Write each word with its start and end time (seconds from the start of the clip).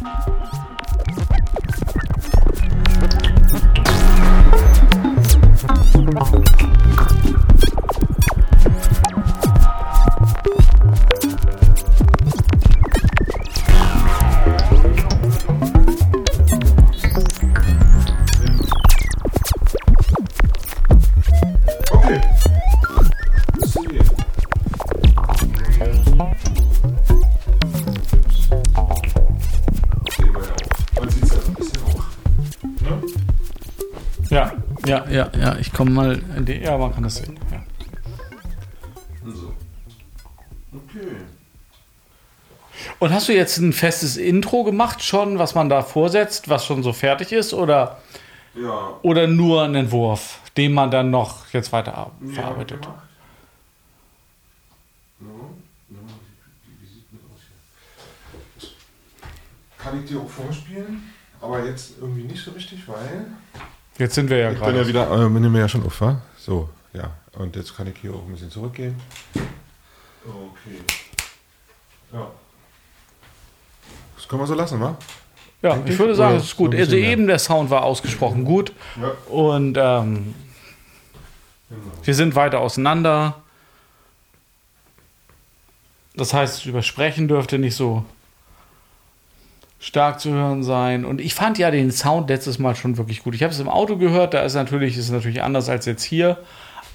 Thank 0.00 0.28
you. 6.62 6.77
Komme 35.78 35.92
mal 35.92 36.20
in 36.36 36.44
die. 36.44 36.54
Ja, 36.58 36.76
man 36.76 36.92
kann 36.92 37.04
das 37.04 37.16
sehen. 37.16 37.38
Ja. 37.52 37.62
So. 39.24 39.54
Okay. 40.74 41.16
Und 42.98 43.12
hast 43.12 43.28
du 43.28 43.32
jetzt 43.32 43.58
ein 43.58 43.72
festes 43.72 44.16
Intro 44.16 44.64
gemacht 44.64 45.02
schon, 45.04 45.38
was 45.38 45.54
man 45.54 45.68
da 45.68 45.82
vorsetzt, 45.82 46.48
was 46.48 46.66
schon 46.66 46.82
so 46.82 46.92
fertig 46.92 47.30
ist? 47.32 47.54
Oder, 47.54 48.00
Ja. 48.54 48.98
oder 49.02 49.28
nur 49.28 49.62
ein 49.62 49.74
Entwurf, 49.76 50.40
den 50.56 50.72
man 50.72 50.90
dann 50.90 51.10
noch 51.10 51.48
jetzt 51.52 51.72
weiter 51.72 51.92
Ja, 51.92 52.32
verarbeitet? 52.32 52.84
Ja? 52.84 52.94
Kann 59.78 60.02
ich 60.02 60.08
dir 60.10 60.20
auch 60.20 60.28
vorspielen, 60.28 61.12
aber 61.40 61.64
jetzt 61.64 61.92
irgendwie 62.00 62.24
nicht 62.24 62.42
so 62.44 62.50
richtig, 62.50 62.86
weil. 62.88 63.26
Jetzt 63.98 64.14
sind 64.14 64.30
wir 64.30 64.38
ja 64.38 64.52
Ich 64.52 64.58
bin 64.58 64.66
ja 64.68 64.72
gerade. 64.72 64.88
wieder, 64.88 65.26
äh, 65.26 65.28
bin 65.28 65.54
ja 65.54 65.68
schon 65.68 65.84
auf, 65.84 66.00
wa? 66.00 66.20
So, 66.36 66.68
ja. 66.92 67.10
Und 67.32 67.54
jetzt 67.56 67.76
kann 67.76 67.86
ich 67.88 67.94
hier 68.00 68.12
auch 68.14 68.24
ein 68.24 68.32
bisschen 68.32 68.50
zurückgehen. 68.50 68.96
Okay. 70.24 70.78
Ja. 72.12 72.30
Das 74.16 74.28
können 74.28 74.42
wir 74.42 74.46
so 74.46 74.54
lassen, 74.54 74.80
wa? 74.80 74.96
Ja, 75.62 75.72
Denke 75.74 75.88
ich 75.88 75.94
ich, 75.94 75.98
würde 75.98 76.14
sagen, 76.14 76.36
es 76.36 76.44
ist 76.44 76.56
gut. 76.56 76.74
Also 76.74 76.94
mehr? 76.94 77.08
eben 77.10 77.26
der 77.26 77.38
Sound 77.38 77.70
war 77.70 77.82
ausgesprochen 77.82 78.44
gut. 78.44 78.72
Ja. 79.00 79.10
Und 79.32 79.76
ähm, 79.76 80.34
Genau. 81.70 81.80
wir 82.02 82.14
sind 82.14 82.34
weiter 82.34 82.60
auseinander. 82.60 83.42
Das 86.14 86.32
heißt, 86.32 86.64
übersprechen 86.66 87.28
dürfte 87.28 87.58
nicht 87.58 87.76
so 87.76 88.04
stark 89.78 90.20
zu 90.20 90.30
hören 90.30 90.62
sein. 90.62 91.04
Und 91.04 91.20
ich 91.20 91.34
fand 91.34 91.58
ja 91.58 91.70
den 91.70 91.90
Sound 91.90 92.28
letztes 92.28 92.58
Mal 92.58 92.74
schon 92.74 92.96
wirklich 92.96 93.22
gut. 93.22 93.34
Ich 93.34 93.42
habe 93.42 93.52
es 93.52 93.60
im 93.60 93.68
Auto 93.68 93.96
gehört, 93.96 94.34
da 94.34 94.42
ist 94.42 94.54
natürlich, 94.54 94.96
ist 94.96 95.10
natürlich 95.10 95.42
anders 95.42 95.68
als 95.68 95.86
jetzt 95.86 96.02
hier. 96.02 96.38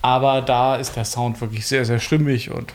Aber 0.01 0.41
da 0.41 0.75
ist 0.75 0.95
der 0.95 1.05
Sound 1.05 1.39
wirklich 1.39 1.65
sehr, 1.65 1.85
sehr 1.85 1.99
stimmig 1.99 2.51
und 2.51 2.73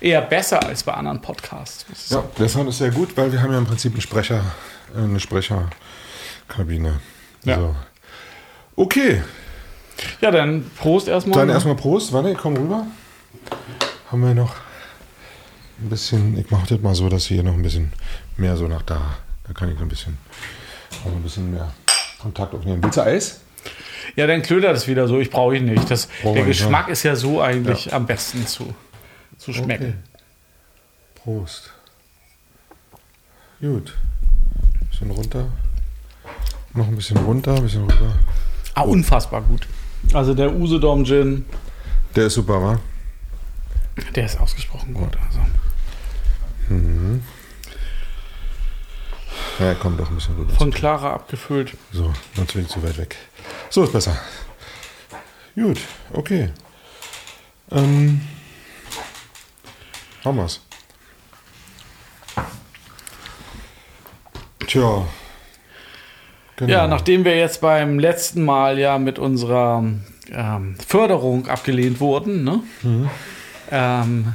eher 0.00 0.22
besser 0.22 0.64
als 0.64 0.82
bei 0.82 0.94
anderen 0.94 1.20
Podcasts. 1.20 1.84
Ja, 1.88 2.16
sagen. 2.16 2.28
der 2.38 2.48
Sound 2.48 2.68
ist 2.70 2.78
sehr 2.78 2.90
gut, 2.90 3.16
weil 3.16 3.30
wir 3.32 3.42
haben 3.42 3.52
ja 3.52 3.58
im 3.58 3.66
Prinzip 3.66 3.92
einen 3.92 4.00
Sprecher, 4.00 4.40
äh, 4.94 4.98
eine 4.98 5.20
Sprecherkabine. 5.20 7.00
Ja. 7.44 7.56
So. 7.56 7.76
Okay, 8.76 9.22
ja, 10.20 10.30
dann 10.30 10.70
Prost 10.76 11.08
erstmal. 11.08 11.38
dann 11.38 11.50
erstmal 11.50 11.76
Prost. 11.76 12.12
Warte, 12.12 12.30
ich 12.30 12.38
komm 12.38 12.56
rüber. 12.56 12.86
Haben 14.10 14.22
wir 14.22 14.34
noch 14.34 14.54
ein 15.80 15.88
bisschen, 15.88 16.38
ich 16.38 16.50
mache 16.50 16.66
das 16.68 16.80
mal 16.80 16.94
so, 16.94 17.08
dass 17.08 17.26
hier 17.26 17.42
noch 17.42 17.54
ein 17.54 17.62
bisschen 17.62 17.92
mehr 18.36 18.56
so 18.56 18.68
nach 18.68 18.82
da. 18.82 19.16
Da 19.46 19.52
kann 19.52 19.70
ich 19.70 19.78
ein 19.80 19.88
bisschen, 19.88 20.16
ein 21.04 21.22
bisschen 21.22 21.50
mehr 21.52 21.72
Kontakt 22.18 22.54
aufnehmen. 22.54 22.82
Willst 22.82 22.96
du 22.96 23.02
Eis? 23.02 23.40
Ja, 24.16 24.26
dann 24.26 24.42
klödert 24.42 24.76
es 24.76 24.86
wieder 24.86 25.08
so. 25.08 25.18
Ich 25.20 25.30
brauche 25.30 25.56
ihn 25.56 25.66
nicht. 25.66 25.90
Das, 25.90 26.06
Brauchen 26.22 26.34
der 26.36 26.44
nicht, 26.44 26.58
Geschmack 26.58 26.88
ist 26.88 27.02
ja 27.02 27.16
so 27.16 27.40
eigentlich 27.40 27.92
am 27.92 28.06
besten 28.06 28.46
zu, 28.46 28.74
zu 29.38 29.52
schmecken. 29.52 30.02
Okay. 30.02 31.22
Prost. 31.22 31.72
Gut. 33.60 33.96
Bisschen 34.90 35.10
runter. 35.10 35.46
Noch 36.74 36.86
ein 36.88 36.96
bisschen 36.96 37.16
runter, 37.18 37.54
ein 37.54 37.62
bisschen 37.62 37.82
rüber. 37.82 38.14
Ah, 38.74 38.82
unfassbar 38.82 39.42
gut. 39.42 39.66
Also 40.12 40.34
der 40.34 40.52
Usedom 40.54 41.04
Gin, 41.04 41.44
Der 42.14 42.26
ist 42.26 42.34
super, 42.34 42.60
wa? 42.62 42.80
der 44.14 44.26
ist 44.26 44.38
ausgesprochen 44.38 44.92
gut. 44.92 45.16
Also. 45.26 45.40
Ja, 49.60 49.74
komm 49.74 49.96
doch 49.96 50.08
ein 50.10 50.16
bisschen 50.16 50.36
rüber. 50.36 50.52
Von 50.54 50.72
Clara 50.72 51.12
abgefüllt. 51.12 51.76
So, 51.92 52.12
natürlich 52.36 52.68
zu 52.68 52.82
weit 52.82 52.98
weg. 52.98 53.16
So 53.70 53.84
ist 53.84 53.92
besser. 53.92 54.16
Gut, 55.54 55.78
okay. 56.12 56.50
Ähm, 57.70 58.20
haben 60.24 60.36
wir's. 60.38 60.60
Tja. 64.66 65.06
Genau. 66.56 66.72
Ja, 66.72 66.86
nachdem 66.86 67.24
wir 67.24 67.36
jetzt 67.36 67.60
beim 67.60 67.98
letzten 67.98 68.44
Mal 68.44 68.78
ja 68.78 68.98
mit 68.98 69.18
unserer 69.18 69.84
ähm, 70.30 70.76
Förderung 70.86 71.48
abgelehnt 71.48 72.00
wurden, 72.00 72.44
ne? 72.44 72.62
ähm, 73.70 74.34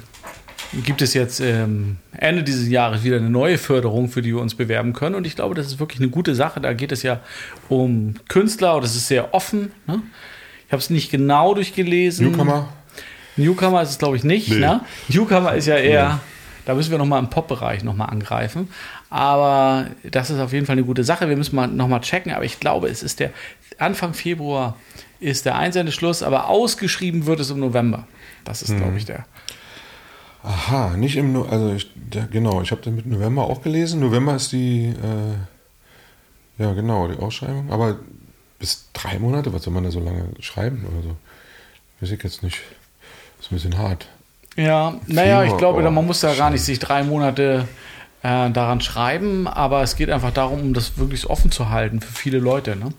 gibt 0.74 1.02
es 1.02 1.14
jetzt 1.14 1.40
ähm, 1.40 1.98
Ende 2.12 2.44
dieses 2.44 2.70
Jahres 2.70 3.04
wieder 3.04 3.18
eine 3.18 3.30
neue 3.30 3.58
Förderung, 3.58 4.10
für 4.10 4.22
die 4.22 4.34
wir 4.34 4.42
uns 4.42 4.56
bewerben 4.56 4.94
können. 4.94 5.16
Und 5.16 5.26
ich 5.26 5.36
glaube, 5.36 5.56
das 5.56 5.68
ist 5.68 5.80
wirklich 5.80 6.00
eine 6.00 6.10
gute 6.10 6.36
Sache. 6.36 6.60
Da 6.62 6.74
geht 6.74 6.92
es 6.92 7.04
ja 7.04 7.20
um 7.70 8.16
Künstler 8.28 8.76
und 8.76 8.84
es 8.84 8.96
ist 8.96 9.08
sehr 9.08 9.34
offen. 9.34 9.72
Ne? 9.88 10.02
Ich 10.68 10.72
habe 10.72 10.80
es 10.80 10.90
nicht 10.90 11.10
genau 11.12 11.54
durchgelesen. 11.54 12.30
Newcomer. 12.30 12.70
Newcomer 13.36 13.82
ist 13.82 13.90
es, 13.92 13.98
glaube 13.98 14.18
ich, 14.18 14.24
nicht. 14.24 14.50
Nee. 14.50 14.60
Ne? 14.60 14.82
Newcomer 15.08 15.56
ist 15.56 15.66
ja 15.66 15.78
eher, 15.78 16.20
da 16.66 16.76
müssen 16.76 16.92
wir 16.92 16.98
nochmal 16.98 17.20
im 17.20 17.30
Pop-Bereich 17.30 17.84
nochmal 17.84 18.10
angreifen. 18.10 18.70
Aber 19.10 19.88
das 20.04 20.30
ist 20.30 20.40
auf 20.40 20.54
jeden 20.54 20.68
Fall 20.68 20.74
eine 20.74 20.84
gute 20.84 21.04
Sache. 21.04 21.30
Wir 21.30 21.38
müssen 21.38 21.56
mal 21.56 21.68
nochmal 21.68 22.02
checken. 22.02 22.32
Aber 22.32 22.46
ich 22.46 22.60
glaube, 22.60 22.90
es 22.90 23.02
ist 23.02 23.20
der 23.20 23.32
Anfang 23.80 24.14
Februar 24.14 24.78
ist 25.20 25.46
der 25.46 25.58
Einsendeschluss, 25.58 26.24
aber 26.24 26.48
ausgeschrieben 26.48 27.26
wird 27.26 27.40
es 27.40 27.50
im 27.50 27.60
November. 27.60 28.08
Das 28.46 28.62
ist, 28.62 28.78
glaube 28.78 28.98
ich, 28.98 29.06
der. 29.06 29.26
Aha, 30.44 30.96
nicht 30.96 31.18
im 31.18 31.34
No 31.34 31.44
also 31.44 31.74
ich, 31.74 31.90
der, 31.96 32.26
genau, 32.28 32.62
ich 32.62 32.72
habe 32.72 32.82
den 32.82 32.96
mit 32.96 33.06
November 33.06 33.44
auch 33.44 33.62
gelesen. 33.62 34.00
November 34.00 34.36
ist 34.36 34.52
die 34.52 34.86
äh, 34.86 36.64
ja 36.64 36.74
genau, 36.74 37.08
die 37.08 37.18
Ausschreibung, 37.20 37.72
aber 37.72 37.98
bis 38.58 38.90
drei 38.94 39.20
Monate, 39.20 39.54
was 39.54 39.64
soll 39.64 39.74
man 39.74 39.84
da 39.84 39.92
so 39.92 40.00
lange 40.00 40.26
schreiben 40.40 40.86
oder 40.92 41.02
so? 41.04 41.16
Weiß 42.00 42.12
ich 42.12 42.24
jetzt 42.24 42.44
nicht. 42.44 42.60
Ist 43.40 43.52
ein 43.52 43.56
bisschen 43.56 43.78
hart. 43.78 44.08
Ja, 44.56 44.96
naja, 45.08 45.44
ich 45.44 45.56
glaube, 45.58 45.86
oh, 45.86 45.92
man 45.92 46.06
muss 46.06 46.20
da 46.20 46.34
gar 46.34 46.50
nicht 46.50 46.64
sich 46.64 46.80
drei 46.80 47.04
Monate 47.04 47.68
äh, 48.24 48.50
daran 48.50 48.82
schreiben, 48.82 49.48
aber 49.48 49.82
es 49.84 49.96
geht 49.96 50.10
einfach 50.10 50.32
darum, 50.32 50.60
um 50.62 50.74
das 50.74 50.98
wirklich 50.98 51.30
offen 51.30 51.52
zu 51.52 51.70
halten 51.70 52.02
für 52.02 52.14
viele 52.14 52.40
Leute. 52.40 52.76
Ne? 52.76 52.90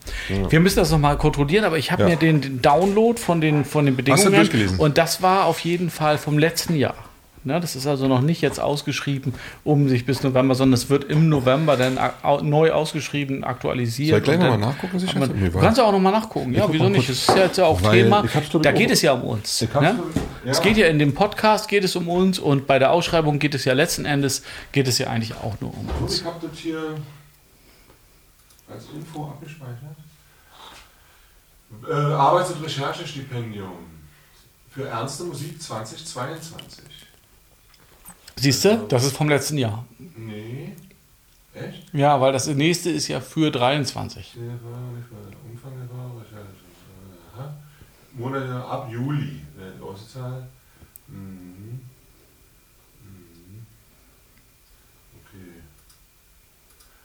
Wir 0.48 0.60
müssen 0.60 0.76
das 0.76 0.90
nochmal 0.90 1.18
kontrollieren, 1.18 1.64
aber 1.64 1.76
ich 1.76 1.92
habe 1.92 2.04
Ja. 2.04 2.08
mir 2.08 2.16
den, 2.16 2.40
den 2.40 2.62
Download 2.62 3.20
von 3.20 3.42
den, 3.42 3.66
von 3.66 3.84
den 3.84 3.96
Bedingungen 3.96 4.32
durchgelesen? 4.32 4.78
und 4.78 4.96
das 4.96 5.20
war 5.20 5.44
auf 5.44 5.60
jeden 5.60 5.90
Fall 5.90 6.16
vom 6.16 6.38
letzten 6.38 6.76
Jahr. 6.76 6.94
Ne, 7.42 7.58
das 7.58 7.74
ist 7.74 7.86
also 7.86 8.06
noch 8.06 8.20
nicht 8.20 8.42
jetzt 8.42 8.60
ausgeschrieben, 8.60 9.32
um 9.64 9.88
sich 9.88 10.04
bis 10.04 10.22
November, 10.22 10.54
sondern 10.54 10.74
es 10.74 10.90
wird 10.90 11.04
im 11.04 11.30
November 11.30 11.78
dann 11.78 11.98
au- 12.22 12.42
neu 12.42 12.70
ausgeschrieben, 12.70 13.44
aktualisiert. 13.44 14.10
Soll 14.10 14.18
ich 14.18 14.24
gleich 14.24 14.36
und 14.36 14.42
noch 14.44 14.50
dann- 14.50 14.60
mal 14.60 14.66
nachgucken, 14.68 14.98
sicher? 14.98 15.16
Aber 15.16 15.26
Nee, 15.28 15.48
Du 15.48 15.58
kannst 15.58 15.78
ja 15.78 15.84
auch 15.84 15.92
nochmal 15.92 16.12
nachgucken. 16.12 16.52
Ja, 16.52 16.70
wieso 16.70 16.90
nicht? 16.90 17.08
Das 17.08 17.16
ist 17.16 17.28
ja 17.28 17.36
jetzt 17.38 17.56
ja 17.56 17.64
auch 17.64 17.80
Thema. 17.80 18.24
Da 18.60 18.72
geht 18.72 18.90
es 18.90 19.00
ja 19.00 19.12
um 19.14 19.22
uns. 19.22 19.62
Ne? 19.62 20.00
ich- 20.44 20.50
Es 20.50 20.58
ja. 20.58 20.62
geht 20.64 20.76
ja 20.76 20.86
in 20.88 20.98
dem 20.98 21.14
Podcast 21.14 21.66
geht 21.68 21.82
es 21.84 21.96
um 21.96 22.08
uns 22.10 22.38
und 22.38 22.66
bei 22.66 22.78
der 22.78 22.90
Ausschreibung 22.92 23.38
geht 23.38 23.54
es 23.54 23.64
ja 23.64 23.72
letzten 23.72 24.04
Endes 24.04 24.42
geht 24.72 24.86
es 24.86 24.98
ja 24.98 25.06
eigentlich 25.08 25.34
auch 25.36 25.58
nur 25.62 25.72
um 25.76 25.88
uns. 26.02 26.20
Ich 26.20 26.24
habe 26.26 26.46
das 26.46 26.58
hier 26.58 26.94
als 28.70 28.84
Info 28.94 29.24
abgespeichert. 29.24 29.96
Äh, 31.88 31.92
Arbeits- 31.94 32.50
und 32.50 32.62
Recherchestipendium 32.64 33.72
für 34.70 34.86
ernste 34.88 35.24
Musik 35.24 35.60
2022. 35.60 36.84
Siehst 38.40 38.64
du, 38.64 38.86
das 38.88 39.04
ist 39.04 39.14
vom 39.14 39.28
letzten 39.28 39.58
Jahr. 39.58 39.84
Nee. 40.16 40.74
Echt? 41.52 41.92
Ja, 41.92 42.18
weil 42.22 42.32
das 42.32 42.46
nächste 42.46 42.88
ist 42.88 43.06
ja 43.08 43.20
für 43.20 43.50
23. 43.50 44.32
Der 44.34 44.42
war 44.42 44.80
nicht 44.92 45.12
mal 45.12 45.20
der 45.30 45.50
Umfang 45.50 45.72
der 45.76 45.90
war 45.94 46.18
Recherche. 46.18 46.64
Aha. 47.36 47.54
Monate 48.14 48.64
ab 48.64 48.88
Juli. 48.90 49.42
Die 49.54 49.82
Auszahl. 49.82 50.48
Mhm. 51.06 51.80
Mhm. 53.02 53.66
Okay. 55.20 55.60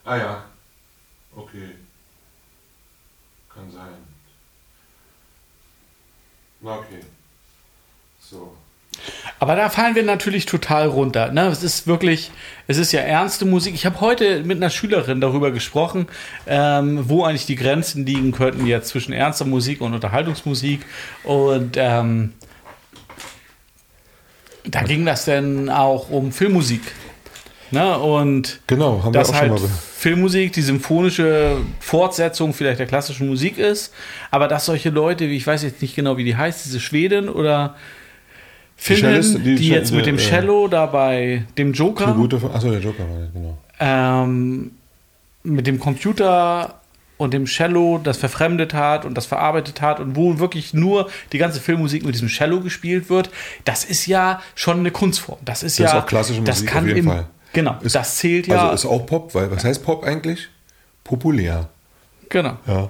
Ah 0.05 0.15
ja. 0.15 0.45
Okay. 1.35 1.71
Kann 3.53 3.69
sein. 3.69 3.93
Na 6.61 6.77
okay. 6.77 7.01
So. 8.21 8.55
Aber 9.39 9.55
da 9.55 9.69
fallen 9.69 9.95
wir 9.95 10.03
natürlich 10.03 10.45
total 10.45 10.87
runter. 10.87 11.31
Ne? 11.31 11.47
Es 11.47 11.63
ist 11.63 11.87
wirklich, 11.87 12.31
es 12.67 12.77
ist 12.77 12.91
ja 12.91 13.01
ernste 13.01 13.45
Musik. 13.45 13.75
Ich 13.75 13.85
habe 13.85 13.99
heute 14.01 14.43
mit 14.43 14.57
einer 14.57 14.69
Schülerin 14.69 15.19
darüber 15.21 15.51
gesprochen, 15.51 16.07
ähm, 16.47 17.09
wo 17.09 17.23
eigentlich 17.23 17.45
die 17.45 17.55
Grenzen 17.55 18.05
liegen 18.05 18.31
könnten 18.31 18.65
jetzt 18.65 18.89
zwischen 18.89 19.13
ernster 19.13 19.45
Musik 19.45 19.81
und 19.81 19.93
Unterhaltungsmusik. 19.93 20.85
Und 21.23 21.75
ähm, 21.75 22.33
da 24.63 24.83
ging 24.83 25.05
das 25.05 25.25
dann 25.25 25.69
auch 25.69 26.09
um 26.09 26.31
Filmmusik. 26.31 26.81
Ne? 27.71 27.97
Und 27.97 28.61
genau, 28.67 29.03
haben 29.03 29.13
wir 29.13 29.19
dass 29.19 29.31
auch 29.31 29.35
halt 29.35 29.59
schon 29.59 29.63
mal. 29.63 29.77
Filmmusik 29.97 30.53
die 30.53 30.61
symphonische 30.61 31.57
Fortsetzung 31.79 32.53
vielleicht 32.53 32.79
der 32.79 32.85
klassischen 32.85 33.27
Musik 33.27 33.57
ist, 33.57 33.93
aber 34.31 34.47
dass 34.47 34.65
solche 34.65 34.91
Leute, 34.91 35.29
wie 35.29 35.35
ich 35.35 35.47
weiß 35.47 35.63
jetzt 35.63 35.81
nicht 35.81 35.95
genau, 35.95 36.15
wie 36.17 36.23
die 36.23 36.35
heißt, 36.35 36.65
diese 36.65 36.79
Schwedin 36.79 37.27
oder 37.27 37.75
Cellist- 38.77 39.37
die, 39.43 39.55
die- 39.55 39.69
jetzt 39.69 39.91
mit 39.91 40.05
dem 40.05 40.15
äh, 40.15 40.19
Cello 40.19 40.67
da 40.67 40.85
bei 40.85 41.43
dem 41.57 41.73
Joker 41.73 42.13
von, 42.13 42.51
achso, 42.53 42.69
der 42.71 42.79
Joker 42.81 43.03
war 43.09 43.19
das, 43.19 43.33
genau. 43.33 43.57
ähm, 43.79 44.71
mit 45.43 45.65
dem 45.67 45.79
Computer 45.79 46.81
und 47.17 47.33
dem 47.33 47.45
Cello 47.45 47.99
das 48.03 48.17
verfremdet 48.17 48.73
hat 48.73 49.05
und 49.05 49.15
das 49.15 49.25
verarbeitet 49.25 49.81
hat 49.81 49.99
und 50.01 50.15
wo 50.17 50.37
wirklich 50.39 50.73
nur 50.73 51.09
die 51.31 51.37
ganze 51.37 51.61
Filmmusik 51.61 52.03
mit 52.03 52.13
diesem 52.13 52.27
Cello 52.27 52.59
gespielt 52.59 53.09
wird, 53.09 53.29
das 53.63 53.85
ist 53.85 54.05
ja 54.05 54.41
schon 54.53 54.79
eine 54.79 54.91
Kunstform. 54.91 55.37
Das 55.45 55.63
ist 55.63 55.79
Das 55.79 55.91
ja 55.91 55.97
ist 55.97 56.03
auch 56.03 56.07
klassische 56.07 56.41
das 56.41 56.57
Musik 56.57 56.69
kann 56.69 56.83
auf 56.83 56.87
jeden 56.89 56.99
im, 56.99 57.05
Fall. 57.07 57.25
Genau, 57.53 57.77
Ist- 57.81 57.95
das 57.95 58.17
zählt 58.17 58.47
ja. 58.47 58.69
Also 58.69 58.89
ist 58.89 58.93
auch 58.93 59.05
Pop, 59.05 59.33
weil 59.33 59.49
was 59.49 59.63
heißt 59.63 59.83
Pop 59.83 60.03
eigentlich? 60.03 60.49
Populär. 61.05 61.69
genau. 62.29 62.57
Ja. 62.67 62.89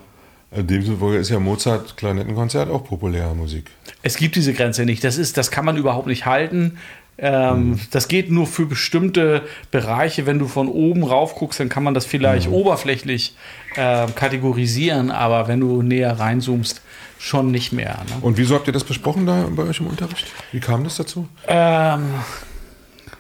In 0.52 0.68
dem 0.68 0.84
Sinne 0.84 1.16
ist 1.18 1.30
ja 1.30 1.40
Mozart 1.40 1.98
Klarinettenkonzert 1.98 2.70
auch 2.70 2.84
populäre 2.84 3.36
Musik. 3.36 3.72
Es 4.04 4.16
gibt 4.18 4.36
diese 4.36 4.54
Grenze 4.54 4.86
nicht. 4.86 5.04
Das 5.04 5.18
ist, 5.18 5.38
das 5.38 5.52
kann 5.52 5.66
man 5.66 5.76
überhaupt 5.78 6.08
nicht 6.08 6.26
halten. 6.26 6.78
Ähm, 7.18 7.72
Mhm. 7.72 7.80
Das 7.92 8.08
geht 8.10 8.30
nur 8.30 8.46
für 8.46 8.66
bestimmte 8.66 9.42
Bereiche. 9.72 10.26
Wenn 10.26 10.38
du 10.40 10.48
von 10.48 10.68
oben 10.68 11.04
rauf 11.04 11.36
guckst, 11.36 11.60
dann 11.60 11.70
kann 11.70 11.84
man 11.84 11.94
das 11.94 12.06
vielleicht 12.06 12.48
Mhm. 12.50 12.54
oberflächlich 12.56 13.36
äh, 13.76 14.08
kategorisieren, 14.16 15.12
aber 15.12 15.48
wenn 15.48 15.60
du 15.62 15.82
näher 15.82 16.18
reinzoomst, 16.20 16.82
schon 17.20 17.52
nicht 17.52 17.72
mehr. 17.72 17.98
Ne? 18.10 18.16
Und 18.22 18.38
wieso 18.38 18.56
habt 18.56 18.68
ihr 18.68 18.74
das 18.74 18.84
besprochen 18.84 19.26
da 19.26 19.48
bei 19.50 19.64
euch 19.64 19.80
im 19.80 19.88
Unterricht? 19.88 20.28
Wie 20.52 20.60
kam 20.60 20.84
das 20.84 20.98
dazu? 20.98 21.28
Ähm, 21.48 22.04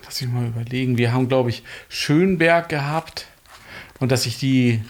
lass 0.04 0.22
ich 0.22 0.28
mal 0.28 0.46
überlegen. 0.46 0.98
Wir 0.98 1.12
haben, 1.14 1.28
glaube 1.30 1.50
ich, 1.50 1.64
Schönberg 1.90 2.68
gehabt 2.70 3.28
und 4.00 4.12
dass 4.12 4.24
sich 4.24 4.38
die, 4.38 4.82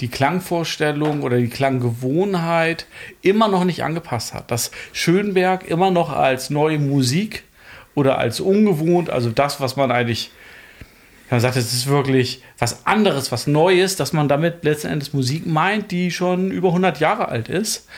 die 0.00 0.08
Klangvorstellung 0.08 1.22
oder 1.22 1.38
die 1.38 1.48
Klanggewohnheit 1.48 2.86
immer 3.22 3.48
noch 3.48 3.64
nicht 3.64 3.82
angepasst 3.82 4.34
hat. 4.34 4.50
Dass 4.50 4.70
Schönberg 4.92 5.66
immer 5.66 5.90
noch 5.90 6.10
als 6.10 6.50
neue 6.50 6.78
Musik 6.78 7.44
oder 7.94 8.18
als 8.18 8.40
ungewohnt, 8.40 9.10
also 9.10 9.30
das, 9.30 9.60
was 9.60 9.76
man 9.76 9.90
eigentlich, 9.90 10.30
man 11.30 11.40
sagt, 11.40 11.56
es 11.56 11.72
ist 11.72 11.86
wirklich 11.86 12.42
was 12.58 12.86
anderes, 12.86 13.32
was 13.32 13.46
Neues, 13.46 13.96
dass 13.96 14.12
man 14.12 14.28
damit 14.28 14.64
letzten 14.64 14.88
Endes 14.88 15.12
Musik 15.12 15.46
meint, 15.46 15.90
die 15.90 16.10
schon 16.10 16.50
über 16.50 16.68
100 16.68 17.00
Jahre 17.00 17.28
alt 17.28 17.48
ist. 17.48 17.88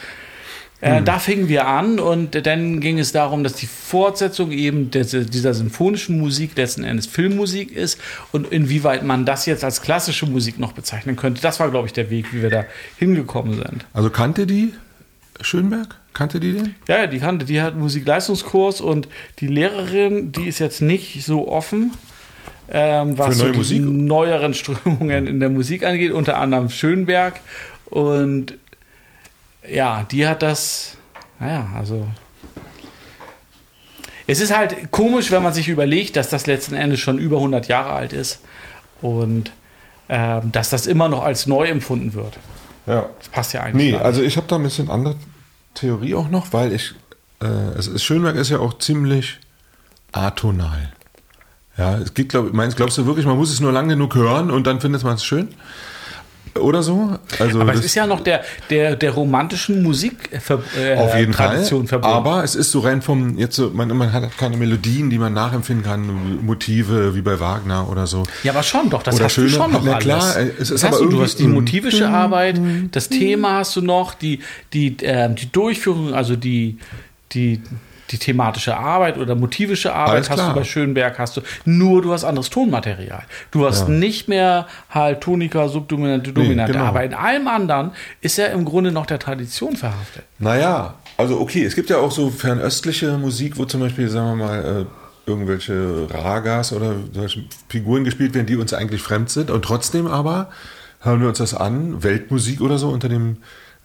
Äh, 0.83 1.01
Da 1.03 1.19
fingen 1.19 1.49
wir 1.49 1.67
an 1.67 1.99
und 1.99 2.45
dann 2.47 2.81
ging 2.81 2.99
es 2.99 3.13
darum, 3.13 3.45
dass 3.45 3.55
die 3.55 3.67
Fortsetzung 3.67 4.51
eben 4.53 4.91
des, 4.91 5.11
dieser 5.31 5.55
symphonischen 5.55 6.19
Musik 6.19 6.53
letzten 6.57 6.85
Endes 6.85 7.07
Filmmusik 7.07 7.71
ist 7.75 7.99
und 8.33 8.53
inwieweit 8.53 9.03
man 9.05 9.25
das 9.25 9.47
jetzt 9.47 9.65
als 9.65 9.81
klassische 9.81 10.27
Musik 10.27 10.59
noch 10.59 10.73
bezeichnen 10.73 11.17
könnte. 11.17 11.41
Das 11.41 11.59
war, 11.61 11.71
glaube 11.71 11.87
ich, 11.87 11.93
der 11.95 12.11
Weg, 12.11 12.33
wie 12.35 12.43
wir 12.43 12.51
da 12.51 12.65
hingekommen 12.99 13.55
sind. 13.55 13.87
Also 13.95 14.11
kannte 14.11 14.47
die 14.47 14.75
Schönberg? 15.41 15.97
Kannte 16.15 16.41
die 16.41 16.53
den? 16.53 16.75
Ja, 16.89 17.07
die 17.07 17.21
kannte, 17.21 17.47
die 17.47 17.63
hat 17.63 17.77
Musikleistungskurs 17.77 18.81
und 18.81 19.09
die 19.39 19.47
Lehrerin, 19.47 20.31
die 20.33 20.47
ist 20.49 20.59
jetzt 20.59 20.83
nicht 20.83 21.25
so 21.25 21.49
offen, 21.49 21.93
ähm, 22.71 23.17
was 23.19 23.29
Für 23.29 23.33
so 23.35 23.45
neue 23.45 23.53
die 23.53 23.59
Musik? 23.59 23.83
neueren 23.83 24.55
Strömungen 24.55 25.27
in 25.27 25.41
der 25.41 25.49
Musik 25.49 25.85
angeht, 25.85 26.13
unter 26.13 26.39
anderem 26.39 26.69
Schönberg. 26.71 27.41
Und 27.87 28.55
ja, 29.69 30.05
die 30.05 30.27
hat 30.27 30.43
das, 30.43 30.97
naja, 31.39 31.69
also. 31.77 32.07
Es 34.27 34.41
ist 34.41 34.57
halt 34.57 34.91
komisch, 34.91 35.31
wenn 35.31 35.43
man 35.43 35.53
sich 35.53 35.69
überlegt, 35.69 36.17
dass 36.17 36.29
das 36.29 36.47
letzten 36.47 36.75
Endes 36.75 37.01
schon 37.01 37.19
über 37.19 37.37
100 37.37 37.69
Jahre 37.69 37.93
alt 37.93 38.13
ist 38.13 38.41
und 39.01 39.51
ähm, 40.09 40.53
dass 40.53 40.71
das 40.71 40.87
immer 40.87 41.09
noch 41.09 41.25
als 41.25 41.47
neu 41.47 41.67
empfunden 41.67 42.15
wird. 42.15 42.39
Ja. 42.87 43.07
Das 43.19 43.29
passt 43.29 43.53
ja 43.53 43.63
eigentlich. 43.63 43.93
Nee, 43.93 43.99
also 43.99 44.23
ich 44.23 44.37
habe 44.37 44.47
da 44.47 44.57
ein 44.57 44.63
bisschen 44.63 44.91
andere 44.91 45.17
Theorie 45.75 46.15
auch 46.15 46.29
noch, 46.29 46.53
weil 46.53 46.73
ich, 46.73 46.95
äh, 47.43 47.47
es 47.47 47.89
ist, 47.89 48.05
Schönberg 48.05 48.37
ist 48.37 48.51
ja 48.51 48.59
auch 48.59 48.79
ziemlich 48.79 49.39
atonal. 50.13 50.93
Ja, 51.79 51.97
es 51.97 52.15
geht, 52.15 52.29
glaub, 52.29 52.53
meinst, 52.53 52.77
glaubst 52.77 52.99
du 52.99 53.07
wirklich, 53.07 53.25
man 53.27 53.37
muss 53.37 53.51
es 53.51 53.61
nur 53.61 53.73
lang 53.73 53.89
genug 53.89 54.15
hören 54.15 54.51
und 54.51 54.67
dann 54.67 54.81
findet 54.81 55.03
man 55.03 55.15
es 55.15 55.25
schön? 55.25 55.49
Oder 56.61 56.83
so? 56.83 57.19
Also 57.39 57.61
Aber 57.63 57.73
es 57.73 57.83
ist 57.85 57.95
ja 57.95 58.07
noch 58.07 58.21
der, 58.21 58.43
der, 58.69 58.95
der 58.97 59.11
romantischen 59.13 59.83
Musik 59.83 60.29
äh, 60.33 60.39
ver- 60.39 60.63
äh, 60.79 60.97
auf 60.97 61.17
jeden 61.17 61.33
Tradition 61.33 61.81
Fall. 61.83 62.01
verbunden. 62.01 62.15
Aber 62.17 62.45
es 62.45 62.55
ist 62.55 62.71
so 62.71 62.81
rein 62.81 63.01
vom, 63.01 63.39
jetzt 63.39 63.57
so, 63.57 63.71
man, 63.71 63.89
man 63.97 64.13
hat 64.13 64.37
keine 64.37 64.59
Melodien, 64.59 65.09
die 65.09 65.19
man 65.19 65.33
nachempfinden 65.33 65.85
kann, 65.85 66.45
Motive 66.45 67.15
wie 67.15 67.23
bei 67.23 67.41
Wagner 67.41 67.89
oder 67.91 68.07
so. 68.07 68.25
ja, 68.43 68.53
aber 68.53 68.63
schon 68.63 68.91
doch, 68.91 69.03
das 69.03 69.15
Oder 69.15 69.25
hast 69.25 69.33
schöne- 69.33 69.49
du 69.49 69.55
schon 69.55 69.73
noch 69.73 69.83
na 69.83 69.93
alles. 69.93 70.05
klar, 70.05 70.37
äh, 70.39 70.51
es 70.59 70.71
ist 70.71 70.85
aber 70.85 70.99
du, 70.99 71.09
du 71.09 71.23
hast 71.23 71.39
die 71.39 71.49
motivische 71.49 72.07
Arbeit, 72.09 72.61
das 72.91 73.09
Thema 73.09 73.55
hast 73.59 73.75
du 73.77 73.81
noch, 73.81 74.13
die, 74.13 74.41
die, 74.75 74.97
ähm, 75.03 75.35
die 75.37 75.51
Durchführung, 75.51 76.13
also 76.13 76.37
die, 76.37 76.77
die, 77.33 77.63
die 78.13 78.19
thematische 78.19 78.77
Arbeit 78.77 79.19
oder 79.19 79.35
motivische 79.35 79.95
Arbeit 79.95 80.31
hast 80.31 80.41
du 80.41 80.55
bei 80.55 80.65
Schönberg, 80.65 81.19
hast 81.19 81.37
du 81.37 81.41
nur, 81.65 82.03
du 82.03 82.13
hast 82.13 82.25
anderes 82.25 82.51
Tonmaterial. 82.51 83.25
Du 83.51 83.67
hast 83.67 83.89
nicht 83.89 84.29
mehr 84.29 84.67
halt 84.91 85.23
Tonika, 85.23 85.69
Subdominante, 85.69 86.33
Dominante, 86.33 86.73
genau. 86.73 86.85
aber 86.85 87.05
in 87.05 87.15
allem 87.15 87.49
anderen 87.49 87.93
ist 88.21 88.39
er 88.39 88.53
im 88.53 88.65
Grunde 88.65 88.93
noch 88.93 89.07
der 89.07 89.19
Tradition 89.19 89.77
verhaftet. 89.77 90.25
Naja, 90.39 90.95
also 91.17 91.41
okay, 91.41 91.65
es 91.65 91.75
gibt 91.75 91.91
ja 91.91 91.99
auch 91.99 92.13
so 92.13 92.31
fernöstliche 92.31 93.19
Musik, 93.19 93.59
wo 93.59 93.65
zum 93.65 93.81
Beispiel, 93.81 94.09
sagen 94.09 94.39
wir 94.39 94.47
mal, 94.47 94.87
äh, 94.87 95.31
irgendwelche 95.31 96.09
Ragas 96.11 96.73
oder 96.73 96.97
solche 97.13 97.45
Figuren 97.69 98.05
gespielt 98.05 98.35
werden, 98.35 98.47
die 98.47 98.57
uns 98.57 98.73
eigentlich 98.75 99.03
fremd 99.03 99.31
sind. 99.31 99.51
Und 99.51 99.65
trotzdem 99.65 100.07
aber 100.07 100.51
hören 101.01 101.21
wir 101.21 101.29
uns 101.29 101.39
das 101.39 101.55
an, 101.55 102.03
Weltmusik 102.03 102.61
oder 102.61 102.79
so, 102.79 102.89
unter 102.89 103.09
dem 103.09 103.39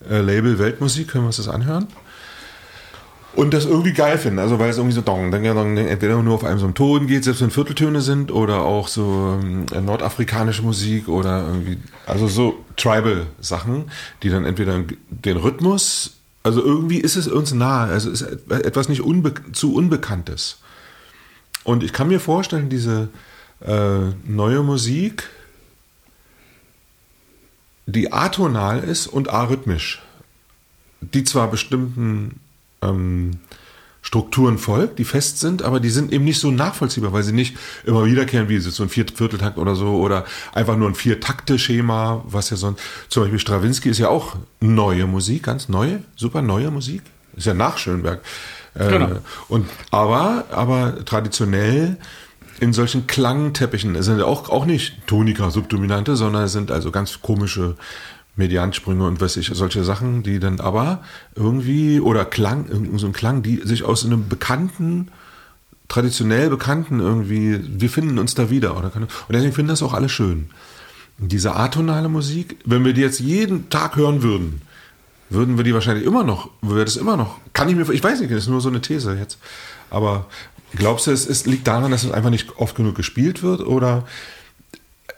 äh, 0.10 0.20
Label 0.20 0.60
Weltmusik, 0.60 1.10
können 1.10 1.26
wir 1.26 1.28
uns 1.28 1.38
das 1.38 1.48
anhören. 1.48 1.88
Und 3.38 3.54
das 3.54 3.66
irgendwie 3.66 3.94
geil 3.94 4.18
finden, 4.18 4.40
also 4.40 4.58
weil 4.58 4.72
es 4.72 4.78
irgendwie 4.78 4.96
so 4.96 5.02
dong, 5.02 5.30
dann, 5.30 5.44
dann 5.44 5.78
entweder 5.78 6.24
nur 6.24 6.34
auf 6.34 6.44
einem 6.44 6.58
so 6.58 6.66
einem 6.66 6.74
Ton 6.74 7.06
geht, 7.06 7.24
selbst 7.24 7.40
wenn 7.40 7.52
Vierteltöne 7.52 8.02
sind, 8.02 8.32
oder 8.32 8.64
auch 8.64 8.88
so 8.88 9.40
ähm, 9.40 9.68
nordafrikanische 9.86 10.64
Musik 10.64 11.08
oder 11.08 11.46
irgendwie, 11.46 11.78
also 12.08 12.28
so 12.28 12.66
Tribal-Sachen, 12.78 13.92
die 14.24 14.32
dann 14.32 14.44
entweder 14.44 14.84
den 15.12 15.38
Rhythmus, 15.38 16.16
also 16.42 16.64
irgendwie 16.64 16.98
ist 16.98 17.16
es 17.16 17.28
uns 17.28 17.54
nahe, 17.54 17.92
also 17.92 18.10
ist 18.10 18.24
etwas 18.50 18.90
nicht 18.90 19.02
unbe 19.02 19.36
zu 19.54 19.76
Unbekanntes. 19.76 20.58
Und 21.64 21.84
ich 21.84 21.94
kann 21.94 22.08
mir 22.08 22.20
vorstellen, 22.20 22.70
diese 22.70 23.10
äh, 23.64 24.00
neue 24.26 24.64
Musik, 24.64 25.30
die 27.86 28.12
atonal 28.12 28.80
ist 28.80 29.06
und 29.06 29.30
arrhythmisch, 29.30 30.02
die 31.02 31.24
zwar 31.24 31.52
bestimmten 31.52 32.40
ähm, 32.90 33.32
Strukturen 34.02 34.58
folgt, 34.58 35.00
die 35.00 35.04
fest 35.04 35.40
sind, 35.40 35.64
aber 35.64 35.82
die 35.82 35.90
sind 35.90 36.14
eben 36.14 36.24
nicht 36.24 36.40
so 36.40 36.50
nachvollziehbar, 36.50 37.12
weil 37.12 37.24
sie 37.24 37.34
nicht 37.34 37.58
immer 37.84 38.06
wiederkehren, 38.06 38.48
wie 38.48 38.58
so 38.60 38.84
ein 38.84 38.88
Vierteltakt 38.90 39.58
oder 39.58 39.76
so, 39.76 39.98
oder 39.98 40.24
einfach 40.54 40.78
nur 40.78 40.88
ein 40.88 40.96
Vier-Takte-Schema, 40.96 42.24
was 42.26 42.50
ja 42.50 42.56
sonst, 42.56 42.80
zum 43.10 43.24
Beispiel 43.24 43.40
Stravinsky 43.40 43.90
ist 43.90 43.98
ja 43.98 44.08
auch 44.08 44.38
neue 44.62 45.08
Musik, 45.08 45.44
ganz 45.44 45.68
neue, 45.68 46.04
super 46.16 46.42
neue 46.42 46.72
Musik, 46.72 47.02
ist 47.36 47.48
ja 47.48 47.54
nach 47.54 47.78
Schönberg. 47.78 48.22
Äh, 48.76 48.88
Genau. 48.88 49.10
Und, 49.50 49.68
aber, 49.92 50.46
aber 50.52 51.04
traditionell 51.04 51.98
in 52.60 52.74
solchen 52.74 53.08
Klangteppichen, 53.08 53.96
es 53.96 54.06
sind 54.06 54.22
auch, 54.22 54.50
auch 54.50 54.66
nicht 54.66 55.06
Tonika, 55.06 55.52
Subdominante, 55.52 56.16
sondern 56.16 56.44
es 56.44 56.54
sind 56.54 56.72
also 56.72 56.92
ganz 56.92 57.22
komische 57.22 57.76
Mediansprünge 58.38 59.06
und 59.06 59.20
weiß 59.20 59.38
ich, 59.38 59.52
solche 59.54 59.84
Sachen, 59.84 60.24
die 60.24 60.40
dann 60.40 60.60
aber 60.60 61.04
irgendwie, 61.36 62.00
oder 62.00 62.24
Klang, 62.24 62.68
irgend 62.70 63.00
so 63.00 63.08
ein 63.08 63.14
Klang, 63.14 63.42
die 63.44 63.58
sich 63.64 63.84
aus 63.84 64.06
einem 64.06 64.30
bekannten, 64.30 65.10
traditionell 65.88 66.50
bekannten 66.50 67.00
irgendwie, 67.00 67.60
wir 67.64 67.90
finden 67.90 68.20
uns 68.20 68.36
da 68.36 68.50
wieder. 68.50 68.78
Oder 68.78 68.92
und 68.96 69.10
deswegen 69.30 69.54
finden 69.54 69.70
das 69.70 69.84
auch 69.84 69.94
alle 69.94 70.10
schön. 70.10 70.50
Diese 71.18 71.56
atonale 71.56 72.10
Musik, 72.10 72.58
wenn 72.64 72.86
wir 72.86 72.94
die 72.94 73.02
jetzt 73.02 73.20
jeden 73.20 73.70
Tag 73.70 73.96
hören 73.96 74.22
würden, 74.22 74.62
würden 75.30 75.58
wir 75.58 75.64
die 75.64 75.74
wahrscheinlich 75.74 76.06
immer 76.06 76.24
noch, 76.24 76.50
wäre 76.62 76.86
das 76.86 76.96
immer 76.96 77.18
noch, 77.18 77.38
kann 77.54 77.68
ich 77.70 77.76
mir, 77.76 77.90
ich 77.92 78.04
weiß 78.04 78.20
nicht, 78.20 78.32
das 78.32 78.44
ist 78.44 78.50
nur 78.50 78.62
so 78.62 78.70
eine 78.70 78.82
These 78.82 79.16
jetzt. 79.16 79.40
Aber 79.90 80.28
glaubst 80.76 81.08
du, 81.08 81.12
es 81.12 81.26
ist, 81.26 81.48
liegt 81.48 81.68
daran, 81.68 81.92
dass 81.92 82.04
es 82.04 82.12
einfach 82.12 82.30
nicht 82.30 82.58
oft 82.58 82.76
genug 82.76 82.96
gespielt 82.96 83.42
wird 83.42 83.62
oder 83.62 84.06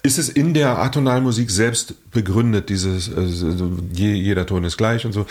ist 0.03 0.17
es 0.17 0.29
in 0.29 0.53
der 0.53 0.79
atonalen 0.79 1.23
Musik 1.23 1.51
selbst 1.51 2.11
begründet, 2.11 2.69
dieses, 2.69 3.13
also 3.13 3.71
je, 3.91 4.13
jeder 4.13 4.45
Ton 4.45 4.63
ist 4.63 4.77
gleich 4.77 5.05
und 5.05 5.11
so? 5.11 5.25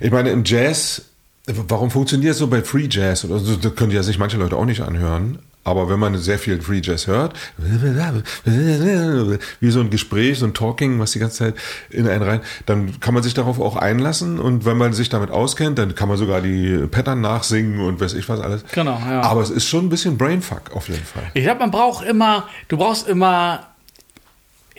Ich 0.00 0.10
meine, 0.10 0.30
im 0.30 0.44
Jazz 0.44 1.02
warum 1.46 1.90
funktioniert 1.90 2.32
es 2.32 2.38
so 2.38 2.46
bei 2.46 2.62
Free 2.62 2.88
Jazz? 2.90 3.24
Oder 3.24 3.38
so, 3.38 3.56
das 3.56 3.74
können 3.74 3.92
ja 3.92 4.02
sich 4.02 4.18
manche 4.18 4.36
Leute 4.36 4.56
auch 4.56 4.64
nicht 4.64 4.82
anhören. 4.82 5.38
Aber 5.62 5.90
wenn 5.90 5.98
man 5.98 6.16
sehr 6.16 6.38
viel 6.38 6.60
Free 6.62 6.80
Jazz 6.82 7.06
hört, 7.06 7.34
wie 7.58 9.70
so 9.70 9.80
ein 9.80 9.90
Gespräch, 9.90 10.38
so 10.38 10.46
ein 10.46 10.54
Talking, 10.54 10.98
was 10.98 11.12
die 11.12 11.18
ganze 11.18 11.36
Zeit 11.36 11.54
in 11.90 12.08
einen 12.08 12.22
rein, 12.22 12.40
dann 12.64 12.98
kann 13.00 13.12
man 13.12 13.22
sich 13.22 13.34
darauf 13.34 13.60
auch 13.60 13.76
einlassen 13.76 14.38
und 14.38 14.64
wenn 14.64 14.78
man 14.78 14.94
sich 14.94 15.10
damit 15.10 15.30
auskennt, 15.30 15.78
dann 15.78 15.94
kann 15.94 16.08
man 16.08 16.16
sogar 16.16 16.40
die 16.40 16.86
Pattern 16.90 17.20
nachsingen 17.20 17.80
und 17.80 18.00
weiß 18.00 18.14
ich 18.14 18.26
was 18.30 18.40
alles. 18.40 18.64
Genau, 18.72 18.98
ja. 19.06 19.20
Aber 19.20 19.42
es 19.42 19.50
ist 19.50 19.66
schon 19.66 19.84
ein 19.84 19.90
bisschen 19.90 20.16
Brainfuck 20.16 20.74
auf 20.74 20.88
jeden 20.88 21.04
Fall. 21.04 21.24
Ich 21.34 21.44
glaube, 21.44 21.60
man 21.60 21.70
braucht 21.70 22.06
immer, 22.06 22.48
du 22.68 22.78
brauchst 22.78 23.06
immer 23.06 23.69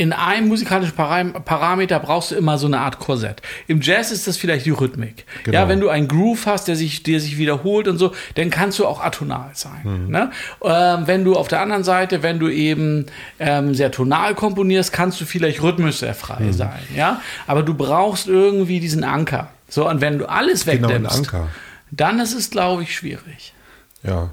in 0.01 0.13
einem 0.13 0.47
musikalischen 0.47 0.95
Param 0.95 1.31
Parameter 1.45 1.99
brauchst 1.99 2.31
du 2.31 2.35
immer 2.35 2.57
so 2.57 2.65
eine 2.65 2.79
Art 2.79 2.97
Korsett. 2.97 3.43
Im 3.67 3.81
Jazz 3.81 4.09
ist 4.09 4.25
das 4.27 4.35
vielleicht 4.35 4.65
die 4.65 4.71
Rhythmik. 4.71 5.25
Genau. 5.43 5.55
Ja, 5.55 5.69
wenn 5.69 5.79
du 5.79 5.89
einen 5.89 6.07
Groove 6.07 6.47
hast, 6.47 6.67
der 6.67 6.75
sich, 6.75 7.03
der 7.03 7.19
sich 7.19 7.37
wiederholt 7.37 7.87
und 7.87 7.99
so, 7.99 8.11
dann 8.33 8.49
kannst 8.49 8.79
du 8.79 8.87
auch 8.87 8.99
atonal 8.99 9.51
sein. 9.53 9.81
Mhm. 9.83 10.09
Ne? 10.09 10.31
Ähm, 10.63 11.03
wenn 11.05 11.23
du 11.23 11.35
auf 11.35 11.49
der 11.49 11.61
anderen 11.61 11.83
Seite, 11.83 12.23
wenn 12.23 12.39
du 12.39 12.49
eben 12.49 13.05
ähm, 13.37 13.75
sehr 13.75 13.91
tonal 13.91 14.33
komponierst, 14.33 14.91
kannst 14.91 15.21
du 15.21 15.25
vielleicht 15.25 15.61
rhythmisch 15.61 15.97
sehr 15.97 16.15
frei 16.15 16.45
Mhm. 16.45 16.53
sein. 16.53 16.79
Ja, 16.95 17.21
aber 17.45 17.61
du 17.61 17.75
brauchst 17.75 18.27
irgendwie 18.27 18.79
diesen 18.79 19.03
Anker. 19.03 19.51
So, 19.69 19.87
und 19.87 20.01
wenn 20.01 20.17
du 20.17 20.27
alles 20.27 20.65
Genau, 20.65 20.89
wegnimmst, 20.89 21.15
Anker. 21.15 21.47
dann 21.91 22.19
ist 22.19 22.33
es, 22.33 22.49
glaube 22.49 22.81
ich, 22.81 22.95
schwierig. 22.95 23.53
Ja. 24.01 24.31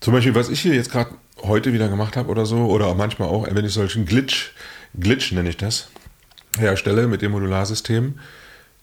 Zum 0.00 0.12
Beispiel, 0.12 0.34
was 0.34 0.48
ich 0.48 0.60
hier 0.60 0.74
jetzt 0.74 0.90
gerade 0.90 1.10
heute 1.42 1.72
wieder 1.72 1.88
gemacht 1.88 2.16
habe 2.16 2.28
oder 2.28 2.46
so, 2.46 2.66
oder 2.66 2.94
manchmal 2.94 3.28
auch, 3.28 3.46
wenn 3.50 3.64
ich 3.64 3.72
solchen 3.72 4.04
Glitch, 4.04 4.52
Glitch 4.98 5.32
nenne 5.32 5.48
ich 5.48 5.56
das, 5.56 5.88
herstelle 6.58 7.06
mit 7.06 7.22
dem 7.22 7.32
Modularsystem, 7.32 8.18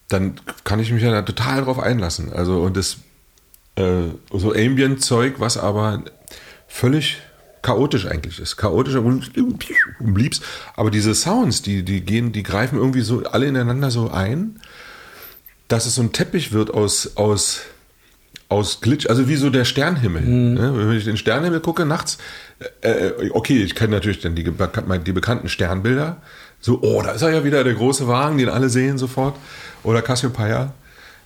dann 0.08 0.40
kann 0.64 0.80
ich 0.80 0.90
mich 0.90 1.02
ja 1.02 1.10
da 1.10 1.22
total 1.22 1.64
drauf 1.64 1.78
einlassen. 1.78 2.32
Also 2.32 2.62
und 2.62 2.76
das 2.76 2.98
äh, 3.76 4.08
so 4.32 4.52
Ambient-Zeug, 4.52 5.34
was 5.38 5.56
aber 5.56 6.02
völlig 6.66 7.18
chaotisch 7.62 8.06
eigentlich 8.06 8.38
ist. 8.38 8.56
Chaotisch 8.56 8.94
und 8.94 9.32
blieb's. 10.00 10.40
Aber 10.74 10.90
diese 10.90 11.14
Sounds, 11.14 11.62
die, 11.62 11.82
die 11.82 12.00
gehen, 12.00 12.32
die 12.32 12.42
greifen 12.42 12.78
irgendwie 12.78 13.02
so 13.02 13.24
alle 13.24 13.46
ineinander 13.46 13.90
so 13.90 14.10
ein, 14.10 14.60
dass 15.68 15.86
es 15.86 15.96
so 15.96 16.02
ein 16.02 16.12
Teppich 16.12 16.52
wird 16.52 16.72
aus, 16.72 17.16
aus, 17.16 17.62
aus 18.48 18.80
Glitch, 18.80 19.06
also 19.08 19.28
wie 19.28 19.36
so 19.36 19.50
der 19.50 19.64
Sternhimmel. 19.64 20.22
Ne? 20.22 20.72
Wenn 20.74 20.96
ich 20.96 21.04
den 21.04 21.16
Sternhimmel 21.18 21.60
gucke 21.60 21.84
nachts, 21.84 22.18
äh, 22.80 23.10
okay, 23.32 23.62
ich 23.62 23.74
kenne 23.74 23.94
natürlich 23.94 24.20
dann 24.20 24.34
die, 24.34 24.44
die 24.44 25.12
bekannten 25.12 25.48
Sternbilder. 25.48 26.16
So, 26.60 26.80
oh, 26.82 27.02
da 27.02 27.12
ist 27.12 27.22
er 27.22 27.30
ja 27.30 27.44
wieder, 27.44 27.62
der 27.62 27.74
große 27.74 28.08
Wagen, 28.08 28.38
den 28.38 28.48
alle 28.48 28.68
sehen 28.68 28.98
sofort. 28.98 29.36
Oder 29.84 30.02
Cassiopeia. 30.02 30.72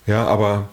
Ja, 0.06 0.26
aber, 0.26 0.68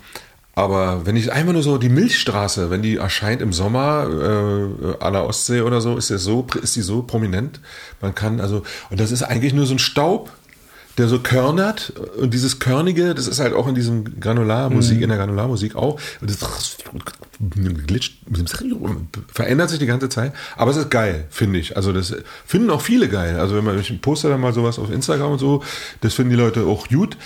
aber 0.55 1.05
wenn 1.05 1.15
ich 1.15 1.31
einfach 1.31 1.53
nur 1.53 1.63
so 1.63 1.77
die 1.77 1.87
Milchstraße, 1.87 2.71
wenn 2.71 2.81
die 2.81 2.97
erscheint 2.97 3.41
im 3.41 3.53
Sommer 3.53 4.07
äh, 4.09 5.03
an 5.03 5.13
der 5.13 5.25
Ostsee 5.25 5.61
oder 5.61 5.81
so, 5.81 5.97
ist, 5.97 6.07
so, 6.07 6.47
ist 6.61 6.75
die 6.75 6.81
so 6.81 7.03
prominent. 7.03 7.61
Man 8.01 8.15
kann 8.15 8.41
also, 8.41 8.63
und 8.89 8.99
das 8.99 9.11
ist 9.11 9.21
eigentlich 9.21 9.53
nur 9.53 9.67
so 9.67 9.75
ein 9.75 9.79
Staub, 9.79 10.31
der 10.99 11.07
so 11.07 11.19
körnert 11.19 11.93
und 12.17 12.33
dieses 12.33 12.59
Körnige, 12.59 13.15
das 13.15 13.27
ist 13.27 13.39
halt 13.39 13.53
auch 13.53 13.67
in 13.67 13.75
diesem 13.75 14.19
Granularmusik, 14.19 15.01
in 15.01 15.09
der 15.09 15.17
Granularmusik 15.17 15.75
auch. 15.75 15.99
Und 16.19 16.29
das 16.29 16.77
glitscht, 17.87 18.17
verändert 19.33 19.69
sich 19.69 19.79
die 19.79 19.85
ganze 19.85 20.09
Zeit, 20.09 20.33
aber 20.57 20.71
es 20.71 20.77
ist 20.77 20.91
geil, 20.91 21.25
finde 21.29 21.57
ich. 21.57 21.77
Also 21.77 21.93
das 21.93 22.13
finden 22.45 22.69
auch 22.69 22.81
viele 22.81 23.07
geil. 23.07 23.39
Also 23.39 23.55
wenn 23.55 23.63
man 23.63 23.79
ich 23.79 24.01
poste 24.01 24.27
dann 24.27 24.41
mal 24.41 24.53
sowas 24.53 24.77
auf 24.77 24.91
Instagram 24.91 25.31
und 25.31 25.39
so, 25.39 25.63
das 26.01 26.13
finden 26.13 26.31
die 26.31 26.35
Leute 26.35 26.65
auch 26.65 26.89
gut. 26.89 27.17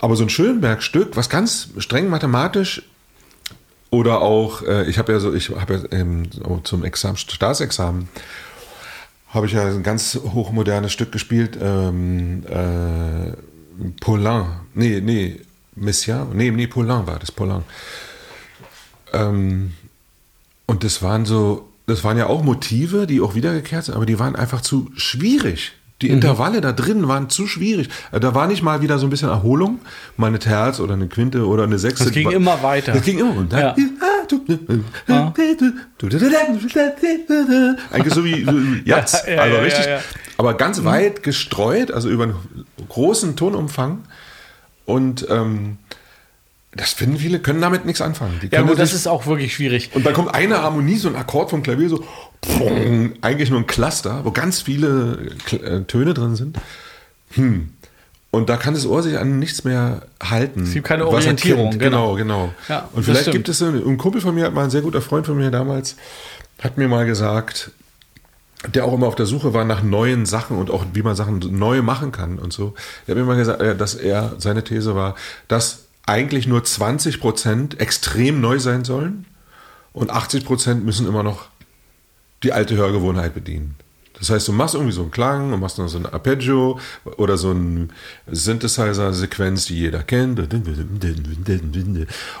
Aber 0.00 0.16
so 0.16 0.24
ein 0.24 0.28
Schönberg-Stück, 0.28 1.16
was 1.16 1.30
ganz 1.30 1.68
streng 1.78 2.08
mathematisch 2.08 2.82
oder 3.90 4.20
auch, 4.20 4.62
äh, 4.62 4.90
ich 4.90 4.98
habe 4.98 5.12
ja 5.12 5.20
so, 5.20 5.32
ich 5.32 5.50
habe 5.50 5.74
ja 5.74 5.80
ähm, 5.96 6.24
zum 6.64 6.84
Examen, 6.84 7.16
Staatsexamen 7.16 8.08
habe 9.36 9.46
ich 9.46 9.52
ja 9.52 9.64
ein 9.66 9.82
ganz 9.82 10.18
hochmodernes 10.34 10.92
Stück 10.92 11.12
gespielt, 11.12 11.56
ähm, 11.62 12.42
äh, 12.48 13.32
Paulin, 14.00 14.44
nee, 14.74 15.00
nee, 15.00 15.40
Messiaen, 15.76 16.28
nee, 16.34 16.50
nee, 16.50 16.66
Paulin 16.66 17.06
war 17.06 17.18
das, 17.20 17.30
Paulin. 17.30 17.62
Ähm, 19.12 19.72
und 20.66 20.82
das 20.82 21.02
waren 21.02 21.24
so, 21.24 21.68
das 21.86 22.02
waren 22.02 22.18
ja 22.18 22.26
auch 22.26 22.42
Motive, 22.42 23.06
die 23.06 23.20
auch 23.20 23.34
wiedergekehrt 23.34 23.84
sind, 23.84 23.94
aber 23.94 24.06
die 24.06 24.18
waren 24.18 24.34
einfach 24.34 24.60
zu 24.60 24.90
schwierig. 24.96 25.72
Die 26.02 26.10
Intervalle 26.10 26.60
da 26.60 26.72
drin 26.72 27.08
waren 27.08 27.30
zu 27.30 27.46
schwierig. 27.46 27.88
Äh, 28.12 28.20
Da 28.20 28.34
war 28.34 28.46
nicht 28.48 28.62
mal 28.62 28.82
wieder 28.82 28.98
so 28.98 29.06
ein 29.06 29.10
bisschen 29.10 29.30
Erholung, 29.30 29.78
mal 30.18 30.26
eine 30.26 30.38
Terz 30.38 30.78
oder 30.78 30.92
eine 30.92 31.06
Quinte 31.08 31.46
oder 31.46 31.62
eine 31.64 31.78
Sechste. 31.78 32.04
Das 32.04 32.12
ging 32.12 32.30
immer 32.32 32.62
weiter. 32.62 32.92
Das 32.92 33.02
ging 33.02 33.18
immer. 33.18 33.34
Und 33.34 33.50
dann, 33.52 33.60
Ja. 33.60 33.74
Eigentlich 37.90 38.14
so 38.14 38.24
wie, 38.24 38.82
Jazz. 38.84 39.24
Ja, 39.26 39.34
ja, 39.34 39.40
also 39.42 39.56
richtig. 39.58 39.86
ja. 39.86 40.00
Aber 40.38 40.54
ganz 40.54 40.84
weit 40.84 41.22
gestreut, 41.22 41.90
also 41.90 42.08
über 42.08 42.24
einen 42.24 42.36
großen 42.88 43.36
Tonumfang. 43.36 44.04
Und 44.84 45.26
ähm, 45.30 45.78
das 46.76 46.92
finden 46.92 47.16
viele, 47.16 47.40
können 47.40 47.60
damit 47.60 47.86
nichts 47.86 48.00
anfangen. 48.00 48.38
Ja, 48.50 48.62
gut, 48.62 48.78
das 48.78 48.92
ist 48.92 49.06
auch 49.06 49.26
wirklich 49.26 49.54
schwierig. 49.54 49.90
und 49.94 50.04
dann 50.04 50.12
kommt 50.12 50.34
eine 50.34 50.62
Harmonie, 50.62 50.96
so 50.96 51.08
ein 51.08 51.16
Akkord 51.16 51.50
vom 51.50 51.62
Klavier, 51.62 51.88
so 51.88 52.04
eigentlich 53.22 53.50
nur 53.50 53.60
ein 53.60 53.66
Cluster, 53.66 54.24
wo 54.24 54.30
ganz 54.30 54.60
viele 54.60 55.30
äh, 55.50 55.80
Töne 55.82 56.12
drin 56.12 56.36
sind. 56.36 56.58
Hm. 57.32 57.70
Und 58.30 58.48
da 58.48 58.56
kann 58.56 58.74
das 58.74 58.86
Ohr 58.86 59.02
sich 59.02 59.18
an 59.18 59.38
nichts 59.38 59.64
mehr 59.64 60.02
halten. 60.22 60.64
Es 60.64 60.74
gibt 60.74 60.86
keine 60.86 61.04
er 61.04 61.08
Orientierung, 61.08 61.78
genau. 61.78 62.14
Genau, 62.14 62.46
genau. 62.46 62.54
Ja, 62.68 62.88
und 62.92 63.04
vielleicht 63.04 63.30
gibt 63.30 63.48
es, 63.48 63.62
ein, 63.62 63.76
ein 63.76 63.96
Kumpel 63.96 64.20
von 64.20 64.34
mir, 64.34 64.44
hat 64.44 64.54
mal 64.54 64.64
ein 64.64 64.70
sehr 64.70 64.82
guter 64.82 65.00
Freund 65.00 65.26
von 65.26 65.36
mir 65.36 65.50
damals, 65.50 65.96
hat 66.60 66.76
mir 66.76 66.88
mal 66.88 67.06
gesagt, 67.06 67.70
der 68.74 68.84
auch 68.84 68.92
immer 68.92 69.06
auf 69.06 69.14
der 69.14 69.26
Suche 69.26 69.54
war 69.54 69.64
nach 69.64 69.82
neuen 69.82 70.26
Sachen 70.26 70.58
und 70.58 70.70
auch 70.70 70.84
wie 70.92 71.02
man 71.02 71.14
Sachen 71.16 71.38
neu 71.38 71.82
machen 71.82 72.12
kann 72.12 72.38
und 72.38 72.52
so. 72.52 72.74
Der 73.06 73.14
hat 73.14 73.20
mir 73.20 73.26
mal 73.26 73.36
gesagt, 73.36 73.60
äh, 73.62 73.76
dass 73.76 73.94
er, 73.94 74.34
seine 74.38 74.64
These 74.64 74.94
war, 74.94 75.14
dass 75.48 75.84
eigentlich 76.04 76.46
nur 76.46 76.62
20 76.64 77.20
Prozent 77.20 77.80
extrem 77.80 78.40
neu 78.40 78.58
sein 78.58 78.84
sollen 78.84 79.26
und 79.92 80.10
80 80.10 80.44
Prozent 80.44 80.84
müssen 80.84 81.06
immer 81.06 81.22
noch 81.22 81.46
die 82.42 82.52
alte 82.52 82.76
Hörgewohnheit 82.76 83.34
bedienen. 83.34 83.76
Das 84.18 84.30
heißt, 84.30 84.48
du 84.48 84.52
machst 84.52 84.74
irgendwie 84.74 84.92
so 84.92 85.02
einen 85.02 85.10
Klang 85.10 85.52
und 85.52 85.60
machst 85.60 85.78
noch 85.78 85.88
so 85.88 85.98
ein 85.98 86.06
Arpeggio 86.06 86.78
oder 87.16 87.36
so 87.36 87.50
ein 87.52 87.90
Synthesizer-Sequenz, 88.30 89.66
die 89.66 89.78
jeder 89.78 90.02
kennt. 90.02 90.40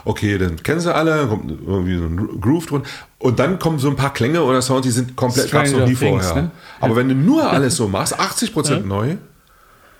Okay, 0.04 0.38
dann 0.38 0.62
kennen 0.62 0.80
sie 0.80 0.94
alle, 0.94 1.26
kommt 1.26 1.50
irgendwie 1.50 1.98
so 1.98 2.04
ein 2.04 2.40
Groove 2.40 2.66
drin. 2.66 2.82
Und 3.18 3.38
dann 3.38 3.58
kommen 3.58 3.78
so 3.78 3.88
ein 3.88 3.96
paar 3.96 4.12
Klänge 4.12 4.42
oder 4.42 4.62
Sounds, 4.62 4.86
die 4.86 4.90
sind 4.90 5.16
komplett, 5.16 5.50
gab's 5.50 5.70
noch 5.70 5.78
Stranger 5.78 5.90
nie 5.90 5.96
Things, 5.96 6.26
vorher. 6.26 6.42
ne? 6.44 6.50
Aber 6.80 6.96
wenn 6.96 7.08
du 7.08 7.14
nur 7.14 7.50
alles 7.50 7.76
so 7.76 7.88
machst, 7.88 8.18
80% 8.18 8.84
neu, 8.84 9.16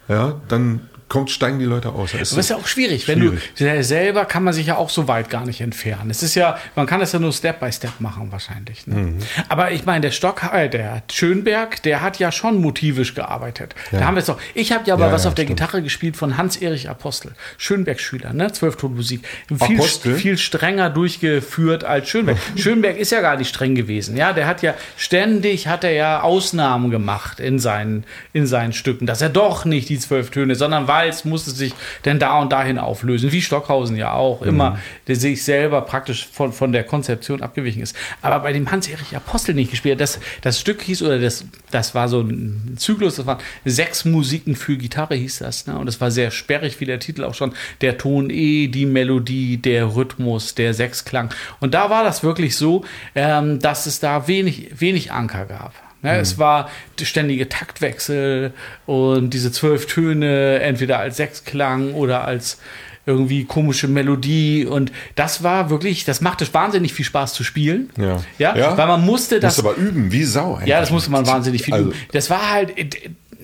ja, 0.08 0.34
dann 0.48 0.80
kommt, 1.08 1.30
steigen 1.30 1.58
die 1.58 1.64
Leute 1.64 1.90
aus. 1.90 2.12
Da 2.12 2.18
ist 2.18 2.32
Aber 2.32 2.40
ist 2.40 2.50
ja 2.50 2.56
auch 2.56 2.66
schwierig, 2.66 3.06
wenn 3.08 3.20
Schwierig. 3.20 3.52
du 3.56 3.64
der 3.64 3.84
selber 3.84 4.24
kann 4.24 4.42
man 4.42 4.52
sich 4.52 4.66
ja 4.66 4.76
auch 4.76 4.90
so 4.90 5.06
weit 5.08 5.30
gar 5.30 5.46
nicht 5.46 5.60
entfernen. 5.60 6.10
Es 6.10 6.22
ist 6.22 6.34
ja, 6.34 6.58
man 6.74 6.86
kann 6.86 7.00
das 7.00 7.12
ja 7.12 7.18
nur 7.18 7.32
Step 7.32 7.60
by 7.60 7.70
Step 7.72 8.00
machen 8.00 8.32
wahrscheinlich. 8.32 8.86
Ne? 8.86 8.94
Mhm. 8.96 9.18
Aber 9.48 9.70
ich 9.70 9.84
meine, 9.84 10.00
der 10.00 10.10
Stock, 10.10 10.42
äh, 10.52 10.68
der 10.68 11.02
Schönberg, 11.12 11.82
der 11.82 12.00
hat 12.00 12.18
ja 12.18 12.32
schon 12.32 12.60
motivisch 12.60 13.14
gearbeitet. 13.14 13.74
Da 13.92 14.04
haben 14.04 14.14
wir 14.16 14.20
es 14.20 14.26
doch. 14.26 14.38
Ich 14.54 14.72
habe 14.72 14.84
ja 14.86 14.94
aber 14.94 15.06
Ja, 15.06 15.12
was 15.12 15.24
ja, 15.24 15.28
auf 15.28 15.34
der 15.34 15.44
stimmt. 15.44 15.60
Gitarre 15.60 15.82
gespielt 15.82 16.16
von 16.16 16.36
Hans-Erich 16.36 16.88
Apostel, 16.88 17.32
Schönberg-Schüler, 17.58 18.32
ne, 18.32 18.52
Zwölftonmusik. 18.52 19.24
Viel, 19.48 19.76
Apostel? 19.76 20.14
viel 20.16 20.38
strenger 20.38 20.90
durchgeführt 20.90 21.84
als 21.84 22.08
Schönberg. 22.08 22.38
Schönberg 22.56 22.96
ist 22.96 23.12
ja 23.12 23.20
gar 23.20 23.36
nicht 23.36 23.48
streng 23.48 23.74
gewesen. 23.74 24.16
Ja, 24.16 24.32
der 24.32 24.46
hat 24.46 24.62
ja 24.62 24.74
ständig 24.96 25.68
hat 25.68 25.84
er 25.84 25.92
ja 25.92 26.22
Ausnahmen 26.22 26.90
gemacht 26.90 27.40
in 27.40 27.58
seinen 27.58 28.04
in 28.32 28.46
seinen 28.46 28.72
Stücken, 28.72 29.06
dass 29.06 29.20
er 29.22 29.28
doch 29.28 29.64
nicht 29.64 29.88
die 29.88 29.98
zwölf 29.98 30.30
Töne, 30.30 30.54
sondern 30.54 30.88
Walz 30.96 31.24
musste 31.24 31.50
sich 31.50 31.74
denn 32.04 32.18
da 32.18 32.38
und 32.38 32.52
dahin 32.52 32.78
auflösen, 32.78 33.32
wie 33.32 33.42
Stockhausen 33.42 33.96
ja 33.96 34.12
auch 34.12 34.42
immer, 34.42 34.78
der 35.06 35.16
sich 35.16 35.44
selber 35.44 35.82
praktisch 35.82 36.26
von, 36.26 36.52
von 36.52 36.72
der 36.72 36.84
Konzeption 36.84 37.42
abgewichen 37.42 37.82
ist. 37.82 37.94
Aber 38.22 38.40
bei 38.40 38.52
dem 38.52 38.70
Hans-Erich 38.70 39.14
Apostel 39.14 39.54
nicht 39.54 39.70
gespielt. 39.70 40.00
Das, 40.00 40.18
das 40.40 40.58
Stück 40.58 40.82
hieß, 40.82 41.02
oder 41.02 41.18
das, 41.18 41.44
das 41.70 41.94
war 41.94 42.08
so 42.08 42.20
ein 42.20 42.76
Zyklus, 42.76 43.16
das 43.16 43.26
waren 43.26 43.38
sechs 43.64 44.04
Musiken 44.04 44.56
für 44.56 44.76
Gitarre, 44.76 45.14
hieß 45.14 45.38
das. 45.38 45.66
Ne? 45.66 45.78
Und 45.78 45.88
es 45.88 46.00
war 46.00 46.10
sehr 46.10 46.30
sperrig, 46.30 46.80
wie 46.80 46.86
der 46.86 47.00
Titel 47.00 47.24
auch 47.24 47.34
schon. 47.34 47.52
Der 47.82 47.98
Ton 47.98 48.30
E, 48.30 48.68
die 48.68 48.86
Melodie, 48.86 49.58
der 49.58 49.94
Rhythmus, 49.94 50.54
der 50.54 50.72
Sechsklang. 50.72 51.30
Und 51.60 51.74
da 51.74 51.90
war 51.90 52.04
das 52.04 52.22
wirklich 52.22 52.56
so, 52.56 52.84
ähm, 53.14 53.58
dass 53.58 53.86
es 53.86 54.00
da 54.00 54.28
wenig, 54.28 54.80
wenig 54.80 55.12
Anker 55.12 55.44
gab. 55.44 55.85
Ne, 56.02 56.18
Es 56.18 56.38
war 56.38 56.68
ständige 57.02 57.48
Taktwechsel 57.48 58.52
und 58.86 59.30
diese 59.30 59.50
zwölf 59.50 59.86
Töne 59.86 60.60
entweder 60.60 60.98
als 60.98 61.16
Sechsklang 61.16 61.94
oder 61.94 62.24
als 62.24 62.58
irgendwie 63.06 63.44
komische 63.44 63.86
Melodie 63.88 64.66
und 64.66 64.90
das 65.14 65.42
war 65.44 65.70
wirklich, 65.70 66.04
das 66.04 66.20
machte 66.20 66.46
wahnsinnig 66.52 66.92
viel 66.92 67.04
Spaß 67.04 67.34
zu 67.34 67.44
spielen. 67.44 67.88
Ja. 67.96 68.16
ja, 68.38 68.56
Ja? 68.56 68.76
weil 68.76 68.86
man 68.88 69.04
musste 69.04 69.38
das 69.40 69.56
Musst 69.62 69.66
aber 69.66 69.76
üben, 69.76 70.10
wie 70.10 70.24
Sau. 70.24 70.60
ja, 70.64 70.80
das 70.80 70.90
musste 70.90 71.10
man 71.12 71.24
wahnsinnig 71.26 71.62
viel 71.62 71.74
Also- 71.74 71.90
üben. 71.90 71.98
Das 72.12 72.30
war 72.30 72.50
halt, 72.50 72.72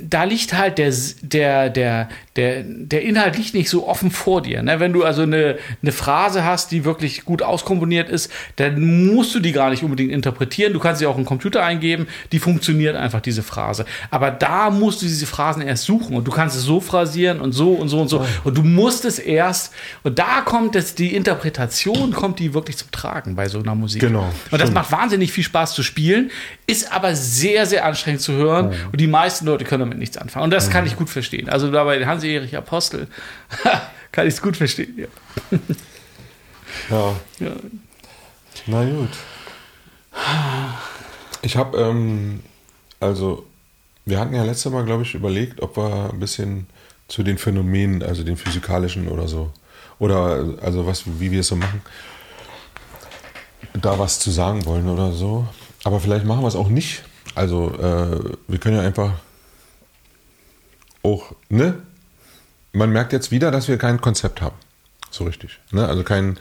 da 0.09 0.25
liegt 0.25 0.53
halt 0.55 0.79
der, 0.79 0.93
der, 1.23 1.71
der, 1.71 2.09
der, 2.37 2.63
der 2.65 3.03
Inhalt 3.03 3.37
liegt 3.37 3.55
nicht 3.55 3.69
so 3.69 3.87
offen 3.87 4.11
vor 4.11 4.43
dir. 4.43 4.63
Ne? 4.63 4.81
Wenn 4.81 4.93
du 4.93 5.05
also 5.05 5.23
eine, 5.23 5.59
eine 5.83 5.93
Phrase 5.93 6.45
hast, 6.45 6.73
die 6.73 6.85
wirklich 6.85 7.25
gut 7.25 7.43
auskomponiert 7.43 8.09
ist, 8.09 8.31
dann 8.57 9.07
musst 9.07 9.35
du 9.35 9.41
die 9.41 9.53
gar 9.53 9.71
nicht 9.71 9.83
unbedingt 9.83 10.11
interpretieren. 10.11 10.73
Du 10.73 10.79
kannst 10.79 11.01
sie 11.01 11.07
auch 11.07 11.17
in 11.17 11.23
den 11.23 11.27
Computer 11.27 11.63
eingeben, 11.63 12.07
die 12.33 12.39
funktioniert 12.39 12.97
einfach, 12.97 13.21
diese 13.21 13.43
Phrase. 13.43 13.85
Aber 14.11 14.31
da 14.31 14.71
musst 14.71 15.03
du 15.03 15.07
diese 15.07 15.27
Phrasen 15.27 15.63
erst 15.63 15.85
suchen 15.85 16.17
und 16.17 16.27
du 16.27 16.33
kannst 16.33 16.57
es 16.57 16.63
so 16.63 16.81
phrasieren 16.81 17.41
und 17.41 17.53
so 17.53 17.73
und 17.73 17.89
so 17.89 18.01
und 18.01 18.09
so. 18.09 18.27
Und 18.45 18.57
du 18.57 18.63
musst 18.63 19.05
es 19.05 19.19
erst, 19.19 19.73
und 20.03 20.19
da 20.19 20.41
kommt 20.41 20.75
es, 20.77 20.95
die 20.95 21.15
Interpretation 21.15 22.13
kommt 22.13 22.39
die 22.39 22.55
wirklich 22.55 22.77
zum 22.77 22.91
Tragen 22.91 23.37
bei 23.37 23.49
so 23.49 23.59
einer 23.59 23.75
Musik. 23.75 24.01
Genau. 24.01 24.23
Und 24.23 24.33
das 24.53 24.63
stimmt. 24.63 24.75
macht 24.75 24.93
wahnsinnig 24.93 25.33
viel 25.33 25.45
Spaß 25.45 25.75
zu 25.75 25.83
spielen, 25.83 26.31
ist 26.67 26.93
aber 26.93 27.15
sehr, 27.15 27.67
sehr 27.67 27.85
anstrengend 27.85 28.23
zu 28.23 28.33
hören. 28.33 28.71
Oh. 28.73 28.89
Und 28.93 29.01
die 29.01 29.07
meisten 29.07 29.47
Leute 29.47 29.65
können 29.65 29.92
damit 29.93 30.01
nichts 30.01 30.17
anfangen. 30.17 30.45
Und 30.45 30.51
das 30.51 30.71
kann 30.71 30.87
ich 30.87 30.97
gut 30.97 31.11
verstehen. 31.11 31.49
Also 31.49 31.71
da 31.71 31.85
bei 31.85 32.05
Hansi-Erich 32.05 32.57
Apostel 32.57 33.07
kann 34.13 34.27
ich 34.27 34.35
es 34.35 34.43
gut 34.43 34.57
verstehen. 34.57 34.99
Ja. 34.99 35.07
ja. 36.91 37.17
ja. 37.39 37.53
Na 38.67 38.85
gut. 38.85 39.11
Ich 41.43 41.57
habe, 41.57 41.79
ähm, 41.79 42.41
also, 43.01 43.47
wir 44.05 44.19
hatten 44.19 44.35
ja 44.35 44.43
letztes 44.45 44.71
Mal, 44.73 44.85
glaube 44.85 45.03
ich, 45.03 45.15
überlegt, 45.15 45.61
ob 45.63 45.77
wir 45.77 46.11
ein 46.13 46.21
bisschen 46.21 46.67
zu 47.09 47.23
den 47.23 47.39
Phänomenen, 47.39 48.03
also 48.03 48.23
den 48.23 48.37
physikalischen 48.37 49.09
oder 49.09 49.29
so, 49.29 49.53
oder 49.99 50.57
also 50.63 50.87
was, 50.87 51.05
wie 51.19 51.31
wir 51.31 51.41
es 51.41 51.49
so 51.49 51.57
machen, 51.57 51.83
da 53.75 53.99
was 53.99 54.19
zu 54.19 54.31
sagen 54.31 54.65
wollen 54.67 54.89
oder 54.89 55.13
so. 55.13 55.47
Aber 55.85 56.01
vielleicht 56.01 56.25
machen 56.25 56.43
wir 56.43 56.49
es 56.49 56.57
auch 56.57 56.69
nicht. 56.69 57.03
Also, 57.35 57.73
äh, 57.79 58.21
wir 58.47 58.59
können 58.59 58.77
ja 58.77 58.83
einfach 58.83 59.13
auch, 61.03 61.35
ne? 61.49 61.83
Man 62.73 62.91
merkt 62.91 63.13
jetzt 63.13 63.31
wieder, 63.31 63.51
dass 63.51 63.69
wir 63.69 63.77
kein 63.77 64.01
Konzept 64.01 64.41
haben. 64.41 64.57
So 65.11 65.25
richtig. 65.25 65.59
Ne? 65.73 65.87
Also 65.87 66.05
kein 66.05 66.39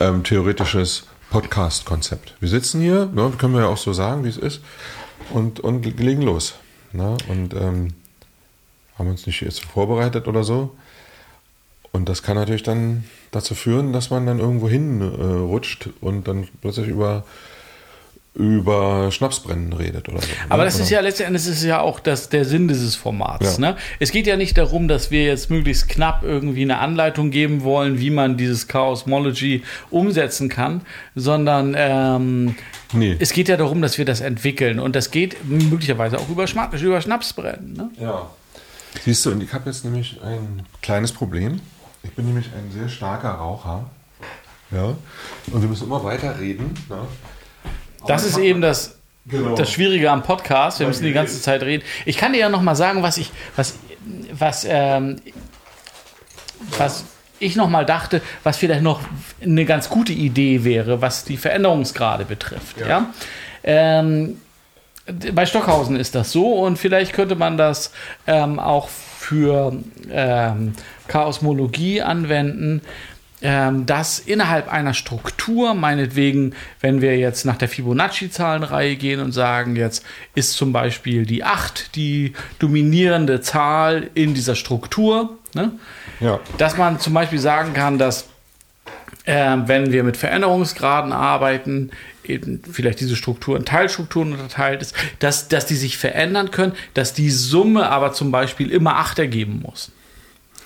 ähm, 0.00 0.24
theoretisches 0.24 1.04
Podcast-Konzept. 1.30 2.34
Wir 2.40 2.48
sitzen 2.48 2.80
hier, 2.80 3.06
ne, 3.06 3.30
können 3.36 3.52
wir 3.52 3.62
ja 3.62 3.66
auch 3.66 3.76
so 3.76 3.92
sagen, 3.92 4.24
wie 4.24 4.28
es 4.28 4.38
ist, 4.38 4.62
und, 5.30 5.60
und 5.60 5.84
legen 6.00 6.22
los. 6.22 6.54
Ne? 6.92 7.16
Und 7.28 7.52
ähm, 7.52 7.88
haben 8.98 9.10
uns 9.10 9.26
nicht 9.26 9.42
jetzt 9.42 9.64
vorbereitet 9.64 10.28
oder 10.28 10.44
so. 10.44 10.74
Und 11.92 12.08
das 12.08 12.22
kann 12.22 12.36
natürlich 12.36 12.62
dann 12.62 13.04
dazu 13.30 13.54
führen, 13.54 13.92
dass 13.92 14.10
man 14.10 14.26
dann 14.26 14.38
irgendwo 14.38 14.68
hin 14.68 15.00
äh, 15.00 16.00
und 16.00 16.28
dann 16.28 16.48
plötzlich 16.60 16.88
über 16.88 17.24
über 18.38 19.10
Schnapsbrennen 19.10 19.72
redet 19.72 20.08
oder 20.08 20.20
so. 20.20 20.28
Ne? 20.28 20.34
Aber 20.48 20.64
das 20.64 20.76
oder? 20.76 20.84
ist 20.84 20.90
ja 20.90 21.00
letztendlich 21.00 21.44
ist 21.44 21.64
ja 21.64 21.80
auch 21.80 21.98
das, 21.98 22.28
der 22.28 22.44
Sinn 22.44 22.68
dieses 22.68 22.94
Formats. 22.94 23.58
Ja. 23.58 23.72
Ne? 23.72 23.76
Es 23.98 24.12
geht 24.12 24.28
ja 24.28 24.36
nicht 24.36 24.56
darum, 24.56 24.86
dass 24.86 25.10
wir 25.10 25.24
jetzt 25.24 25.50
möglichst 25.50 25.88
knapp 25.88 26.22
irgendwie 26.22 26.62
eine 26.62 26.78
Anleitung 26.78 27.30
geben 27.30 27.64
wollen, 27.64 27.98
wie 27.98 28.10
man 28.10 28.36
dieses 28.36 28.68
Chaosmology 28.68 29.64
umsetzen 29.90 30.48
kann, 30.48 30.82
sondern 31.16 31.74
ähm, 31.76 32.54
nee. 32.92 33.16
es 33.18 33.32
geht 33.32 33.48
ja 33.48 33.56
darum, 33.56 33.82
dass 33.82 33.98
wir 33.98 34.04
das 34.04 34.20
entwickeln 34.20 34.78
und 34.78 34.94
das 34.94 35.10
geht 35.10 35.44
möglicherweise 35.44 36.18
auch 36.18 36.28
über, 36.28 36.46
Schma 36.46 36.70
über 36.80 37.00
Schnapsbrennen. 37.00 37.72
Ne? 37.72 37.90
Ja. 38.00 38.30
Siehst 39.04 39.26
du, 39.26 39.32
und 39.32 39.42
ich 39.42 39.52
habe 39.52 39.68
jetzt 39.68 39.84
nämlich 39.84 40.20
ein 40.22 40.62
kleines 40.80 41.10
Problem. 41.10 41.60
Ich 42.04 42.12
bin 42.12 42.26
nämlich 42.26 42.46
ein 42.46 42.70
sehr 42.70 42.88
starker 42.88 43.30
Raucher. 43.30 43.90
Ja. 44.70 44.94
Und 45.50 45.60
wir 45.60 45.68
müssen 45.68 45.88
immer 45.88 46.04
weiter 46.04 46.38
reden. 46.38 46.72
Ne? 46.88 46.98
Das 48.06 48.24
ist 48.24 48.38
eben 48.38 48.60
das, 48.60 48.96
genau. 49.26 49.54
das 49.54 49.70
Schwierige 49.70 50.10
am 50.10 50.22
Podcast. 50.22 50.80
Wir 50.80 50.86
müssen 50.86 51.04
die 51.04 51.12
ganze 51.12 51.40
Zeit 51.40 51.62
reden. 51.62 51.82
Ich 52.04 52.16
kann 52.16 52.32
dir 52.32 52.40
ja 52.40 52.48
noch 52.48 52.62
mal 52.62 52.74
sagen, 52.74 53.02
was 53.02 53.16
ich, 53.16 53.30
was, 53.56 53.78
was, 54.32 54.66
ähm, 54.68 55.20
was 56.76 57.04
ich 57.40 57.56
noch 57.56 57.68
mal 57.68 57.84
dachte, 57.84 58.20
was 58.42 58.56
vielleicht 58.56 58.82
noch 58.82 59.00
eine 59.40 59.64
ganz 59.64 59.88
gute 59.88 60.12
Idee 60.12 60.64
wäre, 60.64 61.00
was 61.00 61.24
die 61.24 61.36
Veränderungsgrade 61.36 62.24
betrifft. 62.24 62.80
Ja. 62.80 62.88
ja? 62.88 63.06
Ähm, 63.62 64.40
bei 65.32 65.46
Stockhausen 65.46 65.96
ist 65.96 66.14
das 66.14 66.32
so 66.32 66.52
und 66.52 66.78
vielleicht 66.78 67.12
könnte 67.12 67.34
man 67.34 67.56
das 67.56 67.92
ähm, 68.26 68.58
auch 68.58 68.88
für 68.88 69.72
ähm, 70.10 70.74
Chaosmologie 71.06 72.02
anwenden 72.02 72.82
dass 73.40 74.18
innerhalb 74.18 74.68
einer 74.68 74.94
Struktur, 74.94 75.74
meinetwegen, 75.74 76.54
wenn 76.80 77.00
wir 77.00 77.16
jetzt 77.16 77.44
nach 77.44 77.56
der 77.56 77.68
Fibonacci-Zahlenreihe 77.68 78.96
gehen 78.96 79.20
und 79.20 79.30
sagen, 79.30 79.76
jetzt 79.76 80.04
ist 80.34 80.54
zum 80.54 80.72
Beispiel 80.72 81.24
die 81.24 81.44
8 81.44 81.94
die 81.94 82.32
dominierende 82.58 83.40
Zahl 83.40 84.10
in 84.14 84.34
dieser 84.34 84.56
Struktur, 84.56 85.38
ne? 85.54 85.72
ja. 86.18 86.40
dass 86.58 86.76
man 86.76 86.98
zum 86.98 87.14
Beispiel 87.14 87.38
sagen 87.38 87.74
kann, 87.74 87.98
dass 87.98 88.26
äh, 89.24 89.56
wenn 89.66 89.92
wir 89.92 90.02
mit 90.02 90.16
Veränderungsgraden 90.16 91.12
arbeiten, 91.12 91.90
eben 92.24 92.62
vielleicht 92.70 93.00
diese 93.00 93.16
Struktur 93.16 93.56
in 93.56 93.64
Teilstrukturen 93.64 94.32
unterteilt 94.32 94.82
ist, 94.82 94.94
dass, 95.20 95.48
dass 95.48 95.66
die 95.66 95.76
sich 95.76 95.96
verändern 95.96 96.50
können, 96.50 96.72
dass 96.94 97.14
die 97.14 97.30
Summe 97.30 97.88
aber 97.88 98.12
zum 98.12 98.30
Beispiel 98.30 98.70
immer 98.70 98.96
8 98.96 99.20
ergeben 99.20 99.62
muss. 99.64 99.92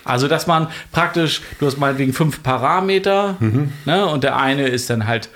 Also, 0.05 0.29
dass 0.29 0.47
man 0.47 0.69
praktisch, 0.91 1.43
du 1.59 1.67
hast 1.67 1.79
meinetwegen 1.79 2.13
fünf 2.13 2.43
Parameter, 2.43 3.37
mhm. 3.41 3.73
ne, 3.85 4.07
und 4.07 4.25
der 4.25 4.37
eine 4.37 4.67
ist 4.69 4.91
dann 4.91 5.07
halt 5.07 5.29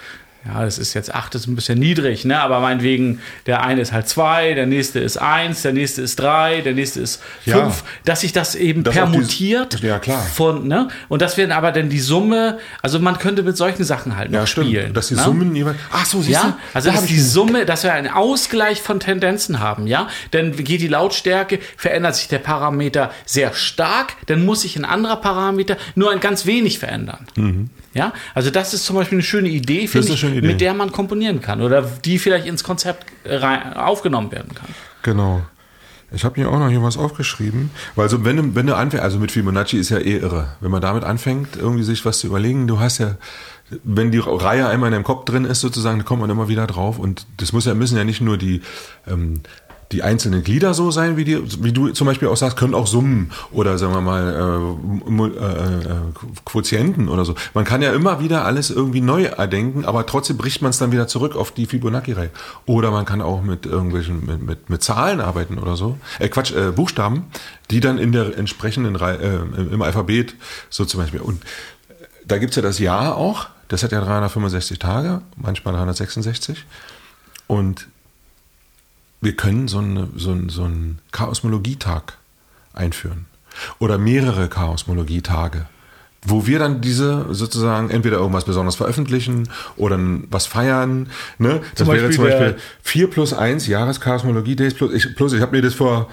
ja, 0.47 0.65
das 0.65 0.79
ist 0.79 0.95
jetzt 0.95 1.15
acht, 1.15 1.35
ist 1.35 1.47
ein 1.47 1.57
bisschen 1.57 1.79
niedrig, 1.79 2.25
ne? 2.25 2.41
aber 2.41 2.61
meinetwegen, 2.61 3.21
der 3.47 3.65
eine 3.65 3.81
ist 3.81 3.93
halt 3.93 4.09
zwei, 4.09 4.55
der 4.55 4.67
nächste 4.67 5.01
ist 5.01 5.17
eins, 5.17 5.63
der 5.63 5.73
nächste 5.73 6.03
ist 6.03 6.21
drei, 6.21 6.61
der 6.61 6.75
nächste 6.75 7.01
ist 7.01 7.21
fünf, 7.43 7.55
ja. 7.55 7.73
dass 8.05 8.21
sich 8.21 8.33
das 8.33 8.55
eben 8.55 8.85
das 8.85 8.95
permutiert. 8.95 9.83
Die, 9.83 9.87
ja, 9.87 9.99
klar. 9.99 10.23
Von, 10.23 10.69
ne? 10.69 10.89
Und 11.09 11.23
das 11.23 11.37
werden 11.37 11.53
aber 11.53 11.73
dann 11.73 11.89
die 11.89 11.99
Summe, 11.99 12.59
also 12.81 13.01
man 13.01 13.19
könnte 13.19 13.43
mit 13.43 13.57
solchen 13.57 13.85
Sachen 13.85 14.17
halt 14.17 14.31
noch 14.31 14.41
ja, 14.41 14.47
spielen. 14.47 14.83
Stimmt. 14.83 14.97
Dass 14.97 15.09
die 15.09 15.15
ne? 15.15 15.23
Summen 15.23 15.57
jeweils. 15.57 15.77
Ach 15.91 16.07
so, 16.07 16.19
siehst 16.19 16.31
ja? 16.31 16.43
du? 16.43 16.55
Also, 16.75 16.91
da 16.91 16.97
dass 16.97 17.07
die 17.07 17.21
Summe, 17.21 17.67
dass 17.67 17.83
wir 17.83 17.93
einen 17.93 18.09
Ausgleich 18.09 18.81
von 18.83 19.01
Tendenzen 19.01 19.59
haben, 19.59 19.87
ja? 19.87 20.09
Denn 20.33 20.57
geht 20.57 20.81
die 20.81 20.89
Lautstärke, 20.89 21.59
verändert 21.77 22.15
sich 22.15 22.29
der 22.29 22.39
Parameter 22.39 23.11
sehr 23.25 23.53
stark, 23.55 24.15
dann 24.27 24.45
muss 24.45 24.63
sich 24.63 24.77
ein 24.77 24.85
anderer 24.85 25.17
Parameter 25.17 25.77
nur 25.95 26.13
ein 26.13 26.21
ganz 26.21 26.47
wenig 26.47 26.79
verändern. 26.79 27.27
Mhm. 27.35 27.71
Ja, 27.97 28.13
also 28.35 28.51
das 28.51 28.75
ist 28.75 28.85
zum 28.85 28.97
Beispiel 28.97 29.17
eine 29.17 29.23
schöne 29.23 29.49
Idee, 29.49 29.87
finde 29.87 30.13
ich, 30.13 30.23
Idee. 30.39 30.49
mit 30.49 30.61
der 30.61 30.75
man 30.75 30.93
komponieren 30.93 31.41
kann 31.41 31.63
oder 31.63 31.83
die 31.83 32.19
vielleicht 32.19 32.47
ins 32.47 32.65
Konzept 32.65 33.07
rein, 33.25 33.75
aufgenommen 33.75 34.31
werden 34.33 34.55
kann. 34.55 34.69
Genau. 35.03 35.43
Ich 36.13 36.25
habe 36.25 36.41
mir 36.41 36.49
auch 36.49 36.59
noch 36.59 36.69
hier 36.69 36.83
was 36.83 36.97
aufgeschrieben, 36.97 37.71
weil 37.97 38.09
so, 38.09 38.25
wenn 38.25 38.37
du, 38.37 38.55
wenn 38.55 38.67
du 38.67 38.77
anfängst, 38.77 39.03
also 39.03 39.19
mit 39.19 39.33
Fibonacci 39.33 39.77
ist 39.77 39.91
ja 39.91 39.99
eh 39.99 40.19
irre, 40.19 40.49
wenn 40.61 40.71
man 40.71 40.81
damit 40.81 41.03
anfängt, 41.03 41.57
irgendwie 41.57 41.83
sich 41.83 42.05
was 42.05 42.21
zu 42.21 42.29
überlegen, 42.29 42.69
du 42.69 42.79
hast 42.79 42.99
ja, 42.99 43.17
wenn 43.83 44.13
die 44.13 44.21
Reihe 44.25 44.69
einmal 44.69 44.89
in 44.89 44.93
deinem 44.93 45.05
Kopf 45.05 45.25
drin 45.25 45.45
ist 45.45 45.61
sozusagen, 45.61 45.99
dann 45.99 46.07
kommt 46.07 46.21
man 46.21 46.31
immer 46.31 46.49
wieder 46.49 46.69
drauf 46.69 47.01
und 47.01 47.27
das 47.39 47.53
muss 47.53 47.65
ja, 47.65 47.75
müssen 47.75 47.99
ja 47.99 48.05
nicht 48.05 48.21
nur 48.21 48.39
die, 48.39 48.63
ähm, 49.09 49.41
die 49.93 50.03
einzelnen 50.03 50.43
Glieder 50.43 50.75
so 50.75 50.91
sein, 50.91 51.17
wie, 51.17 51.25
die, 51.25 51.63
wie 51.63 51.73
du 51.73 51.91
zum 51.91 52.07
Beispiel 52.07 52.29
auch 52.29 52.37
sagst, 52.37 52.57
können 52.57 52.75
auch 52.75 52.87
Summen 52.87 53.31
oder 53.53 53.79
sagen 53.79 53.95
wir 53.95 54.01
mal 54.01 54.77
äh, 55.09 55.23
äh, 55.23 55.93
äh, 55.93 55.97
Quotienten 56.45 57.09
oder 57.09 57.25
so. 57.25 57.35
Man 57.55 57.65
kann 57.65 57.83
ja 57.83 57.93
immer 57.93 58.21
wieder 58.21 58.45
alles 58.45 58.71
irgendwie 58.71 59.01
neu 59.01 59.25
erdenken, 59.25 59.85
aber 59.85 60.05
trotzdem 60.07 60.37
bricht 60.37 60.61
man 60.61 60.71
es 60.71 60.79
dann 60.79 60.91
wieder 60.91 61.07
zurück 61.07 61.37
auf 61.37 61.53
die 61.53 61.67
Fibonacci-Reihe. 61.67 62.31
Oder 62.67 62.91
man 62.91 63.05
kann 63.05 63.23
auch 63.23 63.43
mit 63.43 63.65
irgendwelchen, 63.65 64.27
mit, 64.27 64.43
mit, 64.43 64.71
mit 64.71 64.83
Zahlen 64.83 65.21
arbeiten 65.21 65.59
oder 65.59 65.77
so. 65.77 65.99
Äh, 66.19 66.29
Quatsch, 66.29 66.53
äh, 66.53 66.73
Buchstaben, 66.73 67.27
die 67.71 67.81
dann 67.81 67.99
in 67.99 68.11
der 68.11 68.37
entsprechenden 68.37 68.97
Reihe, 68.97 69.19
äh, 69.19 69.73
im 69.73 69.83
Alphabet 69.83 70.35
so 70.69 70.85
zum 70.85 71.01
Beispiel. 71.01 71.21
Und 71.21 71.43
da 72.25 72.39
gibt's 72.39 72.57
ja 72.57 72.63
das 72.63 72.81
Jahr 72.81 73.17
auch, 73.17 73.47
das 73.69 73.85
hat 73.85 73.93
ja 73.93 74.01
365 74.01 74.81
Tage, 74.81 75.23
manchmal 75.37 75.75
366. 75.75 76.65
Und 77.47 77.89
wir 79.21 79.35
können 79.35 79.69
so, 79.69 79.79
eine, 79.79 80.09
so, 80.17 80.33
ein, 80.33 80.49
so 80.49 80.65
einen 80.65 80.99
Chaosmologietag 81.13 82.15
einführen. 82.73 83.27
Oder 83.79 83.99
mehrere 83.99 84.49
Chaosmologietage 84.49 85.67
wo 86.27 86.47
wir 86.47 86.59
dann 86.59 86.81
diese 86.81 87.27
sozusagen 87.31 87.91
entweder 87.91 88.19
irgendwas 88.19 88.45
Besonderes 88.45 88.75
veröffentlichen 88.75 89.49
oder 89.77 89.99
was 90.31 90.47
feiern. 90.47 91.09
Ne? 91.39 91.61
Das 91.77 91.87
wäre 91.87 92.11
zum 92.11 92.25
Beispiel 92.25 92.57
4 92.83 93.11
plus 93.11 93.33
1 93.33 93.67
Jahreskosmologie 93.67 94.57
Days 94.57 94.75
plus. 94.75 94.93
Ich, 94.93 95.15
plus, 95.15 95.33
ich 95.33 95.41
habe 95.41 95.55
mir 95.57 95.63
das 95.63 95.75
vor, 95.75 96.11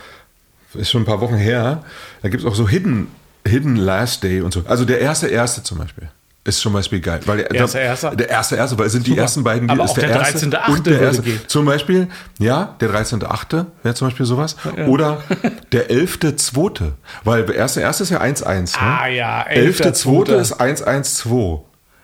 ist 0.75 0.91
schon 0.91 1.01
ein 1.01 1.05
paar 1.05 1.21
Wochen 1.21 1.35
her, 1.35 1.83
da 2.21 2.29
gibt 2.29 2.43
es 2.43 2.49
auch 2.49 2.55
so 2.55 2.67
Hidden, 2.67 3.07
Hidden 3.45 3.75
Last 3.75 4.23
Day 4.23 4.41
und 4.41 4.53
so. 4.53 4.63
Also 4.67 4.85
der 4.85 4.99
erste 4.99 5.27
erste 5.27 5.63
zum 5.63 5.79
Beispiel. 5.79 6.09
Ist 6.45 6.61
schon 6.61 6.73
Beispiel 6.73 6.99
geil. 6.99 7.21
Weil 7.25 7.37
der 7.37 7.51
erste, 7.51 7.79
erste. 7.79 8.17
Der 8.17 8.27
erste, 8.27 8.57
erste, 8.57 8.77
weil 8.77 8.87
es 8.87 8.91
sind 8.91 9.07
die 9.07 9.17
ersten 9.17 9.45
beiden, 9.45 9.69
die 9.69 9.73
Aber 9.73 9.85
ist 9.85 9.93
der, 9.93 10.07
der 10.07 10.17
13. 10.17 10.51
Erste 10.51 10.61
8. 10.61 10.69
und 10.69 10.87
der 10.87 10.99
erste. 10.99 11.47
Zum 11.47 11.65
Beispiel, 11.65 12.09
ja, 12.37 12.75
der 12.81 12.89
13.8. 12.89 13.65
wäre 13.81 13.95
zum 13.95 14.07
Beispiel 14.07 14.25
sowas. 14.25 14.57
Ja. 14.75 14.87
Oder 14.87 15.23
der 15.71 15.89
11.2. 15.89 16.91
Weil 17.23 17.45
der 17.45 17.55
erste, 17.55 17.79
erste 17.79 18.03
ist 18.03 18.09
ja 18.09 18.19
1-1. 18.19 18.73
Ne? 18.73 18.81
Ah 18.81 19.07
ja, 19.07 19.47
11.2. 19.47 20.35
ist 20.35 20.59
1-1-2. 20.59 21.61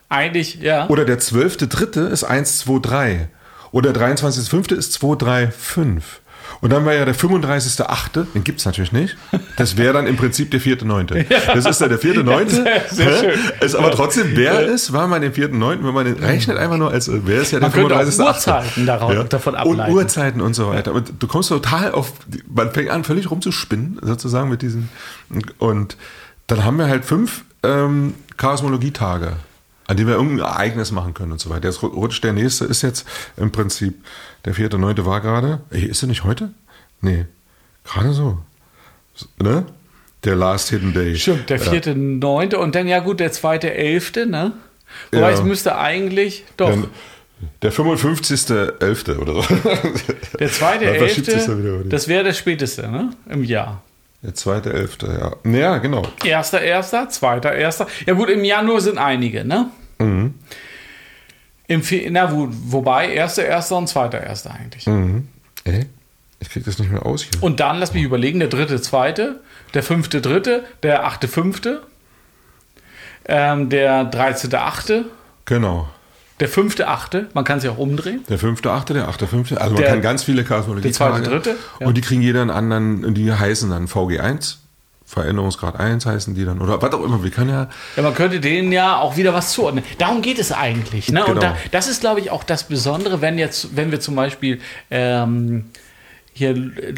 Eigentlich, 0.08 0.56
ja. 0.56 0.88
Oder 0.88 1.04
der 1.04 1.20
12.3. 1.20 2.08
ist 2.08 2.26
1-2-3. 2.26 3.28
Oder 3.72 3.92
der 3.92 4.16
23.5. 4.16 4.74
ist 4.74 4.98
2-3-5. 5.04 6.02
Und 6.62 6.72
dann 6.74 6.84
war 6.86 6.94
ja 6.94 7.06
der 7.06 7.16
35.8., 7.16 8.26
den 8.34 8.44
gibt 8.44 8.60
es 8.60 8.66
natürlich 8.66 8.92
nicht. 8.92 9.16
Das 9.56 9.78
wäre 9.78 9.94
dann 9.94 10.08
im 10.08 10.18
Prinzip 10.18 10.52
der 10.52 10.60
4.9. 10.60 11.26
Das 11.54 11.66
ist 11.66 11.80
dann 11.80 11.88
der 11.90 12.00
4.9. 12.00 12.50
Sehr, 12.50 12.82
sehr 12.90 13.18
schön. 13.18 13.40
Ist 13.62 13.76
aber 13.76 13.92
trotzdem, 13.92 14.32
wer 14.36 14.68
es, 14.68 14.92
war 14.92 15.08
man 15.08 15.22
den 15.22 15.32
4.9., 15.34 15.84
wenn 15.86 15.94
man 15.94 16.06
den 16.06 16.16
rechnet 16.16 16.58
einfach 16.58 16.76
nur 16.78 16.92
als, 16.92 17.10
wer 17.12 17.42
ist 17.42 17.52
ja 17.52 17.60
der 17.60 17.70
Man 17.70 17.74
könnte 17.74 17.96
auch 17.96 18.02
35.8. 18.02 18.28
Uhrzeiten 18.28 18.86
darauf- 18.86 19.30
davon 19.30 19.54
Und 19.54 19.60
ableiten. 19.60 19.94
Uhrzeiten 19.94 20.42
und 20.42 20.54
so 20.54 20.68
weiter. 20.68 20.94
Und 20.94 21.14
du 21.20 21.28
kommst 21.28 21.48
total 21.50 21.94
auf, 21.94 22.12
man 22.54 22.72
fängt 22.72 22.90
an, 22.90 23.04
völlig 23.06 23.32
rumzuspinnen, 23.32 24.00
sozusagen 24.02 24.50
mit 24.50 24.62
diesen, 24.62 24.90
und 25.60 25.96
dann 26.48 26.66
haben 26.66 26.78
wir 26.78 26.88
halt 26.88 27.06
fünf 27.06 27.44
ähm, 27.64 28.16
Chaosmologie-Tage, 28.38 29.34
an 29.90 29.98
denen 29.98 30.08
wir 30.08 30.16
irgendein 30.18 30.46
Ereignis 30.46 30.92
machen 30.92 31.16
können 31.16 31.32
und 31.32 31.40
so 31.42 31.50
weiter. 31.50 31.68
Jetzt 31.68 31.82
rutscht 31.82 32.24
der 32.24 32.32
nächste, 32.32 32.66
ist 32.66 32.84
jetzt 32.84 33.08
im 33.38 33.52
Prinzip, 33.52 33.96
der 34.46 34.54
vierte, 34.54 34.78
neunte 34.78 35.04
war 35.08 35.20
gerade, 35.20 35.62
Ey, 35.72 35.84
ist 35.84 36.04
er 36.04 36.08
nicht 36.08 36.24
heute? 36.24 36.52
Nee, 37.02 37.26
gerade 37.84 38.14
so. 38.14 38.38
Ne? 39.42 39.66
Der 40.26 40.36
Last 40.36 40.70
Hidden 40.70 40.94
Day. 40.94 41.16
Stimmt, 41.16 41.50
der 41.50 41.60
vierte, 41.60 41.96
neunte 41.96 42.60
und 42.60 42.76
dann 42.76 42.88
ja 42.88 43.00
gut, 43.00 43.20
der 43.20 43.32
zweite, 43.32 43.74
elfte, 43.74 44.28
ne? 44.28 44.52
Wobei 45.12 45.32
Ja. 45.32 45.36
es 45.36 45.42
müsste 45.42 45.76
eigentlich 45.76 46.44
doch. 46.56 46.70
Der, 46.70 46.84
der 47.64 47.74
55.11. 47.74 49.18
oder 49.18 49.42
so. 49.42 49.42
Der 50.40 50.52
zweite, 50.52 50.86
Dann 50.86 51.10
sich's 51.10 51.28
elfte, 51.30 51.52
ja 51.64 51.84
das 51.90 52.08
wäre 52.08 52.24
der 52.26 52.34
späteste, 52.34 52.88
ne? 52.90 53.12
Im 53.28 53.44
Jahr. 53.44 53.82
Der 54.22 54.36
zweite, 54.36 54.72
elfte, 54.72 55.36
ja. 55.46 55.52
Ja, 55.52 55.78
genau. 55.78 56.04
Erster, 56.24 56.62
erster, 56.62 57.10
zweiter, 57.10 57.54
erster. 57.54 57.88
Ja 58.06 58.14
gut, 58.14 58.30
im 58.30 58.44
Januar 58.44 58.82
sind 58.82 58.98
einige, 59.00 59.46
ne? 59.46 59.72
Mhm. 60.00 60.34
Im 61.68 61.84
Fe 61.84 62.08
na, 62.10 62.32
wo, 62.32 62.48
wobei, 62.50 63.12
erster, 63.14 63.46
erster 63.46 63.78
und 63.78 63.88
zweiter, 63.88 64.22
erster 64.22 64.52
eigentlich. 64.52 64.88
Mhm. 64.88 65.28
Ey, 65.66 65.86
ich 66.40 66.50
krieg 66.50 66.66
das 66.66 66.80
nicht 66.80 66.92
mehr 66.92 67.06
aus 67.06 67.24
hier. 67.24 67.44
Und 67.44 67.60
dann, 67.60 67.78
lass 67.78 67.94
mich 67.94 68.04
überlegen, 68.04 68.40
der 68.40 68.48
dritte, 68.48 68.82
zweite, 68.82 69.42
der 69.74 69.84
fünfte, 69.84 70.22
dritte, 70.22 70.64
der 70.84 71.06
achte, 71.06 71.28
fünfte, 71.28 71.84
ähm, 73.26 73.70
der 73.70 74.06
dreizehnte, 74.06 74.62
achte, 74.62 75.06
Genau. 75.46 75.88
der 76.40 76.48
fünfte, 76.50 76.88
achte, 76.88 77.28
man 77.34 77.44
kann 77.44 77.60
sich 77.60 77.70
auch 77.70 77.78
umdrehen. 77.78 78.24
Der 78.30 78.40
fünfte, 78.40 78.72
achte, 78.72 78.94
der 78.94 79.08
achte, 79.08 79.28
fünfte. 79.28 79.60
Also 79.62 79.74
man 79.76 79.84
Der- 79.84 79.92
kann 79.92 80.02
ganz 80.02 80.24
viele 80.24 80.44
Chaosmologie 80.44 80.84
der 80.88 80.94
zweite, 80.94 81.22
dritte, 81.30 81.56
ja. 81.80 81.86
Und 81.88 81.96
die 81.98 82.02
kriegen 82.02 82.22
jeder 82.22 82.42
einen 82.42 82.50
anderen, 82.50 83.14
die 83.14 83.32
heißen 83.32 83.70
dann 83.70 83.88
VG1. 83.88 84.58
Veränderungsgrad 85.10 85.80
1 85.80 86.06
heißen 86.06 86.36
die 86.36 86.46
dann. 86.46 86.62
Oder 86.62 86.80
was 86.84 86.94
auch 86.94 87.04
immer. 87.04 87.24
Wir 87.24 87.32
können 87.32 87.50
ja. 87.50 87.68
Ja, 87.96 88.04
man 88.04 88.14
könnte 88.14 88.40
denen 88.40 88.72
ja 88.72 88.98
auch 89.00 89.18
wieder 89.18 89.34
was 89.34 89.52
zuordnen. 89.54 89.84
Darum 89.98 90.22
geht 90.22 90.38
es 90.38 90.52
eigentlich. 90.52 91.12
Ne? 91.12 91.22
Und 91.26 91.30
Genau. 91.40 91.42
da, 91.42 91.58
das 91.72 91.88
ist, 91.88 92.02
glaube 92.02 92.20
ich, 92.20 92.30
auch 92.30 92.44
das 92.44 92.66
Besondere, 92.66 93.20
wenn 93.20 93.40
jetzt, 93.40 93.76
wenn 93.76 93.90
wir 93.90 94.00
zum 94.00 94.16
Beispiel 94.16 94.60
ähm, 94.92 95.66
hier 96.32 96.54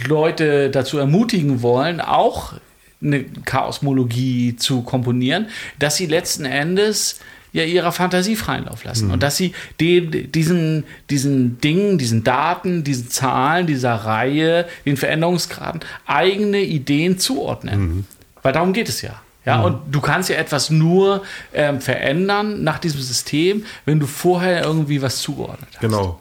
Leute 0.08 0.70
dazu 0.70 0.98
ermutigen 0.98 1.62
wollen, 1.62 2.02
auch 2.02 2.54
eine 3.02 3.24
Chaosmologie 3.46 4.58
zu 4.58 4.82
komponieren, 4.82 5.48
dass 5.80 5.96
sie 5.96 6.06
letzten 6.06 6.44
Endes 6.44 7.20
ja 7.54 7.64
ihrer 7.64 7.92
Fantasie 7.92 8.36
freien 8.36 8.66
Lauf 8.66 8.84
lassen 8.84 9.08
Mhm. 9.08 9.14
und 9.14 9.24
dass 9.24 9.38
sie 9.38 9.54
den, 9.80 10.32
diesen, 10.32 10.86
diesen 11.10 11.60
Dingen, 11.60 11.98
diesen 11.98 12.24
Daten, 12.24 12.84
diesen 12.84 13.10
Zahlen, 13.10 13.68
dieser 13.68 13.94
Reihe, 13.94 14.66
den 14.86 14.98
Veränderungsgraden 14.98 15.82
eigene 16.06 16.62
Ideen 16.62 17.20
zuordnen. 17.20 17.80
Mhm. 17.80 18.06
Weil 18.42 18.54
darum 18.54 18.74
geht 18.74 18.90
es 18.90 19.02
ja. 19.02 19.22
Ja, 19.44 19.62
und 19.62 19.80
du 19.92 20.02
kannst 20.02 20.30
ja 20.30 20.36
etwas 20.36 20.70
nur 20.70 21.24
ähm, 21.52 21.82
verändern 21.82 22.64
nach 22.64 22.78
diesem 22.78 23.02
System, 23.02 23.66
wenn 23.86 24.00
du 24.00 24.06
vorher 24.06 24.64
irgendwie 24.64 25.02
was 25.02 25.18
zugeordnet 25.18 25.68
hast. 25.74 25.82
Genau. 25.82 26.20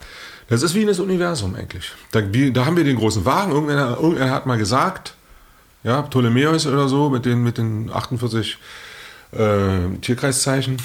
Das 0.49 0.62
ist 0.62 0.75
wie 0.75 0.87
das 0.87 0.99
Universum 0.99 1.55
eigentlich. 1.55 1.93
Da, 2.12 2.23
wie, 2.33 2.51
da 2.51 2.64
haben 2.64 2.79
wir 2.79 2.85
den 2.85 2.97
großen 2.97 3.27
Wagen. 3.27 3.53
Irgendeiner, 3.53 3.99
irgendeiner 4.01 4.33
hat 4.33 4.47
mal 4.47 4.57
gesagt, 4.57 5.14
ja, 5.85 6.01
Ptolemäus 6.01 6.66
oder 6.66 6.88
so, 6.88 7.11
mit 7.11 7.27
den, 7.27 7.43
mit 7.43 7.59
den 7.59 7.90
48 7.93 8.57
äh, 9.33 9.97
Tierkreiszeichen, 10.01 10.79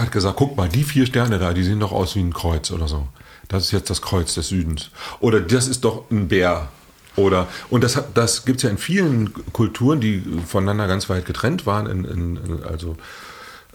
hat 0.00 0.12
gesagt, 0.12 0.36
guck 0.36 0.56
mal, 0.56 0.68
die 0.68 0.84
vier 0.84 1.06
Sterne 1.06 1.38
da, 1.38 1.52
die 1.52 1.62
sehen 1.62 1.80
doch 1.80 1.92
aus 1.92 2.14
wie 2.14 2.20
ein 2.20 2.32
Kreuz 2.32 2.70
oder 2.70 2.88
so. 2.88 3.08
Das 3.48 3.64
ist 3.64 3.72
jetzt 3.72 3.90
das 3.90 4.02
Kreuz 4.02 4.34
des 4.34 4.48
Südens. 4.48 4.90
Oder 5.20 5.40
das 5.40 5.68
ist 5.68 5.84
doch 5.84 6.10
ein 6.10 6.28
Bär. 6.28 6.68
Oder, 7.16 7.48
und 7.70 7.82
das, 7.82 8.00
das 8.14 8.44
gibt 8.44 8.58
es 8.58 8.62
ja 8.62 8.70
in 8.70 8.78
vielen 8.78 9.32
Kulturen, 9.52 10.00
die 10.00 10.22
voneinander 10.46 10.86
ganz 10.86 11.08
weit 11.08 11.26
getrennt 11.26 11.66
waren, 11.66 11.86
in, 11.86 12.04
in, 12.04 12.62
also 12.62 12.96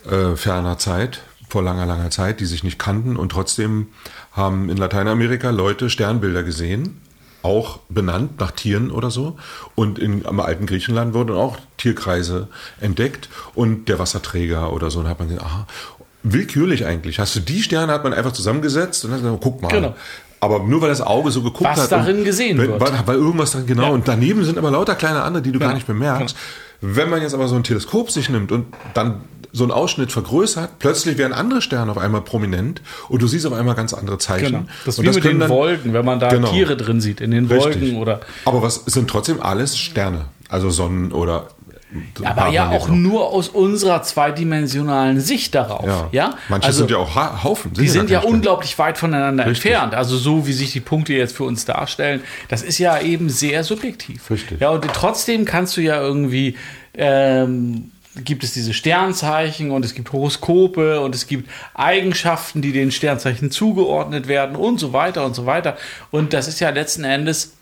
äh, 0.09 0.35
ferner 0.37 0.77
Zeit, 0.77 1.21
vor 1.49 1.61
langer, 1.61 1.85
langer 1.85 2.09
Zeit, 2.09 2.39
die 2.39 2.45
sich 2.45 2.63
nicht 2.63 2.79
kannten 2.79 3.17
und 3.17 3.33
trotzdem 3.33 3.87
haben 4.31 4.69
in 4.69 4.77
Lateinamerika 4.77 5.49
Leute 5.49 5.89
Sternbilder 5.89 6.43
gesehen, 6.43 7.01
auch 7.43 7.79
benannt 7.89 8.39
nach 8.39 8.51
Tieren 8.51 8.89
oder 8.89 9.11
so. 9.11 9.37
Und 9.75 9.99
in, 9.99 10.25
am 10.25 10.39
alten 10.39 10.65
Griechenland 10.65 11.13
wurden 11.13 11.35
auch 11.35 11.57
Tierkreise 11.77 12.47
entdeckt 12.79 13.29
und 13.53 13.89
der 13.89 13.99
Wasserträger 13.99 14.71
oder 14.71 14.89
so. 14.89 15.01
Und 15.01 15.09
hat 15.09 15.19
man 15.19 15.27
gesagt, 15.27 15.45
aha, 15.45 15.67
willkürlich 16.23 16.85
eigentlich. 16.85 17.19
Hast 17.19 17.35
du 17.35 17.39
die 17.39 17.61
Sterne, 17.61 17.91
hat 17.93 18.03
man 18.03 18.13
einfach 18.13 18.31
zusammengesetzt 18.31 19.03
und 19.05 19.11
hat 19.11 19.21
gesagt, 19.21 19.37
guck 19.41 19.61
mal. 19.61 19.69
Genau. 19.69 19.95
Aber 20.39 20.59
nur 20.59 20.81
weil 20.81 20.89
das 20.89 20.99
Auge 21.01 21.31
so 21.31 21.41
geguckt 21.41 21.69
Was 21.69 21.83
hat. 21.83 21.91
darin 21.91 22.19
und, 22.19 22.25
gesehen 22.25 22.57
weil, 22.57 22.67
wird. 22.67 22.81
Weil, 22.81 22.91
weil 23.05 23.15
irgendwas 23.15 23.51
drin, 23.51 23.65
genau. 23.65 23.83
Ja. 23.83 23.89
Und 23.89 24.07
daneben 24.07 24.43
sind 24.43 24.57
aber 24.57 24.71
lauter 24.71 24.95
kleine 24.95 25.21
andere, 25.23 25.41
die 25.41 25.51
du 25.51 25.59
gar 25.59 25.69
Genau. 25.69 25.75
nicht 25.75 25.87
bemerkst. 25.87 26.35
Wenn 26.81 27.09
man 27.09 27.21
jetzt 27.21 27.33
aber 27.33 27.47
so 27.47 27.55
ein 27.55 27.63
Teleskop 27.63 28.11
sich 28.11 28.29
nimmt 28.29 28.51
und 28.51 28.65
dann 28.93 29.21
so 29.53 29.63
einen 29.63 29.71
Ausschnitt 29.71 30.11
vergrößert, 30.11 30.79
plötzlich 30.79 31.17
werden 31.17 31.31
andere 31.31 31.61
Sterne 31.61 31.91
auf 31.91 31.97
einmal 31.97 32.21
prominent 32.21 32.81
und 33.07 33.21
du 33.21 33.27
siehst 33.27 33.45
auf 33.45 33.53
einmal 33.53 33.75
ganz 33.75 33.93
andere 33.93 34.17
Zeichen. 34.17 34.45
Genau. 34.51 34.65
Das 34.83 34.95
ist 34.95 34.99
und 34.99 35.05
wie 35.05 35.09
mit 35.11 35.21
können 35.21 35.33
den 35.35 35.39
dann- 35.41 35.49
Wolken, 35.49 35.93
wenn 35.93 36.03
man 36.03 36.19
da 36.19 36.27
Genau. 36.29 36.49
Tiere 36.51 36.75
drin 36.75 36.99
sieht, 36.99 37.21
in 37.21 37.31
den 37.31 37.45
Richtig. 37.45 37.81
Wolken 37.81 37.95
oder. 37.97 38.19
Aber 38.45 38.61
was 38.61 38.83
sind 38.85 39.09
trotzdem 39.09 39.41
alles 39.41 39.77
Sterne, 39.77 40.25
also 40.49 40.69
Sonnen 40.71 41.13
oder 41.13 41.47
Aber 42.23 42.47
ja 42.49 42.69
auch 42.69 42.85
Planeten. 42.85 43.01
nur 43.01 43.27
aus 43.29 43.49
unserer 43.49 44.01
zweidimensionalen 44.03 45.19
Sicht 45.19 45.55
darauf. 45.55 45.85
Ja, 45.85 46.09
Ja. 46.11 46.37
Manche 46.49 46.67
also, 46.67 46.79
sind 46.79 46.91
ja 46.91 46.97
auch 46.97 47.15
Ha- 47.15 47.43
Haufen. 47.43 47.73
Die 47.73 47.87
sind 47.87 48.09
ja 48.09 48.21
unglaublich 48.21 48.77
weit 48.79 48.97
voneinander 48.97 49.45
Richtig. 49.45 49.71
entfernt. 49.71 49.93
Also 49.95 50.17
so 50.17 50.47
wie 50.47 50.53
sich 50.53 50.71
die 50.71 50.79
Punkte 50.79 51.13
jetzt 51.13 51.35
für 51.35 51.43
uns 51.43 51.65
darstellen, 51.65 52.21
das 52.49 52.61
ist 52.63 52.77
ja 52.79 52.99
eben 52.99 53.29
sehr 53.29 53.63
subjektiv. 53.63 54.29
Richtig. 54.29 54.59
Ja, 54.61 54.69
und 54.69 54.83
trotzdem 54.93 55.45
kannst 55.45 55.77
du 55.77 55.81
ja 55.81 56.01
irgendwie 56.01 56.55
ähm, 56.95 57.91
gibt 58.23 58.43
es 58.43 58.53
diese 58.53 58.73
Sternzeichen 58.73 59.71
und 59.71 59.83
es 59.83 59.95
gibt 59.95 60.11
Horoskope 60.13 61.01
und 61.01 61.15
es 61.15 61.25
gibt 61.25 61.49
Eigenschaften, 61.73 62.61
die 62.61 62.71
den 62.71 62.91
Sternzeichen 62.91 63.49
zugeordnet 63.49 64.27
werden 64.27 64.55
und 64.55 64.79
so 64.79 64.93
weiter 64.93 65.25
und 65.25 65.33
so 65.35 65.45
weiter. 65.47 65.77
Und 66.11 66.33
das 66.33 66.47
ist 66.47 66.59
ja 66.59 66.69
letzten 66.69 67.03
Endes 67.03 67.53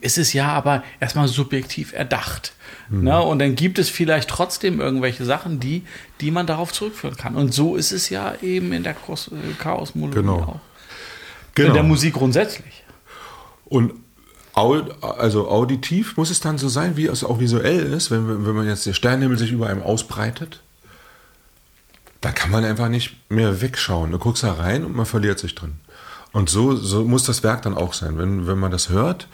ist 0.00 0.18
es 0.18 0.32
ja 0.32 0.48
aber 0.48 0.82
erstmal 1.00 1.28
subjektiv 1.28 1.92
erdacht. 1.92 2.52
Mhm. 2.88 3.04
Ne? 3.04 3.20
Und 3.20 3.38
dann 3.38 3.54
gibt 3.54 3.78
es 3.78 3.88
vielleicht 3.88 4.28
trotzdem 4.28 4.80
irgendwelche 4.80 5.24
Sachen, 5.24 5.60
die, 5.60 5.82
die 6.20 6.30
man 6.30 6.46
darauf 6.46 6.72
zurückführen 6.72 7.16
kann. 7.16 7.36
Und 7.36 7.54
so 7.54 7.76
ist 7.76 7.92
es 7.92 8.08
ja 8.10 8.34
eben 8.42 8.72
in 8.72 8.82
der 8.82 8.92
äh, 8.92 9.52
Chaosmologie 9.58 10.20
Genau. 10.20 10.38
auch. 10.38 10.60
Genau. 11.54 11.68
In 11.68 11.74
der 11.74 11.82
Musik 11.82 12.14
grundsätzlich. 12.14 12.84
Und 13.64 13.94
also 14.54 15.50
auditiv 15.50 16.16
muss 16.16 16.30
es 16.30 16.40
dann 16.40 16.56
so 16.56 16.68
sein, 16.68 16.96
wie 16.96 17.06
es 17.06 17.24
auch 17.24 17.40
visuell 17.40 17.92
ist, 17.92 18.10
wenn, 18.10 18.46
wenn 18.46 18.54
man 18.54 18.66
jetzt 18.66 18.86
der 18.86 18.94
Sternenhimmel 18.94 19.38
sich 19.38 19.52
über 19.52 19.68
einem 19.68 19.82
ausbreitet. 19.82 20.62
Da 22.22 22.32
kann 22.32 22.50
man 22.50 22.64
einfach 22.64 22.88
nicht 22.88 23.30
mehr 23.30 23.60
wegschauen. 23.60 24.12
Du 24.12 24.18
guckst 24.18 24.42
da 24.42 24.54
rein 24.54 24.84
und 24.84 24.96
man 24.96 25.04
verliert 25.04 25.38
sich 25.38 25.54
drin. 25.54 25.74
Und 26.32 26.48
so, 26.48 26.74
so 26.74 27.04
muss 27.04 27.24
das 27.24 27.42
Werk 27.42 27.62
dann 27.62 27.76
auch 27.76 27.92
sein. 27.92 28.16
Wenn, 28.16 28.46
wenn 28.46 28.58
man 28.58 28.70
das 28.70 28.88
hört, 28.88 29.28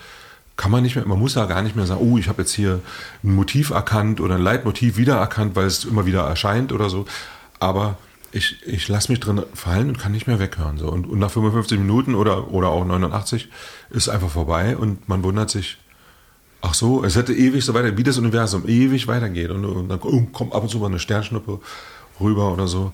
kann 0.63 0.71
man 0.71 0.85
nicht 0.85 0.95
mehr, 0.95 1.05
man 1.05 1.19
muss 1.19 1.35
da 1.35 1.47
gar 1.47 1.61
nicht 1.63 1.75
mehr 1.75 1.87
sagen, 1.87 2.09
oh, 2.09 2.19
ich 2.19 2.29
habe 2.29 2.43
jetzt 2.43 2.53
hier 2.53 2.79
ein 3.25 3.35
Motiv 3.35 3.71
erkannt 3.71 4.21
oder 4.21 4.37
ein 4.37 4.43
Leitmotiv 4.43 4.97
wiedererkannt, 4.97 5.57
weil 5.57 5.67
es 5.67 5.85
immer 5.85 6.07
wieder 6.07 6.21
erscheint 6.21 6.71
oder 6.71 6.89
so. 6.89 7.05
Aber 7.59 7.99
ich, 8.31 8.65
ich 8.65 8.87
lasse 8.87 9.11
mich 9.11 9.19
drin 9.19 9.43
fallen 9.55 9.89
und 9.89 9.99
kann 9.99 10.13
nicht 10.13 10.29
mehr 10.29 10.39
weghören. 10.39 10.79
So. 10.79 10.89
Und, 10.89 11.09
und 11.09 11.19
nach 11.19 11.33
55 11.33 11.81
Minuten 11.81 12.15
oder, 12.15 12.53
oder 12.53 12.69
auch 12.69 12.85
89 12.85 13.49
ist 13.91 14.09
einfach 14.09 14.31
vorbei 14.31 14.77
und 14.77 15.09
man 15.09 15.25
wundert 15.25 15.51
sich, 15.51 15.79
ach 16.61 16.75
so, 16.75 17.03
es 17.03 17.17
hätte 17.17 17.35
ewig 17.35 17.65
so 17.65 17.75
weiter, 17.75 17.99
wie 17.99 18.05
das 18.05 18.19
Universum 18.19 18.69
ewig 18.69 19.09
weitergeht. 19.09 19.51
Und, 19.51 19.65
und 19.65 19.89
dann 19.89 19.99
oh, 20.01 20.29
kommt 20.33 20.53
ab 20.53 20.63
und 20.63 20.69
zu 20.69 20.79
mal 20.79 20.87
eine 20.87 21.01
Sternschnuppe 21.01 21.59
rüber 22.21 22.53
oder 22.53 22.69
so. 22.69 22.93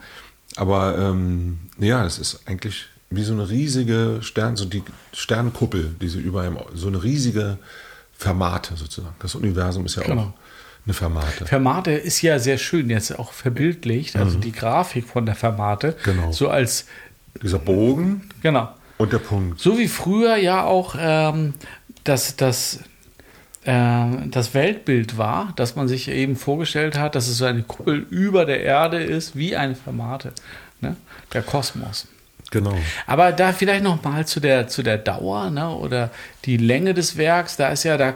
Aber 0.56 0.96
ähm, 0.96 1.58
ja, 1.78 2.06
es 2.06 2.18
ist 2.18 2.48
eigentlich 2.48 2.86
wie 3.10 3.22
so 3.22 3.32
eine 3.32 3.48
riesige 3.48 4.18
Stern, 4.20 4.56
so 4.56 4.64
die 4.64 4.82
Sternkuppel, 5.14 5.94
diese 6.00 6.18
über 6.18 6.42
einem, 6.42 6.58
so 6.74 6.88
eine 6.88 7.02
riesige 7.02 7.58
Fermate 8.16 8.76
sozusagen. 8.76 9.14
Das 9.20 9.34
Universum 9.34 9.86
ist 9.86 9.96
ja 9.96 10.02
Genau. 10.02 10.22
auch 10.22 10.32
eine 10.84 10.94
Fermate. 10.94 11.46
Fermate 11.46 11.92
ist 11.92 12.20
ja 12.22 12.38
sehr 12.38 12.58
schön 12.58 12.90
jetzt 12.90 13.18
auch 13.18 13.32
verbildlicht, 13.32 14.16
also 14.16 14.38
die 14.38 14.52
Grafik 14.52 15.06
von 15.08 15.24
der 15.26 15.34
Fermate. 15.34 15.88
Mhm. 15.88 16.04
Genau. 16.04 16.32
So 16.32 16.48
als, 16.48 16.86
Dieser 17.42 17.58
Bogen 17.58 18.28
genau. 18.42 18.68
und 18.98 19.12
der 19.12 19.18
Punkt. 19.18 19.60
So 19.60 19.78
wie 19.78 19.88
früher 19.88 20.36
ja 20.36 20.64
auch 20.64 20.94
ähm, 20.98 21.54
das, 22.04 22.36
das, 22.36 22.80
äh, 23.64 24.06
das 24.30 24.52
Weltbild 24.54 25.16
war, 25.16 25.52
dass 25.56 25.76
man 25.76 25.88
sich 25.88 26.08
eben 26.08 26.36
vorgestellt 26.36 26.98
hat, 26.98 27.14
dass 27.14 27.28
es 27.28 27.38
so 27.38 27.44
eine 27.44 27.62
Kuppel 27.62 28.06
über 28.10 28.44
der 28.44 28.62
Erde 28.62 29.02
ist, 29.02 29.36
wie 29.36 29.56
eine 29.56 29.74
Fermate. 29.76 30.32
Ne? 30.80 30.96
Der 31.32 31.42
Kosmos. 31.42 32.06
Genau. 32.50 32.76
Aber 33.06 33.32
da 33.32 33.52
vielleicht 33.52 33.84
noch 33.84 34.02
mal 34.02 34.26
zu 34.26 34.40
der, 34.40 34.68
zu 34.68 34.82
der 34.82 34.96
Dauer 34.96 35.50
ne, 35.50 35.68
oder 35.68 36.10
die 36.44 36.56
Länge 36.56 36.94
des 36.94 37.16
Werks, 37.16 37.56
da 37.56 37.68
ist 37.68 37.84
ja, 37.84 37.96
da 37.96 38.14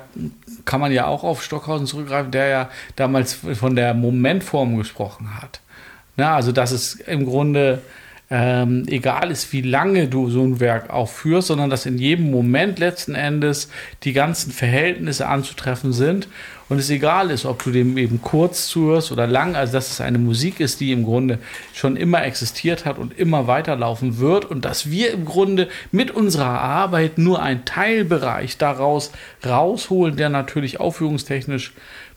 kann 0.64 0.80
man 0.80 0.90
ja 0.92 1.06
auch 1.06 1.22
auf 1.22 1.42
Stockhausen 1.42 1.86
zurückgreifen, 1.86 2.30
der 2.30 2.46
ja 2.46 2.70
damals 2.96 3.34
von 3.34 3.76
der 3.76 3.92
Momentform 3.94 4.76
gesprochen 4.76 5.36
hat. 5.40 5.60
Na, 6.16 6.34
also 6.36 6.52
dass 6.52 6.72
es 6.72 6.94
im 6.94 7.26
Grunde 7.26 7.82
ähm, 8.34 8.84
egal 8.88 9.30
ist, 9.30 9.52
wie 9.52 9.60
lange 9.60 10.08
du 10.08 10.30
so 10.30 10.42
ein 10.42 10.58
Werk 10.58 10.88
aufführst, 10.88 11.48
sondern 11.48 11.68
dass 11.68 11.84
in 11.84 11.98
jedem 11.98 12.30
Moment 12.30 12.78
letzten 12.78 13.14
Endes 13.14 13.68
die 14.04 14.14
ganzen 14.14 14.52
Verhältnisse 14.52 15.28
anzutreffen 15.28 15.92
sind. 15.92 16.28
Und 16.70 16.78
es 16.78 16.88
egal 16.88 17.30
ist, 17.30 17.44
ob 17.44 17.62
du 17.62 17.70
dem 17.70 17.98
eben 17.98 18.22
kurz 18.22 18.68
zuhörst 18.68 19.12
oder 19.12 19.26
lang, 19.26 19.54
also 19.54 19.74
dass 19.74 19.90
es 19.90 20.00
eine 20.00 20.16
Musik 20.16 20.60
ist, 20.60 20.80
die 20.80 20.92
im 20.92 21.04
Grunde 21.04 21.40
schon 21.74 21.94
immer 21.94 22.24
existiert 22.24 22.86
hat 22.86 22.96
und 22.96 23.18
immer 23.18 23.48
weiterlaufen 23.48 24.16
wird 24.16 24.46
und 24.46 24.64
dass 24.64 24.90
wir 24.90 25.12
im 25.12 25.26
Grunde 25.26 25.68
mit 25.90 26.10
unserer 26.10 26.58
Arbeit 26.58 27.18
nur 27.18 27.42
einen 27.42 27.66
Teilbereich 27.66 28.56
daraus 28.56 29.12
rausholen, 29.44 30.16
der 30.16 30.30
natürlich 30.30 30.80
aufführungstechnisch 30.80 31.74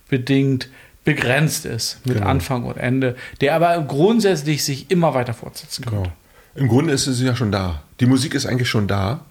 bedingt 0.08 0.70
begrenzt 1.06 1.66
ist 1.66 2.00
mit 2.06 2.18
Genau. 2.18 2.28
Anfang 2.28 2.66
und 2.66 2.78
Ende, 2.78 3.16
der 3.40 3.56
aber 3.56 3.80
grundsätzlich 3.88 4.64
sich 4.66 4.92
immer 4.92 5.14
weiter 5.14 5.34
fortsetzen 5.34 5.86
kann. 5.86 6.04
Genau. 6.04 6.12
Im 6.56 6.68
Grunde 6.68 6.94
ist 6.94 7.06
sie 7.06 7.26
ja 7.26 7.36
schon 7.36 7.52
da. 7.52 7.84
Die 8.00 8.06
Musik 8.06 8.34
ist 8.34 8.46
eigentlich 8.46 8.70
schon 8.70 8.88
da. 8.88 9.22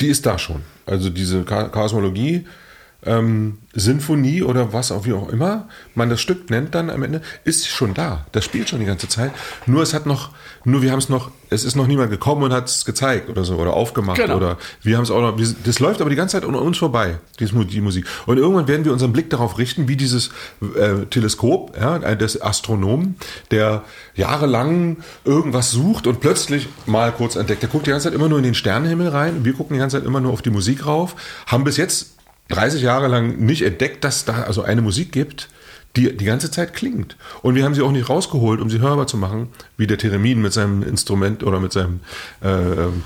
Die 0.00 0.08
ist 0.08 0.24
da 0.24 0.38
schon. 0.38 0.62
Also 0.86 1.10
diese 1.10 1.42
Kosmologie, 1.44 2.46
ähm, 3.04 3.58
Sinfonie 3.74 4.42
oder 4.42 4.72
was 4.72 4.92
auch 4.92 5.04
wie 5.06 5.12
auch 5.12 5.28
immer 5.28 5.68
man 5.94 6.10
das 6.10 6.20
Stück 6.20 6.50
nennt 6.50 6.74
dann 6.74 6.90
am 6.90 7.02
Ende, 7.02 7.22
ist 7.44 7.66
schon 7.68 7.94
da. 7.94 8.26
Das 8.32 8.44
spielt 8.44 8.68
schon 8.68 8.80
die 8.80 8.86
ganze 8.86 9.08
Zeit. 9.08 9.32
Nur 9.66 9.82
es 9.82 9.94
hat 9.94 10.06
noch, 10.06 10.30
nur 10.64 10.82
wir 10.82 10.92
haben 10.92 10.98
es 10.98 11.08
noch, 11.08 11.30
es 11.48 11.64
ist 11.64 11.74
noch 11.74 11.86
niemand 11.86 12.10
gekommen 12.10 12.42
und 12.42 12.52
hat 12.52 12.68
es 12.68 12.84
gezeigt 12.84 13.28
oder 13.28 13.44
so 13.44 13.56
oder 13.56 13.74
aufgemacht 13.74 14.18
Genau. 14.18 14.36
oder 14.36 14.58
wir 14.82 14.96
haben 14.96 15.04
es 15.04 15.10
auch 15.10 15.20
noch, 15.20 15.38
wir, 15.38 15.54
das 15.64 15.80
läuft 15.80 16.00
aber 16.00 16.10
die 16.10 16.16
ganze 16.16 16.38
Zeit 16.38 16.48
an 16.48 16.54
uns 16.54 16.78
vorbei, 16.78 17.18
die 17.40 17.80
Musik. 17.80 18.06
Und 18.26 18.38
irgendwann 18.38 18.68
werden 18.68 18.84
wir 18.84 18.92
unseren 18.92 19.12
Blick 19.12 19.30
darauf 19.30 19.58
richten, 19.58 19.88
wie 19.88 19.96
dieses 19.96 20.30
äh, 20.60 21.06
Teleskop 21.08 21.76
ja, 21.78 21.96
äh, 21.96 22.16
des 22.16 22.40
Astronomen, 22.40 23.16
der 23.50 23.84
jahrelang 24.14 24.98
irgendwas 25.24 25.70
sucht 25.70 26.06
und 26.06 26.20
plötzlich 26.20 26.68
mal 26.86 27.10
kurz 27.12 27.36
entdeckt. 27.36 27.62
Der 27.62 27.68
guckt 27.68 27.86
die 27.86 27.90
ganze 27.90 28.08
Zeit 28.08 28.14
immer 28.14 28.28
nur 28.28 28.38
in 28.38 28.44
den 28.44 28.54
Sternenhimmel 28.54 29.08
rein. 29.08 29.44
Wir 29.44 29.54
gucken 29.54 29.74
die 29.74 29.80
ganze 29.80 29.98
Zeit 29.98 30.06
immer 30.06 30.20
nur 30.20 30.32
auf 30.32 30.42
die 30.42 30.50
Musik 30.50 30.86
rauf, 30.86 31.16
haben 31.46 31.64
bis 31.64 31.76
jetzt 31.76 32.11
30 32.52 32.82
Jahre 32.82 33.08
lang 33.08 33.38
nicht 33.38 33.62
entdeckt, 33.62 34.04
dass 34.04 34.24
da 34.24 34.42
also 34.42 34.62
eine 34.62 34.82
Musik 34.82 35.12
gibt, 35.12 35.48
die 35.96 36.16
die 36.16 36.24
ganze 36.24 36.50
Zeit 36.50 36.72
klingt. 36.74 37.16
Und 37.42 37.54
wir 37.54 37.64
haben 37.64 37.74
sie 37.74 37.82
auch 37.82 37.92
nicht 37.92 38.08
rausgeholt, 38.08 38.60
um 38.60 38.70
sie 38.70 38.80
hörbar 38.80 39.06
zu 39.06 39.16
machen, 39.16 39.48
wie 39.76 39.86
der 39.86 39.98
Theremin 39.98 40.40
mit 40.40 40.52
seinem 40.52 40.82
Instrument 40.82 41.42
oder 41.42 41.60
mit 41.60 41.72
seinem 41.72 42.00
äh, 42.42 42.48
ähm, 42.48 43.02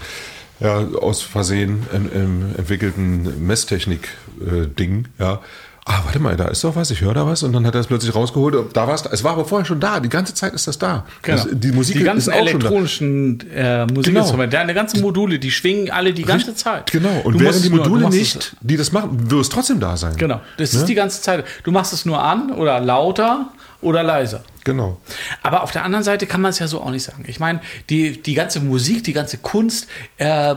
ja, 0.61 0.79
aus 0.79 1.21
Versehen 1.23 1.87
en- 1.93 2.13
em, 2.13 2.55
entwickelten 2.57 3.47
Messtechnik-Ding. 3.47 5.07
ja. 5.19 5.41
Ah, 5.89 6.01
warte 6.05 6.19
mal, 6.19 6.37
da 6.37 6.49
ist 6.49 6.65
doch 6.65 6.75
was, 6.75 6.91
ich 6.91 7.01
höre 7.01 7.15
da 7.15 7.25
was. 7.27 7.45
Und 7.45 7.53
dann 7.53 7.65
hat 7.65 7.75
er 7.77 7.81
es 7.81 7.87
plötzlich 7.87 8.13
rausgeholt. 8.13 8.57
und 8.57 8.77
Da 8.77 8.89
war 8.89 8.95
es, 8.95 9.07
es 9.07 9.23
war 9.23 9.35
aber 9.35 9.45
vorher 9.45 9.65
schon 9.65 9.79
da. 9.79 10.01
Die 10.01 10.09
ganze 10.09 10.35
Zeit 10.35 10.53
ist 10.53 10.67
das 10.67 10.79
da. 10.79 11.05
Genau. 11.23 11.37
Das, 11.45 11.47
die 11.53 11.71
Musik 11.71 11.97
die 11.99 12.03
ganzen 12.03 12.31
ist 12.33 12.35
auch 12.35 12.39
schon 12.39 12.45
da. 12.47 12.51
elektronischen 12.67 13.51
äh, 13.53 13.87
Musikinstrumente, 13.87 14.57
deine 14.57 14.75
ganzen 14.75 15.01
Module, 15.01 15.39
die 15.39 15.53
schwingen 15.53 15.91
alle 15.93 16.13
die 16.13 16.25
ganze 16.25 16.57
Zeit. 16.57 16.91
Genau. 16.91 17.21
Und 17.23 17.35
Du 17.35 17.41
wären 17.41 17.63
die 17.63 17.71
nur- 17.71 17.79
Module 17.79 18.03
machst 18.03 18.19
nicht, 18.19 18.57
die 18.63 18.77
das 18.77 18.91
machen, 18.91 19.29
es 19.41 19.49
trotzdem 19.49 19.79
da 19.79 19.97
sein. 19.97 20.17
Genau, 20.17 20.41
das 20.57 20.73
Ne? 20.73 20.81
ist 20.81 20.87
die 20.89 20.95
ganze 20.97 21.23
Zeit. 21.23 21.45
Du 21.63 21.71
machst 21.71 21.93
es 21.93 22.05
nur 22.05 22.21
an 22.21 22.51
oder 22.53 22.81
lauter 22.81 23.47
oder 23.81 24.03
leiser. 24.03 24.43
Genau. 24.65 24.99
Aber 25.45 25.63
auf 25.63 25.71
der 25.71 25.85
anderen 25.85 26.03
Seite 26.03 26.27
kann 26.27 26.41
man 26.41 26.51
es 26.51 26.59
ja 26.59 26.67
so 26.67 26.81
auch 26.81 26.91
nicht 26.91 27.05
sagen. 27.05 27.23
Ich 27.29 27.39
meine, 27.39 27.61
die, 27.91 28.21
die 28.21 28.35
ganze 28.35 28.59
Musik, 28.59 29.05
die 29.05 29.13
ganze 29.13 29.39
Kunst 29.39 29.87
äh, 30.19 30.57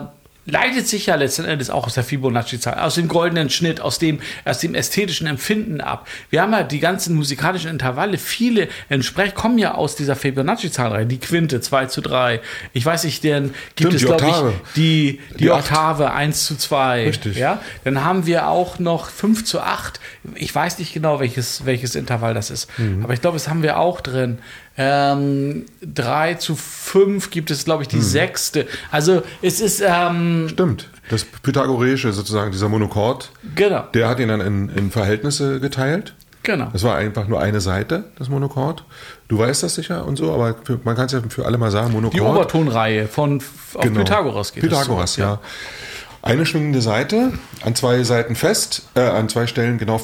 leitet 0.49 0.87
sich 0.87 1.07
ja 1.07 1.15
letzten 1.15 1.45
Endes 1.45 1.69
auch 1.69 1.85
aus 1.85 1.93
der 1.93 2.03
Fibonacci-Zahl, 2.03 2.79
aus 2.79 2.95
dem 2.95 3.07
goldenen 3.07 3.49
Schnitt, 3.49 3.81
aus 3.81 3.99
dem, 3.99 4.19
aus 4.45 4.59
dem 4.59 4.75
ästhetischen 4.75 5.27
Empfinden 5.27 5.81
ab. 5.81 6.07
Wir 6.29 6.41
haben 6.41 6.51
ja 6.51 6.63
die 6.63 6.79
ganzen 6.79 7.15
musikalischen 7.15 7.69
Intervalle, 7.69 8.17
viele 8.17 8.67
entsprechend 8.89 9.35
kommen 9.35 9.57
ja 9.57 9.75
aus 9.75 9.95
dieser 9.95 10.15
Fibonacci-Zahl 10.15 10.91
rein. 10.91 11.09
Die 11.09 11.19
Quinte 11.19 11.61
2 11.61 11.85
zu 11.87 12.01
3. 12.01 12.41
Ich 12.73 12.85
weiß 12.85 13.03
nicht, 13.03 13.23
denn 13.23 13.53
gibt 13.75 13.93
Stimmt, 13.93 14.11
es, 14.11 14.17
glaube 14.17 14.27
ich, 14.27 14.73
die, 14.75 15.19
die, 15.31 15.37
Die. 15.37 15.51
Oktave 15.51 16.11
1 16.11 16.45
zu 16.45 16.57
2. 16.57 17.05
Richtig. 17.05 17.37
Ja? 17.37 17.61
Dann 17.83 18.03
haben 18.03 18.25
wir 18.25 18.47
auch 18.47 18.79
noch 18.79 19.09
5 19.09 19.45
zu 19.45 19.61
8. 19.61 19.99
Ich 20.35 20.53
weiß 20.53 20.79
nicht 20.79 20.93
genau, 20.93 21.19
welches, 21.19 21.65
welches 21.65 21.95
Intervall 21.95 22.33
das 22.33 22.49
ist. 22.49 22.67
Mhm. 22.77 23.03
Aber 23.03 23.13
ich 23.13 23.21
glaube, 23.21 23.35
das 23.35 23.47
haben 23.47 23.63
wir 23.63 23.77
auch 23.79 24.01
drin. 24.01 24.39
Ähm, 24.81 25.65
3 25.81 26.35
zu 26.35 26.55
5 26.55 27.31
gibt 27.31 27.51
es, 27.51 27.65
glaube 27.65 27.83
ich, 27.83 27.89
die 27.89 27.97
Mhm. 27.97 28.01
sechste. 28.01 28.65
Also 28.91 29.23
es 29.41 29.59
ist, 29.59 29.83
ähm, 29.85 30.47
Stimmt. 30.49 30.87
Das 31.09 31.25
Pythagoreische 31.25 32.13
sozusagen, 32.13 32.51
dieser 32.51 32.69
Monochord, 32.69 33.31
genau, 33.55 33.83
der 33.93 34.07
hat 34.07 34.19
ihn 34.21 34.29
dann 34.29 34.39
in, 34.41 34.69
in 34.69 34.89
Verhältnisse 34.91 35.59
geteilt. 35.59 36.13
genau. 36.43 36.69
Das 36.71 36.83
war 36.83 36.95
einfach 36.95 37.27
nur 37.27 37.41
eine 37.41 37.59
Seite, 37.59 38.05
das 38.17 38.29
Monochord. 38.29 38.85
Du 39.27 39.37
weißt 39.37 39.63
das 39.63 39.75
sicher 39.75 40.05
und 40.05 40.15
so, 40.15 40.31
aber 40.33 40.55
für, 40.63 40.79
man 40.85 40.95
kann 40.95 41.07
es 41.07 41.11
ja 41.11 41.21
für 41.27 41.45
alle 41.45 41.57
mal 41.57 41.71
sagen, 41.71 41.91
Monochord. 41.91 42.13
Die 42.15 42.21
Obertonreihe 42.21 43.07
von 43.07 43.41
auf 43.73 43.81
Genau. 43.83 43.99
Pythagoras 43.99 44.53
geht 44.53 44.63
es 44.63 44.69
Pythagoras, 44.69 45.13
zurück, 45.13 45.27
ja. 45.27 45.39
Eine 46.21 46.45
schwingende 46.45 46.81
Seite, 46.81 47.33
an 47.65 47.75
zwei 47.75 48.03
Seiten 48.03 48.35
fest, 48.35 48.83
äh, 48.95 49.01
an 49.01 49.27
zwei 49.29 49.45
Stellen 49.47 49.77
genau 49.77 49.97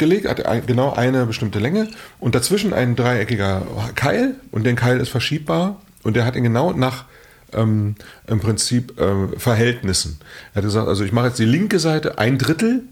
festgelegt, 0.00 0.26
hat 0.26 0.66
genau 0.66 0.92
eine 0.92 1.26
bestimmte 1.26 1.58
Länge 1.58 1.88
und 2.18 2.34
dazwischen 2.34 2.72
ein 2.72 2.96
dreieckiger 2.96 3.62
Keil 3.94 4.34
und 4.50 4.64
der 4.64 4.74
Keil 4.74 4.98
ist 4.98 5.10
verschiebbar 5.10 5.80
und 6.02 6.16
der 6.16 6.24
hat 6.24 6.36
ihn 6.36 6.42
genau 6.42 6.72
nach 6.72 7.04
ähm, 7.52 7.96
im 8.26 8.40
Prinzip 8.40 8.98
äh, 8.98 9.38
Verhältnissen. 9.38 10.18
Er 10.52 10.56
hat 10.56 10.64
gesagt, 10.64 10.88
also 10.88 11.04
ich 11.04 11.12
mache 11.12 11.28
jetzt 11.28 11.38
die 11.38 11.44
linke 11.44 11.78
Seite 11.78 12.18
ein 12.18 12.38
Drittel 12.38 12.84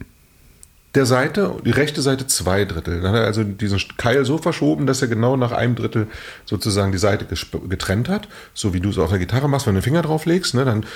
der 0.94 1.04
Seite 1.04 1.54
die 1.64 1.70
rechte 1.70 2.00
Seite 2.00 2.26
zwei 2.26 2.64
Drittel. 2.64 3.02
Dann 3.02 3.12
hat 3.12 3.20
er 3.20 3.26
also 3.26 3.44
diesen 3.44 3.78
Keil 3.98 4.24
so 4.24 4.38
verschoben, 4.38 4.86
dass 4.86 5.02
er 5.02 5.08
genau 5.08 5.36
nach 5.36 5.52
einem 5.52 5.74
Drittel 5.74 6.06
sozusagen 6.46 6.92
die 6.92 6.98
Seite 6.98 7.26
getrennt 7.68 8.08
hat. 8.08 8.28
So 8.54 8.72
wie 8.72 8.80
du 8.80 8.88
es 8.88 8.98
auf 8.98 9.10
der 9.10 9.18
Gitarre 9.18 9.48
machst, 9.48 9.66
wenn 9.66 9.74
du 9.74 9.80
den 9.80 9.84
Finger 9.84 10.02
drauf 10.02 10.24
legst, 10.24 10.54
ne, 10.54 10.64
dann 10.64 10.86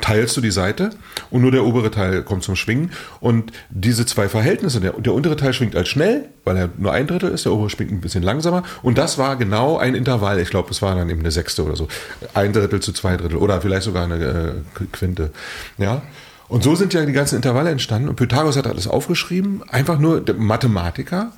teilst 0.00 0.36
du 0.36 0.40
die 0.40 0.50
Seite 0.50 0.90
und 1.30 1.42
nur 1.42 1.50
der 1.50 1.64
obere 1.64 1.90
Teil 1.90 2.22
kommt 2.22 2.44
zum 2.44 2.54
Schwingen. 2.54 2.92
Und 3.20 3.52
diese 3.70 4.06
zwei 4.06 4.28
Verhältnisse, 4.28 4.80
der, 4.80 4.92
der 4.92 5.12
untere 5.12 5.36
Teil 5.36 5.54
schwingt 5.54 5.74
als 5.74 5.88
schnell, 5.88 6.28
weil 6.44 6.56
er 6.56 6.68
nur 6.78 6.92
ein 6.92 7.08
Drittel 7.08 7.30
ist, 7.30 7.46
der 7.46 7.52
obere 7.52 7.68
schwingt 7.68 7.90
ein 7.90 8.00
bisschen 8.00 8.22
langsamer. 8.22 8.62
Und 8.82 8.96
das 8.96 9.18
war 9.18 9.36
genau 9.36 9.76
ein 9.76 9.96
Intervall. 9.96 10.38
Ich 10.38 10.50
glaube, 10.50 10.70
es 10.70 10.82
war 10.82 10.94
dann 10.94 11.10
eben 11.10 11.20
eine 11.20 11.32
Sechste 11.32 11.64
oder 11.64 11.74
so. 11.74 11.88
Ein 12.34 12.52
Drittel 12.52 12.80
zu 12.80 12.92
zwei 12.92 13.16
Drittel 13.16 13.38
oder 13.38 13.60
vielleicht 13.60 13.84
sogar 13.84 14.04
eine 14.04 14.62
äh, 14.78 14.84
Quinte. 14.92 15.30
Ja. 15.78 16.02
Und 16.50 16.64
so 16.64 16.74
sind 16.74 16.92
ja 16.92 17.06
die 17.06 17.12
ganzen 17.12 17.36
Intervalle 17.36 17.70
entstanden. 17.70 18.08
Und 18.08 18.16
Pythagoras 18.16 18.56
hat 18.56 18.66
alles 18.66 18.88
aufgeschrieben. 18.88 19.62
Einfach 19.68 20.00
nur 20.00 20.20
der 20.20 20.34
Mathematiker, 20.34 21.30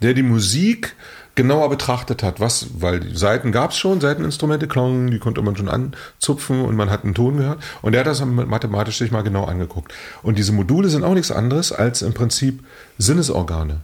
der 0.00 0.14
die 0.14 0.22
Musik 0.22 0.94
genauer 1.34 1.68
betrachtet 1.68 2.22
hat. 2.22 2.38
Was, 2.38 2.68
weil 2.78 3.00
die 3.00 3.16
Saiten 3.16 3.50
gab 3.50 3.72
es 3.72 3.76
schon, 3.76 4.00
Saiteninstrumente, 4.00 4.68
Klong, 4.68 5.10
die 5.10 5.18
konnte 5.18 5.42
man 5.42 5.56
schon 5.56 5.68
anzupfen 5.68 6.64
und 6.64 6.76
man 6.76 6.90
hat 6.90 7.02
einen 7.02 7.14
Ton 7.14 7.38
gehört. 7.38 7.58
Und 7.82 7.90
der 7.90 8.02
hat 8.02 8.06
das 8.06 8.24
mathematisch 8.24 8.98
sich 8.98 9.10
mal 9.10 9.22
genau 9.22 9.46
angeguckt. 9.46 9.92
Und 10.22 10.38
diese 10.38 10.52
Module 10.52 10.88
sind 10.90 11.02
auch 11.02 11.14
nichts 11.14 11.32
anderes 11.32 11.72
als 11.72 12.02
im 12.02 12.14
Prinzip 12.14 12.64
Sinnesorgane. 12.98 13.80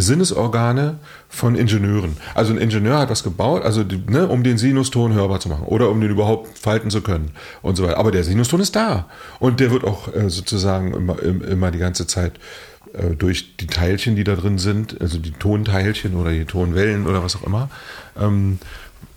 Sinnesorgane 0.00 0.98
von 1.28 1.54
Ingenieuren. 1.54 2.16
Also 2.34 2.52
ein 2.52 2.58
Ingenieur 2.58 2.98
hat 2.98 3.10
was 3.10 3.22
gebaut, 3.24 3.62
also 3.64 3.84
ne, 4.06 4.28
um 4.28 4.42
den 4.42 4.56
Sinuston 4.56 5.12
hörbar 5.12 5.40
zu 5.40 5.48
machen 5.48 5.64
oder 5.64 5.90
um 5.90 6.00
den 6.00 6.10
überhaupt 6.10 6.56
falten 6.56 6.90
zu 6.90 7.00
können 7.02 7.32
und 7.62 7.76
so 7.76 7.82
weiter. 7.84 7.98
Aber 7.98 8.10
der 8.10 8.24
Sinuston 8.24 8.60
ist 8.60 8.74
da 8.76 9.06
und 9.40 9.60
der 9.60 9.70
wird 9.70 9.84
auch 9.84 10.12
äh, 10.14 10.30
sozusagen 10.30 10.94
immer, 10.94 11.20
im- 11.22 11.42
immer 11.42 11.70
die 11.70 11.78
ganze 11.78 12.06
Zeit 12.06 12.32
äh, 12.94 13.14
durch 13.16 13.56
die 13.56 13.66
Teilchen, 13.66 14.16
die 14.16 14.24
da 14.24 14.36
drin 14.36 14.58
sind, 14.58 15.00
also 15.00 15.18
die 15.18 15.32
Tonteilchen 15.32 16.14
oder 16.14 16.30
die 16.30 16.44
Tonwellen 16.44 17.06
oder 17.06 17.22
was 17.22 17.36
auch 17.36 17.42
immer, 17.42 17.68
ähm, 18.18 18.58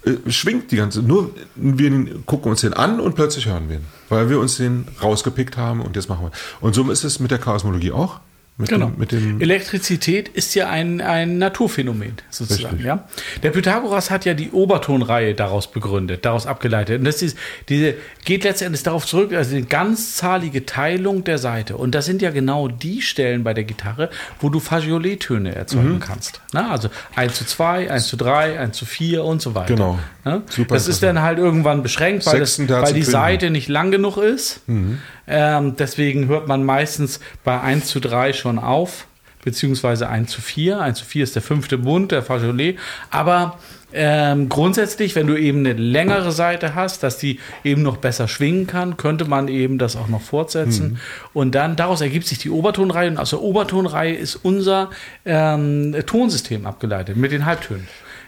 äh, 0.04 0.30
schwingt 0.32 0.72
die 0.72 0.78
ganze. 0.78 1.04
Nur 1.04 1.30
wir 1.56 2.06
gucken 2.26 2.50
uns 2.52 2.62
den 2.62 2.74
an 2.74 3.00
und 3.00 3.14
plötzlich 3.16 3.46
hören 3.46 3.70
wir 3.70 3.78
ihn, 3.78 3.86
weil 4.10 4.30
wir 4.30 4.40
uns 4.40 4.58
den 4.58 4.88
rausgepickt 5.02 5.58
haben 5.58 5.82
und 5.82 5.96
jetzt 5.96 6.10
machen 6.10 6.26
wir. 6.26 6.32
Und 6.60 6.74
so 6.74 6.90
ist 6.90 7.04
es 7.04 7.20
mit 7.20 7.30
der 7.30 7.38
Chaosmologie 7.38 7.92
auch. 7.92 8.20
Mit 8.62 8.70
Genau. 8.70 8.88
dem, 8.88 8.98
mit 9.00 9.12
dem 9.12 9.42
Elektrizität 9.42 10.30
ist 10.30 10.56
ja 10.56 10.70
ein, 10.70 11.02
ein 11.02 11.38
Naturphänomen, 11.38 12.14
sozusagen. 12.30 12.76
Richtig. 12.78 12.86
Ja? 12.86 13.08
Der 13.44 13.50
Pythagoras 13.52 14.10
hat 14.10 14.26
ja 14.26 14.34
die 14.34 14.52
Obertonreihe 14.52 15.34
daraus 15.36 15.70
begründet, 15.72 16.26
daraus 16.26 16.48
abgeleitet. 16.48 17.00
Und 17.00 17.06
das 17.06 17.22
ist, 17.22 17.38
diese 17.70 17.96
geht 18.26 18.44
letztendlich 18.44 18.84
darauf 18.84 19.06
zurück, 19.06 19.34
also 19.34 19.56
die 19.56 19.68
ganzzahlige 19.68 20.66
Teilung 20.66 21.24
der 21.24 21.38
Seite. 21.38 21.78
Und 21.78 21.94
das 21.96 22.06
sind 22.06 22.22
ja 22.22 22.32
genau 22.32 22.68
die 22.68 23.02
Stellen 23.02 23.44
bei 23.44 23.54
der 23.54 23.64
Gitarre, 23.64 24.10
wo 24.40 24.50
du 24.50 24.60
Fagiolet-Töne 24.60 25.54
erzeugen 25.56 25.96
Mhm. 25.96 26.00
kannst. 26.00 26.42
Na, 26.54 26.72
also 26.72 26.90
1 27.16 27.36
zu 27.36 27.46
2, 27.46 27.90
1 27.92 28.08
zu 28.08 28.18
3, 28.18 28.58
1 28.60 28.78
zu 28.78 28.86
4 28.86 29.24
und 29.24 29.42
so 29.42 29.56
weiter. 29.56 29.74
Genau. 29.76 30.00
Ne? 30.24 30.44
Super 30.50 30.76
das 30.76 30.88
ist 30.88 31.02
dann 31.04 31.22
halt 31.22 31.38
irgendwann 31.40 31.82
beschränkt, 31.84 32.26
weil, 32.28 32.40
das, 32.40 32.60
weil 32.68 32.94
die. 32.94 33.02
Seite 33.12 33.50
nicht 33.50 33.68
lang 33.68 33.92
genug 33.92 34.18
ist. 34.18 34.62
Mhm. 34.68 35.00
Ähm, 35.28 35.76
deswegen 35.78 36.28
hört 36.28 36.48
man 36.48 36.64
meistens 36.64 37.20
bei 37.44 37.60
1 37.60 37.88
zu 37.88 38.00
3 38.00 38.34
schon 38.34 38.60
auf. 38.60 39.08
beziehungsweise 39.44 40.08
1 40.08 40.30
zu 40.30 40.40
4. 40.40 40.80
1 40.80 41.00
zu 41.00 41.06
4 41.06 41.24
ist 41.24 41.36
der 41.36 41.42
fünfte 41.42 41.80
Bund, 41.80 42.12
der 42.12 42.22
Fajolet. 42.22 42.78
Aber 43.10 43.58
ähm, 43.94 44.50
grundsätzlich, 44.50 45.16
wenn 45.16 45.28
du 45.28 45.36
eben 45.36 45.60
eine 45.60 45.74
längere 45.74 46.32
Seite 46.32 46.76
hast, 46.76 47.04
dass 47.04 47.18
die 47.18 47.40
eben 47.64 47.82
noch 47.82 47.98
besser 47.98 48.28
schwingen 48.28 48.68
kann, 48.68 48.98
könnte 48.98 49.26
man 49.26 49.48
eben 49.48 49.78
das 49.78 49.96
auch 49.96 50.08
noch 50.08 50.22
fortsetzen. 50.22 50.92
Mhm. 50.92 50.98
Und 51.34 51.56
dann 51.56 51.76
daraus 51.76 52.02
ergibt 52.02 52.28
sich 52.28 52.38
die 52.38 52.50
Obertonreihe 52.50 53.10
und 53.10 53.18
aus 53.18 53.32
der 53.32 53.42
Obertonreihe 53.42 54.14
ist 54.14 54.36
unser 54.36 54.90
ähm, 55.26 55.96
Tonsystem 56.06 56.66
abgeleitet 56.66 57.18
mit 57.18 57.32
den 57.32 57.46
Halbtönen. 57.46 57.88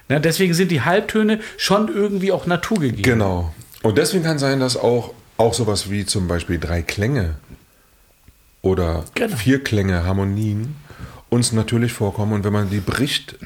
Ja, 0.10 0.20
deswegen 0.20 0.54
sind 0.54 0.70
die 0.70 0.82
Halbtöne 0.82 1.40
schon 1.58 1.88
irgendwie 1.88 2.32
auch 2.32 2.46
naturgegeben. 2.46 3.04
Genau. 3.04 3.54
Und 3.84 3.98
deswegen 3.98 4.24
kann 4.24 4.38
sein, 4.38 4.60
dass 4.60 4.76
auch, 4.76 5.14
auch 5.38 5.54
sowas 5.54 5.90
wie 5.90 6.06
zum 6.06 6.28
Beispiel 6.28 6.60
drei 6.60 6.82
Klänge 6.82 7.36
oder 8.62 9.06
genau. 9.16 9.36
vier 9.36 9.64
Klänge, 9.64 10.04
Harmonien 10.06 10.76
uns 11.30 11.52
natürlich 11.52 11.94
vorkommen. 11.94 12.34
Und 12.34 12.44
wenn 12.44 12.54
man 12.54 12.70
die 12.70 12.80
bricht, 12.80 13.38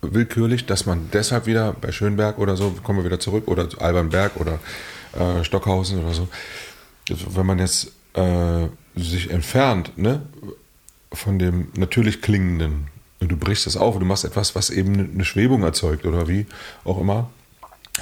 willkürlich, 0.00 0.66
dass 0.66 0.86
man 0.86 1.08
deshalb 1.12 1.46
wieder 1.46 1.72
bei 1.72 1.92
Schönberg 1.92 2.38
oder 2.38 2.56
so, 2.56 2.70
kommen 2.82 2.98
wir 3.00 3.04
wieder 3.04 3.20
zurück, 3.20 3.48
oder 3.48 3.68
Albernberg 3.78 4.36
oder 4.36 4.58
äh, 5.18 5.44
Stockhausen 5.44 6.04
oder 6.04 6.14
so, 6.14 6.28
also 7.10 7.36
wenn 7.36 7.46
man 7.46 7.58
jetzt 7.58 7.92
äh, 8.14 8.66
sich 8.96 9.30
entfernt 9.30 9.96
ne, 9.96 10.22
von 11.12 11.38
dem 11.38 11.68
natürlich 11.76 12.20
klingenden 12.20 12.88
du 13.20 13.36
brichst 13.36 13.66
das 13.66 13.76
auf 13.76 13.94
und 13.94 14.00
du 14.00 14.06
machst 14.06 14.24
etwas, 14.24 14.54
was 14.54 14.70
eben 14.70 15.12
eine 15.14 15.24
Schwebung 15.24 15.62
erzeugt 15.62 16.06
oder 16.06 16.28
wie 16.28 16.46
auch 16.84 17.00
immer, 17.00 17.30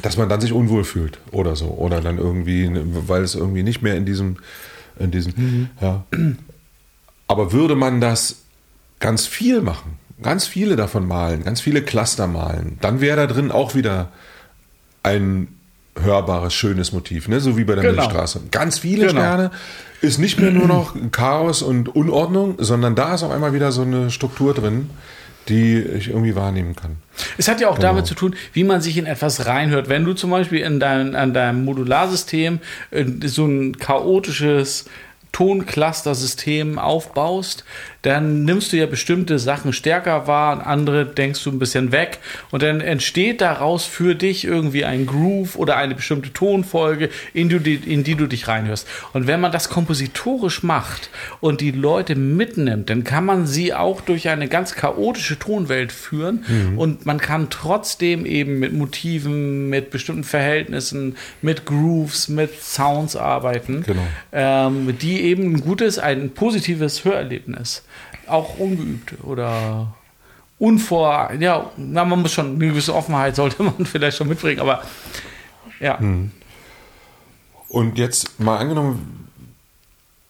dass 0.02 0.16
man 0.16 0.28
dann 0.28 0.40
sich 0.40 0.52
unwohl 0.52 0.84
fühlt 0.84 1.18
oder 1.32 1.56
so. 1.56 1.66
Oder 1.66 2.00
dann 2.00 2.18
irgendwie, 2.18 2.70
weil 2.72 3.22
es 3.22 3.34
irgendwie 3.34 3.62
nicht 3.62 3.82
mehr 3.82 3.96
in 3.96 4.06
diesem, 4.06 4.36
in 4.98 5.10
diesem, 5.10 5.32
mhm. 5.36 5.68
ja. 5.80 6.04
Aber 7.28 7.52
würde 7.52 7.74
man 7.74 8.00
das 8.00 8.42
ganz 9.00 9.26
viel 9.26 9.60
machen, 9.60 9.98
ganz 10.22 10.46
viele 10.46 10.76
davon 10.76 11.06
malen, 11.06 11.44
ganz 11.44 11.60
viele 11.60 11.82
Cluster 11.82 12.26
malen, 12.26 12.78
dann 12.80 13.00
wäre 13.00 13.16
da 13.16 13.26
drin 13.26 13.50
auch 13.50 13.74
wieder 13.74 14.10
ein 15.02 15.48
hörbares, 15.98 16.54
schönes 16.54 16.92
Motiv, 16.92 17.28
ne? 17.28 17.40
so 17.40 17.56
wie 17.56 17.64
bei 17.64 17.74
der 17.74 17.84
genau. 17.84 18.02
Milchstraße. 18.02 18.42
Ganz 18.50 18.78
viele 18.78 19.06
genau. 19.06 19.20
Sterne 19.20 19.50
ist 20.02 20.18
nicht 20.18 20.38
mehr 20.38 20.50
nur 20.50 20.68
noch 20.68 20.94
Chaos 21.10 21.62
und 21.62 21.94
Unordnung, 21.94 22.56
sondern 22.58 22.94
da 22.94 23.14
ist 23.14 23.22
auf 23.22 23.30
einmal 23.30 23.54
wieder 23.54 23.72
so 23.72 23.82
eine 23.82 24.10
Struktur 24.10 24.54
drin, 24.54 24.90
die 25.48 25.78
ich 25.78 26.08
irgendwie 26.08 26.34
wahrnehmen 26.34 26.74
kann. 26.74 26.96
Es 27.38 27.48
hat 27.48 27.60
ja 27.60 27.68
auch 27.68 27.76
genau. 27.76 27.88
damit 27.88 28.06
zu 28.06 28.14
tun, 28.14 28.34
wie 28.52 28.64
man 28.64 28.80
sich 28.80 28.98
in 28.98 29.06
etwas 29.06 29.46
reinhört. 29.46 29.88
Wenn 29.88 30.04
du 30.04 30.12
zum 30.12 30.30
Beispiel 30.30 30.60
in 30.60 30.80
dein, 30.80 31.14
an 31.14 31.32
deinem 31.32 31.64
Modularsystem 31.64 32.60
äh, 32.90 33.04
so 33.24 33.46
ein 33.46 33.78
chaotisches 33.78 34.86
Toncluster-System 35.32 36.78
aufbaust, 36.78 37.64
dann 38.06 38.44
nimmst 38.44 38.72
du 38.72 38.76
ja 38.76 38.86
bestimmte 38.86 39.40
Sachen 39.40 39.72
stärker 39.72 40.28
wahr, 40.28 40.64
andere 40.64 41.06
denkst 41.06 41.42
du 41.42 41.50
ein 41.50 41.58
bisschen 41.58 41.90
weg 41.90 42.20
und 42.52 42.62
dann 42.62 42.80
entsteht 42.80 43.40
daraus 43.40 43.84
für 43.84 44.14
dich 44.14 44.44
irgendwie 44.44 44.84
ein 44.84 45.06
Groove 45.06 45.56
oder 45.56 45.76
eine 45.76 45.96
bestimmte 45.96 46.32
Tonfolge, 46.32 47.10
in 47.34 47.48
die, 47.48 47.74
in 47.74 48.04
die 48.04 48.14
du 48.14 48.28
dich 48.28 48.46
reinhörst. 48.46 48.86
Und 49.12 49.26
wenn 49.26 49.40
man 49.40 49.50
das 49.50 49.70
kompositorisch 49.70 50.62
macht 50.62 51.10
und 51.40 51.60
die 51.60 51.72
Leute 51.72 52.14
mitnimmt, 52.14 52.90
dann 52.90 53.02
kann 53.02 53.24
man 53.24 53.44
sie 53.44 53.74
auch 53.74 54.00
durch 54.00 54.28
eine 54.28 54.46
ganz 54.46 54.76
chaotische 54.76 55.36
Tonwelt 55.40 55.90
führen 55.90 56.44
mhm. 56.46 56.78
und 56.78 57.06
man 57.06 57.18
kann 57.18 57.50
trotzdem 57.50 58.24
eben 58.24 58.60
mit 58.60 58.72
Motiven, 58.72 59.68
mit 59.68 59.90
bestimmten 59.90 60.22
Verhältnissen, 60.22 61.16
mit 61.42 61.66
Grooves, 61.66 62.28
mit 62.28 62.62
Sounds 62.62 63.16
arbeiten, 63.16 63.82
genau. 63.84 64.06
ähm, 64.30 64.96
die 64.96 65.22
eben 65.22 65.56
ein 65.56 65.60
gutes, 65.60 65.98
ein 65.98 66.30
positives 66.30 67.04
Hörerlebnis 67.04 67.82
auch 68.28 68.58
ungeübt 68.58 69.24
oder 69.24 69.94
unvor, 70.58 71.32
ja, 71.38 71.70
na, 71.76 72.04
man 72.04 72.22
muss 72.22 72.32
schon 72.32 72.54
eine 72.54 72.66
gewisse 72.68 72.94
Offenheit 72.94 73.36
sollte 73.36 73.62
man 73.62 73.86
vielleicht 73.86 74.16
schon 74.16 74.28
mitbringen, 74.28 74.60
aber 74.60 74.82
ja. 75.80 75.98
Hm. 75.98 76.30
Und 77.68 77.98
jetzt 77.98 78.40
mal 78.40 78.58
angenommen, 78.58 79.28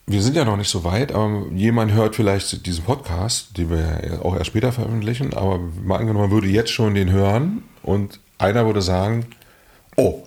wir 0.06 0.22
sind 0.22 0.36
ja 0.36 0.44
noch 0.44 0.56
nicht 0.56 0.70
so 0.70 0.84
weit, 0.84 1.12
aber 1.12 1.46
jemand 1.52 1.92
hört 1.92 2.16
vielleicht 2.16 2.64
diesen 2.64 2.84
Podcast, 2.84 3.58
den 3.58 3.70
wir 3.70 4.20
auch 4.24 4.36
erst 4.36 4.46
später 4.46 4.72
veröffentlichen, 4.72 5.34
aber 5.34 5.58
mal 5.58 5.98
angenommen, 5.98 6.30
man 6.30 6.30
würde 6.30 6.46
jetzt 6.46 6.70
schon 6.70 6.94
den 6.94 7.10
hören 7.10 7.64
und 7.82 8.20
einer 8.38 8.66
würde 8.66 8.82
sagen, 8.82 9.26
oh, 9.96 10.22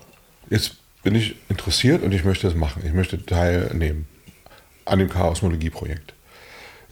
jetzt 0.50 0.76
bin 1.04 1.16
ich 1.16 1.36
interessiert 1.48 2.04
und 2.04 2.14
ich 2.14 2.26
möchte 2.26 2.48
das 2.48 2.56
machen, 2.56 2.84
ich 2.86 2.94
möchte 2.94 3.26
teilnehmen 3.26 4.08
an 4.86 5.00
dem 5.00 5.10
Chaosmologie-Projekt. 5.10 6.14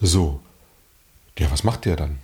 So, 0.00 0.40
ja, 1.38 1.50
was 1.50 1.64
macht 1.64 1.84
der 1.84 1.96
dann? 1.96 2.18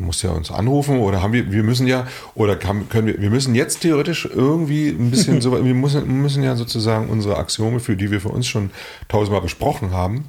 Muss 0.00 0.22
ja 0.22 0.30
uns 0.30 0.52
anrufen 0.52 1.00
oder 1.00 1.22
haben 1.22 1.32
wir, 1.32 1.50
wir 1.50 1.64
müssen 1.64 1.88
ja, 1.88 2.06
oder 2.36 2.54
kann, 2.54 2.88
können 2.88 3.08
wir, 3.08 3.20
wir 3.20 3.30
müssen 3.30 3.56
jetzt 3.56 3.80
theoretisch 3.80 4.28
irgendwie 4.32 4.90
ein 4.90 5.10
bisschen 5.10 5.40
so, 5.40 5.52
wir 5.52 5.74
müssen, 5.74 6.22
müssen 6.22 6.44
ja 6.44 6.54
sozusagen 6.54 7.08
unsere 7.08 7.36
Axiome, 7.36 7.80
für 7.80 7.96
die 7.96 8.10
wir 8.10 8.20
für 8.20 8.28
uns 8.28 8.46
schon 8.46 8.70
tausendmal 9.08 9.42
besprochen 9.42 9.90
haben, 9.90 10.24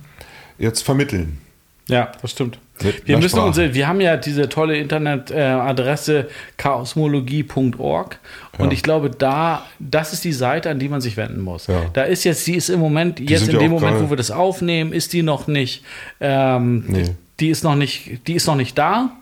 jetzt 0.57 0.81
vermitteln. 0.81 1.39
Ja, 1.87 2.11
das 2.21 2.31
stimmt. 2.31 2.59
wir 3.05 3.17
müssen 3.17 3.39
unsere, 3.39 3.73
wir 3.73 3.87
haben 3.87 3.99
ja 3.99 4.15
diese 4.15 4.47
tolle 4.47 4.77
Internetadresse 4.77 6.19
äh, 6.19 6.25
chaosmologie.org 6.57 8.19
und 8.59 8.65
ja. 8.65 8.71
ich 8.71 8.83
glaube, 8.83 9.09
da, 9.09 9.65
das 9.79 10.13
ist 10.13 10.23
die 10.23 10.33
Seite, 10.33 10.69
an 10.69 10.77
die 10.77 10.87
man 10.87 11.01
sich 11.01 11.17
wenden 11.17 11.41
muss. 11.41 11.65
Ja. 11.65 11.85
Da 11.93 12.03
ist 12.03 12.23
jetzt, 12.25 12.45
die 12.45 12.55
ist 12.55 12.69
im 12.69 12.79
Moment, 12.79 13.17
die 13.17 13.25
jetzt 13.25 13.47
in 13.47 13.57
dem 13.57 13.71
Moment, 13.71 13.99
wo 14.01 14.09
wir 14.11 14.17
das 14.17 14.29
aufnehmen, 14.29 14.93
ist 14.93 15.13
die 15.13 15.23
noch 15.23 15.47
nicht, 15.47 15.83
ähm, 16.21 16.85
nee 16.87 17.15
die 17.39 17.49
ist 17.49 17.63
noch 17.63 17.75
nicht, 17.75 18.27
die 18.27 18.33
ist 18.33 18.47
noch 18.47 18.55
nicht 18.55 18.77
da. 18.77 19.17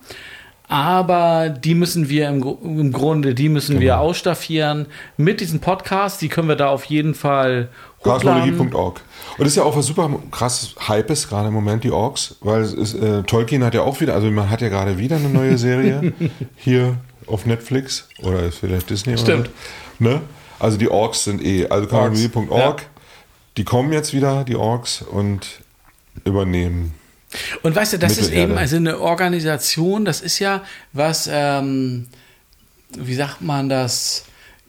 Aber 0.70 1.48
die 1.50 1.76
müssen 1.76 2.10
wir 2.10 2.28
im, 2.28 2.44
im 2.62 2.92
Grunde, 2.92 3.34
die 3.34 3.48
müssen 3.48 3.74
genau. 3.74 3.82
wir 3.82 4.00
ausstaffieren 4.00 4.88
mit 5.16 5.40
diesem 5.40 5.62
Podcast. 5.62 6.22
Die 6.22 6.28
können 6.28 6.50
wir 6.50 6.58
da 6.58 6.68
auf 6.68 6.84
jeden 6.86 7.14
Fall 7.14 7.70
hochladen. 8.04 8.60
Und 8.60 9.02
das 9.38 9.48
ist 9.48 9.56
ja 9.56 9.64
auch 9.64 9.78
was 9.78 9.86
super 9.86 10.10
krasses 10.30 10.76
Hypes 10.88 11.30
gerade 11.30 11.48
im 11.48 11.54
Moment, 11.54 11.86
die 11.86 11.92
Orks, 11.92 12.36
weil 12.42 12.64
ist, 12.64 12.96
äh, 12.96 13.24
Tolkien 13.24 13.64
hat 13.64 13.76
ja 13.76 13.82
auch 13.82 14.02
wieder, 14.02 14.14
also 14.14 14.30
man 14.30 14.50
hat 14.50 14.62
ja 14.62 14.68
gerade 14.68 14.98
wieder 14.98 15.16
eine 15.16 15.30
neue 15.30 15.58
Serie 15.58 16.14
hier 16.58 16.98
auf 17.28 17.46
Netflix 17.46 18.10
oder 18.24 18.44
ist 18.44 18.58
vielleicht 18.58 18.90
Disney 18.90 19.18
Stimmt. 19.18 19.50
oder 20.00 20.10
ne? 20.10 20.22
Also 20.60 20.78
die 20.78 20.90
Orks 20.90 21.24
sind 21.24 21.44
eh, 21.44 21.68
also 21.68 21.88
kamalologie.org, 21.88 22.82
ja. 22.82 22.88
die 23.58 23.64
kommen 23.64 23.94
jetzt 23.94 24.14
wieder, 24.14 24.44
die 24.44 24.56
Orks, 24.56 25.02
und 25.02 25.62
übernehmen 26.26 26.94
und 27.64 27.76
weißt 27.76 27.94
du, 27.94 28.00
das 28.00 28.18
ist 28.18 28.32
eben 28.32 28.58
also 28.58 28.78
eine 28.78 29.00
Organisation, 29.00 30.06
das 30.06 30.22
ist 30.22 30.40
ja 30.40 30.64
was, 30.94 31.30
ähm, 31.32 32.08
wie 32.96 33.16
sagt 33.16 33.42
man 33.42 33.70
das? 33.70 34.24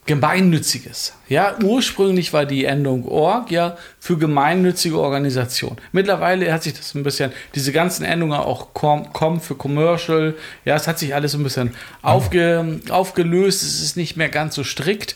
Gemeinnütziges. 0.09 1.13
Ja, 1.27 1.55
ursprünglich 1.63 2.33
war 2.33 2.47
die 2.47 2.65
Endung 2.65 3.07
org 3.07 3.51
ja 3.51 3.77
für 3.99 4.17
gemeinnützige 4.17 4.99
Organisation. 4.99 5.77
Mittlerweile 5.91 6.51
hat 6.51 6.63
sich 6.63 6.73
das 6.73 6.95
ein 6.95 7.03
bisschen, 7.03 7.31
diese 7.53 7.71
ganzen 7.71 8.05
Endungen 8.05 8.39
auch 8.39 8.73
com, 8.73 9.13
com 9.13 9.39
für 9.39 9.53
commercial, 9.53 10.33
ja, 10.65 10.75
es 10.75 10.87
hat 10.87 10.97
sich 10.97 11.13
alles 11.13 11.35
ein 11.35 11.43
bisschen 11.43 11.75
aufge, 12.01 12.79
aufgelöst, 12.89 13.61
es 13.61 13.83
ist 13.83 13.97
nicht 13.97 14.17
mehr 14.17 14.29
ganz 14.29 14.55
so 14.55 14.63
strikt. 14.63 15.15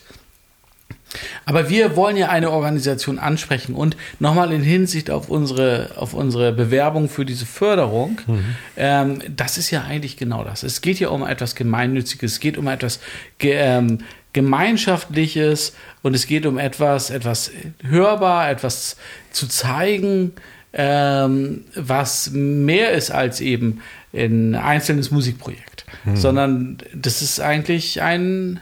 Aber 1.46 1.70
wir 1.70 1.96
wollen 1.96 2.18
ja 2.18 2.30
eine 2.30 2.52
Organisation 2.52 3.20
ansprechen 3.20 3.76
und 3.76 3.98
nochmal 4.20 4.52
in 4.52 4.64
Hinsicht 4.64 5.10
auf 5.10 5.30
unsere, 5.30 5.92
auf 5.98 6.14
unsere 6.14 6.52
Bewerbung 6.52 7.10
für 7.10 7.26
diese 7.26 7.46
Förderung, 7.46 8.22
mhm. 8.28 8.46
ähm, 8.78 9.20
das 9.36 9.58
ist 9.58 9.72
ja 9.72 9.84
eigentlich 9.84 10.18
genau 10.18 10.44
das. 10.44 10.64
Es 10.64 10.82
geht 10.82 11.00
ja 11.00 11.10
um 11.10 11.26
etwas 11.26 11.56
Gemeinnütziges, 11.56 12.34
es 12.34 12.40
geht 12.40 12.58
um 12.58 12.68
etwas 12.68 13.00
ge, 13.38 13.56
ähm, 13.56 14.00
Gemeinschaftliches 14.34 15.74
und 16.02 16.16
es 16.16 16.26
geht 16.26 16.46
um 16.46 16.58
etwas, 16.58 17.12
etwas 17.12 17.52
hörbar, 17.84 18.50
etwas 18.50 18.98
zu 19.32 19.48
zeigen, 19.48 20.34
ähm, 20.74 21.66
was 21.76 22.32
mehr 22.32 22.92
ist 22.94 23.12
als 23.12 23.42
eben 23.42 23.82
ein 24.12 24.56
einzelnes 24.56 25.12
Musikprojekt, 25.12 25.86
mhm. 26.04 26.16
sondern 26.16 26.78
das 26.94 27.22
ist 27.22 27.40
eigentlich 27.40 28.02
ein 28.02 28.60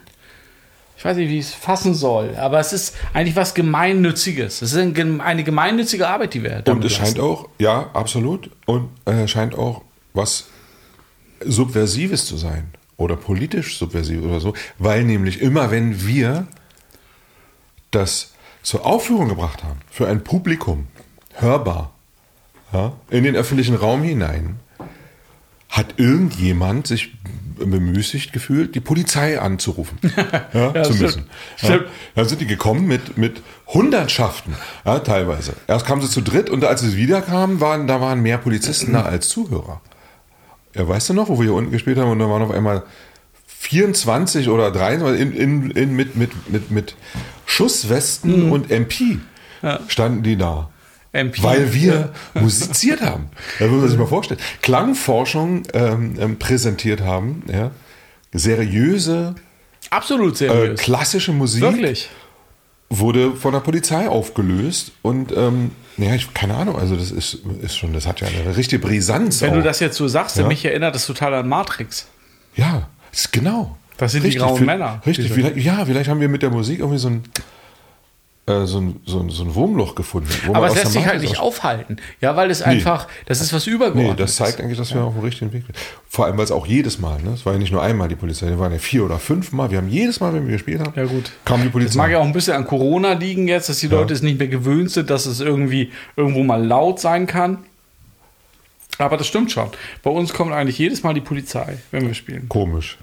ich 1.02 1.06
weiß 1.06 1.18
nicht, 1.18 1.30
wie 1.30 1.40
ich 1.40 1.48
es 1.48 1.54
fassen 1.56 1.96
soll, 1.96 2.36
aber 2.36 2.60
es 2.60 2.74
ist 2.74 2.96
eigentlich 3.12 3.36
was 3.36 3.56
Gemeinnütziges. 3.56 4.62
Es 4.62 4.74
ist 4.74 4.78
eine 4.78 5.44
gemeinnützige 5.44 6.08
Arbeit, 6.08 6.36
die 6.36 6.44
wir 6.44 6.62
Und 6.68 6.86
es 6.86 6.94
scheint 6.94 7.20
auch, 7.20 7.50
ja, 7.58 7.90
absolut. 7.94 8.52
Und 8.68 8.88
es 9.06 9.14
äh, 9.16 9.28
scheint 9.28 9.56
auch 9.56 9.82
was 10.14 10.46
Subversives 11.44 12.28
zu 12.28 12.38
sein 12.38 12.70
oder 12.98 13.16
politisch 13.16 13.80
subversiv 13.80 14.22
oder 14.22 14.40
so, 14.40 14.54
weil 14.78 15.04
nämlich 15.04 15.42
immer, 15.42 15.72
wenn 15.72 16.06
wir 16.06 16.46
das 17.90 18.34
zur 18.62 18.86
Aufführung 18.86 19.28
gebracht 19.28 19.64
haben, 19.64 19.80
für 19.90 20.08
ein 20.08 20.24
Publikum, 20.24 20.86
hörbar, 21.34 21.96
ja, 22.74 22.94
in 23.10 23.24
den 23.24 23.36
öffentlichen 23.36 23.76
Raum 23.76 24.04
hinein, 24.04 24.60
hat 25.72 25.96
irgendjemand 25.98 26.86
sich 26.86 27.12
bemüßigt 27.58 28.34
gefühlt, 28.34 28.76
die 28.76 28.80
Polizei 28.80 29.40
anzurufen 29.40 29.98
ja, 30.54 30.72
ja, 30.74 30.84
zu 30.84 30.94
müssen. 30.96 31.26
Ja, 31.62 31.80
dann 32.16 32.28
sind 32.28 32.42
die 32.42 32.48
gekommen 32.48 32.88
mit, 32.88 33.18
mit 33.18 33.42
Hundertschaften, 33.68 34.56
ja, 34.86 35.00
teilweise. 35.00 35.54
Erst 35.68 35.86
kamen 35.86 36.02
sie 36.02 36.10
zu 36.10 36.22
dritt 36.22 36.50
und 36.50 36.64
als 36.66 36.82
sie 36.82 36.96
wiederkamen, 36.98 37.60
waren, 37.62 37.88
da 37.88 38.02
waren 38.02 38.22
mehr 38.22 38.38
Polizisten 38.38 38.94
da 38.94 39.04
als 39.04 39.30
Zuhörer. 39.30 39.82
Ja, 40.76 40.88
weißt 40.88 41.10
du 41.10 41.14
noch, 41.14 41.30
wo 41.30 41.38
wir 41.38 41.44
hier 41.46 41.54
unten 41.54 41.72
gespielt 41.72 41.98
haben 41.98 42.10
und 42.10 42.20
da 42.20 42.30
waren 42.30 42.42
auf 42.42 42.52
einmal 42.52 42.84
24 43.60 44.50
oder 44.50 44.72
23 44.72 45.22
in, 45.22 45.32
in, 45.34 45.72
in, 45.72 45.96
mit, 45.96 46.16
mit, 46.16 46.50
mit, 46.50 46.72
mit 46.72 46.96
Schusswesten 47.46 48.48
Mhm. 48.48 48.52
und 48.52 48.72
MP 48.72 49.20
standen 49.88 50.24
die 50.24 50.36
da. 50.38 50.71
MP. 51.14 51.44
Weil 51.44 51.74
wir 51.74 52.12
musiziert 52.34 53.02
haben. 53.02 53.30
Da 53.60 53.68
muss 53.68 53.82
man 53.82 53.90
sich 53.90 54.00
mal 54.00 54.08
vorstellen. 54.08 54.40
Klangforschung 54.62 55.64
ähm, 55.74 56.16
ähm, 56.20 56.40
präsentiert 56.40 57.02
haben, 57.02 57.44
ja. 57.52 57.72
Seriöse, 58.34 59.36
Absolut 59.90 60.34
äh, 60.36 60.38
seriös. 60.38 60.80
klassische 60.80 61.34
Musik 61.34 61.62
Wirklich. 61.64 62.10
wurde 62.90 63.36
von 63.36 63.54
der 63.54 63.60
Polizei 63.60 64.08
aufgelöst 64.08 64.94
und 65.02 65.32
ähm, 65.36 65.72
ja, 65.98 66.16
ich 66.16 66.34
keine 66.34 66.56
Ahnung, 66.56 66.78
also 66.78 66.96
das 66.96 67.12
ist, 67.12 67.40
ist 67.62 67.78
schon, 67.78 67.92
das 67.94 68.08
hat 68.08 68.22
ja 68.22 68.28
eine 68.28 68.56
richtige 68.56 68.82
Brisanz. 68.86 69.42
Wenn 69.42 69.52
auch. 69.52 69.56
du 69.56 69.64
das 69.64 69.80
jetzt 69.82 69.98
so 69.98 70.08
sagst, 70.08 70.38
Ja. 70.38 70.48
mich 70.48 70.64
erinnert 70.64 70.96
das 70.96 71.06
total 71.06 71.34
an 71.34 71.50
Matrix. 71.50 72.08
Ja, 72.56 72.88
genau. 73.32 73.78
Das 73.98 74.14
sind 74.14 74.24
die 74.24 74.32
grauen 74.36 74.66
Männer. 74.66 75.02
Richtig, 75.06 75.32
vielleicht, 75.32 75.58
ja, 75.58 75.86
vielleicht 75.86 76.10
haben 76.10 76.22
wir 76.22 76.30
mit 76.30 76.42
der 76.42 76.50
Musik 76.50 76.80
irgendwie 76.80 76.98
so 76.98 77.10
ein, 77.10 77.24
äh, 78.48 78.66
so 78.66 78.80
ein, 78.80 79.00
so 79.06 79.20
ein, 79.20 79.30
so 79.30 79.44
ein 79.44 79.54
Wurmloch 79.56 79.94
gefunden. 79.96 80.30
wo 80.46 80.48
man 80.54 80.56
Aber 80.58 80.68
es 80.68 80.76
lässt 80.76 80.94
sich 80.94 81.06
halt 81.06 81.22
nicht 81.22 81.38
aufhalten. 81.40 81.98
Ja, 82.22 82.36
weil 82.36 82.50
es 82.50 82.62
einfach, 82.62 83.08
das 83.28 83.40
ist 83.40 83.54
was 83.54 83.68
Nee, 83.68 83.74
Übergeordnetes. 83.74 84.18
das 84.18 84.36
zeigt 84.36 84.60
eigentlich, 84.60 84.78
dass 84.80 84.94
wir 84.94 85.04
auf 85.04 85.14
dem 85.14 85.24
richtigen 85.24 85.54
Weg 85.54 85.64
sind. 85.66 85.76
Vor 86.10 86.26
allem, 86.26 86.38
weil 86.38 86.46
es 86.46 86.52
auch 86.52 86.66
jedes 86.66 87.00
Mal, 87.00 87.22
ne? 87.22 87.32
es 87.36 87.46
war 87.46 87.54
ja 87.54 87.60
nicht 87.60 87.72
nur 87.72 87.82
einmal 87.84 88.08
die 88.10 88.16
Polizei, 88.16 88.48
wir 88.48 88.58
waren 88.60 88.72
ja 88.72 88.80
vier 88.80 89.06
oder 89.06 89.20
fünf 89.20 89.52
Mal. 89.52 89.70
Wir 89.70 89.78
haben 89.78 89.90
jedes 89.90 90.20
Mal, 90.20 90.34
wenn 90.34 90.46
wir 90.48 90.54
gespielt 90.54 90.82
haben, 90.82 90.94
Ja, 90.96 91.06
gut. 91.06 91.32
kam 91.46 91.60
die 91.60 91.66
Das 91.68 91.72
Polizei. 91.74 91.98
mag 91.98 92.12
ja 92.12 92.18
auch 92.20 92.26
ein 92.26 92.34
bisschen 92.34 92.56
an 92.56 92.66
Corona 92.66 93.14
liegen 93.14 93.48
jetzt, 93.48 93.70
dass 93.70 93.78
die 93.78 93.88
Leute 93.88 94.14
es 94.14 94.22
nicht 94.24 94.40
mehr 94.40 94.48
gewöhnt 94.48 94.90
sind, 94.92 95.10
dass 95.10 95.26
es 95.28 95.40
irgendwie 95.40 95.92
irgendwo 96.16 96.44
mal 96.44 96.66
laut 96.66 97.00
sein 97.00 97.28
kann. 97.28 97.60
Aber 98.98 99.18
das 99.18 99.28
stimmt 99.28 99.52
schon. 99.52 99.70
Bei 100.04 100.12
uns 100.12 100.34
kommt 100.34 100.52
eigentlich 100.52 100.78
jedes 100.78 101.02
Mal 101.04 101.14
die 101.14 101.22
Polizei, 101.22 101.78
wenn 101.92 102.06
wir 102.08 102.14
spielen. 102.14 102.50
Komisch. 102.50 102.98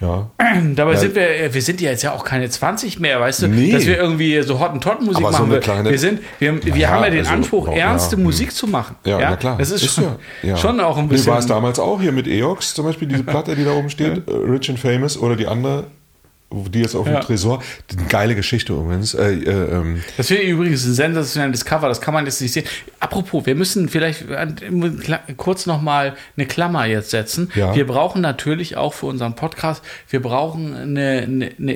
Ja. 0.00 0.30
Dabei 0.76 0.96
sind 0.96 1.14
wir, 1.14 1.52
wir 1.52 1.62
sind 1.62 1.80
ja 1.80 1.90
jetzt 1.90 2.02
ja 2.02 2.12
auch 2.12 2.24
keine 2.24 2.48
20 2.48 3.00
mehr, 3.00 3.20
weißt 3.20 3.42
du, 3.42 3.48
Nee. 3.48 3.70
dass 3.72 3.86
wir 3.86 3.98
irgendwie 3.98 4.40
so 4.42 4.58
Hottentotten-Musik 4.58 5.16
so 5.22 5.30
machen. 5.30 5.44
eine 5.44 5.52
wir, 5.54 5.60
kleine- 5.60 5.90
wir 5.90 5.98
sind, 5.98 6.20
wir, 6.38 6.64
wir 6.64 6.76
Ja, 6.76 6.88
haben 6.90 7.04
ja 7.04 7.10
den 7.10 7.18
also, 7.20 7.32
Anspruch, 7.32 7.68
ja, 7.68 7.74
ernste 7.74 8.16
hm. 8.16 8.22
Musik 8.22 8.52
zu 8.52 8.66
machen. 8.66 8.96
Ja, 9.04 9.18
na 9.20 9.36
klar. 9.36 9.56
Das 9.58 9.70
ist, 9.70 9.84
schon, 9.94 10.04
ja, 10.04 10.16
ja. 10.42 10.56
schon 10.56 10.80
auch 10.80 10.96
ein 10.96 11.08
bisschen. 11.08 11.30
war 11.32 11.38
es 11.38 11.46
damals 11.46 11.78
auch 11.78 12.00
hier 12.00 12.12
mit 12.12 12.26
EOX, 12.26 12.74
zum 12.74 12.86
Beispiel 12.86 13.08
diese 13.08 13.22
Platte, 13.24 13.54
die 13.56 13.64
da 13.64 13.72
oben 13.72 13.90
steht, 13.90 14.26
äh, 14.28 14.32
Rich 14.32 14.70
and 14.70 14.78
Famous, 14.78 15.18
oder 15.18 15.36
die 15.36 15.46
andere, 15.46 15.84
die 16.52 16.80
jetzt 16.80 16.94
auf 16.96 17.04
dem 17.04 17.14
Ja. 17.14 17.20
Tresor. 17.20 17.62
Eine 17.96 18.06
geile 18.08 18.34
Geschichte 18.34 18.72
übrigens. 18.72 19.14
Äh, 19.14 19.34
äh, 19.34 19.50
ähm, 19.50 20.02
Das 20.16 20.26
finde 20.28 20.42
ich 20.42 20.50
übrigens 20.50 20.84
ein 20.84 20.94
sensationelles 20.94 21.64
Cover, 21.64 21.88
das 21.88 22.00
kann 22.00 22.12
man 22.14 22.24
jetzt 22.26 22.40
nicht 22.40 22.52
sehen. 22.52 22.64
Apropos, 22.98 23.46
wir 23.46 23.54
müssen 23.54 23.88
vielleicht 23.88 24.24
kla- 24.28 25.20
kurz 25.36 25.66
nochmal 25.66 26.14
eine 26.36 26.46
Klammer 26.46 26.86
jetzt 26.86 27.10
setzen. 27.10 27.50
Ja. 27.54 27.74
Wir 27.74 27.86
brauchen 27.86 28.20
natürlich 28.20 28.76
auch 28.76 28.94
für 28.94 29.06
unseren 29.06 29.36
Podcast, 29.36 29.82
wir 30.08 30.20
brauchen 30.20 30.74
eine, 30.74 31.22
eine, 31.22 31.50
eine 31.58 31.72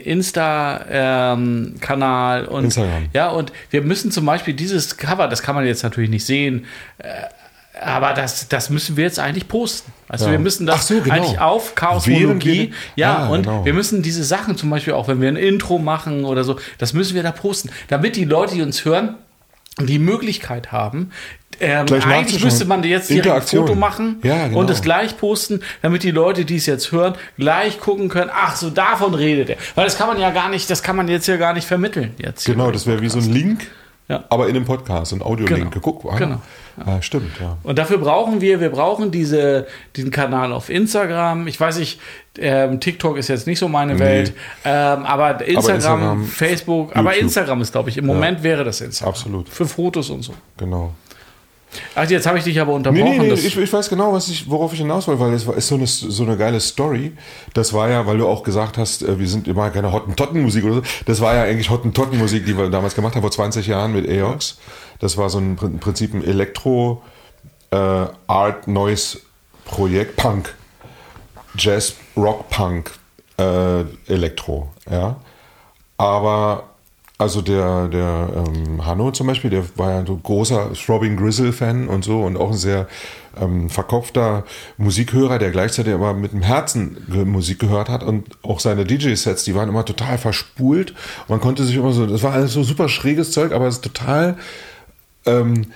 Insta-Kanal 1.15 2.47
und 2.47 2.65
Instagram. 2.65 3.07
ja, 3.13 3.29
und 3.31 3.53
wir 3.71 3.83
müssen 3.83 4.11
zum 4.11 4.27
Beispiel 4.27 4.55
dieses 4.55 4.97
Cover, 4.97 5.29
das 5.29 5.43
kann 5.43 5.55
man 5.55 5.67
jetzt 5.67 5.83
natürlich 5.83 6.11
nicht 6.11 6.25
sehen, 6.27 6.67
äh, 6.99 7.05
aber 7.81 8.13
das, 8.13 8.49
das 8.49 8.71
müssen 8.71 8.97
wir 8.97 9.05
jetzt 9.05 9.19
eigentlich 9.19 9.49
posten. 9.49 9.93
Also 10.09 10.27
Ja. 10.27 10.33
wir 10.33 10.39
müssen 10.39 10.67
das 10.67 10.87
so, 10.89 11.01
genau. 11.01 11.15
eigentlich 11.15 11.39
auf 11.41 11.75
Chaosmologie. 11.75 12.73
Ja, 12.97 13.17
Ah, 13.25 13.29
und 13.29 13.43
genau. 13.45 13.65
wir 13.65 13.75
müssen 13.75 14.03
diese 14.03 14.23
Sachen 14.25 14.57
zum 14.57 14.71
Beispiel 14.71 14.93
auch, 14.93 15.09
wenn 15.09 15.21
wir 15.21 15.29
ein 15.29 15.37
Intro 15.37 15.79
machen 15.79 16.25
oder 16.25 16.45
so, 16.45 16.57
das 16.79 16.93
müssen 16.93 17.15
wir 17.15 17.23
da 17.23 17.33
posten, 17.33 17.71
damit 17.89 18.17
die 18.17 18.25
Leute, 18.25 18.55
die 18.55 18.63
uns 18.63 18.85
hören, 18.85 19.17
die 19.81 19.99
Möglichkeit 19.99 20.71
haben. 20.73 21.11
Ähm, 21.61 21.87
eigentlich 22.05 22.43
müsste 22.43 22.65
man 22.65 22.83
jetzt 22.83 23.11
direkt 23.11 23.29
ein. 23.29 23.43
Foto 23.43 23.75
machen 23.77 24.17
Ja, 24.25 24.47
genau. 24.49 24.59
und 24.59 24.71
es 24.71 24.83
gleich 24.83 25.17
posten, 25.17 25.61
damit 25.83 26.03
die 26.03 26.11
Leute, 26.11 26.45
die 26.45 26.57
es 26.57 26.67
jetzt 26.67 26.91
hören, 26.91 27.15
gleich 27.39 27.79
gucken 27.81 28.09
können, 28.09 28.31
ach, 28.35 28.57
so 28.57 28.71
davon 28.71 29.15
redet 29.15 29.51
er. 29.51 29.57
Weil 29.77 29.85
das 29.85 29.97
kann 29.97 30.09
man 30.09 30.19
ja 30.21 30.31
gar 30.31 30.49
nicht, 30.49 30.69
das 30.69 30.83
kann 30.83 30.97
man 30.97 31.07
jetzt 31.09 31.27
ja 31.29 31.37
gar 31.37 31.53
nicht 31.55 31.67
vermitteln. 31.67 32.13
Jetzt 32.19 32.45
genau, 32.45 32.71
das 32.73 32.87
wäre 32.87 33.01
wie 33.03 33.09
so 33.09 33.19
ein 33.19 33.33
Link, 33.33 33.69
Ja. 34.09 34.25
aber 34.29 34.49
in 34.49 34.55
dem 34.55 34.67
Podcast, 34.67 35.15
ein 35.15 35.23
Audio-Link. 35.23 35.73
Genau. 35.73 35.81
Guck, 35.81 36.13
ah, 36.13 36.19
Genau. 36.19 36.41
Ah, 36.85 37.01
stimmt, 37.01 37.41
ja. 37.41 37.57
Und 37.63 37.79
dafür 37.79 37.99
brauchen 37.99 38.41
wir, 38.41 38.61
wir 38.61 38.69
brauchen 38.69 39.11
diese, 39.11 39.67
diesen 39.97 40.11
Kanal 40.11 40.53
auf 40.53 40.69
Instagram. 40.69 41.47
Ich 41.47 41.59
weiß 41.59 41.79
nicht, 41.79 42.01
ähm, 42.39 42.81
TikTok 42.81 43.17
ist 43.17 43.29
jetzt 43.29 43.47
nicht 43.47 43.61
so 43.61 43.69
meine 43.69 43.99
Welt, 43.99 44.35
ähm, 44.65 45.05
aber 45.05 45.45
Instagram, 45.47 45.77
Instagram, 45.77 46.25
Facebook, 46.25 46.97
aber 46.97 47.11
YouTube. 47.11 47.23
Instagram 47.23 47.61
ist, 47.61 47.73
glaube 47.73 47.91
ich, 47.91 47.97
im 47.97 48.07
Moment 48.07 48.43
wäre 48.43 48.65
das 48.65 48.81
Instagram. 48.81 49.11
Absolut. 49.11 49.49
Für 49.49 49.67
Fotos 49.67 50.11
und 50.11 50.23
so. 50.23 50.35
Genau. 50.57 50.93
Ach, 51.95 52.09
jetzt 52.09 52.27
habe 52.27 52.39
ich 52.39 52.45
dich 52.45 52.61
aber 52.61 52.71
Nee, 52.73 52.77
unterbrochen. 52.77 53.05
nee, 53.11 53.19
nee, 53.19 53.29
das- 53.29 53.45
ich, 53.45 53.57
ich 53.57 53.73
weiß 53.73 53.89
genau, 53.89 54.13
was 54.13 54.29
ich, 54.29 54.49
worauf 54.49 54.73
ich 54.73 54.79
hinaus 54.81 55.07
wollte, 55.09 55.21
weil 55.21 55.33
es 55.35 55.47
war- 55.47 55.57
ist 55.57 55.69
so 55.69 55.75
eine, 55.75 55.87
so 55.87 56.23
eine 56.23 56.37
geile 56.37 56.61
Story. 56.61 57.13
Das 57.55 57.73
war 57.73 57.89
ja, 57.89 58.07
weil 58.07 58.19
du 58.19 58.27
auch 58.29 58.43
gesagt 58.43 58.79
hast, 58.79 59.03
äh, 59.03 59.19
wir 59.19 59.29
sind 59.29 59.49
immer 59.49 59.71
keine 59.71 59.93
Hottentottenmusik 59.93 60.65
oder 60.65 60.75
so. 60.77 60.83
Das 61.07 61.21
war 61.21 61.35
ja 61.35 61.43
eigentlich 61.45 61.71
Hottentottenmusik, 61.71 62.47
die 62.47 62.57
wir 62.57 62.69
damals 62.71 62.95
gemacht 62.95 63.15
haben, 63.15 63.23
vor 63.23 63.31
20 63.31 63.67
Jahren 63.67 63.93
mit 63.93 64.07
EOX. 64.09 64.59
Das 65.01 65.17
war 65.17 65.29
so 65.31 65.39
ein 65.39 65.59
im 65.63 65.79
Prinzip 65.79 66.15
ein 66.15 66.25
Elektro 66.25 67.03
äh, 67.71 67.77
Art 68.27 68.69
Noise 68.69 69.19
Projekt, 69.65 70.17
Punk. 70.17 70.55
Jazz, 71.57 71.95
Rock, 72.17 72.49
Punk, 72.51 72.91
äh, 73.39 73.81
Elektro, 74.07 74.71
ja. 74.91 75.17
Aber 75.97 76.65
also 77.17 77.43
der, 77.43 77.89
der 77.89 78.29
ähm, 78.35 78.85
Hanno 78.85 79.13
zum 79.13 79.29
Beispiel, 79.29 79.51
der 79.51 79.65
war 79.77 79.93
ja 79.93 80.07
so 80.07 80.17
großer 80.17 80.73
Throbbing 80.73 81.17
Grizzle-Fan 81.17 81.89
und 81.89 82.05
so 82.05 82.23
und 82.23 82.37
auch 82.37 82.51
ein 82.51 82.57
sehr 82.57 82.89
ähm, 83.41 83.71
verkopfter 83.71 84.45
Musikhörer, 84.79 85.39
der 85.39 85.53
gleichzeitig 85.53 85.95
aber 85.95 86.13
mit 86.13 86.33
dem 86.33 86.43
Herzen 86.43 86.97
Musik 87.27 87.61
gehört 87.61 87.89
hat 87.89 88.03
und 88.03 88.27
auch 88.43 88.59
seine 88.59 88.85
DJ-Sets, 88.85 89.45
die 89.45 89.55
waren 89.55 89.69
immer 89.69 89.85
total 89.85 90.19
verspult. 90.19 90.95
Man 91.29 91.41
konnte 91.41 91.65
sich 91.65 91.77
immer 91.77 91.93
so, 91.93 92.07
das 92.07 92.23
war 92.25 92.33
alles 92.33 92.53
so 92.53 92.65
super 92.65 92.89
schräges 92.89 93.31
Zeug, 93.31 93.53
aber 93.53 93.69
es 93.69 93.77
ist 93.77 93.85
total 93.85 94.37
ähm, 95.25 95.67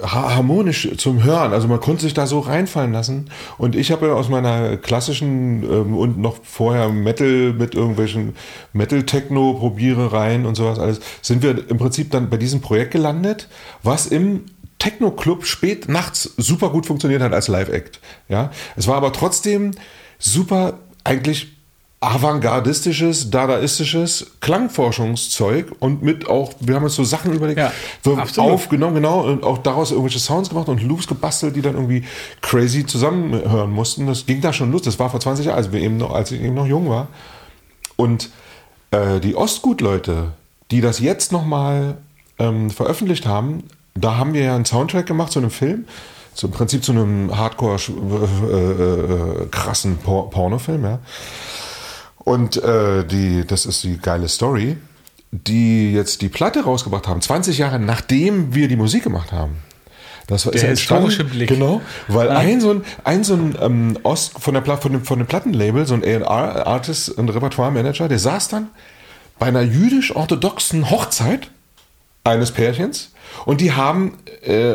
harmonisch 0.00 0.88
zum 0.96 1.22
Hören. 1.22 1.52
Also 1.52 1.68
man 1.68 1.80
konnte 1.80 2.02
sich 2.02 2.14
da 2.14 2.26
so 2.26 2.40
reinfallen 2.40 2.92
lassen. 2.92 3.30
Und 3.58 3.76
ich 3.76 3.92
habe 3.92 4.06
ja 4.06 4.14
aus 4.14 4.28
meiner 4.28 4.76
klassischen 4.76 5.62
ähm, 5.64 5.96
und 5.96 6.18
noch 6.18 6.38
vorher 6.42 6.88
Metal 6.88 7.52
mit 7.52 7.74
irgendwelchen 7.74 8.34
Metal-Techno-Probierereien 8.72 10.46
und 10.46 10.54
sowas 10.54 10.78
alles, 10.78 11.00
sind 11.20 11.42
wir 11.42 11.68
im 11.68 11.78
Prinzip 11.78 12.10
dann 12.10 12.30
bei 12.30 12.38
diesem 12.38 12.60
Projekt 12.60 12.92
gelandet, 12.92 13.48
was 13.82 14.06
im 14.06 14.46
Techno-Club 14.78 15.46
spät 15.46 15.88
nachts 15.88 16.32
super 16.36 16.70
gut 16.70 16.86
funktioniert 16.86 17.22
hat 17.22 17.32
als 17.32 17.48
Live-Act. 17.48 18.00
Ja, 18.28 18.50
es 18.76 18.88
war 18.88 18.96
aber 18.96 19.12
trotzdem 19.12 19.72
super 20.18 20.78
eigentlich 21.04 21.61
avantgardistisches, 22.02 23.30
dadaistisches 23.30 24.32
Klangforschungszeug 24.40 25.72
und 25.78 26.02
mit 26.02 26.28
auch, 26.28 26.52
wir 26.58 26.74
haben 26.74 26.82
uns 26.82 26.96
so 26.96 27.04
Sachen 27.04 27.32
überlegt, 27.32 27.60
Ja, 27.60 27.72
so 28.04 28.16
absolut. 28.16 28.50
aufgenommen, 28.50 28.96
genau, 28.96 29.20
und 29.20 29.44
auch 29.44 29.58
daraus 29.58 29.92
irgendwelche 29.92 30.18
Sounds 30.18 30.48
gemacht 30.48 30.68
und 30.68 30.82
Loops 30.82 31.06
gebastelt, 31.06 31.54
die 31.54 31.62
dann 31.62 31.74
irgendwie 31.74 32.04
crazy 32.40 32.84
zusammenhören 32.84 33.70
mussten. 33.70 34.08
Das 34.08 34.26
ging 34.26 34.40
da 34.40 34.52
schon 34.52 34.72
los. 34.72 34.82
Das 34.82 34.98
war 34.98 35.10
vor 35.10 35.20
20 35.20 35.46
Jahren, 35.46 35.56
als, 35.56 35.70
wir 35.70 35.80
eben 35.80 35.96
noch, 35.96 36.12
als 36.12 36.32
ich 36.32 36.40
eben 36.40 36.54
noch 36.54 36.66
jung 36.66 36.88
war. 36.88 37.06
Und 37.94 38.30
äh, 38.90 39.20
die 39.20 39.36
Ostgut-Leute, 39.36 40.32
die 40.72 40.80
das 40.80 40.98
jetzt 40.98 41.30
nochmal 41.30 41.98
ähm, 42.40 42.70
veröffentlicht 42.70 43.26
haben, 43.26 43.62
da 43.94 44.16
haben 44.16 44.34
wir 44.34 44.42
ja 44.42 44.56
einen 44.56 44.64
Soundtrack 44.64 45.06
gemacht 45.06 45.30
zu 45.30 45.38
einem 45.38 45.50
Film, 45.50 45.84
so 46.34 46.48
im 46.48 46.52
Prinzip 46.52 46.82
zu 46.82 46.90
einem 46.90 47.36
Hardcore 47.36 47.76
äh, 47.78 49.42
äh, 49.44 49.46
krassen 49.52 49.98
Por 49.98 50.30
Pornofilm, 50.30 50.82
ja. 50.82 50.98
Und 52.24 52.62
äh, 52.62 53.04
die, 53.04 53.44
das 53.46 53.66
ist 53.66 53.82
die 53.82 53.98
geile 53.98 54.28
Story, 54.28 54.76
die 55.30 55.92
jetzt 55.92 56.22
die 56.22 56.28
Platte 56.28 56.64
rausgebracht 56.64 57.08
haben, 57.08 57.20
20 57.20 57.58
Jahre 57.58 57.78
nachdem 57.78 58.54
wir 58.54 58.68
die 58.68 58.76
Musik 58.76 59.02
gemacht 59.02 59.32
haben. 59.32 59.56
Das 60.28 60.46
war, 60.46 60.52
Der 60.52 60.68
historische 60.68 61.24
Blick. 61.24 61.48
Genau, 61.48 61.82
weil 62.06 62.30
ein 62.30 62.60
so 62.60 62.70
ein, 62.70 62.84
ein, 63.04 63.24
so 63.24 63.34
ein 63.34 63.56
ähm, 63.60 63.98
Ost 64.04 64.38
von, 64.38 64.54
der, 64.54 64.64
von, 64.64 64.92
dem, 64.92 65.04
von 65.04 65.18
dem 65.18 65.26
Plattenlabel, 65.26 65.86
so 65.86 65.94
ein 65.94 66.04
A&R-Artist 66.04 67.10
und 67.10 67.28
Repertoire-Manager, 67.28 68.08
der 68.08 68.18
saß 68.18 68.48
dann 68.48 68.68
bei 69.38 69.46
einer 69.46 69.62
jüdisch-orthodoxen 69.62 70.90
Hochzeit 70.90 71.50
eines 72.22 72.52
Pärchens 72.52 73.12
und 73.44 73.60
die 73.60 73.72
haben 73.72 74.18
äh, 74.42 74.74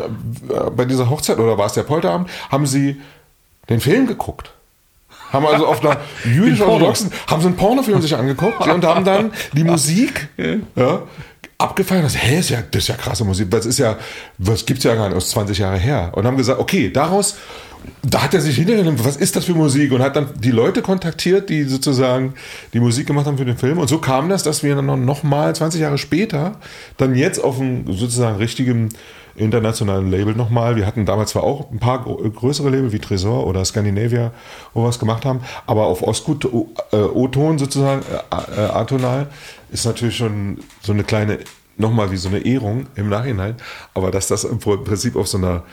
bei 0.76 0.84
dieser 0.84 1.10
Hochzeit, 1.10 1.40
oder 1.40 1.58
war 1.58 1.68
es 1.68 1.74
der 1.74 1.84
Polterabend, 1.84 2.30
haben 2.50 2.68
sie 2.68 3.00
den 3.70 3.80
Film 3.80 4.06
geguckt. 4.06 4.52
Haben 5.32 5.46
also 5.46 5.68
auf 5.68 5.84
einer 5.84 5.98
jüdisch-orthodoxen, 6.26 7.12
haben 7.28 7.42
so 7.42 7.48
einen 7.48 7.58
Pornofilm 7.58 8.02
sich 8.02 8.16
angeguckt 8.16 8.66
und 8.68 8.86
haben 8.86 9.06
dann 9.06 9.32
die 9.54 9.64
Musik 9.64 10.30
ja, 10.76 11.04
abgefeiert. 11.58 12.06
Das, 12.06 12.16
hä, 12.16 12.40
ist 12.40 12.50
ja, 12.50 12.60
das 12.70 12.84
ist 12.84 12.88
ja 12.90 12.96
krasse 12.96 13.24
Musik. 13.24 13.50
Das 13.52 13.66
ist 13.66 13.80
ja, 13.80 13.98
was 14.38 14.66
gibt's 14.66 14.84
ja 14.84 14.96
gar 14.96 15.08
nicht, 15.10 15.18
aus 15.18 15.30
20 15.32 15.58
Jahre 15.58 15.78
her. 15.78 16.12
Und 16.14 16.26
haben 16.26 16.38
gesagt, 16.38 16.60
okay, 16.60 16.92
daraus, 16.92 17.38
da 18.04 18.24
hat 18.24 18.34
er 18.34 18.42
sich 18.42 18.56
hintergenommen, 18.56 19.04
was 19.04 19.18
ist 19.18 19.36
das 19.36 19.46
für 19.46 19.54
Musik? 19.54 19.92
Und 19.92 20.02
hat 20.02 20.16
dann 20.16 20.30
die 20.40 20.52
Leute 20.52 20.82
kontaktiert, 20.82 21.50
die 21.50 21.64
sozusagen 21.64 22.34
die 22.74 22.80
Musik 22.80 23.08
gemacht 23.08 23.26
haben 23.26 23.38
für 23.38 23.46
den 23.46 23.58
Film. 23.58 23.78
Und 23.78 23.88
so 23.88 24.00
kam 24.00 24.30
das, 24.30 24.44
dass 24.44 24.64
wir 24.64 24.76
dann 24.76 24.86
noch, 24.86 24.98
noch 24.98 25.24
mal 25.24 25.56
20 25.56 25.82
Jahre 25.82 25.98
später 25.98 26.60
dann 26.98 27.16
jetzt 27.16 27.44
auf 27.44 27.60
einem 27.60 27.92
sozusagen 27.94 28.38
richtigen 28.38 28.90
internationalen 29.38 30.10
Label 30.10 30.36
nochmal. 30.36 30.76
Wir 30.76 30.86
hatten 30.86 31.06
damals 31.06 31.32
zwar 31.32 31.44
auch 31.44 31.72
ein 31.72 31.80
paar 31.80 32.04
größere 32.04 32.70
Label 32.70 32.92
wie 32.92 33.00
Tresor 33.00 33.46
oder 33.48 33.64
Scandinavia, 33.64 34.32
wo 34.74 34.82
wir 34.82 34.88
was 34.88 35.00
gemacht 35.00 35.26
haben, 35.26 35.42
aber 35.66 35.86
auf 35.86 36.02
Ostgut 36.02 36.46
äh, 36.46 36.96
O-Ton 36.98 37.58
sozusagen, 37.58 38.02
äh, 38.32 38.62
äh, 38.62 38.66
atonal, 38.70 39.28
ist 39.72 39.86
natürlich 39.86 40.18
schon 40.18 40.60
so 40.82 40.92
eine 40.92 41.04
kleine, 41.04 41.40
nochmal 41.78 42.12
wie 42.12 42.18
so 42.18 42.30
eine 42.30 42.40
Ehrung 42.40 42.88
im 42.96 43.10
Nachhinein. 43.10 43.56
Aber 43.94 44.12
dass 44.12 44.28
das 44.28 44.44
im 44.44 44.60
Prinzip 44.60 45.16
auf 45.16 45.28
so 45.28 45.38
einer 45.38 45.64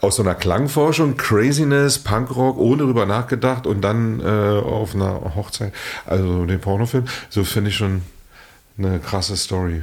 aus 0.00 0.16
so 0.16 0.22
einer 0.22 0.34
Klangforschung, 0.34 1.18
Craziness, 1.18 1.98
Punkrock, 1.98 2.56
ohne 2.56 2.84
drüber 2.84 3.04
nachgedacht 3.04 3.66
und 3.66 3.82
dann 3.82 4.20
äh, 4.20 4.24
auf 4.24 4.94
einer 4.94 5.34
Hochzeit, 5.36 5.74
also 6.06 6.46
den 6.46 6.58
Pornofilm, 6.58 7.04
so 7.28 7.44
finde 7.44 7.68
ich 7.68 7.76
schon 7.76 8.00
eine 8.78 8.98
krasse 8.98 9.36
Story. 9.36 9.82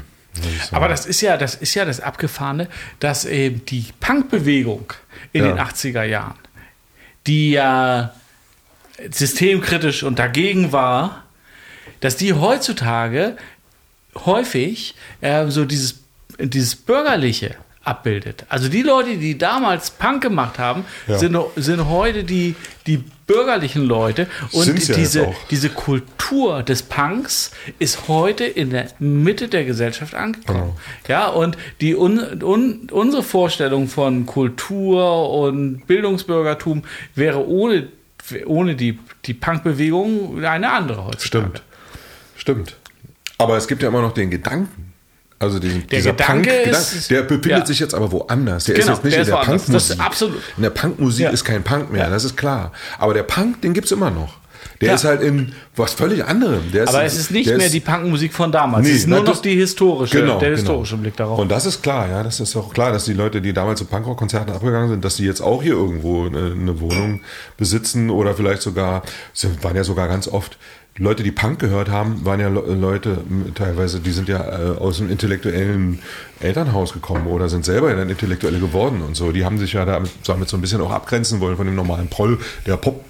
Aber 0.71 0.87
das 0.87 1.05
ist 1.05 1.21
ja, 1.21 1.37
das 1.37 1.55
ist 1.55 1.73
ja 1.73 1.85
das 1.85 1.99
Abgefahrene, 1.99 2.67
dass 2.99 3.25
eben 3.25 3.65
die 3.65 3.85
Punkbewegung 3.99 4.93
in 5.33 5.43
ja. 5.43 5.51
den 5.51 5.59
80er 5.59 6.03
Jahren, 6.03 6.37
die 7.25 7.51
ja 7.51 8.13
systemkritisch 9.09 10.03
und 10.03 10.19
dagegen 10.19 10.71
war, 10.71 11.23
dass 11.99 12.15
die 12.15 12.33
heutzutage 12.33 13.37
häufig 14.25 14.95
äh, 15.21 15.47
so 15.47 15.65
dieses, 15.65 15.99
dieses 16.39 16.75
bürgerliche 16.75 17.55
abbildet. 17.87 18.45
Also 18.49 18.67
die 18.67 18.81
Leute, 18.81 19.17
die 19.17 19.37
damals 19.37 19.91
Punk 19.91 20.21
gemacht 20.21 20.59
haben, 20.59 20.85
ja. 21.07 21.17
sind, 21.17 21.37
sind 21.55 21.87
heute 21.87 22.23
die, 22.23 22.55
die 22.85 23.03
bürgerlichen 23.27 23.83
Leute. 23.85 24.27
Und 24.51 24.87
ja 24.87 24.95
diese, 24.95 25.33
diese 25.49 25.69
Kultur 25.69 26.63
des 26.63 26.83
Punks 26.83 27.51
ist 27.79 28.07
heute 28.07 28.43
in 28.43 28.71
der 28.71 28.87
Mitte 28.99 29.47
der 29.47 29.63
Gesellschaft 29.63 30.15
angekommen. 30.15 30.59
Genau. 30.59 30.77
Ja, 31.07 31.27
und 31.27 31.57
die 31.79 31.95
un, 31.95 32.43
un, 32.43 32.89
unsere 32.91 33.23
Vorstellung 33.23 33.87
von 33.87 34.25
Kultur 34.25 35.29
und 35.29 35.87
Bildungsbürgertum 35.87 36.83
wäre 37.15 37.47
ohne, 37.47 37.87
ohne 38.45 38.75
die, 38.75 38.99
die 39.25 39.33
Punkbewegung 39.33 40.43
eine 40.43 40.71
andere 40.71 41.05
heutzutage. 41.05 41.45
Stimmt. 41.45 41.63
Stimmt. 42.35 42.75
Aber 43.37 43.55
es 43.55 43.67
gibt 43.67 43.81
ja 43.81 43.89
immer 43.89 44.01
noch 44.01 44.13
den 44.13 44.29
Gedanken, 44.29 44.86
also 45.39 45.59
den, 45.59 45.85
der 45.87 45.99
dieser 45.99 46.11
Gedanke 46.11 46.49
Punk, 46.49 46.67
ist, 46.67 47.11
der 47.11 47.21
befindet 47.21 47.59
ja. 47.59 47.65
sich 47.65 47.79
jetzt 47.79 47.93
aber 47.93 48.11
woanders. 48.11 48.63
Der 48.63 48.75
genau, 48.75 48.93
ist 48.93 48.97
jetzt 48.97 49.05
nicht 49.05 49.17
in 49.17 49.25
der 49.25 49.35
Punkmusik. 49.35 49.97
In 50.57 50.63
der 50.63 50.69
Punkmusik 50.71 51.23
ja. 51.25 51.29
ist 51.29 51.43
kein 51.43 51.63
Punk 51.63 51.91
mehr, 51.91 52.05
ja. 52.05 52.09
das 52.09 52.23
ist 52.23 52.35
klar. 52.35 52.71
Aber 52.97 53.13
der 53.13 53.23
Punk, 53.23 53.61
den 53.61 53.73
gibt 53.73 53.85
es 53.85 53.91
immer 53.91 54.09
noch. 54.09 54.33
Der 54.81 54.95
ist 54.95 55.05
halt 55.05 55.21
in 55.21 55.53
was 55.75 55.93
völlig 55.93 56.23
anderem. 56.25 56.61
aber 56.85 57.03
es 57.03 57.17
ist 57.17 57.31
nicht 57.31 57.47
mehr 57.47 57.57
ist, 57.57 57.73
die 57.73 57.79
Punkmusik 57.79 58.33
von 58.33 58.51
damals. 58.51 58.85
Nee, 58.85 58.91
es 58.91 58.97
ist 58.99 59.07
nur 59.07 59.23
noch 59.23 59.41
die 59.41 59.55
historische, 59.55 60.21
genau, 60.21 60.39
der 60.39 60.49
genau. 60.49 60.59
historische 60.59 60.91
genau. 60.91 61.01
Blick 61.01 61.17
darauf. 61.17 61.39
Und 61.39 61.49
das 61.49 61.65
ist 61.65 61.81
klar, 61.81 62.09
ja, 62.09 62.23
das 62.23 62.39
ist 62.39 62.55
auch 62.55 62.73
klar, 62.73 62.91
dass 62.91 63.05
die 63.05 63.13
Leute, 63.13 63.41
die 63.41 63.53
damals 63.53 63.79
zu 63.79 63.85
Punkrock-Konzerten 63.85 64.51
abgegangen 64.51 64.89
sind, 64.89 65.05
dass 65.05 65.15
die 65.17 65.25
jetzt 65.25 65.41
auch 65.41 65.63
hier 65.63 65.73
irgendwo 65.73 66.25
eine, 66.25 66.51
eine 66.51 66.79
Wohnung 66.79 67.21
besitzen 67.57 68.09
oder 68.09 68.35
vielleicht 68.35 68.61
sogar, 68.61 69.03
waren 69.61 69.75
ja 69.75 69.83
sogar 69.83 70.07
ganz 70.07 70.27
oft 70.27 70.57
Leute, 70.97 71.23
die 71.23 71.31
Punk 71.31 71.59
gehört 71.59 71.89
haben, 71.89 72.25
waren 72.25 72.39
ja 72.39 72.47
Leute 72.47 73.19
teilweise, 73.55 73.99
die 73.99 74.11
sind 74.11 74.29
ja 74.29 74.39
äh, 74.39 74.77
aus 74.77 74.99
einem 74.99 75.11
intellektuellen 75.11 75.99
Elternhaus 76.39 76.93
gekommen 76.93 77.27
oder 77.27 77.49
sind 77.49 77.65
selber 77.65 77.93
dann 77.93 78.09
Intellektuelle 78.09 78.59
geworden 78.59 79.01
und 79.01 79.15
so. 79.15 79.31
Die 79.31 79.45
haben 79.45 79.59
sich 79.59 79.73
ja 79.73 79.85
damit, 79.85 80.11
so 80.23 80.33
ein 80.33 80.61
bisschen 80.61 80.81
auch 80.81 80.91
abgrenzen 80.91 81.39
wollen 81.39 81.57
von 81.57 81.67
dem 81.67 81.75
normalen 81.75 82.07
Proll, 82.07 82.39
der 82.65 82.77
Pop 82.77 83.05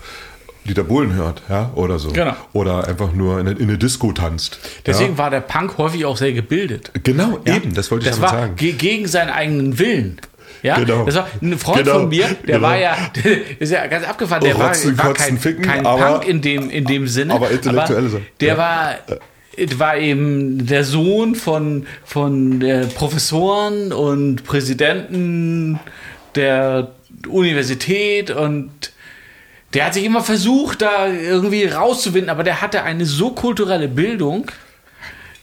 Dieter 0.67 0.83
Bohlen 0.83 1.13
hört, 1.13 1.43
ja, 1.49 1.71
oder 1.75 1.97
so. 1.97 2.11
Genau. 2.11 2.35
Oder 2.53 2.87
einfach 2.87 3.13
nur 3.13 3.39
in, 3.39 3.47
in 3.47 3.63
eine 3.63 3.77
Disco 3.77 4.11
tanzt. 4.11 4.59
Deswegen 4.85 5.13
ja. 5.13 5.17
war 5.17 5.29
der 5.29 5.39
Punk 5.39 5.77
häufig 5.77 6.05
auch 6.05 6.17
sehr 6.17 6.33
gebildet. 6.33 6.91
Genau, 7.03 7.39
ja? 7.45 7.55
eben, 7.55 7.73
das 7.73 7.89
wollte 7.89 8.03
ich 8.03 8.09
das 8.09 8.19
damit 8.19 8.33
war 8.33 8.41
sagen. 8.41 8.55
Gegen 8.57 9.07
seinen 9.07 9.29
eigenen 9.29 9.79
Willen. 9.79 10.19
Ja, 10.67 10.79
genau. 10.79 11.05
das 11.05 11.15
war 11.15 11.27
ein 11.41 11.57
Freund 11.57 11.85
genau. 11.85 11.99
von 11.99 12.09
mir, 12.09 12.27
der 12.27 12.55
genau. 12.55 12.61
war 12.61 12.77
ja, 12.77 12.97
der 13.15 13.37
ist 13.59 13.71
ja 13.71 13.87
ganz 13.87 14.05
abgefahren, 14.05 14.43
der 14.43 14.57
war, 14.59 14.71
war 14.71 15.13
kein, 15.13 15.37
ficken, 15.37 15.63
kein 15.63 15.85
aber, 15.85 16.19
Punk 16.19 16.27
in 16.27 16.41
dem, 16.41 16.69
in 16.69 16.83
dem 16.83 17.07
Sinne. 17.07 17.33
Aber 17.33 17.49
intellektuell 17.49 18.05
aber 18.05 18.21
Der 18.41 18.47
ja. 18.47 18.57
war, 18.57 18.95
war 19.77 19.97
eben 19.97 20.65
der 20.65 20.83
Sohn 20.83 21.35
von, 21.35 21.87
von 22.03 22.61
äh, 22.61 22.85
Professoren 22.87 23.93
und 23.93 24.43
Präsidenten 24.43 25.79
der 26.35 26.89
Universität 27.29 28.29
und 28.29 28.91
der 29.73 29.85
hat 29.85 29.93
sich 29.93 30.03
immer 30.03 30.21
versucht, 30.21 30.81
da 30.81 31.07
irgendwie 31.07 31.65
rauszuwinden, 31.65 32.29
aber 32.29 32.43
der 32.43 32.61
hatte 32.61 32.83
eine 32.83 33.05
so 33.05 33.31
kulturelle 33.31 33.87
Bildung, 33.87 34.51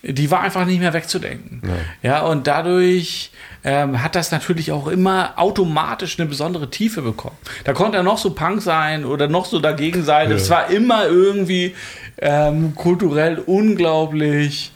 die 0.07 0.31
war 0.31 0.41
einfach 0.41 0.67
nicht 0.67 0.81
mehr 0.81 0.93
wegzudenken. 0.93 1.63
Ja, 2.03 2.11
ja 2.11 2.21
und 2.23 2.47
dadurch 2.47 3.31
ähm, 3.65 4.03
hat 4.03 4.15
das 4.15 4.31
natürlich 4.31 4.73
auch 4.73 4.89
immer 4.89 5.33
automatisch 5.37 6.19
eine 6.19 6.29
besondere 6.29 6.71
Tiefe 6.71 7.03
bekommen. 7.03 7.37
Da 7.65 7.73
konnte 7.73 7.97
er 7.97 8.03
noch 8.03 8.19
so 8.19 8.31
Punk 8.31 8.63
sein 8.63 9.05
oder 9.05 9.29
noch 9.29 9.47
so 9.47 9.59
dagegen 9.59 10.05
sein. 10.05 10.31
Es 10.31 10.49
ja. 10.49 10.57
war 10.57 10.71
immer 10.71 11.07
irgendwie 11.07 11.75
ähm, 12.19 12.75
kulturell 12.75 13.39
unglaublich 13.39 14.73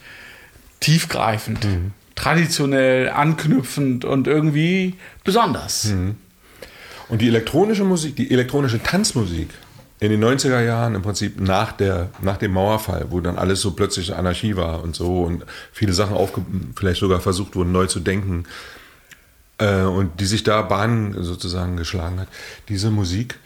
tiefgreifend, 0.79 1.65
mhm. 1.65 1.91
traditionell, 2.15 3.09
anknüpfend 3.09 4.05
und 4.05 4.27
irgendwie 4.27 4.95
besonders. 5.23 5.85
Mhm. 5.85 6.15
Und 7.09 7.21
die 7.21 7.27
elektronische 7.27 7.83
Musik, 7.83 8.15
die 8.15 8.31
elektronische 8.31 8.81
Tanzmusik, 8.81 9.49
in 9.99 10.11
den 10.11 10.23
90er 10.23 10.61
Jahren 10.61 10.95
im 10.95 11.01
Prinzip 11.01 11.41
nach, 11.41 11.73
der, 11.73 12.09
nach 12.21 12.37
dem 12.37 12.53
Mauerfall, 12.53 13.07
wo 13.09 13.19
dann 13.19 13.37
alles 13.37 13.61
so 13.61 13.71
plötzlich 13.71 14.15
Anarchie 14.15 14.55
war 14.55 14.81
und 14.81 14.95
so 14.95 15.23
und 15.23 15.45
viele 15.73 15.93
Sachen 15.93 16.15
aufge 16.15 16.41
vielleicht 16.75 17.01
sogar 17.01 17.19
versucht 17.19 17.55
wurden, 17.55 17.73
neu 17.73 17.85
zu 17.85 17.99
denken 17.99 18.45
äh, 19.57 19.81
und 19.81 20.19
die 20.21 20.25
sich 20.25 20.43
da 20.43 20.61
Bahnen 20.61 21.21
sozusagen 21.23 21.75
geschlagen 21.75 22.21
hat. 22.21 22.27
Diese 22.69 22.91
Musik 22.91 23.39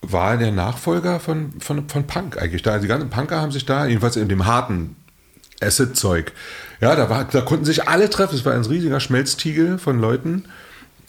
war 0.00 0.36
der 0.36 0.52
Nachfolger 0.52 1.18
von, 1.18 1.54
von, 1.58 1.88
von 1.88 2.06
Punk 2.06 2.40
eigentlich. 2.40 2.62
Da, 2.62 2.78
die 2.78 2.86
ganzen 2.86 3.10
Punker 3.10 3.40
haben 3.40 3.50
sich 3.50 3.66
da, 3.66 3.86
jedenfalls 3.86 4.16
in 4.16 4.28
dem 4.28 4.46
harten 4.46 4.94
Acid-Zeug, 5.60 6.32
ja, 6.80 6.94
da, 6.94 7.08
war, 7.10 7.24
da 7.24 7.40
konnten 7.40 7.64
sich 7.64 7.88
alle 7.88 8.10
treffen. 8.10 8.36
Es 8.36 8.44
war 8.44 8.52
ein 8.52 8.64
riesiger 8.64 9.00
Schmelztiegel 9.00 9.78
von 9.78 9.98
Leuten 9.98 10.44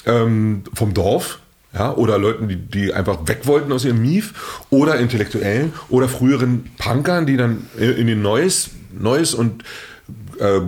ähm, 0.06 0.64
vom 0.74 0.94
Dorf, 0.94 1.40
ja, 1.74 1.94
oder 1.94 2.18
Leuten, 2.18 2.48
die, 2.48 2.56
die 2.56 2.94
einfach 2.94 3.28
weg 3.28 3.42
wollten 3.44 3.72
aus 3.72 3.86
ihrem 3.86 4.02
Mief, 4.02 4.64
oder 4.70 4.98
Intellektuellen, 4.98 5.74
oder 5.90 6.08
früheren 6.08 6.72
Punkern, 6.78 7.26
die 7.26 7.38
dann 7.38 7.68
in 7.78 8.08
den 8.08 8.22
Neues, 8.22 8.70
Neues 8.92 9.34
und 9.34 9.64
äh, 10.40 10.60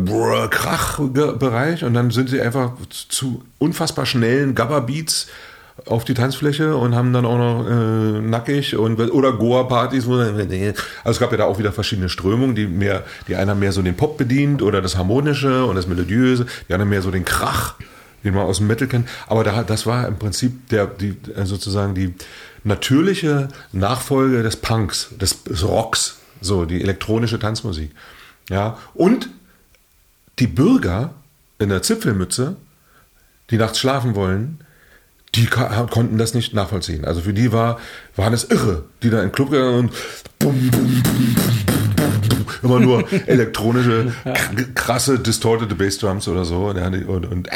Krach-Bereich 0.49 1.83
und 1.83 1.93
dann 1.93 2.11
sind 2.11 2.29
sie 2.29 2.41
einfach 2.41 2.73
zu 2.89 3.43
unfassbar 3.57 4.05
schnellen 4.05 4.55
Gabba-Beats 4.55 5.27
auf 5.85 6.03
die 6.03 6.13
Tanzfläche 6.13 6.75
und 6.75 6.95
haben 6.95 7.13
dann 7.13 7.25
auch 7.25 7.37
noch 7.37 7.67
äh, 7.67 8.21
nackig 8.21 8.75
und 8.75 8.99
oder 8.99 9.33
Goa-Partys, 9.33 10.07
also 10.07 10.73
es 11.05 11.19
gab 11.19 11.31
ja 11.31 11.37
da 11.37 11.45
auch 11.45 11.59
wieder 11.59 11.71
verschiedene 11.71 12.09
Strömungen, 12.09 12.55
die 12.55 12.67
mehr, 12.67 13.03
die 13.27 13.35
einer 13.35 13.55
mehr 13.55 13.71
so 13.71 13.81
den 13.81 13.95
Pop 13.95 14.17
bedient 14.17 14.61
oder 14.61 14.81
das 14.81 14.97
Harmonische 14.97 15.65
und 15.65 15.75
das 15.75 15.87
Melodiöse, 15.87 16.47
die 16.67 16.73
anderen 16.73 16.89
mehr 16.89 17.01
so 17.01 17.11
den 17.11 17.25
Krach 17.25 17.75
den 18.23 18.33
man 18.33 18.45
aus 18.45 18.57
dem 18.57 18.67
Metal 18.67 18.87
kennt. 18.87 19.07
Aber 19.27 19.43
da, 19.43 19.63
das 19.63 19.85
war 19.85 20.07
im 20.07 20.17
Prinzip 20.17 20.69
der, 20.69 20.87
die, 20.87 21.17
äh, 21.35 21.45
sozusagen 21.45 21.95
die 21.95 22.13
natürliche 22.63 23.49
Nachfolge 23.71 24.43
des 24.43 24.57
Punks, 24.57 25.09
des, 25.19 25.43
des 25.43 25.63
Rocks, 25.63 26.17
so 26.41 26.65
die 26.65 26.81
elektronische 26.81 27.39
Tanzmusik. 27.39 27.91
Ja, 28.49 28.77
und 28.93 29.29
die 30.39 30.47
Bürger 30.47 31.13
in 31.59 31.69
der 31.69 31.81
Zipfelmütze, 31.81 32.55
die 33.49 33.57
nachts 33.57 33.79
schlafen 33.79 34.15
wollen, 34.15 34.59
die 35.35 35.45
konnten 35.45 36.17
das 36.17 36.33
nicht 36.33 36.53
nachvollziehen. 36.53 37.05
Also 37.05 37.21
für 37.21 37.33
die 37.33 37.51
war, 37.51 37.79
waren 38.15 38.33
es 38.33 38.45
irre, 38.45 38.85
die 39.03 39.09
da 39.09 39.17
in 39.17 39.27
den 39.27 39.31
Club 39.31 39.51
gegangen 39.51 39.79
und 39.79 39.93
bum, 40.39 40.69
bum, 40.71 41.03
bum, 41.03 41.35
immer 42.63 42.79
nur 42.79 43.11
elektronische, 43.27 44.11
krasse, 44.73 45.19
distorted 45.19 45.77
Bassdrums 45.77 46.27
oder 46.27 46.45
so. 46.45 46.67
Und, 46.67 47.05
und, 47.05 47.25
und 47.25 47.47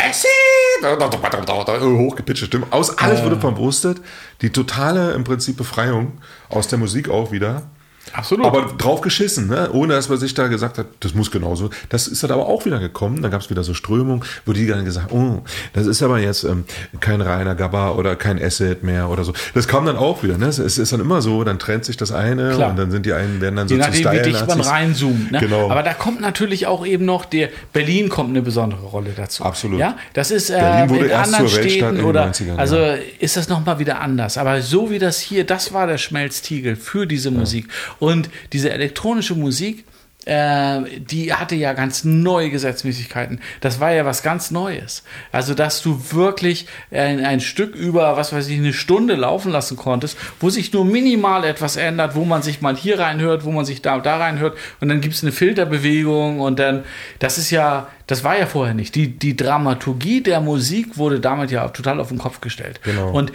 hochgepitchte 1.98 2.46
Stimme. 2.46 2.68
Aus 2.70 2.98
alles 2.98 3.24
wurde 3.24 3.40
verwurstet. 3.40 4.02
Die 4.42 4.52
totale 4.52 5.14
im 5.14 5.24
Prinzip 5.24 5.58
Befreiung 5.58 6.14
aus 6.50 6.68
der 6.68 6.80
Musik 6.80 7.10
auch 7.10 7.32
wieder. 7.32 7.64
Absolut. 8.12 8.46
Aber 8.46 8.74
drauf 8.78 9.02
geschissen, 9.02 9.48
ne? 9.48 9.72
ohne 9.72 9.94
dass 9.94 10.10
man 10.10 10.18
sich 10.18 10.34
da 10.34 10.48
gesagt 10.48 10.78
hat, 10.78 10.88
das 11.00 11.14
muss 11.14 11.32
genauso. 11.32 11.70
Das 11.90 12.08
ist 12.08 12.22
dann 12.24 12.32
aber 12.32 12.48
auch 12.48 12.66
wieder 12.66 12.80
gekommen. 12.80 13.22
Dann 13.22 13.32
gab 13.32 13.42
es 13.42 13.50
wieder 13.50 13.64
so 13.64 13.74
Strömung, 13.74 14.26
wo 14.46 14.54
die 14.54 14.68
dann 14.68 14.84
gesagt 14.84 15.12
oh, 15.12 15.42
das 15.74 15.88
ist 15.88 16.04
aber 16.04 16.20
jetzt 16.20 16.44
ähm, 16.44 16.66
kein 17.00 17.22
reiner 17.22 17.56
Gabba 17.56 17.92
oder 17.92 18.16
kein 18.16 18.42
Acid 18.42 18.84
mehr 18.84 19.10
oder 19.10 19.24
so. 19.24 19.34
Das 19.54 19.68
kam 19.68 19.86
dann 19.86 19.96
auch 19.96 20.24
wieder. 20.24 20.38
Ne? 20.38 20.48
Es 20.48 20.60
ist 20.60 20.92
dann 20.92 21.00
immer 21.00 21.22
so, 21.22 21.44
dann 21.44 21.60
trennt 21.60 21.86
sich 21.86 21.98
das 21.98 22.12
eine 22.12 22.52
Klar. 22.52 22.72
und 22.72 22.78
dann 22.78 22.92
sind 22.92 23.06
die 23.06 23.14
einen, 23.14 23.42
werden 23.42 23.56
dann 23.56 23.68
so 23.68 23.76
Je 23.76 23.80
nachdem, 23.80 24.12
wie 24.12 24.22
dicht 24.22 24.48
man 24.48 24.62
reinzoomt. 24.62 25.32
Ne? 25.32 25.40
Genau. 25.40 25.72
Aber 25.72 25.84
da 25.84 25.94
kommt 25.94 26.22
natürlich 26.22 26.68
auch 26.68 26.86
eben 26.86 27.06
noch 27.06 27.26
der, 27.26 27.50
Berlin 27.72 28.10
kommt 28.10 28.30
eine 28.30 28.42
besondere 28.42 28.86
Rolle 28.86 29.12
dazu. 29.16 29.44
Absolut. 29.44 29.80
Ja, 29.80 29.98
das 30.14 30.32
ist 30.32 30.50
äh, 30.50 30.54
Berlin 30.54 30.90
wurde 30.90 31.06
in 31.06 31.12
erst 31.12 31.34
anderen 31.34 31.50
Städten 31.50 32.04
oder, 32.04 32.28
90ern, 32.28 32.58
also 32.58 32.78
ja. 32.78 32.96
ist 33.20 33.38
das 33.38 33.48
nochmal 33.48 33.80
wieder 33.80 34.02
anders. 34.02 34.38
Aber 34.38 34.62
so 34.62 34.90
wie 34.90 35.00
das 35.00 35.20
hier, 35.20 35.46
das 35.46 35.74
war 35.74 35.88
der 35.88 35.98
Schmelztiegel 35.98 36.76
für 36.76 37.08
diese 37.08 37.30
ja. 37.30 37.38
Musik. 37.38 37.68
Und 38.00 38.30
diese 38.52 38.72
elektronische 38.72 39.36
Musik 39.36 39.86
äh, 40.26 41.00
die 41.00 41.34
hatte 41.34 41.56
ja 41.56 41.74
ganz 41.74 42.04
neue 42.04 42.50
Gesetzmäßigkeiten. 42.50 43.42
Das 43.60 43.80
war 43.80 43.92
ja 43.92 44.06
was 44.06 44.24
ganz 44.24 44.52
Neues. 44.52 45.04
Also, 45.32 45.54
dass 45.54 45.82
du 45.82 46.02
wirklich 46.12 46.68
ein, 46.92 47.26
ein 47.26 47.42
Stück 47.42 47.76
über, 47.76 48.16
was 48.16 48.32
weiß 48.32 48.48
ich, 48.48 48.58
eine 48.58 48.74
Stunde 48.74 49.16
laufen 49.16 49.52
lassen 49.52 49.76
konntest, 49.76 50.18
wo 50.40 50.50
sich 50.50 50.72
nur 50.72 50.86
minimal 50.86 51.44
etwas 51.44 51.76
ändert, 51.76 52.16
wo 52.16 52.24
man 52.24 52.42
sich 52.42 52.62
mal 52.62 52.76
hier 52.76 53.00
reinhört, 53.00 53.44
wo 53.44 53.52
man 53.52 53.66
sich 53.66 53.82
da, 53.82 54.00
da 54.00 54.18
reinhört 54.18 54.58
und 54.80 54.88
dann 54.88 55.02
gibt 55.02 55.16
es 55.16 55.24
eine 55.24 55.32
Filterbewegung 55.32 56.40
und 56.40 56.60
dann, 56.60 56.86
das 57.20 57.38
ist 57.38 57.52
ja, 57.52 57.90
das 58.08 58.24
war 58.24 58.38
ja 58.38 58.46
vorher 58.46 58.74
nicht. 58.74 58.96
Die, 58.96 59.18
die 59.18 59.36
Dramaturgie 59.36 60.22
der 60.22 60.42
Musik 60.42 60.98
wurde 60.98 61.20
damit 61.20 61.52
ja 61.52 61.68
total 61.70 62.02
auf 62.02 62.10
den 62.10 62.18
Kopf 62.18 62.42
gestellt. 62.42 62.82
Genau. 62.84 63.12
Und, 63.12 63.32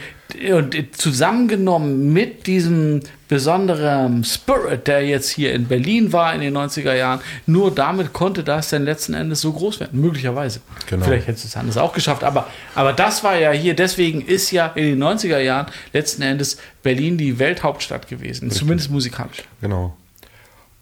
und 0.52 0.76
zusammengenommen 0.96 2.12
mit 2.12 2.46
diesem 2.46 3.00
besonderen 3.28 4.24
Spirit, 4.24 4.86
der 4.86 5.06
jetzt 5.06 5.30
hier 5.30 5.54
in 5.54 5.66
Berlin 5.66 6.12
war 6.12 6.34
in 6.34 6.42
den 6.42 6.56
90er 6.56 6.94
Jahren, 6.94 7.20
nur 7.46 7.74
damit 7.74 8.12
konnte 8.12 8.44
das 8.44 8.68
dann 8.68 8.84
letzten 8.84 9.14
Endes 9.14 9.40
so 9.40 9.52
groß 9.52 9.80
werden. 9.80 10.00
Möglicherweise. 10.00 10.60
Genau. 10.86 11.06
Vielleicht 11.06 11.28
hätte 11.28 11.46
es 11.46 11.56
anders 11.56 11.78
auch 11.78 11.94
geschafft. 11.94 12.22
Aber, 12.22 12.46
aber 12.74 12.92
das 12.92 13.24
war 13.24 13.38
ja 13.38 13.52
hier, 13.52 13.74
deswegen 13.74 14.20
ist 14.20 14.50
ja 14.50 14.66
in 14.68 14.84
den 14.84 15.02
90er 15.02 15.38
Jahren 15.38 15.66
letzten 15.94 16.20
Endes 16.20 16.58
Berlin 16.82 17.16
die 17.16 17.38
Welthauptstadt 17.38 18.06
gewesen. 18.06 18.50
Zumindest 18.50 18.90
musikalisch. 18.90 19.44
Genau. 19.62 19.96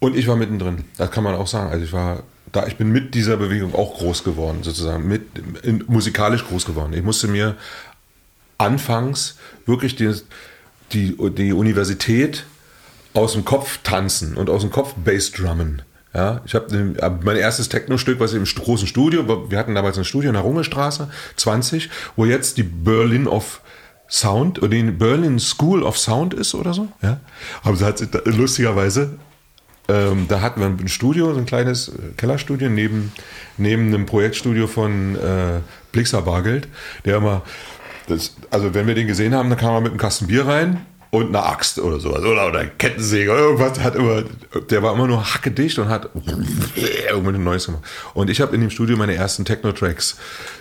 Und 0.00 0.16
ich 0.16 0.26
war 0.26 0.36
mittendrin. 0.36 0.84
Das 0.96 1.10
kann 1.10 1.22
man 1.24 1.34
auch 1.36 1.46
sagen. 1.46 1.70
Also 1.70 1.84
ich 1.84 1.92
war 1.92 2.22
da, 2.56 2.66
ich 2.66 2.76
bin 2.76 2.90
mit 2.90 3.14
dieser 3.14 3.36
Bewegung 3.36 3.74
auch 3.74 3.98
groß 3.98 4.24
geworden, 4.24 4.62
sozusagen, 4.62 5.06
mit 5.06 5.22
in, 5.62 5.84
musikalisch 5.86 6.44
groß 6.46 6.64
geworden. 6.64 6.92
Ich 6.94 7.02
musste 7.02 7.28
mir 7.28 7.54
anfangs 8.58 9.36
wirklich 9.66 9.96
die, 9.96 10.12
die, 10.92 11.16
die 11.32 11.52
Universität 11.52 12.44
aus 13.14 13.34
dem 13.34 13.44
Kopf 13.44 13.80
tanzen 13.82 14.36
und 14.36 14.48
aus 14.50 14.62
dem 14.62 14.70
Kopf 14.70 14.94
Bassdrummen. 14.94 15.82
Ja, 16.14 16.40
ich 16.46 16.54
habe 16.54 17.20
mein 17.22 17.36
erstes 17.36 17.68
Techno-Stück, 17.68 18.20
was 18.20 18.32
im 18.32 18.44
großen 18.44 18.88
Studio, 18.88 19.50
wir 19.50 19.58
hatten 19.58 19.74
damals 19.74 19.98
ein 19.98 20.04
Studio 20.04 20.30
in 20.30 20.34
der 20.34 20.42
Rungestraße 20.42 21.10
20, 21.36 21.90
wo 22.16 22.24
jetzt 22.24 22.56
die 22.56 22.62
Berlin 22.62 23.26
of 23.26 23.60
Sound 24.08 24.62
oder 24.62 24.70
die 24.70 24.82
Berlin 24.84 25.38
School 25.38 25.82
of 25.82 25.98
Sound 25.98 26.32
ist 26.32 26.54
oder 26.54 26.72
so. 26.72 26.88
Ja, 27.02 27.20
aber 27.62 27.78
hat 27.80 28.00
lustigerweise 28.24 29.18
ähm, 29.88 30.26
da 30.28 30.40
hatten 30.40 30.60
wir 30.60 30.66
ein 30.66 30.88
Studio, 30.88 31.32
so 31.32 31.38
ein 31.38 31.46
kleines 31.46 31.92
Kellerstudio 32.16 32.68
neben, 32.68 33.12
neben 33.56 33.86
einem 33.88 34.06
Projektstudio 34.06 34.66
von 34.66 35.16
äh, 35.16 35.60
Blixer 35.92 36.22
Bargeld, 36.22 36.68
der 37.04 37.18
immer, 37.18 37.42
das, 38.08 38.36
also 38.50 38.74
wenn 38.74 38.86
wir 38.86 38.94
den 38.94 39.06
gesehen 39.06 39.34
haben, 39.34 39.48
dann 39.48 39.58
kam 39.58 39.74
er 39.74 39.80
mit 39.80 39.90
einem 39.90 39.98
Kasten 39.98 40.26
Bier 40.26 40.46
rein 40.46 40.84
und 41.10 41.28
einer 41.28 41.46
Axt 41.46 41.78
oder 41.78 42.00
sowas 42.00 42.20
oder, 42.20 42.48
oder 42.48 42.60
ein 42.60 42.78
Kettensäge 42.78 43.30
oder 43.30 43.40
irgendwas 43.40 43.80
hat 43.80 43.94
immer, 43.94 44.24
der 44.70 44.82
war 44.82 44.92
immer 44.92 45.06
nur 45.06 45.24
hackedicht 45.34 45.78
und 45.78 45.88
hat 45.88 46.10
irgendwas 47.08 47.38
Neues 47.38 47.66
gemacht. 47.66 47.84
Und 48.14 48.28
ich 48.28 48.40
habe 48.40 48.54
in 48.54 48.60
dem 48.60 48.70
Studio 48.70 48.96
meine 48.96 49.14
ersten 49.14 49.44
Techno-Tracks 49.44 50.16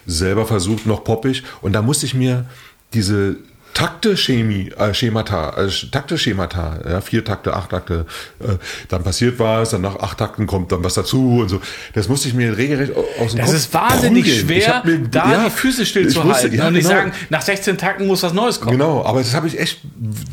selber 0.05 0.45
versucht, 0.45 0.85
noch 0.85 1.03
poppig 1.03 1.43
und 1.61 1.73
da 1.73 1.81
musste 1.81 2.05
ich 2.05 2.13
mir 2.13 2.45
diese 2.93 3.37
Takte-Chemie, 3.75 4.71
äh, 4.77 4.93
Schemata, 4.93 5.49
äh, 5.57 5.69
Takte-Schemata, 5.91 6.79
ja, 6.89 7.01
vier 7.01 7.25
Takte, 7.25 7.53
acht 7.53 7.71
Takte, 7.71 8.05
äh, 8.39 8.53
dann 8.87 9.03
passiert 9.03 9.37
was, 9.37 9.71
dann 9.71 9.81
nach 9.81 9.99
acht 9.99 10.17
Takten 10.17 10.47
kommt 10.47 10.71
dann 10.71 10.81
was 10.81 10.93
dazu 10.93 11.39
und 11.41 11.49
so. 11.49 11.59
Das 11.93 12.07
musste 12.07 12.29
ich 12.29 12.33
mir 12.33 12.57
regelrecht 12.57 12.93
aus 12.95 13.31
dem 13.33 13.39
Das 13.39 13.47
Kopf 13.47 13.55
ist 13.57 13.73
wahnsinnig 13.73 14.23
prügeln. 14.23 14.61
Schwer, 14.61 14.81
mir, 14.85 14.99
da 15.09 15.29
ja, 15.31 15.43
die 15.43 15.49
Füße 15.49 15.85
still 15.85 16.07
ich 16.07 16.13
zu 16.13 16.23
wusste- 16.23 16.43
halten 16.43 16.55
ja, 16.55 16.67
und 16.67 16.73
nicht 16.73 16.87
genau. 16.87 16.95
sagen, 17.01 17.11
nach 17.29 17.41
16 17.41 17.77
Takten 17.77 18.07
muss 18.07 18.23
was 18.23 18.33
Neues 18.33 18.61
kommen. 18.61 18.77
Genau, 18.77 19.03
aber 19.03 19.19
das 19.19 19.33
habe 19.35 19.47
ich 19.47 19.59
echt. 19.59 19.81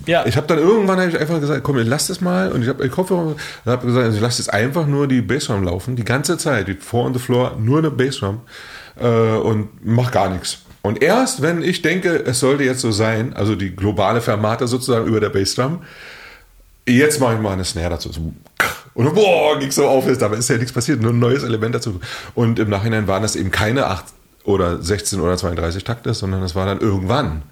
Ja. 0.06 0.24
Ich 0.24 0.36
habe 0.36 0.46
dann 0.46 0.58
irgendwann 0.58 1.00
hab 1.00 1.08
ich 1.08 1.18
einfach 1.18 1.40
gesagt, 1.40 1.64
komm, 1.64 1.78
lass 1.78 2.06
das 2.06 2.20
mal. 2.20 2.52
Und 2.52 2.62
ich 2.62 2.68
habe 2.68 2.88
Kopfhörer, 2.88 3.26
und 3.26 3.36
habe 3.66 3.84
gesagt, 3.86 4.04
also 4.04 4.16
ich 4.16 4.22
lasse 4.22 4.40
jetzt 4.40 4.54
einfach 4.54 4.86
nur 4.86 5.08
die 5.08 5.20
Bassdrum 5.20 5.64
laufen, 5.64 5.96
die 5.96 6.04
ganze 6.04 6.38
Zeit, 6.38 6.68
die 6.68 6.74
Four 6.74 7.06
on 7.06 7.14
the 7.14 7.18
Floor, 7.20 7.56
nur 7.58 7.78
eine 7.78 7.90
Bassdrum 7.90 8.42
äh, 9.00 9.06
und 9.08 9.68
mach 9.84 10.12
gar 10.12 10.30
nichts. 10.30 10.58
Und 10.82 11.02
erst, 11.02 11.42
wenn 11.42 11.62
ich 11.62 11.80
denke, 11.82 12.24
es 12.26 12.40
sollte 12.40 12.64
jetzt 12.64 12.80
so 12.80 12.90
sein, 12.90 13.34
also 13.34 13.54
die 13.54 13.74
globale 13.74 14.20
Fermata 14.20 14.66
sozusagen 14.66 15.06
über 15.06 15.20
der 15.20 15.30
Bassdrum, 15.30 15.82
jetzt 16.88 17.20
mache 17.20 17.34
ich 17.34 17.40
mal 17.40 17.52
eine 17.52 17.64
Snare 17.64 17.90
dazu. 17.90 18.10
Und 18.94 19.14
boah, 19.14 19.58
ging 19.58 19.70
so 19.70 19.86
auf, 19.86 20.06
dabei 20.18 20.36
ist 20.36 20.50
ja 20.50 20.56
nichts 20.56 20.72
passiert, 20.72 21.00
nur 21.00 21.12
ein 21.12 21.18
neues 21.18 21.44
Element 21.44 21.74
dazu. 21.74 22.00
Und 22.34 22.58
im 22.58 22.68
Nachhinein 22.68 23.06
waren 23.06 23.22
das 23.22 23.36
eben 23.36 23.50
keine 23.50 23.86
8 23.86 24.04
oder 24.44 24.82
16 24.82 25.20
oder 25.20 25.36
32 25.36 25.84
Takte, 25.84 26.14
sondern 26.14 26.42
es 26.42 26.54
war 26.54 26.66
dann 26.66 26.80
irgendwann, 26.80 27.42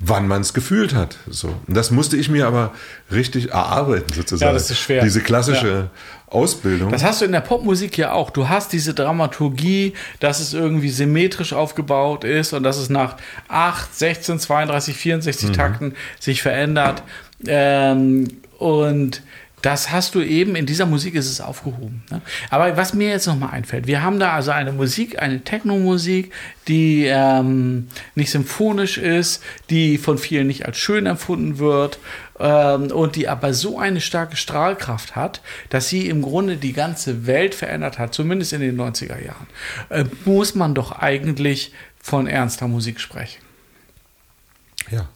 wann 0.00 0.26
man 0.26 0.40
es 0.40 0.54
gefühlt 0.54 0.94
hat. 0.94 1.18
So. 1.28 1.48
Und 1.66 1.76
das 1.76 1.90
musste 1.90 2.16
ich 2.16 2.30
mir 2.30 2.46
aber 2.46 2.72
richtig 3.12 3.50
erarbeiten, 3.50 4.12
sozusagen. 4.14 4.48
Ja, 4.48 4.54
das 4.54 4.70
ist 4.70 4.78
schwer. 4.78 5.02
Diese 5.02 5.20
klassische 5.20 5.90
Ausbildung. 6.26 6.90
Das 6.90 7.04
hast 7.04 7.20
du 7.20 7.26
in 7.26 7.32
der 7.32 7.40
Popmusik 7.40 7.98
ja 7.98 8.12
auch. 8.12 8.30
Du 8.30 8.48
hast 8.48 8.72
diese 8.72 8.94
Dramaturgie, 8.94 9.92
dass 10.18 10.40
es 10.40 10.54
irgendwie 10.54 10.88
symmetrisch 10.88 11.52
aufgebaut 11.52 12.24
ist 12.24 12.54
und 12.54 12.62
dass 12.62 12.78
es 12.78 12.88
nach 12.88 13.16
8, 13.48 13.94
16, 13.94 14.38
32, 14.40 14.96
64 14.96 15.50
Takten 15.52 15.94
sich 16.18 16.40
verändert. 16.40 17.02
Ähm, 17.46 18.28
und 18.58 19.22
das 19.62 19.90
hast 19.90 20.14
du 20.14 20.22
eben, 20.22 20.56
in 20.56 20.66
dieser 20.66 20.86
Musik 20.86 21.14
ist 21.14 21.30
es 21.30 21.40
aufgehoben. 21.40 22.02
Ne? 22.10 22.22
Aber 22.48 22.76
was 22.76 22.94
mir 22.94 23.08
jetzt 23.08 23.26
nochmal 23.26 23.50
einfällt, 23.50 23.86
wir 23.86 24.02
haben 24.02 24.18
da 24.18 24.32
also 24.32 24.50
eine 24.50 24.72
Musik, 24.72 25.20
eine 25.20 25.42
Techno-Musik, 25.42 26.32
die 26.68 27.04
ähm, 27.06 27.88
nicht 28.14 28.30
symphonisch 28.30 28.98
ist, 28.98 29.42
die 29.68 29.98
von 29.98 30.18
vielen 30.18 30.46
nicht 30.46 30.66
als 30.66 30.78
schön 30.78 31.06
empfunden 31.06 31.58
wird 31.58 31.98
ähm, 32.38 32.90
und 32.90 33.16
die 33.16 33.28
aber 33.28 33.52
so 33.52 33.78
eine 33.78 34.00
starke 34.00 34.36
Strahlkraft 34.36 35.16
hat, 35.16 35.42
dass 35.68 35.88
sie 35.88 36.08
im 36.08 36.22
Grunde 36.22 36.56
die 36.56 36.72
ganze 36.72 37.26
Welt 37.26 37.54
verändert 37.54 37.98
hat, 37.98 38.14
zumindest 38.14 38.52
in 38.52 38.60
den 38.60 38.80
90er 38.80 39.22
Jahren. 39.22 39.46
Äh, 39.90 40.04
muss 40.24 40.54
man 40.54 40.74
doch 40.74 40.92
eigentlich 40.92 41.72
von 42.00 42.26
ernster 42.26 42.66
Musik 42.66 43.00
sprechen. 43.00 43.42
ja. 44.90 45.08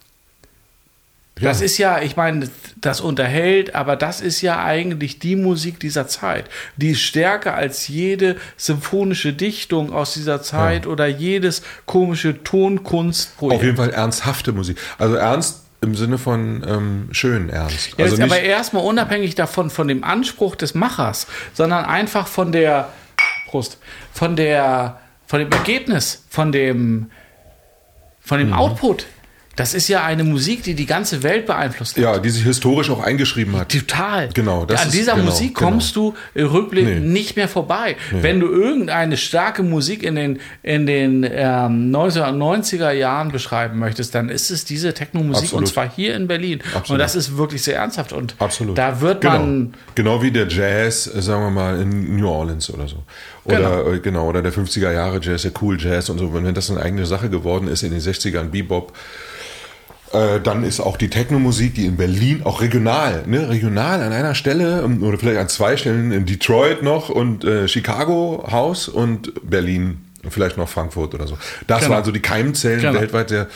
Das 1.40 1.60
ist 1.60 1.78
ja, 1.78 2.00
ich 2.00 2.16
meine, 2.16 2.48
das 2.76 3.00
unterhält, 3.00 3.74
aber 3.74 3.96
das 3.96 4.20
ist 4.20 4.40
ja 4.40 4.62
eigentlich 4.62 5.18
die 5.18 5.34
Musik 5.34 5.80
dieser 5.80 6.06
Zeit. 6.06 6.48
Die 6.76 6.90
ist 6.90 7.00
stärker 7.00 7.54
als 7.54 7.88
jede 7.88 8.36
symphonische 8.56 9.32
Dichtung 9.32 9.92
aus 9.92 10.14
dieser 10.14 10.42
Zeit 10.42 10.86
oder 10.86 11.06
jedes 11.06 11.62
komische 11.86 12.44
Tonkunstprojekt. 12.44 13.58
Auf 13.60 13.64
jeden 13.64 13.76
Fall 13.76 13.90
ernsthafte 13.90 14.52
Musik. 14.52 14.78
Also 14.96 15.16
ernst 15.16 15.62
im 15.80 15.96
Sinne 15.96 16.18
von 16.18 16.64
ähm, 16.66 17.08
schön 17.10 17.50
ernst. 17.50 17.90
Ja, 17.98 18.04
also 18.04 18.22
aber 18.22 18.40
erstmal 18.40 18.84
unabhängig 18.84 19.34
davon, 19.34 19.70
von 19.70 19.88
dem 19.88 20.04
Anspruch 20.04 20.54
des 20.54 20.74
Machers, 20.74 21.26
sondern 21.52 21.84
einfach 21.84 22.28
von 22.28 22.52
der, 22.52 22.88
Prost, 23.48 23.78
von 24.12 24.36
der, 24.36 25.00
von 25.26 25.40
dem 25.40 25.50
Ergebnis, 25.52 26.24
von 26.30 26.52
dem, 26.52 27.10
von 28.20 28.38
Mhm. 28.40 28.44
dem 28.46 28.52
Output. 28.54 29.06
Das 29.56 29.72
ist 29.74 29.88
ja 29.88 30.02
eine 30.04 30.24
Musik, 30.24 30.62
die 30.64 30.74
die 30.74 30.86
ganze 30.86 31.22
Welt 31.22 31.46
beeinflusst 31.46 31.96
hat. 31.96 32.02
ja, 32.02 32.18
die 32.18 32.30
sich 32.30 32.42
historisch 32.44 32.90
auch 32.90 33.00
eingeschrieben 33.02 33.56
hat. 33.56 33.70
Total. 33.70 34.28
Genau, 34.34 34.64
das 34.64 34.82
An 34.82 34.88
ist- 34.88 34.94
dieser 34.96 35.12
genau, 35.14 35.26
Musik 35.26 35.54
genau. 35.54 35.70
kommst 35.70 35.94
du 35.96 36.14
äh, 36.34 36.42
rückblickend 36.42 37.02
Nee. 37.04 37.12
nicht 37.12 37.36
mehr 37.36 37.48
vorbei. 37.48 37.96
Wenn 38.10 38.40
du 38.40 38.48
irgendeine 38.48 39.16
starke 39.16 39.62
Musik 39.62 40.02
in 40.02 40.16
den, 40.16 40.40
in 40.62 40.86
den 40.86 41.22
ähm, 41.24 41.94
1990er 41.94 42.90
Jahren 42.92 43.30
beschreiben 43.30 43.78
möchtest, 43.78 44.14
dann 44.14 44.28
ist 44.28 44.50
es 44.50 44.64
diese 44.64 44.92
Techno-Musik 44.94 45.52
und 45.52 45.66
zwar 45.68 45.88
hier 45.88 46.16
in 46.16 46.26
Berlin. 46.26 46.60
Absolut. 46.74 46.90
Und 46.90 46.98
das 46.98 47.14
ist 47.14 47.36
wirklich 47.36 47.62
sehr 47.62 47.76
ernsthaft. 47.76 48.12
Und 48.12 48.34
Absolut. 48.38 48.76
da 48.76 49.00
wird 49.00 49.20
genau. 49.20 49.38
man 49.38 49.74
Genau 49.94 50.22
wie 50.22 50.30
der 50.30 50.48
Jazz, 50.48 51.06
äh, 51.06 51.22
sagen 51.22 51.42
wir 51.44 51.50
mal, 51.50 51.80
in 51.80 52.16
New 52.16 52.28
Orleans 52.28 52.70
oder 52.70 52.88
so. 52.88 53.02
Oder 53.44 53.56
Genau. 53.58 53.92
äh, 53.92 53.98
genau, 54.00 54.28
oder 54.28 54.42
der 54.42 54.52
50er 54.52 54.90
Jahre 54.92 55.20
Jazz, 55.22 55.42
der 55.42 55.52
Cool 55.60 55.78
Jazz 55.80 56.08
und 56.08 56.18
so. 56.18 56.32
Wenn 56.34 56.52
das 56.54 56.70
eine 56.70 56.80
eigene 56.80 57.06
Sache 57.06 57.28
geworden 57.30 57.68
ist 57.68 57.82
in 57.82 57.90
den 57.92 58.00
60ern, 58.00 58.44
Bebop, 58.50 58.92
äh, 60.14 60.40
dann 60.40 60.64
ist 60.64 60.80
auch 60.80 60.96
die 60.96 61.10
Techno-Musik, 61.10 61.74
die 61.74 61.86
in 61.86 61.96
Berlin, 61.96 62.42
auch 62.44 62.60
regional, 62.60 63.24
ne, 63.26 63.48
regional 63.48 64.02
an 64.02 64.12
einer 64.12 64.34
Stelle 64.34 64.82
ähm, 64.84 65.02
oder 65.02 65.18
vielleicht 65.18 65.38
an 65.38 65.48
zwei 65.48 65.76
Stellen, 65.76 66.12
in 66.12 66.24
Detroit 66.26 66.82
noch 66.82 67.08
und 67.08 67.44
äh, 67.44 67.68
Chicago 67.68 68.46
Haus 68.50 68.88
und 68.88 69.32
Berlin, 69.48 69.98
vielleicht 70.28 70.56
noch 70.56 70.68
Frankfurt 70.68 71.14
oder 71.14 71.26
so. 71.26 71.36
Das 71.66 71.80
Genau. 71.80 71.94
waren 71.94 72.04
so 72.04 72.12
die 72.12 72.20
Keimzellen 72.20 72.80
Genau. 72.80 73.00
weltweit 73.00 73.30
der 73.30 73.48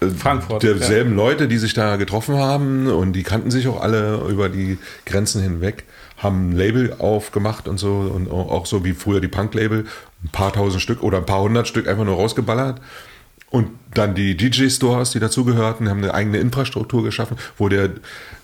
äh, 0.00 0.06
Frankfurt, 0.16 0.62
derselben 0.62 1.16
Leute, 1.16 1.48
die 1.48 1.58
sich 1.58 1.74
da 1.74 1.96
getroffen 1.96 2.36
haben 2.36 2.86
und 2.86 3.12
die 3.14 3.22
kannten 3.22 3.50
sich 3.50 3.66
auch 3.68 3.80
alle 3.80 4.20
über 4.28 4.48
die 4.48 4.78
Grenzen 5.06 5.42
hinweg, 5.42 5.84
haben 6.18 6.50
ein 6.50 6.56
Label 6.56 6.94
aufgemacht 6.98 7.66
und 7.68 7.78
so 7.78 8.10
und 8.14 8.30
auch 8.30 8.66
so 8.66 8.84
wie 8.84 8.92
früher 8.92 9.20
die 9.20 9.28
Punk-Label, 9.28 9.84
ein 10.22 10.28
paar 10.30 10.52
tausend 10.52 10.80
Stück 10.82 11.02
oder 11.02 11.18
ein 11.18 11.26
paar 11.26 11.40
hundert 11.40 11.66
Stück 11.68 11.88
einfach 11.88 12.04
nur 12.04 12.16
rausgeballert. 12.16 12.80
Und 13.54 13.70
dann 13.94 14.14
die 14.16 14.36
DJ-Stores, 14.36 15.12
die 15.12 15.20
dazugehörten, 15.20 15.88
haben 15.88 16.02
eine 16.02 16.12
eigene 16.12 16.38
Infrastruktur 16.38 17.04
geschaffen, 17.04 17.36
wo 17.56 17.68
der 17.68 17.90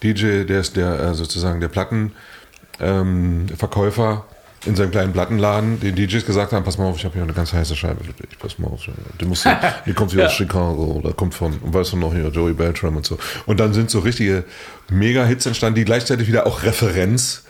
DJ, 0.05 0.45
der 0.45 0.61
ist 0.61 0.77
der 0.77 1.01
äh, 1.01 1.15
sozusagen 1.15 1.61
der 1.61 1.67
Plattenverkäufer 1.67 4.13
ähm, 4.13 4.21
in 4.67 4.77
seinem 4.77 4.93
kleinen 4.93 5.13
Plattenladen, 5.13 5.81
den 5.81 5.97
DJs 5.97 6.25
gesagt 6.25 6.53
haben, 6.53 6.65
pass 6.65 6.79
mal 6.79 6.85
auf, 6.85 6.97
ich 6.97 7.05
habe 7.05 7.15
hier 7.15 7.25
eine 7.25 7.33
ganz 7.33 7.53
heiße 7.53 7.75
Scheibe 7.75 8.05
für 8.05 8.13
dich, 8.13 8.39
pass 8.39 8.57
mal 8.61 8.69
auf, 8.69 8.83
die, 9.21 9.25
musst 9.25 9.47
du, 9.47 9.51
die 9.85 9.95
kommt 9.95 10.13
hier 10.13 10.27
aus 10.27 10.33
Chicago, 10.33 11.01
da 11.03 11.11
kommt 11.11 11.35
von, 11.35 11.59
weißt 11.61 11.95
du 11.95 11.97
noch 11.97 12.15
hier, 12.15 12.29
Joey 12.29 12.53
Beltram 12.53 12.95
und 12.95 13.05
so. 13.05 13.19
Und 13.47 13.59
dann 13.59 13.73
sind 13.73 13.91
so 13.91 13.99
richtige 13.99 14.45
Mega-Hits 14.91 15.45
entstanden, 15.45 15.75
die 15.75 15.85
gleichzeitig 15.85 16.29
wieder 16.29 16.47
auch 16.47 16.63
Referenz 16.63 17.43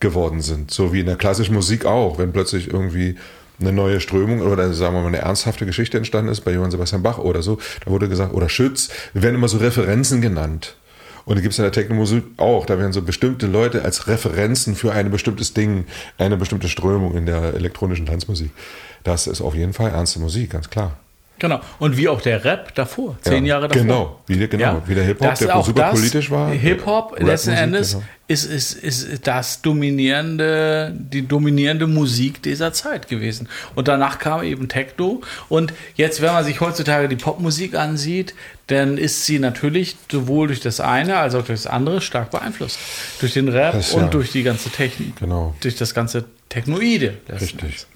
geworden 0.00 0.40
sind. 0.40 0.72
So 0.72 0.92
wie 0.92 0.98
in 0.98 1.06
der 1.06 1.14
klassischen 1.14 1.54
Musik 1.54 1.84
auch, 1.84 2.18
wenn 2.18 2.32
plötzlich 2.32 2.72
irgendwie 2.72 3.16
eine 3.60 3.72
neue 3.72 4.00
Strömung 4.00 4.40
oder 4.40 4.72
sagen 4.72 4.94
wir 4.94 5.02
mal 5.02 5.08
eine 5.08 5.18
ernsthafte 5.18 5.66
Geschichte 5.66 5.96
entstanden 5.96 6.30
ist 6.30 6.42
bei 6.42 6.52
Johann 6.52 6.70
Sebastian 6.70 7.02
Bach 7.02 7.18
oder 7.18 7.42
so, 7.42 7.58
da 7.84 7.90
wurde 7.90 8.08
gesagt, 8.08 8.34
oder 8.34 8.48
Schütz, 8.48 8.88
werden 9.14 9.34
immer 9.34 9.48
so 9.48 9.58
Referenzen 9.58 10.20
genannt. 10.20 10.76
Und 11.24 11.36
da 11.36 11.42
gibt 11.42 11.52
es 11.52 11.58
in 11.58 11.64
der 11.64 11.72
Technomusik 11.72 12.24
auch, 12.38 12.64
da 12.64 12.78
werden 12.78 12.92
so 12.92 13.02
bestimmte 13.02 13.46
Leute 13.46 13.84
als 13.84 14.06
Referenzen 14.06 14.74
für 14.74 14.92
ein 14.92 15.10
bestimmtes 15.10 15.52
Ding, 15.52 15.84
eine 16.16 16.36
bestimmte 16.38 16.68
Strömung 16.68 17.14
in 17.16 17.26
der 17.26 17.54
elektronischen 17.54 18.06
Tanzmusik. 18.06 18.50
Das 19.04 19.26
ist 19.26 19.42
auf 19.42 19.54
jeden 19.54 19.74
Fall 19.74 19.90
ernste 19.90 20.20
Musik, 20.20 20.50
ganz 20.50 20.70
klar. 20.70 20.96
Genau. 21.38 21.60
Und 21.78 21.96
wie 21.96 22.08
auch 22.08 22.20
der 22.20 22.44
Rap 22.44 22.74
davor, 22.74 23.16
zehn 23.22 23.44
ja, 23.44 23.54
Jahre 23.54 23.68
davor. 23.68 23.82
Genau, 23.82 24.20
wie, 24.26 24.48
genau. 24.48 24.62
Ja. 24.62 24.82
wie 24.86 24.94
der 24.94 25.04
Hip-Hop, 25.04 25.34
der 25.38 25.62
super 25.62 25.80
das, 25.82 26.00
politisch 26.00 26.30
war. 26.30 26.50
Hip-Hop 26.50 27.20
letzten 27.20 27.50
Endes 27.50 27.92
genau. 27.92 28.04
ist, 28.26 28.44
ist, 28.44 28.72
ist 28.72 29.26
das 29.26 29.62
dominierende, 29.62 30.92
die 30.96 31.26
dominierende 31.26 31.86
Musik 31.86 32.42
dieser 32.42 32.72
Zeit 32.72 33.08
gewesen. 33.08 33.48
Und 33.76 33.88
danach 33.88 34.18
kam 34.18 34.42
eben 34.42 34.68
Techno. 34.68 35.20
Und 35.48 35.72
jetzt, 35.94 36.20
wenn 36.20 36.32
man 36.32 36.44
sich 36.44 36.60
heutzutage 36.60 37.08
die 37.08 37.16
Popmusik 37.16 37.74
ansieht, 37.74 38.34
dann 38.66 38.98
ist 38.98 39.24
sie 39.24 39.38
natürlich 39.38 39.96
sowohl 40.10 40.48
durch 40.48 40.60
das 40.60 40.80
eine 40.80 41.18
als 41.18 41.34
auch 41.34 41.44
durch 41.44 41.62
das 41.62 41.66
andere 41.66 42.00
stark 42.00 42.30
beeinflusst. 42.30 42.78
Durch 43.20 43.32
den 43.32 43.48
Rap 43.48 43.74
das, 43.74 43.92
und 43.92 44.02
ja. 44.02 44.08
durch 44.08 44.32
die 44.32 44.42
ganze 44.42 44.70
Technik. 44.70 45.16
Genau. 45.16 45.54
Durch 45.60 45.76
das 45.76 45.94
ganze 45.94 46.24
Technoide. 46.48 47.18
Richtig. 47.28 47.86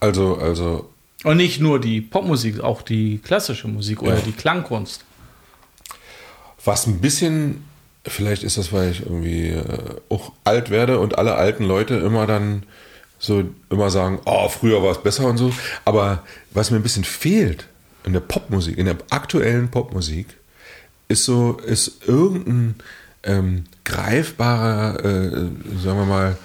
Also, 0.00 0.36
also 0.38 0.90
und 1.24 1.36
nicht 1.36 1.60
nur 1.60 1.80
die 1.80 2.00
Popmusik, 2.00 2.60
auch 2.60 2.82
die 2.82 3.18
klassische 3.18 3.68
Musik 3.68 4.02
oder 4.02 4.16
ja. 4.16 4.20
die 4.20 4.32
Klangkunst. 4.32 5.04
Was 6.64 6.86
ein 6.86 7.00
bisschen, 7.00 7.64
vielleicht 8.06 8.42
ist 8.42 8.58
das, 8.58 8.72
weil 8.72 8.90
ich 8.90 9.00
irgendwie 9.00 9.48
äh, 9.48 9.96
auch 10.08 10.32
alt 10.44 10.70
werde 10.70 10.98
und 10.98 11.18
alle 11.18 11.34
alten 11.34 11.64
Leute 11.64 11.94
immer 11.94 12.26
dann 12.26 12.64
so 13.18 13.44
immer 13.68 13.90
sagen, 13.90 14.18
oh, 14.24 14.48
früher 14.48 14.82
war 14.82 14.92
es 14.92 15.02
besser 15.02 15.26
und 15.26 15.36
so. 15.36 15.52
Aber 15.84 16.24
was 16.52 16.70
mir 16.70 16.78
ein 16.78 16.82
bisschen 16.82 17.04
fehlt 17.04 17.66
in 18.04 18.14
der 18.14 18.20
Popmusik, 18.20 18.78
in 18.78 18.86
der 18.86 18.96
aktuellen 19.10 19.70
Popmusik, 19.70 20.26
ist 21.08 21.24
so, 21.24 21.58
ist 21.58 22.06
irgendein 22.06 22.76
ähm, 23.24 23.64
greifbarer, 23.84 25.04
äh, 25.04 25.30
sagen 25.82 25.98
wir 25.98 26.06
mal, 26.06 26.38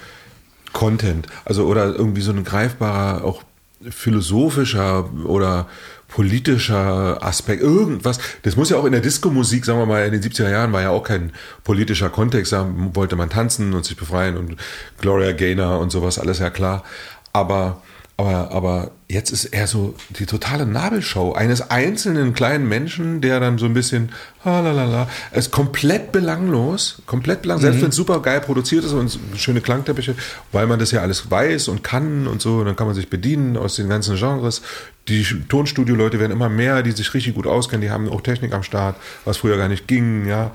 Content. 0.72 1.26
Also 1.46 1.66
oder 1.66 1.94
irgendwie 1.94 2.20
so 2.20 2.32
ein 2.32 2.44
greifbarer 2.44 3.24
auch 3.24 3.42
philosophischer 3.90 5.10
oder 5.24 5.68
politischer 6.08 7.22
Aspekt, 7.22 7.62
irgendwas. 7.62 8.18
Das 8.42 8.56
muss 8.56 8.70
ja 8.70 8.76
auch 8.76 8.84
in 8.84 8.92
der 8.92 9.00
Disco-Musik, 9.00 9.64
sagen 9.64 9.78
wir 9.78 9.86
mal, 9.86 10.06
in 10.06 10.12
den 10.12 10.22
70er 10.22 10.50
Jahren 10.50 10.72
war 10.72 10.82
ja 10.82 10.90
auch 10.90 11.02
kein 11.02 11.32
politischer 11.64 12.08
Kontext. 12.08 12.52
Da 12.52 12.66
wollte 12.94 13.16
man 13.16 13.28
tanzen 13.28 13.74
und 13.74 13.84
sich 13.84 13.96
befreien 13.96 14.36
und 14.36 14.56
Gloria 15.00 15.32
Gaynor 15.32 15.80
und 15.80 15.90
sowas, 15.90 16.18
alles 16.18 16.38
ja 16.38 16.50
klar. 16.50 16.84
Aber 17.32 17.82
aber, 18.18 18.50
aber 18.50 18.92
jetzt 19.08 19.30
ist 19.30 19.44
er 19.44 19.66
so 19.66 19.94
die 20.18 20.24
totale 20.24 20.64
Nabelschau 20.64 21.34
eines 21.34 21.70
einzelnen 21.70 22.32
kleinen 22.32 22.66
Menschen, 22.66 23.20
der 23.20 23.40
dann 23.40 23.58
so 23.58 23.66
ein 23.66 23.74
bisschen, 23.74 24.10
halalala, 24.42 25.08
ist 25.32 25.50
komplett 25.50 26.12
belanglos, 26.12 27.02
komplett 27.04 27.42
belanglos, 27.42 27.62
mhm. 27.62 27.66
selbst 27.66 27.82
wenn 27.82 27.90
es 27.90 27.96
super 27.96 28.20
geil 28.20 28.40
produziert 28.40 28.84
ist 28.84 28.92
und 28.92 29.18
schöne 29.36 29.60
Klangteppiche, 29.60 30.14
weil 30.50 30.66
man 30.66 30.78
das 30.78 30.92
ja 30.92 31.02
alles 31.02 31.30
weiß 31.30 31.68
und 31.68 31.84
kann 31.84 32.26
und 32.26 32.40
so, 32.40 32.64
dann 32.64 32.74
kann 32.74 32.86
man 32.86 32.96
sich 32.96 33.10
bedienen 33.10 33.58
aus 33.58 33.76
den 33.76 33.90
ganzen 33.90 34.16
Genres. 34.16 34.62
Die 35.08 35.22
Tonstudio-Leute 35.22 36.18
werden 36.18 36.32
immer 36.32 36.48
mehr, 36.48 36.82
die 36.82 36.92
sich 36.92 37.12
richtig 37.12 37.34
gut 37.34 37.46
auskennen, 37.46 37.82
die 37.82 37.90
haben 37.90 38.08
auch 38.08 38.22
Technik 38.22 38.54
am 38.54 38.62
Start, 38.62 38.96
was 39.26 39.36
früher 39.36 39.58
gar 39.58 39.68
nicht 39.68 39.86
ging, 39.86 40.26
ja. 40.26 40.52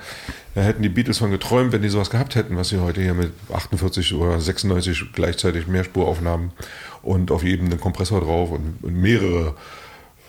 Da 0.55 0.61
hätten 0.61 0.83
die 0.83 0.89
Beatles 0.89 1.19
von 1.19 1.31
geträumt, 1.31 1.71
wenn 1.71 1.81
die 1.81 1.87
sowas 1.87 2.09
gehabt 2.09 2.35
hätten, 2.35 2.57
was 2.57 2.67
sie 2.67 2.79
heute 2.79 3.01
hier 3.01 3.13
mit 3.13 3.31
48 3.53 4.13
oder 4.15 4.41
96 4.41 5.13
gleichzeitig 5.13 5.67
Mehrspuraufnahmen 5.67 6.51
und 7.03 7.31
auf 7.31 7.43
jedem 7.43 7.67
einen 7.67 7.79
Kompressor 7.79 8.21
drauf 8.21 8.51
und, 8.51 8.77
und 8.81 8.95
mehrere 8.95 9.55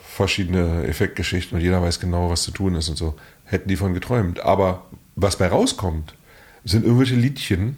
verschiedene 0.02 0.84
Effektgeschichten 0.86 1.56
und 1.56 1.64
jeder 1.64 1.82
weiß 1.82 2.00
genau, 2.00 2.30
was 2.30 2.42
zu 2.42 2.50
tun 2.50 2.74
ist 2.74 2.88
und 2.88 2.96
so. 2.96 3.14
Hätten 3.44 3.68
die 3.68 3.76
von 3.76 3.94
geträumt. 3.94 4.40
Aber 4.40 4.84
was 5.16 5.36
bei 5.36 5.46
rauskommt, 5.46 6.14
sind 6.64 6.84
irgendwelche 6.84 7.14
Liedchen, 7.14 7.76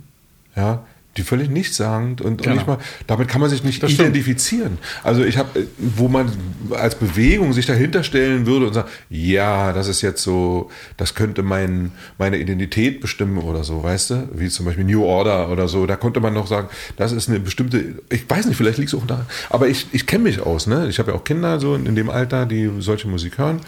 ja, 0.57 0.85
die 1.17 1.23
völlig 1.23 1.49
nichtssagend 1.49 2.21
und, 2.21 2.43
genau. 2.43 2.51
und 2.51 2.57
nicht 2.57 2.67
mal, 2.67 2.79
damit 3.07 3.29
kann 3.29 3.41
man 3.41 3.49
sich 3.49 3.63
nicht 3.63 3.83
das 3.83 3.93
identifizieren. 3.93 4.79
Stimmt. 4.79 5.07
Also 5.07 5.25
ich 5.25 5.39
habe, 5.39 5.67
wo 5.79 6.09
man 6.09 6.33
als 6.71 6.97
Bewegung 6.97 7.53
sich 7.53 7.67
dahinter 7.67 8.03
stellen 8.03 8.47
würde 8.47 8.67
und 8.67 8.75
sagen, 8.75 8.89
ja, 9.11 9.73
das 9.73 9.87
ist 9.87 10.03
jetzt 10.03 10.23
so, 10.23 10.71
das 10.97 11.15
könnte 11.15 11.43
mein, 11.43 11.93
meine 12.19 12.39
Identität 12.39 13.01
bestimmen 13.01 13.39
oder 13.39 13.63
so, 13.63 13.83
weißt 13.83 14.11
du, 14.11 14.29
wie 14.35 14.49
zum 14.49 14.67
Beispiel 14.67 14.85
New 14.85 15.05
Order 15.05 15.51
oder 15.51 15.69
so, 15.69 15.87
da 15.87 15.97
konnte 15.97 16.21
man 16.21 16.35
noch 16.35 16.49
sagen, 16.49 16.69
das 16.97 17.13
ist 17.13 17.29
eine 17.29 17.39
bestimmte, 17.39 18.03
ich 18.11 18.29
weiß 18.29 18.47
nicht, 18.47 18.57
vielleicht 18.57 18.79
liegt 18.79 18.93
es 18.93 18.99
auch 18.99 19.07
da, 19.07 19.27
aber 19.51 19.69
ich, 19.69 19.87
ich 19.93 20.07
kenne 20.07 20.25
mich 20.25 20.41
aus, 20.41 20.67
ne? 20.67 20.89
Ich 20.89 20.99
habe 20.99 21.13
ja 21.13 21.17
auch 21.17 21.25
Kinder 21.25 21.61
so 21.61 21.77
in 21.77 21.95
dem 21.95 22.11
Alter, 22.11 22.47
die 22.47 22.71
solche 22.81 23.07
Musik 23.07 23.39
hören 23.39 23.61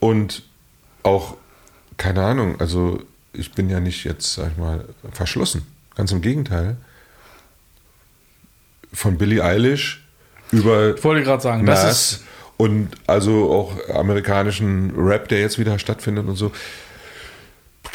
und 0.00 0.42
auch, 1.02 1.36
keine 1.98 2.24
Ahnung, 2.24 2.58
also 2.58 3.02
ich 3.34 3.52
bin 3.52 3.68
ja 3.68 3.80
nicht 3.80 4.04
jetzt, 4.04 4.34
sag 4.34 4.52
ich 4.52 4.56
mal, 4.58 4.84
verschlossen 5.12 5.73
Ganz 5.96 6.12
im 6.12 6.20
Gegenteil. 6.20 6.76
Von 8.92 9.18
Billie 9.18 9.42
Eilish 9.42 10.04
über. 10.50 10.96
Ich 10.96 11.04
wollte 11.04 11.24
gerade 11.24 11.42
sagen, 11.42 11.64
Nas 11.64 11.82
das 11.82 12.12
ist. 12.12 12.24
Und 12.56 12.90
also 13.06 13.50
auch 13.52 13.94
amerikanischen 13.94 14.92
Rap, 14.96 15.28
der 15.28 15.40
jetzt 15.40 15.58
wieder 15.58 15.78
stattfindet 15.78 16.26
und 16.28 16.36
so. 16.36 16.52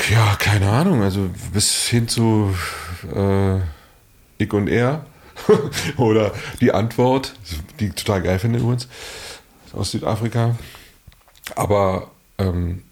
Ja, 0.10 0.36
keine 0.38 0.70
Ahnung. 0.70 1.02
Also 1.02 1.30
bis 1.54 1.88
hin 1.88 2.08
zu 2.08 2.54
äh, 3.16 3.58
Ich 4.38 4.52
und 4.52 4.68
Er. 4.68 5.06
Oder 5.98 6.34
die 6.60 6.74
Antwort, 6.74 7.34
die 7.80 7.88
ich 7.88 7.96
total 7.96 8.22
geil 8.22 8.40
finde 8.40 8.60
übrigens, 8.60 8.90
aus 9.72 9.92
Südafrika. 9.92 10.58
Aber 11.56 12.12
ähm, 12.38 12.84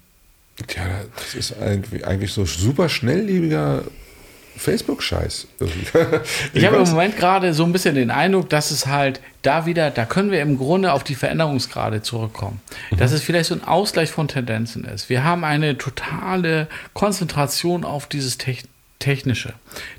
ja, 0.76 0.86
das 1.16 1.36
ist 1.36 1.60
eigentlich, 1.60 2.06
eigentlich 2.06 2.32
so 2.32 2.46
super 2.46 2.88
schnelllebiger 2.88 3.84
Facebook-Scheiß. 4.58 5.48
ich, 5.60 5.70
ich 6.54 6.66
habe 6.66 6.78
im 6.78 6.90
Moment 6.90 7.18
gerade 7.18 7.54
so 7.54 7.64
ein 7.64 7.72
bisschen 7.72 7.96
den 7.96 8.12
Eindruck, 8.12 8.50
dass 8.50 8.72
es 8.72 8.88
halt 8.88 9.22
da 9.42 9.66
wieder, 9.66 9.92
da 9.92 10.06
können 10.06 10.32
wir 10.32 10.42
im 10.42 10.58
Grunde 10.58 10.94
auf 10.94 11.04
die 11.04 11.16
Veränderungsgrade 11.16 12.02
zurückkommen. 12.02 12.62
Mhm. 12.92 12.98
Dass 12.98 13.12
es 13.12 13.24
vielleicht 13.24 13.50
so 13.50 13.56
ein 13.56 13.64
Ausgleich 13.64 14.12
von 14.12 14.28
Tendenzen 14.28 14.84
ist. 14.86 15.10
Wir 15.10 15.24
haben 15.24 15.44
eine 15.44 15.78
totale 15.78 16.68
Konzentration 16.94 17.84
auf 17.86 18.08
dieses 18.08 18.38
Technik. 18.38 18.72
Technische. 19.00 19.54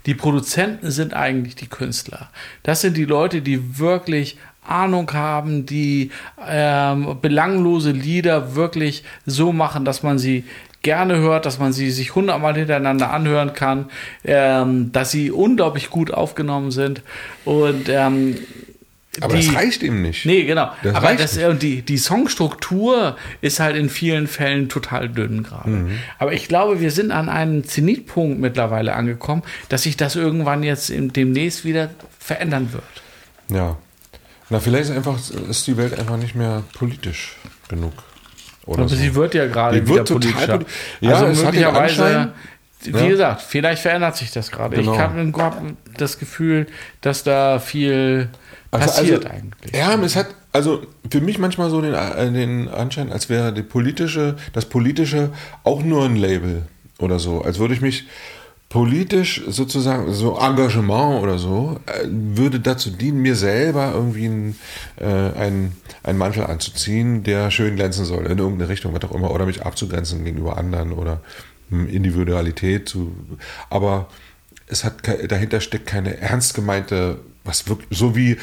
Die 0.06 0.14
Produzenten 0.14 0.90
sind 0.90 1.14
eigentlich 1.14 1.54
die 1.54 1.68
Künstler. 1.68 2.30
Das 2.64 2.80
sind 2.80 2.96
die 2.96 3.04
Leute, 3.04 3.42
die 3.42 3.78
wirklich 3.78 4.38
Ahnung 4.68 5.12
haben, 5.12 5.66
die 5.66 6.11
ähm, 6.46 7.16
belanglose 7.20 7.90
Lieder 7.90 8.54
wirklich 8.54 9.04
so 9.24 9.52
machen, 9.52 9.84
dass 9.84 10.02
man 10.02 10.18
sie 10.18 10.44
gerne 10.82 11.18
hört, 11.18 11.46
dass 11.46 11.58
man 11.58 11.72
sie 11.72 11.90
sich 11.90 12.14
hundertmal 12.14 12.54
hintereinander 12.54 13.10
anhören 13.12 13.52
kann, 13.52 13.86
ähm, 14.24 14.92
dass 14.92 15.10
sie 15.10 15.30
unglaublich 15.30 15.90
gut 15.90 16.12
aufgenommen 16.12 16.70
sind 16.70 17.02
und 17.44 17.88
ähm, 17.88 18.36
aber 19.20 19.36
die, 19.36 19.46
das 19.46 19.54
reicht 19.54 19.82
eben 19.82 20.02
nicht. 20.02 20.26
Nee, 20.26 20.44
genau. 20.44 20.70
Das 20.82 20.94
aber 20.94 21.14
das, 21.14 21.36
nicht. 21.36 21.62
Die, 21.62 21.82
die 21.82 21.98
Songstruktur 21.98 23.16
ist 23.40 23.60
halt 23.60 23.76
in 23.76 23.88
vielen 23.88 24.26
Fällen 24.26 24.68
total 24.68 25.08
dünn 25.08 25.42
gerade. 25.42 25.70
Mhm. 25.70 25.98
Aber 26.18 26.32
ich 26.32 26.48
glaube, 26.48 26.80
wir 26.80 26.90
sind 26.90 27.10
an 27.10 27.28
einem 27.28 27.64
Zenitpunkt 27.64 28.38
mittlerweile 28.38 28.94
angekommen, 28.94 29.42
dass 29.68 29.82
sich 29.82 29.96
das 29.96 30.16
irgendwann 30.16 30.62
jetzt 30.62 30.92
demnächst 30.94 31.64
wieder 31.64 31.90
verändern 32.18 32.72
wird. 32.72 32.84
Ja. 33.48 33.76
Na, 34.50 34.60
vielleicht 34.60 34.90
ist, 34.90 34.96
einfach, 34.96 35.18
ist 35.48 35.66
die 35.66 35.76
Welt 35.76 35.98
einfach 35.98 36.16
nicht 36.16 36.34
mehr 36.34 36.62
politisch 36.74 37.36
genug. 37.68 37.92
Oder 38.68 38.80
Aber 38.80 38.88
so. 38.90 38.96
sie 38.96 39.14
wird 39.14 39.34
ja 39.34 39.46
gerade 39.46 39.80
wieder 39.82 39.94
wird 39.96 40.08
politischer. 40.08 40.58
Total, 40.58 40.66
ja, 41.00 41.14
also 41.14 41.44
möglicherweise, 41.44 42.32
wie 42.82 42.90
ja. 42.90 43.08
gesagt, 43.08 43.42
vielleicht 43.42 43.80
verändert 43.80 44.16
sich 44.16 44.30
das 44.30 44.50
gerade. 44.50 44.76
Genau. 44.76 44.92
Ich 44.92 44.98
habe 44.98 45.32
das 45.96 46.18
Gefühl, 46.18 46.66
dass 47.00 47.24
da 47.24 47.60
viel 47.60 48.28
also, 48.70 48.86
passiert 48.86 49.24
also, 49.24 49.36
eigentlich. 49.36 49.74
Ja, 49.74 49.94
es 49.94 50.16
hat 50.16 50.26
also 50.52 50.82
für 51.10 51.22
mich 51.22 51.38
manchmal 51.38 51.70
so 51.70 51.80
den, 51.80 51.94
äh, 51.94 52.30
den 52.30 52.68
Anschein, 52.68 53.10
als 53.10 53.30
wäre 53.30 53.54
die 53.54 53.62
politische, 53.62 54.36
das 54.52 54.66
politische 54.66 55.30
auch 55.64 55.82
nur 55.82 56.04
ein 56.04 56.16
Label 56.16 56.64
oder 56.98 57.18
so. 57.18 57.40
Als 57.40 57.58
würde 57.58 57.72
ich 57.72 57.80
mich 57.80 58.06
politisch 58.68 59.42
sozusagen, 59.48 60.12
so 60.12 60.38
Engagement 60.38 61.22
oder 61.22 61.38
so, 61.38 61.80
äh, 61.86 62.06
würde 62.06 62.60
dazu 62.60 62.90
dienen, 62.90 63.22
mir 63.22 63.34
selber 63.34 63.92
irgendwie 63.94 64.26
ein, 64.26 64.56
äh, 64.96 65.04
einen, 65.04 65.72
einen 66.02 66.18
Mantel 66.18 66.44
anzuziehen, 66.44 67.22
der 67.22 67.50
schön 67.50 67.76
glänzen 67.76 68.04
soll, 68.04 68.26
in 68.26 68.38
irgendeine 68.38 68.68
Richtung, 68.68 68.92
was 68.92 69.02
auch 69.04 69.14
immer, 69.14 69.30
oder 69.30 69.46
mich 69.46 69.64
abzugrenzen 69.64 70.24
gegenüber 70.24 70.58
anderen 70.58 70.92
oder 70.92 71.20
Individualität 71.70 72.88
zu. 72.88 73.14
Aber 73.68 74.08
es 74.68 74.84
hat 74.84 74.96
dahinter 75.28 75.60
steckt 75.60 75.86
keine 75.86 76.18
ernst 76.18 76.54
gemeinte, 76.54 77.18
was 77.44 77.68
wirklich, 77.68 77.98
so 77.98 78.16
wie 78.16 78.36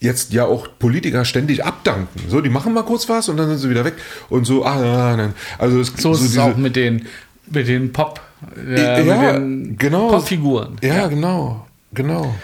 jetzt 0.00 0.32
ja 0.32 0.46
auch 0.46 0.66
Politiker 0.78 1.24
ständig 1.24 1.64
abdanken. 1.64 2.20
So, 2.28 2.40
die 2.40 2.50
machen 2.50 2.74
mal 2.74 2.82
kurz 2.82 3.08
was 3.08 3.28
und 3.28 3.36
dann 3.36 3.48
sind 3.48 3.58
sie 3.58 3.70
wieder 3.70 3.84
weg 3.84 3.94
und 4.28 4.44
so, 4.44 4.64
ah, 4.64 5.16
nein. 5.16 5.34
Also 5.58 5.80
es, 5.80 5.92
so, 5.96 6.14
so 6.14 6.24
ist 6.24 6.30
es 6.32 6.38
auch 6.38 6.56
mit 6.56 6.74
den, 6.74 7.06
mit 7.46 7.68
den 7.68 7.92
Pop- 7.92 8.20
äh, 8.56 9.06
ja, 9.06 9.32
genau. 9.38 10.08
Popfiguren. 10.08 10.76
Ja, 10.82 10.94
ja, 10.96 11.06
genau. 11.08 11.66
Genau. 11.94 12.34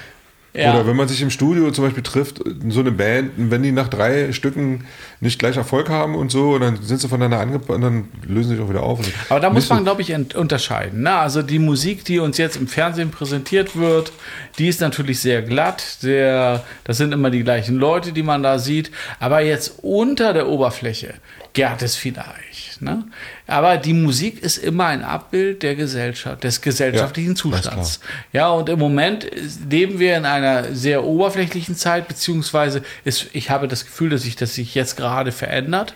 Ja. 0.54 0.74
Oder 0.74 0.86
wenn 0.88 0.96
man 0.96 1.06
sich 1.06 1.22
im 1.22 1.30
Studio 1.30 1.70
zum 1.70 1.84
Beispiel 1.84 2.02
trifft, 2.02 2.40
so 2.68 2.80
eine 2.80 2.90
Band, 2.90 3.30
wenn 3.36 3.62
die 3.62 3.70
nach 3.70 3.86
drei 3.86 4.32
Stücken 4.32 4.86
nicht 5.20 5.38
gleich 5.38 5.56
Erfolg 5.56 5.88
haben 5.88 6.16
und 6.16 6.32
so, 6.32 6.58
dann 6.58 6.82
sind 6.82 7.00
sie 7.00 7.06
voneinander 7.08 7.38
angepasst 7.38 7.70
und 7.70 7.82
dann 7.82 8.08
lösen 8.26 8.48
sie 8.50 8.56
sich 8.56 8.64
auch 8.64 8.68
wieder 8.70 8.82
auf. 8.82 8.98
Aber 9.28 9.38
da 9.40 9.50
muss 9.50 9.68
man, 9.68 9.78
so- 9.80 9.84
glaube 9.84 10.02
ich, 10.02 10.12
unterscheiden. 10.34 11.02
Ne? 11.02 11.12
Also 11.12 11.42
die 11.42 11.58
Musik, 11.60 12.04
die 12.06 12.18
uns 12.18 12.38
jetzt 12.38 12.56
im 12.56 12.66
Fernsehen 12.66 13.10
präsentiert 13.10 13.76
wird, 13.76 14.10
die 14.58 14.66
ist 14.68 14.80
natürlich 14.80 15.20
sehr 15.20 15.42
glatt, 15.42 15.80
sehr, 15.80 16.64
das 16.82 16.96
sind 16.96 17.12
immer 17.12 17.30
die 17.30 17.44
gleichen 17.44 17.76
Leute, 17.76 18.12
die 18.12 18.22
man 18.24 18.42
da 18.42 18.58
sieht. 18.58 18.90
Aber 19.20 19.42
jetzt 19.42 19.74
unter 19.82 20.32
der 20.32 20.48
Oberfläche 20.48 21.14
gärt 21.58 21.82
es 21.82 21.96
vielleicht. 21.96 22.80
Ne? 22.80 23.02
Aber 23.48 23.78
die 23.78 23.92
Musik 23.92 24.40
ist 24.44 24.58
immer 24.58 24.86
ein 24.86 25.02
Abbild 25.02 25.64
der 25.64 25.74
Gesellschaft, 25.74 26.44
des 26.44 26.60
gesellschaftlichen 26.60 27.30
Ja, 27.30 27.34
Zustands. 27.34 27.98
Ja, 28.32 28.50
und 28.50 28.68
im 28.68 28.78
Moment 28.78 29.26
leben 29.68 29.98
wir 29.98 30.16
in 30.16 30.24
einer 30.24 30.72
sehr 30.72 31.02
oberflächlichen 31.02 31.74
Zeit, 31.74 32.06
beziehungsweise 32.06 32.82
ist, 33.04 33.26
ich 33.32 33.50
habe 33.50 33.66
das 33.66 33.86
Gefühl, 33.86 34.10
dass 34.10 34.22
sich 34.22 34.36
das 34.36 34.54
sich 34.54 34.76
jetzt 34.76 34.96
gerade 34.96 35.32
verändert, 35.32 35.94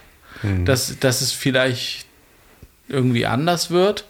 dass, 0.64 0.98
dass 0.98 1.20
es 1.20 1.30
vielleicht 1.30 2.06
irgendwie 2.88 3.26
anders 3.26 3.70
wird. 3.70 4.04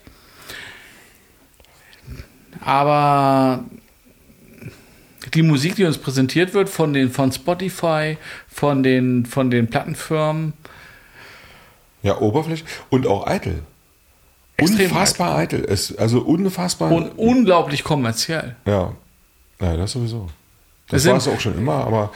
Aber 2.64 3.62
die 5.34 5.42
Musik, 5.42 5.76
die 5.76 5.84
uns 5.84 5.98
präsentiert 5.98 6.54
wird 6.54 6.70
von 6.70 6.94
den 6.94 7.10
von 7.10 7.30
Spotify, 7.30 8.16
von 8.48 8.82
den 8.82 9.26
von 9.26 9.50
den 9.50 9.68
Plattenfirmen, 9.68 10.54
Ja, 12.02 12.18
Oberfläche 12.18 12.64
und 12.90 13.06
auch 13.06 13.26
eitel. 13.26 13.62
Extrem 14.56 14.90
unfassbar 14.90 15.36
eitel. 15.36 15.64
Es, 15.68 15.96
also 15.96 16.20
unfassbar. 16.20 16.90
und 16.90 17.10
unglaublich 17.18 17.84
kommerziell. 17.84 18.56
ja. 18.66 18.92
ja, 19.60 19.76
das 19.76 19.92
sowieso. 19.92 20.28
Das 20.88 21.04
Es 21.04 21.10
war 21.10 21.16
es 21.16 21.28
auch 21.28 21.40
schon 21.40 21.56
immer, 21.56 21.84
aber 21.86 22.12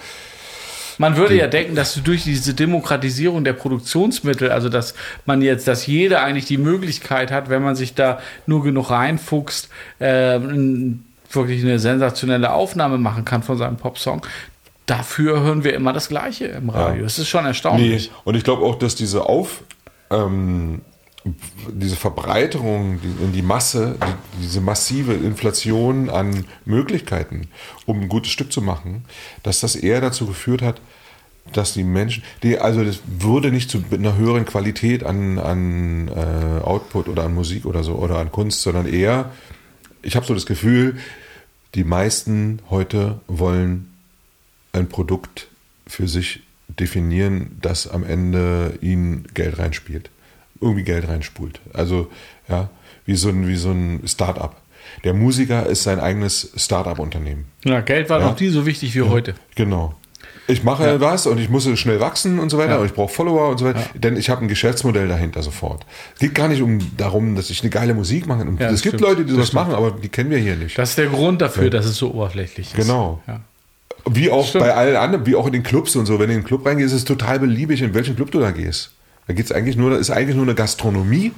Man 0.98 1.16
würde 1.16 1.36
ja 1.36 1.46
denken, 1.46 1.74
dass 1.74 1.94
du 1.94 2.00
durch 2.00 2.24
diese 2.24 2.54
Demokratisierung 2.54 3.44
der 3.44 3.52
Produktionsmittel, 3.54 4.50
also 4.50 4.68
dass 4.68 4.94
man 5.24 5.40
jetzt, 5.42 5.66
dass 5.68 5.86
jeder 5.86 6.22
eigentlich 6.22 6.46
die 6.46 6.58
Möglichkeit 6.58 7.30
hat, 7.30 7.48
wenn 7.48 7.62
man 7.62 7.74
sich 7.76 7.94
da 7.94 8.18
nur 8.46 8.62
genug 8.62 8.90
reinfuchst, 8.90 9.68
äh, 9.98 10.40
wirklich 11.30 11.62
eine 11.62 11.78
sensationelle 11.78 12.52
Aufnahme 12.52 12.98
machen 12.98 13.24
kann 13.24 13.42
von 13.42 13.56
seinem 13.58 13.76
Popsong. 13.76 14.26
Dafür 14.86 15.40
hören 15.40 15.64
wir 15.64 15.74
immer 15.74 15.92
das 15.92 16.08
Gleiche 16.08 16.46
im 16.46 16.70
Radio. 16.70 17.02
Das 17.02 17.18
ist 17.18 17.28
schon 17.28 17.42
Nee, 17.42 17.48
erstaunlich. 17.48 18.10
und 18.24 18.36
ich 18.36 18.44
glaube 18.44 18.64
auch, 18.64 18.76
dass 18.78 18.94
diese 18.94 19.26
Auf, 19.26 19.62
ähm, 20.10 20.82
diese 21.72 21.96
Verbreiterung 21.96 23.00
in 23.02 23.32
die 23.32 23.42
Masse, 23.42 23.96
die, 24.00 24.42
diese 24.42 24.60
massive 24.60 25.14
Inflation 25.14 26.08
an 26.08 26.44
Möglichkeiten, 26.64 27.48
um 27.84 28.00
ein 28.00 28.08
gutes 28.08 28.30
Stück 28.30 28.52
zu 28.52 28.62
machen, 28.62 29.04
dass 29.42 29.60
das 29.60 29.76
eher 29.76 30.00
dazu 30.00 30.26
geführt 30.26 30.62
hat, 30.62 30.80
dass 31.52 31.74
die 31.74 31.84
Menschen, 31.84 32.22
die, 32.42 32.58
also 32.58 32.84
das 32.84 33.00
würde 33.06 33.50
nicht 33.50 33.70
zu 33.70 33.82
einer 33.90 34.16
höheren 34.16 34.44
Qualität 34.44 35.04
an, 35.04 35.38
an 35.38 36.08
äh, 36.08 36.62
Output 36.62 37.08
oder 37.08 37.24
an 37.24 37.34
Musik 37.34 37.66
oder 37.66 37.84
so 37.84 37.94
oder 37.94 38.18
an 38.18 38.32
Kunst, 38.32 38.62
sondern 38.62 38.86
eher, 38.86 39.30
ich 40.02 40.16
habe 40.16 40.26
so 40.26 40.34
das 40.34 40.46
Gefühl, 40.46 40.98
die 41.74 41.84
meisten 41.84 42.60
heute 42.70 43.20
wollen 43.26 43.92
ein 44.72 44.88
Produkt 44.88 45.48
für 45.86 46.08
sich 46.08 46.42
definieren, 46.68 47.58
das 47.60 47.88
am 47.88 48.04
Ende 48.04 48.74
ihnen 48.80 49.26
Geld 49.34 49.58
reinspielt. 49.58 50.10
Irgendwie 50.60 50.82
Geld 50.84 51.08
reinspult. 51.08 51.60
Also, 51.72 52.08
ja, 52.48 52.70
wie 53.04 53.16
so 53.16 53.28
ein, 53.28 53.46
wie 53.46 53.56
so 53.56 53.70
ein 53.70 54.00
Start-up. 54.06 54.60
Der 55.04 55.14
Musiker 55.14 55.66
ist 55.66 55.82
sein 55.82 56.00
eigenes 56.00 56.52
Start-up-Unternehmen. 56.56 57.46
Ja, 57.64 57.80
Geld 57.80 58.08
war 58.08 58.20
Ja. 58.20 58.26
noch 58.28 58.40
nie 58.40 58.48
so 58.48 58.66
wichtig 58.66 58.94
wie 58.94 59.02
heute. 59.02 59.34
Genau. 59.54 59.94
Ich 60.48 60.62
mache 60.62 61.00
was 61.00 61.26
und 61.26 61.38
ich 61.38 61.48
muss 61.48 61.68
schnell 61.78 61.98
wachsen 61.98 62.38
und 62.38 62.50
so 62.50 62.58
weiter 62.58 62.74
Ja. 62.74 62.78
und 62.78 62.86
ich 62.86 62.92
brauche 62.94 63.12
Follower 63.12 63.48
und 63.50 63.58
so 63.58 63.64
weiter, 63.64 63.82
denn 63.94 64.16
ich 64.16 64.30
habe 64.30 64.42
ein 64.44 64.48
Geschäftsmodell 64.48 65.08
dahinter 65.08 65.42
sofort. 65.42 65.84
Es 66.14 66.20
geht 66.20 66.36
gar 66.36 66.46
nicht 66.46 66.62
um 66.62 66.78
darum, 66.96 67.34
dass 67.34 67.50
ich 67.50 67.62
eine 67.62 67.70
geile 67.70 67.94
Musik 67.94 68.26
mache. 68.28 68.46
Ja, 68.60 68.70
es 68.70 68.82
gibt 68.82 68.94
stimmt. 68.96 69.00
Leute, 69.00 69.24
die 69.24 69.36
Das 69.36 69.48
stimmt. 69.48 69.54
machen, 69.68 69.74
aber 69.74 69.90
die 69.90 70.08
kennen 70.08 70.30
wir 70.30 70.38
hier 70.38 70.54
nicht. 70.54 70.78
Das 70.78 70.90
ist 70.90 70.98
der 70.98 71.06
Grund 71.08 71.42
dafür, 71.42 71.68
dass 71.68 71.84
es 71.84 71.96
so 71.96 72.12
oberflächlich 72.14 72.68
ist. 72.68 72.76
Genau. 72.76 73.20
Ja. 74.06 74.16
Wie 74.16 74.30
auch 74.30 74.46
Stimmt. 74.46 74.64
bei 74.64 74.74
allen 74.74 74.96
anderen, 74.96 75.26
wie 75.26 75.34
auch 75.34 75.46
in 75.46 75.52
den 75.52 75.62
Clubs 75.62 75.96
und 75.96 76.06
so. 76.06 76.18
Wenn 76.18 76.28
du 76.28 76.34
in 76.34 76.40
den 76.40 76.46
Club 76.46 76.64
reingehst, 76.64 76.92
ist 76.92 77.00
es 77.00 77.04
total 77.04 77.40
beliebig, 77.40 77.82
in 77.82 77.94
welchen 77.94 78.16
Club 78.16 78.30
du 78.30 78.40
da 78.40 78.50
gehst. 78.50 78.92
Da 79.26 79.34
geht's 79.34 79.50
eigentlich 79.52 79.76
nur, 79.76 79.90
da 79.90 79.96
ist 79.96 80.10
eigentlich 80.10 80.36
nur 80.36 80.44
eine 80.44 80.54
Gastronomie, 80.54 81.32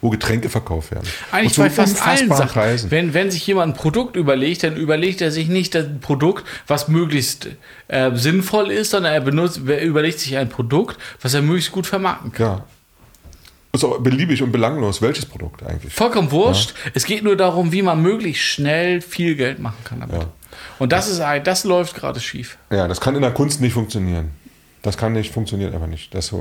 wo 0.00 0.10
Getränke 0.10 0.48
verkauft 0.48 0.92
werden. 0.92 1.08
Eigentlich 1.32 1.56
bei 1.56 1.70
fast 1.70 2.06
allen 2.06 2.28
Sachen. 2.28 2.48
Preisen. 2.48 2.90
Wenn, 2.90 3.14
wenn 3.14 3.30
sich 3.30 3.44
jemand 3.46 3.74
ein 3.74 3.76
Produkt 3.76 4.14
überlegt, 4.14 4.62
dann 4.62 4.76
überlegt 4.76 5.20
er 5.20 5.32
sich 5.32 5.48
nicht 5.48 5.74
das 5.74 5.86
Produkt, 6.00 6.44
was 6.68 6.86
möglichst 6.86 7.48
äh, 7.88 8.14
sinnvoll 8.14 8.70
ist, 8.70 8.90
sondern 8.90 9.12
er 9.12 9.20
benutzt, 9.20 9.60
er 9.66 9.82
überlegt 9.82 10.20
sich 10.20 10.36
ein 10.36 10.48
Produkt, 10.48 10.98
was 11.20 11.34
er 11.34 11.42
möglichst 11.42 11.72
gut 11.72 11.86
vermarkten 11.86 12.30
kann. 12.32 12.46
Ja. 12.58 12.64
Ist 13.72 13.84
auch 13.84 13.98
beliebig 13.98 14.42
und 14.42 14.50
belanglos, 14.50 15.02
welches 15.02 15.26
Produkt 15.26 15.62
eigentlich. 15.62 15.92
Vollkommen 15.92 16.30
wurscht. 16.30 16.74
Es 16.94 17.04
geht 17.04 17.22
nur 17.22 17.36
darum, 17.36 17.70
wie 17.70 17.82
man 17.82 18.00
möglichst 18.00 18.42
schnell 18.42 19.02
viel 19.02 19.34
Geld 19.34 19.58
machen 19.58 19.78
kann 19.84 20.00
damit. 20.00 20.22
Ja. 20.22 20.28
Und 20.78 20.92
das 20.92 21.08
ist 21.08 21.20
ein, 21.20 21.42
das 21.44 21.64
läuft 21.64 21.94
gerade 21.94 22.20
schief. 22.20 22.58
Ja, 22.70 22.88
das 22.88 23.00
kann 23.00 23.14
in 23.16 23.22
der 23.22 23.32
Kunst 23.32 23.60
nicht 23.60 23.72
funktionieren. 23.72 24.30
Das 24.82 24.96
kann 24.96 25.12
nicht, 25.12 25.32
funktioniert 25.32 25.74
einfach 25.74 25.88
nicht. 25.88 26.14
Das 26.14 26.32
äh, 26.32 26.36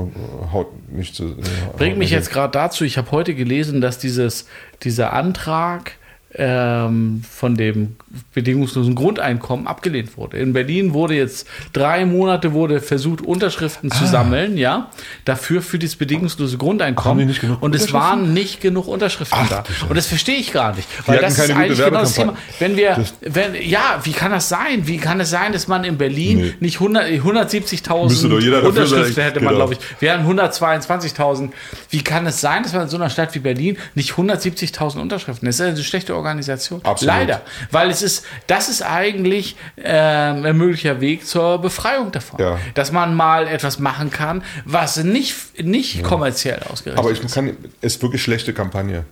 haut 0.54 0.68
nicht 0.92 1.16
zu. 1.16 1.26
äh, 1.26 1.34
Bringt 1.78 1.98
mich 1.98 2.12
jetzt 2.12 2.30
gerade 2.30 2.52
dazu, 2.52 2.86
ich 2.86 2.98
habe 2.98 3.12
heute 3.12 3.34
gelesen, 3.34 3.82
dass 3.82 3.98
dieses, 3.98 4.48
dieser 4.84 5.14
Antrag 5.14 5.94
ähm, 6.34 7.24
von 7.30 7.56
dem 7.56 7.96
bedingungslosen 8.34 8.96
Grundeinkommen 8.96 9.66
abgelehnt 9.66 10.18
wurde. 10.18 10.38
In 10.38 10.54
Berlin 10.54 10.94
wurde 10.94 11.16
jetzt 11.16 11.48
drei 11.74 12.06
Monate 12.06 12.54
wurde 12.54 12.82
versucht, 12.82 13.22
Unterschriften 13.22 13.90
zu 13.92 14.06
sammeln, 14.06 14.58
ja, 14.58 14.90
dafür 15.26 15.62
für 15.62 15.80
dieses 15.80 15.96
bedingungslose 15.96 16.58
Grundeinkommen. 16.58 17.34
genug 17.40 17.62
und 17.62 17.74
es 17.76 17.94
waren 17.94 18.34
nicht 18.34 18.62
genug 18.62 18.88
Unterschriften 18.88 19.38
Ach, 19.42 19.50
da. 19.50 19.64
Und 19.90 19.96
das 19.98 20.08
verstehe 20.08 20.36
ich 20.38 20.52
gar 20.52 20.76
nicht. 20.76 20.88
Weil 21.08 21.20
das 21.20 21.38
ist 21.40 21.50
eigentlich 21.52 21.78
genau 21.78 22.00
das 22.02 22.14
Thema. 22.14 22.36
Wenn 22.60 22.76
wir, 22.76 22.96
Das- 22.96 23.14
wenn, 23.22 23.56
ja, 23.62 24.00
wie 24.04 24.12
kann 24.12 24.32
das 24.32 24.50
sein? 24.50 24.86
Wie 24.86 24.98
kann 24.98 25.20
es 25.20 25.30
sein, 25.30 25.54
dass 25.54 25.68
man 25.68 25.84
in 25.86 25.98
Berlin 25.98 26.38
Nee. 26.40 26.54
nicht 26.60 26.80
100 26.80 27.08
170.000 27.08 28.10
Müsste 28.10 28.30
doch 28.30 28.40
jeder 28.40 28.58
dafür 28.62 28.70
Unterschriften 28.70 29.14
sein. 29.14 29.24
hätte 29.26 29.40
man, 29.40 29.54
Genau. 29.54 29.66
glaube 29.68 29.74
ich. 29.82 30.02
Wir 30.02 30.14
haben 30.14 30.26
122.000. 30.28 31.52
Wie 31.90 32.02
kann 32.04 32.26
es 32.28 32.42
sein, 32.42 32.64
dass 32.64 32.74
man 32.74 32.84
in 32.84 32.90
so 32.90 32.98
einer 32.98 33.10
Stadt 33.10 33.34
wie 33.36 33.40
Berlin 33.40 33.78
nicht 33.96 34.12
170.000 34.18 35.00
Unterschriften? 35.02 35.46
Das 35.46 35.56
ist 35.56 35.62
eine 35.62 35.78
schlechte 35.84 36.16
Organisation. 36.18 36.82
Absolut. 36.84 37.14
Leider. 37.14 37.42
Weil 37.72 37.90
es 37.90 38.02
ist, 38.02 38.26
das 38.48 38.70
ist 38.70 38.82
eigentlich 38.82 39.56
ähm, 39.78 40.46
ein 40.46 40.58
möglicher 40.58 41.00
Weg 41.02 41.26
zur 41.26 41.60
Befreiung 41.60 42.12
davon. 42.12 42.40
Ja. 42.40 42.60
Dass 42.74 42.92
man 42.92 43.16
mal 43.16 43.48
etwas 43.48 43.80
machen 43.80 44.12
kann, 44.12 44.44
was 44.66 44.98
nicht, 45.04 45.64
nicht 45.64 46.04
kommerziell 46.04 46.60
ausgerichtet 46.70 47.00
Aber 47.00 47.12
ich 47.12 47.24
ist. 47.24 47.34
kann, 47.34 47.56
ist 47.82 48.02
wirklich 48.02 48.22
schlechte 48.22 48.54
Kampagne. 48.54 49.06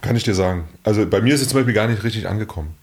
Kann 0.00 0.16
ich 0.16 0.24
dir 0.24 0.34
sagen. 0.34 0.68
Also 0.82 1.06
bei 1.06 1.20
mir 1.20 1.34
ist 1.34 1.42
es 1.42 1.48
zum 1.48 1.58
Beispiel 1.58 1.74
gar 1.74 1.86
nicht 1.86 2.02
richtig 2.02 2.28
angekommen. 2.28 2.74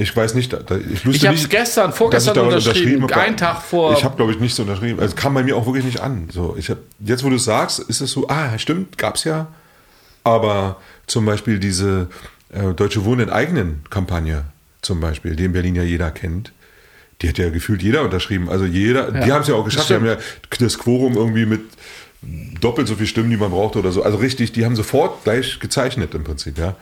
Ich 0.00 0.16
weiß 0.16 0.34
nicht, 0.34 0.52
ich 0.52 1.04
wüsste 1.04 1.10
Ich 1.10 1.26
habe 1.26 1.36
es 1.36 1.48
gestern, 1.48 1.92
vorgestern 1.92 2.38
unterschrieben. 2.38 3.02
habe. 3.02 3.16
Einen 3.16 3.36
Tag 3.36 3.60
vor. 3.62 3.92
Ich 3.94 4.04
habe, 4.04 4.14
glaube 4.14 4.30
ich, 4.30 4.38
nichts 4.38 4.56
unterschrieben. 4.60 5.00
Also 5.00 5.16
kam 5.16 5.34
bei 5.34 5.42
mir 5.42 5.56
auch 5.56 5.66
wirklich 5.66 5.84
nicht 5.84 6.00
an. 6.00 6.28
So, 6.32 6.54
ich 6.56 6.70
hab, 6.70 6.78
jetzt, 7.00 7.24
wo 7.24 7.30
du 7.30 7.34
es 7.34 7.44
sagst, 7.44 7.80
ist 7.80 8.00
es 8.00 8.12
so, 8.12 8.28
ah, 8.28 8.56
stimmt, 8.58 8.96
gab's 8.96 9.24
ja. 9.24 9.48
Aber 10.22 10.76
zum 11.08 11.26
Beispiel 11.26 11.58
diese 11.58 12.08
äh, 12.50 12.74
Deutsche 12.74 13.04
Wohnen 13.04 13.20
enteignen 13.28 13.84
Kampagne, 13.90 14.44
zum 14.82 15.00
Beispiel, 15.00 15.36
die 15.36 15.44
in 15.44 15.52
Berlin 15.52 15.74
ja 15.74 15.82
jeder 15.82 16.10
kennt, 16.10 16.52
die 17.20 17.28
hat 17.28 17.38
ja 17.38 17.50
gefühlt 17.50 17.82
jeder 17.82 18.02
unterschrieben. 18.02 18.48
Also 18.48 18.64
jeder, 18.64 19.10
die 19.10 19.28
Ja, 19.28 19.34
haben 19.34 19.42
es 19.42 19.48
ja 19.48 19.54
auch 19.54 19.64
geschafft. 19.64 19.90
Die 19.90 19.94
haben 19.94 20.06
ja 20.06 20.18
das 20.58 20.78
Quorum 20.78 21.16
irgendwie 21.16 21.46
mit 21.46 21.62
doppelt 22.60 22.88
so 22.88 22.94
viel 22.96 23.06
Stimmen, 23.06 23.30
die 23.30 23.36
man 23.36 23.50
brauchte 23.50 23.78
oder 23.78 23.92
so. 23.92 24.02
Also 24.02 24.18
richtig, 24.18 24.52
die 24.52 24.64
haben 24.64 24.76
sofort 24.76 25.24
gleich 25.24 25.60
gezeichnet 25.60 26.14
im 26.14 26.24
Prinzip, 26.24 26.58
ja. 26.58 26.76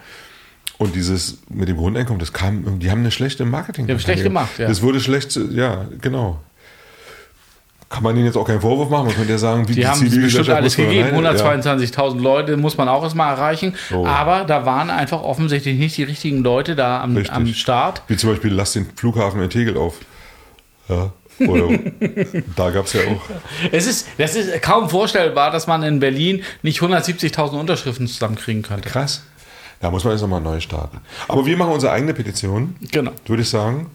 Und 0.79 0.95
dieses 0.95 1.39
mit 1.49 1.69
dem 1.69 1.79
Grundeinkommen, 1.79 2.21
das 2.21 2.33
kam, 2.35 2.79
die 2.81 2.91
haben 2.91 3.01
eine 3.01 3.11
schlechte 3.11 3.45
Marketing. 3.47 3.87
Die 3.87 3.93
haben 3.93 4.01
schlecht 4.01 4.23
gemacht, 4.23 4.59
ja. 4.59 4.69
Das 4.69 4.83
wurde 4.83 5.01
schlecht, 5.01 5.39
ja, 5.53 5.89
genau. 6.01 6.43
Kann 7.89 8.03
man 8.03 8.17
ihnen 8.17 8.27
jetzt 8.27 8.37
auch 8.37 8.47
keinen 8.47 8.61
Vorwurf 8.61 8.91
machen. 8.91 9.07
Man 9.07 9.15
könnte 9.15 9.31
ja 9.31 9.39
sagen, 9.39 9.69
wie 9.69 9.75
Die 9.75 9.87
haben 9.87 10.01
bestimmt 10.11 10.49
alles 10.49 10.75
gegeben. 10.77 11.15
alleine- 11.15 11.39
ja. 11.39 11.45
122.000 11.53 12.21
Leute 12.21 12.57
muss 12.57 12.77
man 12.77 12.89
auch 12.89 13.03
erstmal 13.05 13.33
erreichen. 13.33 13.75
Oh. 13.95 14.05
Aber 14.05 14.45
da 14.45 14.67
waren 14.67 14.91
einfach 14.91 15.23
offensichtlich 15.23 15.79
nicht 15.79 15.97
die 15.97 16.03
richtigen 16.03 16.43
Leute 16.43 16.75
da 16.75 17.01
am, 17.01 17.17
am 17.17 17.47
Start. 17.55 18.03
Wie 18.09 18.17
zum 18.17 18.31
Beispiel, 18.31 18.53
lass 18.53 18.73
den 18.73 18.87
Flughafen 18.97 19.41
in 19.41 19.51
Tegel 19.51 19.77
auf. 19.77 19.99
Ja. 20.89 21.13
Oder 21.47 21.79
da 22.57 22.71
gab 22.71 22.87
es 22.87 22.95
ja 22.95 23.03
auch. 23.03 23.21
Es 23.71 23.87
ist, 23.87 24.09
das 24.19 24.35
ist 24.35 24.63
kaum 24.63 24.89
vorstellbar, 24.89 25.51
dass 25.51 25.67
man 25.67 25.83
in 25.83 26.01
Berlin 26.01 26.43
nicht 26.63 26.81
170.000 26.81 27.59
Unterschriften 27.61 28.07
zusammenkriegen 28.09 28.63
könnte. 28.63 28.89
Krass. 28.89 29.23
Da 29.81 29.91
muss 29.91 30.03
man 30.03 30.15
jetzt 30.15 30.23
nochmal 30.23 30.41
neu 30.41 30.59
starten. 30.61 30.99
Aber 31.29 31.45
wir 31.45 31.57
machen 31.57 31.73
unsere 31.73 31.93
eigene 31.93 32.15
Petition, 32.15 32.75
Genau. 32.91 33.13
würde 33.27 33.43
ich 33.43 33.49
sagen. 33.51 33.91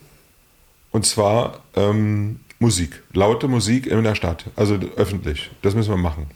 Und 0.92 1.06
zwar 1.08 1.56
ähm, 1.76 2.40
Musik. 2.62 3.02
Laute 3.12 3.48
Musik 3.48 3.88
in 3.88 4.04
der 4.04 4.14
Stadt. 4.14 4.46
Also 4.56 4.78
öffentlich. 4.96 5.50
Das 5.64 5.74
müssen 5.74 5.90
wir 5.90 5.98
machen. 5.98 6.28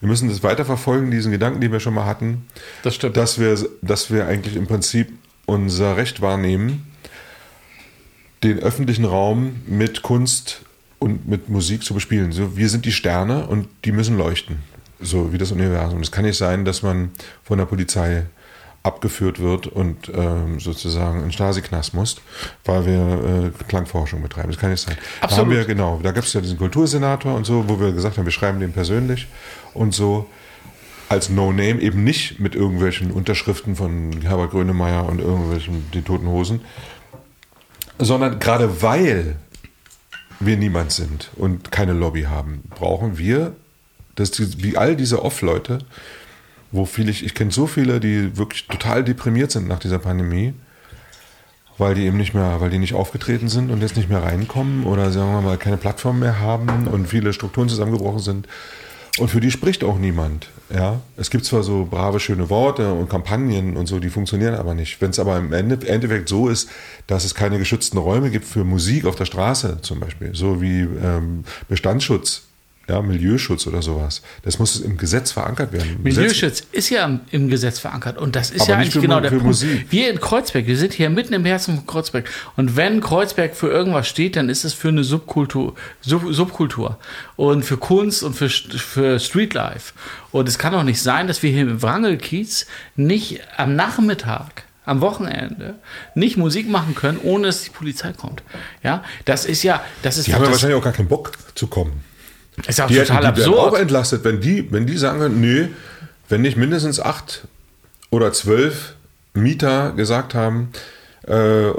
Wir 0.00 0.08
müssen 0.08 0.28
das 0.28 0.42
weiterverfolgen, 0.42 1.10
diesen 1.10 1.32
Gedanken, 1.32 1.62
den 1.62 1.72
wir 1.72 1.80
schon 1.80 1.94
mal 1.94 2.04
hatten. 2.04 2.46
Das 2.82 2.94
stimmt. 2.94 3.16
dass 3.16 3.40
wir, 3.40 3.56
dass 3.80 4.10
wir 4.12 4.26
eigentlich 4.26 4.54
im 4.54 4.66
Prinzip 4.66 5.08
unser 5.46 5.96
Recht 5.96 6.20
wahrnehmen, 6.20 6.92
den 8.42 8.58
öffentlichen 8.58 9.06
Raum 9.06 9.62
mit 9.66 10.02
Kunst 10.02 10.60
und 10.98 11.26
mit 11.26 11.48
Musik 11.48 11.84
zu 11.84 11.94
bespielen. 11.94 12.32
So, 12.32 12.54
wir 12.54 12.68
sind 12.68 12.84
die 12.84 12.92
Sterne 12.92 13.46
und 13.46 13.66
die 13.86 13.92
müssen 13.92 14.18
leuchten, 14.18 14.58
so 15.00 15.32
wie 15.32 15.38
das 15.38 15.52
Universum. 15.52 16.02
Es 16.02 16.12
kann 16.12 16.26
nicht 16.26 16.36
sein, 16.36 16.66
dass 16.66 16.82
man 16.82 17.12
von 17.44 17.56
der 17.56 17.64
Polizei 17.64 18.26
abgeführt 18.82 19.38
wird 19.38 19.68
und 19.68 20.10
ähm, 20.12 20.58
sozusagen 20.58 21.22
in 21.22 21.30
Stasi-Knast 21.30 21.94
muss, 21.94 22.16
weil 22.64 22.84
wir 22.84 23.52
äh, 23.54 23.64
Klangforschung 23.68 24.22
betreiben. 24.22 24.50
Das 24.50 24.58
kann 24.58 24.70
nicht 24.70 24.80
sein. 24.80 24.96
Absolut. 25.20 25.30
Da 25.30 25.36
haben 25.36 25.50
wir, 25.50 25.64
genau, 25.64 26.00
da 26.02 26.10
gab 26.10 26.24
es 26.24 26.32
ja 26.32 26.40
diesen 26.40 26.58
Kultursenator 26.58 27.34
und 27.34 27.46
so, 27.46 27.68
wo 27.68 27.78
wir 27.78 27.92
gesagt 27.92 28.18
haben, 28.18 28.24
wir 28.24 28.32
schreiben 28.32 28.58
den 28.58 28.72
persönlich 28.72 29.28
und 29.72 29.94
so 29.94 30.28
als 31.08 31.28
No-Name, 31.28 31.80
eben 31.80 32.02
nicht 32.02 32.40
mit 32.40 32.54
irgendwelchen 32.54 33.10
Unterschriften 33.10 33.76
von 33.76 34.22
Herbert 34.22 34.50
Grönemeyer 34.50 35.06
und 35.06 35.20
irgendwelchen 35.20 35.86
Die 35.92 36.02
Toten 36.02 36.26
Hosen, 36.26 36.62
sondern 37.98 38.38
gerade 38.38 38.82
weil 38.82 39.36
wir 40.40 40.56
niemand 40.56 40.90
sind 40.90 41.30
und 41.36 41.70
keine 41.70 41.92
Lobby 41.92 42.22
haben, 42.22 42.62
brauchen 42.70 43.18
wir, 43.18 43.54
dass 44.16 44.30
die, 44.32 44.62
wie 44.62 44.76
all 44.76 44.96
diese 44.96 45.22
Off-Leute, 45.22 45.78
wo 46.72 46.86
viele, 46.86 47.10
ich, 47.10 47.24
ich 47.24 47.34
kenne 47.34 47.52
so 47.52 47.66
viele, 47.66 48.00
die 48.00 48.36
wirklich 48.36 48.66
total 48.66 49.04
deprimiert 49.04 49.52
sind 49.52 49.68
nach 49.68 49.78
dieser 49.78 49.98
Pandemie, 49.98 50.54
weil 51.78 51.94
die 51.94 52.04
eben 52.06 52.16
nicht 52.16 52.34
mehr, 52.34 52.60
weil 52.60 52.70
die 52.70 52.78
nicht 52.78 52.94
aufgetreten 52.94 53.48
sind 53.48 53.70
und 53.70 53.80
jetzt 53.82 53.96
nicht 53.96 54.08
mehr 54.08 54.22
reinkommen 54.22 54.84
oder 54.84 55.10
sagen 55.10 55.32
wir 55.32 55.42
mal 55.42 55.58
keine 55.58 55.76
Plattform 55.76 56.18
mehr 56.18 56.40
haben 56.40 56.88
und 56.88 57.08
viele 57.08 57.32
Strukturen 57.32 57.68
zusammengebrochen 57.68 58.20
sind. 58.20 58.48
Und 59.18 59.28
für 59.28 59.40
die 59.40 59.50
spricht 59.50 59.84
auch 59.84 59.98
niemand. 59.98 60.48
Ja, 60.74 61.02
es 61.18 61.28
gibt 61.28 61.44
zwar 61.44 61.62
so 61.62 61.86
brave, 61.90 62.18
schöne 62.18 62.48
Worte 62.48 62.94
und 62.94 63.10
Kampagnen 63.10 63.76
und 63.76 63.84
so, 63.86 63.98
die 63.98 64.08
funktionieren 64.08 64.54
aber 64.54 64.74
nicht. 64.74 65.02
Wenn 65.02 65.10
es 65.10 65.18
aber 65.18 65.36
im 65.36 65.52
Ende, 65.52 65.86
Endeffekt 65.86 66.30
so 66.30 66.48
ist, 66.48 66.70
dass 67.06 67.26
es 67.26 67.34
keine 67.34 67.58
geschützten 67.58 67.98
Räume 67.98 68.30
gibt 68.30 68.46
für 68.46 68.64
Musik 68.64 69.04
auf 69.04 69.14
der 69.14 69.26
Straße 69.26 69.82
zum 69.82 70.00
Beispiel, 70.00 70.34
so 70.34 70.62
wie 70.62 70.80
ähm, 70.80 71.44
Bestandsschutz, 71.68 72.44
ja, 72.88 73.00
Milieuschutz 73.00 73.66
oder 73.66 73.80
sowas, 73.80 74.22
das 74.42 74.58
muss 74.58 74.80
im 74.80 74.96
Gesetz 74.96 75.30
verankert 75.32 75.72
werden. 75.72 75.88
Im 75.98 76.04
Gesetz- 76.04 76.16
Milieuschutz 76.18 76.62
ist 76.72 76.90
ja 76.90 77.20
im- 77.30 77.48
Gesetz 77.48 77.78
verankert 77.78 78.18
und 78.18 78.34
das 78.34 78.50
ist 78.50 78.62
Aber 78.62 78.70
ja 78.72 78.76
nicht 78.78 78.86
eigentlich 78.92 79.02
genau 79.02 79.20
der 79.20 79.28
Punkt. 79.30 79.44
Musik. 79.44 79.86
Wir 79.90 80.10
in 80.10 80.20
Kreuzberg, 80.20 80.66
wir 80.66 80.76
sind 80.76 80.92
hier 80.92 81.08
mitten 81.10 81.32
im 81.32 81.44
Herzen 81.44 81.76
von 81.76 81.86
Kreuzberg 81.86 82.28
und 82.56 82.76
wenn 82.76 83.00
Kreuzberg 83.00 83.54
für 83.54 83.68
irgendwas 83.68 84.08
steht, 84.08 84.36
dann 84.36 84.48
ist 84.48 84.64
es 84.64 84.74
für 84.74 84.88
eine 84.88 85.04
Subkultur, 85.04 85.74
Sub, 86.00 86.22
Subkultur 86.34 86.98
und 87.36 87.64
für 87.64 87.76
Kunst 87.76 88.22
und 88.22 88.34
für, 88.34 88.48
für 88.50 89.18
Streetlife. 89.20 89.92
Und 90.32 90.48
es 90.48 90.58
kann 90.58 90.72
doch 90.72 90.82
nicht 90.82 91.00
sein, 91.02 91.26
dass 91.28 91.42
wir 91.42 91.50
hier 91.50 91.62
im 91.62 91.82
Wrangelkiez 91.82 92.66
nicht 92.96 93.40
am 93.56 93.76
Nachmittag 93.76 94.64
am 94.84 95.00
Wochenende 95.00 95.76
nicht 96.16 96.36
Musik 96.36 96.68
machen 96.68 96.96
können, 96.96 97.18
ohne 97.22 97.46
dass 97.46 97.62
die 97.62 97.70
Polizei 97.70 98.12
kommt. 98.12 98.42
Ja, 98.82 99.04
das 99.24 99.44
ist 99.44 99.62
ja, 99.62 99.84
das 100.02 100.18
ist 100.18 100.26
Die 100.26 100.34
haben 100.34 100.42
ja 100.44 100.50
wahrscheinlich 100.50 100.76
auch 100.76 100.82
gar 100.82 100.92
keinen 100.92 101.06
Bock 101.08 101.32
zu 101.54 101.68
kommen. 101.68 102.02
Ist 102.66 102.80
auch 102.80 102.86
Die, 102.88 102.96
total 102.96 103.32
die 103.32 103.40
werden 103.40 103.54
auch 103.54 103.66
absurd. 103.66 103.80
entlastet, 103.82 104.24
wenn 104.24 104.40
die, 104.40 104.70
wenn 104.72 104.86
die 104.86 104.96
sagen 104.96 105.20
würden, 105.20 105.40
nö, 105.40 105.68
wenn 106.28 106.42
nicht 106.42 106.56
mindestens 106.56 107.00
acht 107.00 107.46
oder 108.10 108.32
zwölf 108.32 108.94
Mieter 109.34 109.92
gesagt 109.92 110.34
haben, 110.34 110.70
äh, 111.26 111.32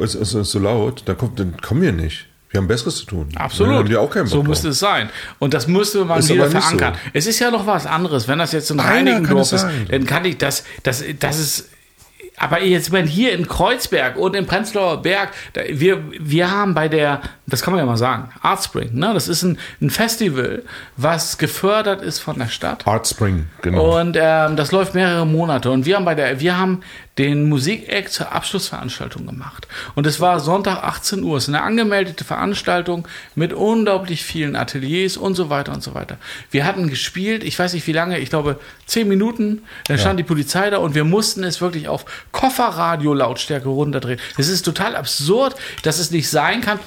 es 0.04 0.16
ist 0.16 0.34
uns 0.34 0.52
so 0.52 0.60
laut, 0.60 1.04
dann, 1.06 1.18
kommt, 1.18 1.40
dann 1.40 1.60
kommen 1.62 1.82
wir 1.82 1.92
nicht. 1.92 2.28
Wir 2.50 2.60
haben 2.60 2.68
Besseres 2.68 2.98
zu 2.98 3.06
tun. 3.06 3.30
Absolut. 3.36 3.90
Bock 3.92 4.28
so 4.28 4.44
müsste 4.44 4.70
es 4.70 4.80
sein. 4.80 5.10
Und 5.40 5.56
das 5.56 5.68
müsste 5.68 6.06
man 6.06 6.20
Ist 6.20 6.30
wieder 6.30 6.52
verankern. 6.52 6.94
so. 6.94 7.10
Es 7.14 7.26
ist 7.26 7.40
ja 7.40 7.50
noch 7.50 7.66
was 7.66 7.88
anderes. 7.88 8.28
Wenn 8.28 8.38
das 8.38 8.52
jetzt 8.52 8.72
ein 8.72 8.80
Reinigendorf 8.80 9.52
ist, 9.54 9.66
dann 9.90 10.06
kann 10.06 10.24
ich 10.26 10.38
das, 10.38 10.64
das, 10.84 11.04
das 11.20 11.40
ist. 11.40 11.70
Aber 12.38 12.62
jetzt, 12.62 12.92
wenn 12.92 13.06
hier 13.06 13.34
in 13.34 13.48
Kreuzberg 13.48 14.18
und 14.18 14.36
in 14.36 14.46
Prenzlauer 14.46 15.02
Berg, 15.02 15.30
da, 15.54 15.62
wir, 15.68 16.04
wir 16.20 16.50
haben 16.50 16.74
bei 16.74 16.88
der, 16.88 17.22
das 17.46 17.62
kann 17.62 17.74
man 17.74 17.80
ja 17.80 17.86
mal 17.86 17.98
sagen, 17.98 18.30
Artspring, 18.42 18.94
ne? 18.94 19.12
das 19.14 19.28
ist 19.28 19.44
ein, 19.44 19.60
ein 19.82 19.90
Festival, 19.90 20.64
was 20.98 21.38
gefördert 21.38 22.02
ist 22.02 22.20
von 22.20 22.40
der 22.40 22.48
Stadt. 22.48 22.88
Art 22.88 23.08
Spring, 23.08 23.46
genau. 23.62 24.00
Und 24.00 24.18
ähm, 24.20 24.56
das 24.56 24.72
läuft 24.72 24.96
mehrere 24.96 25.26
Monate. 25.26 25.70
Und 25.70 25.86
wir 25.86 25.96
haben 25.96 26.06
bei 26.06 26.16
der, 26.16 26.40
wir 26.40 26.58
haben 26.58 26.82
den 27.18 27.48
Musikeck 27.48 28.12
zur 28.12 28.32
Abschlussveranstaltung 28.32 29.26
gemacht. 29.28 29.68
Und 29.94 30.08
es 30.08 30.20
war 30.20 30.40
Sonntag 30.40 30.84
18 30.84 31.24
Uhr. 31.24 31.38
Es 31.38 31.44
ist 31.44 31.50
eine 31.50 31.62
angemeldete 31.62 32.24
Veranstaltung 32.24 33.08
mit 33.36 33.54
unglaublich 33.54 34.24
vielen 34.24 34.56
Ateliers 34.56 35.16
und 35.18 35.36
so 35.36 35.50
weiter 35.50 35.74
und 35.74 35.84
so 35.84 35.94
weiter. 35.94 36.18
Wir 36.50 36.66
hatten 36.66 36.90
gespielt, 36.90 37.44
ich 37.44 37.58
weiß 37.58 37.74
nicht 37.74 37.86
wie 37.86 37.92
lange, 37.92 38.18
ich 38.18 38.30
glaube 38.30 38.60
10 38.88 39.08
Minuten. 39.08 39.62
Dann 39.88 40.00
stand 40.00 40.20
die 40.20 40.24
Polizei 40.24 40.70
da 40.72 40.78
und 40.78 40.96
wir 40.96 41.04
mussten 41.04 41.44
es 41.44 41.62
wirklich 41.62 41.88
auf 41.88 42.06
Kofferradio-Lautstärke 42.32 43.70
runterdrehen. 43.70 44.20
Es 44.38 44.48
ist 44.48 44.64
total 44.64 44.96
absurd, 44.96 45.56
dass 45.84 46.00
es 46.00 46.10
nicht 46.10 46.30
sein 46.30 46.62
kann, 46.62 46.80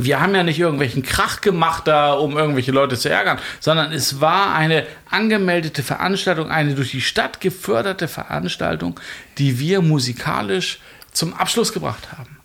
wir 0.00 0.20
haben 0.20 0.34
ja 0.34 0.42
nicht 0.42 0.58
irgendwelchen 0.58 1.02
Krach 1.02 1.40
gemacht 1.42 1.86
da, 1.86 2.12
um 2.14 2.36
irgendwelche 2.36 2.72
Leute 2.72 2.96
zu 2.96 3.08
ärgern, 3.10 3.38
sondern 3.60 3.92
es 3.92 4.20
war 4.20 4.54
eine 4.54 4.86
angemeldete 5.10 5.82
Veranstaltung, 5.82 6.50
eine 6.50 6.74
durch 6.74 6.90
die 6.92 7.02
Stadt 7.02 7.40
geförderte 7.40 8.08
Veranstaltung, 8.08 8.98
die 9.38 9.58
wir 9.58 9.82
musikalisch 9.82 10.80
zum 11.12 11.34
Abschluss 11.34 11.72
gebracht 11.72 12.08
haben. 12.16 12.38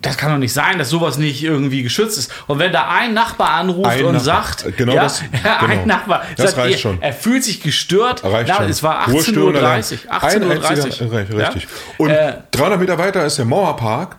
Das 0.00 0.16
kann 0.16 0.32
doch 0.32 0.38
nicht 0.38 0.52
sein, 0.52 0.78
dass 0.78 0.88
sowas 0.90 1.16
nicht 1.16 1.44
irgendwie 1.44 1.84
geschützt 1.84 2.18
ist. 2.18 2.32
Und 2.48 2.58
wenn 2.58 2.72
da 2.72 2.88
ein 2.88 3.14
Nachbar 3.14 3.50
anruft 3.50 3.88
Ein 3.88 4.04
und 4.04 4.14
Nachbar. 4.14 4.44
sagt, 4.44 4.76
Genau 4.76 4.94
ja, 4.94 5.02
das- 5.04 5.20
ein 5.44 5.70
genau. 5.70 5.86
Nachbar, 5.86 6.24
Das 6.36 6.50
sagt, 6.52 6.58
reicht 6.64 6.74
er, 6.74 6.80
schon. 6.80 7.00
er 7.02 7.12
fühlt 7.12 7.44
sich 7.44 7.60
gestört. 7.62 8.24
Reicht 8.24 8.48
Na, 8.48 8.56
schon. 8.56 8.68
Es 8.68 8.82
war 8.82 9.06
Ruhe, 9.08 9.20
18.30 9.20 9.30
Störung 9.30 9.54
Uhr. 9.54 9.60
allein. 9.60 9.82
18.30 9.82 10.08
Ein 10.08 10.42
Uhr. 10.42 10.68
einziger- 10.70 11.12
Richtig. 11.12 11.36
richtig. 11.38 11.68
Und 11.98 12.10
Äh, 12.10 12.34
300 12.50 12.80
Meter 12.80 12.98
weiter 12.98 13.24
ist 13.24 13.38
der 13.38 13.44
Mauerpark. 13.44 14.16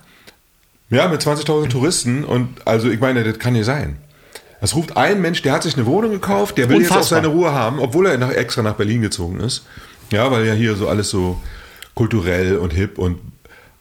Ja, 0.93 1.07
mit 1.07 1.21
20.000 1.21 1.69
Touristen. 1.69 2.23
Und 2.23 2.65
also, 2.65 2.89
ich 2.89 2.99
meine, 2.99 3.23
das 3.23 3.39
kann 3.39 3.53
nicht 3.53 3.65
sein. 3.65 3.97
Es 4.61 4.75
ruft 4.75 4.95
ein 4.95 5.21
Mensch, 5.21 5.41
der 5.41 5.53
hat 5.53 5.63
sich 5.63 5.75
eine 5.75 5.85
Wohnung 5.85 6.11
gekauft, 6.11 6.57
der 6.57 6.69
will 6.69 6.77
jetzt 6.77 6.91
auch 6.91 6.95
Unfassbar. 6.97 7.21
seine 7.21 7.33
Ruhe 7.33 7.51
haben, 7.51 7.79
obwohl 7.79 8.05
er 8.07 8.17
nach, 8.17 8.31
extra 8.31 8.61
nach 8.61 8.75
Berlin 8.75 9.01
gezogen 9.01 9.41
ist. 9.41 9.65
Ja, 10.11 10.31
weil 10.31 10.45
ja 10.45 10.53
hier 10.53 10.75
so 10.75 10.87
alles 10.87 11.09
so 11.09 11.41
kulturell 11.95 12.57
und 12.57 12.71
hip 12.71 12.97
und 12.97 13.19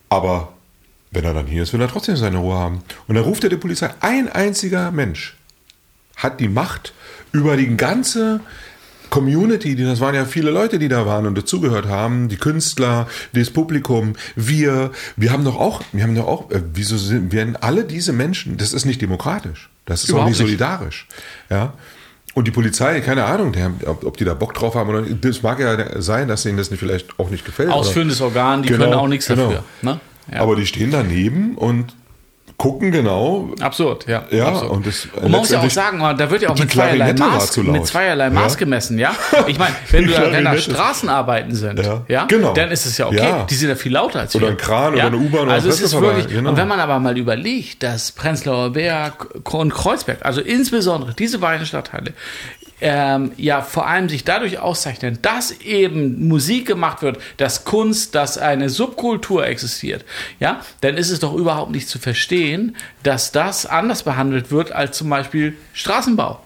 aber 0.08 0.52
wenn 1.12 1.24
er 1.24 1.34
dann 1.34 1.46
hier 1.46 1.62
ist, 1.62 1.72
will 1.72 1.80
er 1.80 1.88
trotzdem 1.88 2.16
seine 2.16 2.38
Ruhe 2.38 2.56
haben. 2.56 2.82
Und 3.06 3.14
dann 3.14 3.24
ruft 3.24 3.44
er 3.44 3.50
die 3.50 3.56
Polizei. 3.56 3.90
Ein 4.00 4.28
einziger 4.28 4.90
Mensch 4.90 5.36
hat 6.16 6.40
die 6.40 6.48
Macht 6.48 6.94
über 7.30 7.56
die 7.56 7.76
ganze 7.76 8.40
Community, 9.12 9.76
das 9.76 10.00
waren 10.00 10.14
ja 10.14 10.24
viele 10.24 10.50
Leute, 10.50 10.78
die 10.78 10.88
da 10.88 11.04
waren 11.04 11.26
und 11.26 11.36
dazugehört 11.36 11.86
haben, 11.86 12.28
die 12.30 12.38
Künstler, 12.38 13.06
das 13.34 13.50
Publikum, 13.50 14.14
wir, 14.36 14.90
wir 15.16 15.30
haben 15.30 15.44
doch 15.44 15.56
auch, 15.60 15.82
wir 15.92 16.02
haben 16.02 16.14
doch 16.14 16.26
auch, 16.26 16.50
äh, 16.50 16.62
wieso 16.72 16.96
sind, 16.96 17.30
werden 17.30 17.54
alle 17.56 17.84
diese 17.84 18.14
Menschen, 18.14 18.56
das 18.56 18.72
ist 18.72 18.86
nicht 18.86 19.02
demokratisch, 19.02 19.68
das 19.84 20.04
ist 20.04 20.10
auch 20.10 20.14
Überhaupt 20.14 20.30
nicht 20.30 20.38
nicht. 20.40 20.46
solidarisch, 20.48 21.06
ja. 21.50 21.74
Und 22.34 22.46
die 22.48 22.52
Polizei, 22.52 23.00
keine 23.02 23.24
Ahnung, 23.26 23.54
ob, 23.84 24.16
die 24.16 24.24
da 24.24 24.32
Bock 24.32 24.54
drauf 24.54 24.74
haben 24.76 24.88
oder 24.88 25.02
nicht, 25.02 25.22
das 25.22 25.42
mag 25.42 25.60
ja 25.60 26.00
sein, 26.00 26.28
dass 26.28 26.46
ihnen 26.46 26.56
das 26.56 26.70
nicht, 26.70 26.80
vielleicht 26.80 27.18
auch 27.20 27.28
nicht 27.28 27.44
gefällt. 27.44 27.68
Ausführendes 27.68 28.22
Organ, 28.22 28.62
die 28.62 28.70
Genau, 28.70 28.84
können 28.84 28.94
auch 28.94 29.08
nichts 29.08 29.26
genau. 29.26 29.48
dafür. 29.48 29.64
Ne? 29.82 30.00
Ja. 30.32 30.40
Aber 30.40 30.56
die 30.56 30.64
stehen 30.64 30.90
daneben 30.90 31.58
und 31.58 31.94
gucken 32.62 32.92
genau, 32.92 33.48
Absurd, 33.60 34.06
ja. 34.06 34.22
Ja, 34.30 34.46
absurd. 34.46 34.70
und 34.70 34.86
das- 34.86 35.08
und 35.16 35.22
man 35.32 35.40
muss 35.40 35.50
ja 35.50 35.58
auch 35.60 35.68
sagen, 35.68 35.98
da 35.98 36.30
wird 36.30 36.42
ja 36.42 36.50
auch 36.50 36.56
mit 36.56 36.70
zweierlei, 36.70 37.12
Maß, 37.12 37.56
mit 37.56 37.86
zweierlei 37.88 38.24
Ja. 38.26 38.30
Maß 38.30 38.56
gemessen, 38.56 39.00
ja. 39.00 39.10
Ich 39.48 39.58
meine, 39.58 39.74
wenn, 39.90 40.06
du 40.06 40.12
da- 40.12 40.30
wenn 40.30 40.44
da. 40.44 40.56
Straßenarbeiten 40.56 41.56
sind, 41.56 41.80
Ja. 41.80 42.02
ja, 42.06 42.24
Genau. 42.26 42.52
dann 42.52 42.70
ist 42.70 42.86
es 42.86 42.96
ja 42.98 43.06
okay. 43.08 43.16
Ja. 43.16 43.46
Die 43.50 43.54
sind 43.56 43.68
ja 43.68 43.74
viel 43.74 43.90
lauter 43.92 44.20
als 44.20 44.36
Oder 44.36 44.46
wir. 44.46 44.50
ein 44.52 44.56
Kran 44.58 44.92
oder 44.92 44.98
ja? 44.98 45.06
eine 45.08 45.16
U-Bahn 45.16 45.40
oder 45.42 45.52
also 45.54 45.66
ein 45.68 45.72
es 45.74 45.80
ist 45.80 46.00
wirklich, 46.00 46.28
genau. 46.28 46.50
Und 46.50 46.56
wenn 46.56 46.68
man 46.68 46.78
aber 46.78 47.00
mal 47.00 47.18
überlegt, 47.18 47.82
dass 47.82 48.12
Prenzlauer 48.12 48.70
Berg 48.70 49.26
und 49.52 49.74
Kreuzberg, 49.74 50.18
also 50.24 50.40
insbesondere 50.40 51.14
diese 51.14 51.38
beiden 51.40 51.66
Stadtteile, 51.66 52.12
ähm, 52.82 53.32
ja 53.36 53.62
vor 53.62 53.86
allem 53.86 54.08
sich 54.08 54.24
dadurch 54.24 54.58
auszeichnen, 54.58 55.18
dass 55.22 55.52
eben 55.60 56.26
Musik 56.26 56.66
gemacht 56.66 57.00
wird, 57.00 57.18
dass 57.36 57.64
Kunst, 57.64 58.14
dass 58.14 58.38
eine 58.38 58.68
Subkultur 58.68 59.46
existiert, 59.46 60.04
ja, 60.40 60.60
dann 60.80 60.96
ist 60.96 61.10
es 61.10 61.20
doch 61.20 61.34
überhaupt 61.34 61.70
nicht 61.70 61.88
zu 61.88 61.98
verstehen, 61.98 62.76
dass 63.04 63.30
das 63.30 63.66
anders 63.66 64.02
behandelt 64.02 64.50
wird 64.50 64.72
als 64.72 64.98
zum 64.98 65.08
Beispiel 65.08 65.56
Straßenbau. 65.72 66.40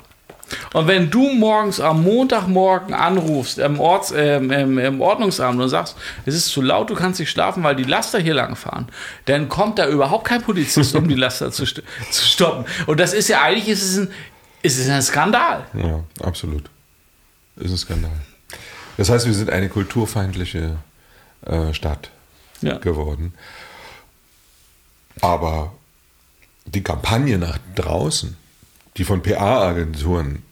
Und 0.75 0.87
wenn 0.87 1.11
du 1.11 1.29
morgens 1.31 1.81
am 1.81 2.05
Montagmorgen 2.05 2.95
anrufst 2.95 3.59
im, 3.59 3.81
Orts, 3.81 4.13
ähm, 4.17 4.53
im, 4.53 4.79
im 4.79 5.01
Ordnungsamt 5.01 5.61
und 5.61 5.69
sagst, 5.69 5.97
es 6.25 6.37
ist 6.37 6.49
zu 6.49 6.63
laut, 6.63 6.89
du 6.89 6.95
kannst 6.95 7.19
nicht 7.19 7.31
schlafen, 7.31 7.65
weil 7.65 7.75
die 7.75 7.83
Laster 7.83 8.21
hier 8.21 8.35
lang 8.35 8.55
fahren, 8.55 8.87
dann 9.25 9.49
kommt 9.49 9.79
da 9.79 9.89
überhaupt 9.89 10.25
kein 10.25 10.43
Polizist, 10.43 10.95
um 10.95 11.09
die 11.09 11.15
Laster 11.17 11.51
zu, 11.51 11.67
st 11.67 11.83
zu 12.11 12.25
stoppen. 12.25 12.65
Und 12.87 13.01
das 13.01 13.13
ist 13.13 13.29
ja 13.29 13.43
eigentlich 13.43 13.69
ist 13.69 13.83
es 13.83 13.99
ein, 13.99 14.09
ist 14.63 14.79
es 14.79 14.89
ein 14.89 15.03
Skandal. 15.03 15.67
Ja, 15.75 16.05
absolut. 16.23 16.69
Ist 17.57 17.71
ein 17.71 17.77
Skandal. 17.79 18.11
Das 18.97 19.11
heißt, 19.11 19.27
wir 19.27 19.35
sind 19.35 19.51
eine 19.51 19.69
kulturfeindliche 19.69 20.77
äh, 21.43 21.73
Stadt 21.75 22.11
Ja. 22.63 22.79
geworden. 22.79 23.35
Aber 25.21 25.73
die 26.67 26.83
Kampagne 26.83 27.39
nach 27.39 27.59
draußen, 27.75 28.37
die 28.97 29.05
von 29.05 29.23
PA-Agenturen 29.23 30.43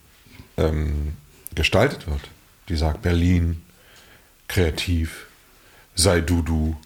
ähm, 0.57 1.17
gestaltet 1.55 2.07
wird, 2.07 2.21
die 2.69 2.77
sagt 2.77 3.03
Berlin, 3.03 3.63
kreativ, 4.49 5.27
sei 5.95 6.21
du 6.21 6.43
du, 6.43 6.77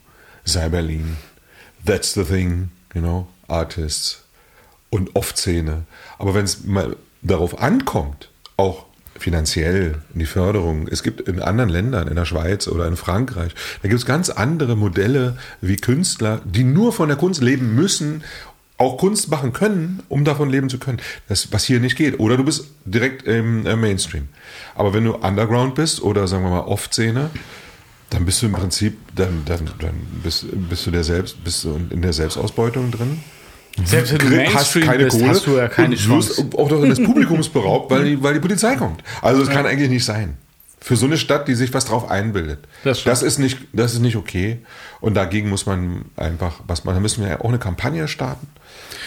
sei 0.45 0.69
Berlin, 0.69 1.17
that's 1.85 2.15
the 2.15 2.25
thing, 2.25 2.71
genau, 2.89 3.29
Artists 3.49 4.25
und 4.91 5.15
Off-Szene. 5.15 5.85
Aber 6.19 6.35
wenn 6.35 6.45
es 6.45 6.65
mal 6.65 6.97
darauf 7.23 7.61
ankommt, 7.61 8.31
auch 8.57 8.87
finanziell 9.19 9.97
in 10.15 10.21
die 10.21 10.27
Förderung. 10.27 10.87
Es 10.89 11.03
gibt 11.03 11.23
in 11.23 11.41
anderen 11.41 11.71
Ländern, 11.71 12.09
in 12.09 12.17
der 12.17 12.25
Schweiz 12.25 12.69
oder 12.69 12.87
in 12.87 12.97
Frankreich, 12.97 13.53
da 13.83 13.89
gibt 13.89 14.01
es 14.01 14.07
ganz 14.07 14.31
andere 14.31 14.77
Modelle 14.77 15.37
wie 15.61 15.77
Künstler, 15.77 16.41
die 16.45 16.65
nur 16.65 16.93
von 16.93 17.09
der 17.09 17.17
Kunst 17.17 17.43
leben 17.43 17.75
müssen, 17.75 18.23
auch 18.79 18.97
Kunst 18.97 19.29
machen 19.29 19.53
können, 19.53 20.03
um 20.09 20.25
davon 20.25 20.49
leben 20.49 20.71
zu 20.71 20.79
können. 20.79 21.01
Das, 21.29 21.53
was 21.53 21.65
hier 21.65 21.81
nicht 21.81 21.97
geht. 21.97 22.21
Oder 22.21 22.37
du 22.37 22.45
bist 22.45 22.67
direkt 22.85 23.25
im 23.25 23.67
äh, 23.67 23.75
Mainstream. 23.75 24.29
Aber 24.77 24.95
wenn 24.95 25.05
du 25.05 25.15
Underground 25.15 25.75
bist 25.75 26.01
oder 26.01 26.29
sagen 26.29 26.45
wir 26.45 26.51
mal 26.51 26.61
Off-Szene, 26.61 27.31
dann 28.11 28.25
bist 28.25 28.41
du 28.41 28.47
im 28.47 28.53
Prinzip, 28.53 28.97
dann, 29.17 29.43
dann, 29.45 29.69
dann 29.81 29.95
bist, 30.23 30.47
bist 30.69 30.87
du 30.87 30.93
der 30.93 31.05
selbst, 31.05 31.43
bist 31.43 31.65
du 31.65 31.79
in 31.91 32.03
der 32.03 32.13
Selbstausbeutung 32.13 32.93
drin. 32.93 33.21
Selbst 33.85 34.13
wenn 34.13 34.19
du 34.19 34.37
Mainstream 34.37 34.99
bist, 34.99 35.23
hast 35.25 35.47
du 35.47 35.57
ja 35.57 35.69
keine 35.69 35.89
und 35.89 36.09
wirst 36.11 36.37
Chance. 36.37 36.49
auch 36.57 36.71
noch 36.71 36.83
des 36.83 37.03
Publikums 37.03 37.49
beraubt, 37.49 37.91
weil 37.91 38.05
die, 38.05 38.23
weil 38.23 38.35
die 38.35 38.41
Polizei 38.41 38.75
kommt. 38.77 39.03
Also 39.23 39.45
das 39.45 39.51
kann 39.55 39.67
eigentlich 39.67 39.91
nicht 39.91 40.05
sein. 40.05 40.37
Für 40.81 40.97
so 40.97 41.07
eine 41.07 41.19
Stadt, 41.19 41.49
die 41.49 41.55
sich 41.55 41.75
was 41.75 41.85
drauf 41.87 42.09
einbildet. 42.11 42.61
Das. 42.85 43.03
Das, 43.05 43.23
ist 43.23 43.39
nicht, 43.39 43.59
das 43.73 43.95
ist 43.95 44.01
nicht 44.01 44.17
okay. 44.17 44.59
Und 45.01 45.15
dagegen 45.15 45.49
muss 45.49 45.67
man 45.67 46.05
einfach, 46.17 46.61
was 46.67 46.85
man, 46.85 46.95
da 46.95 47.01
müssen 47.01 47.23
wir 47.23 47.31
ja 47.31 47.41
auch 47.41 47.49
eine 47.49 47.59
Kampagne 47.59 48.07
starten. 48.09 48.47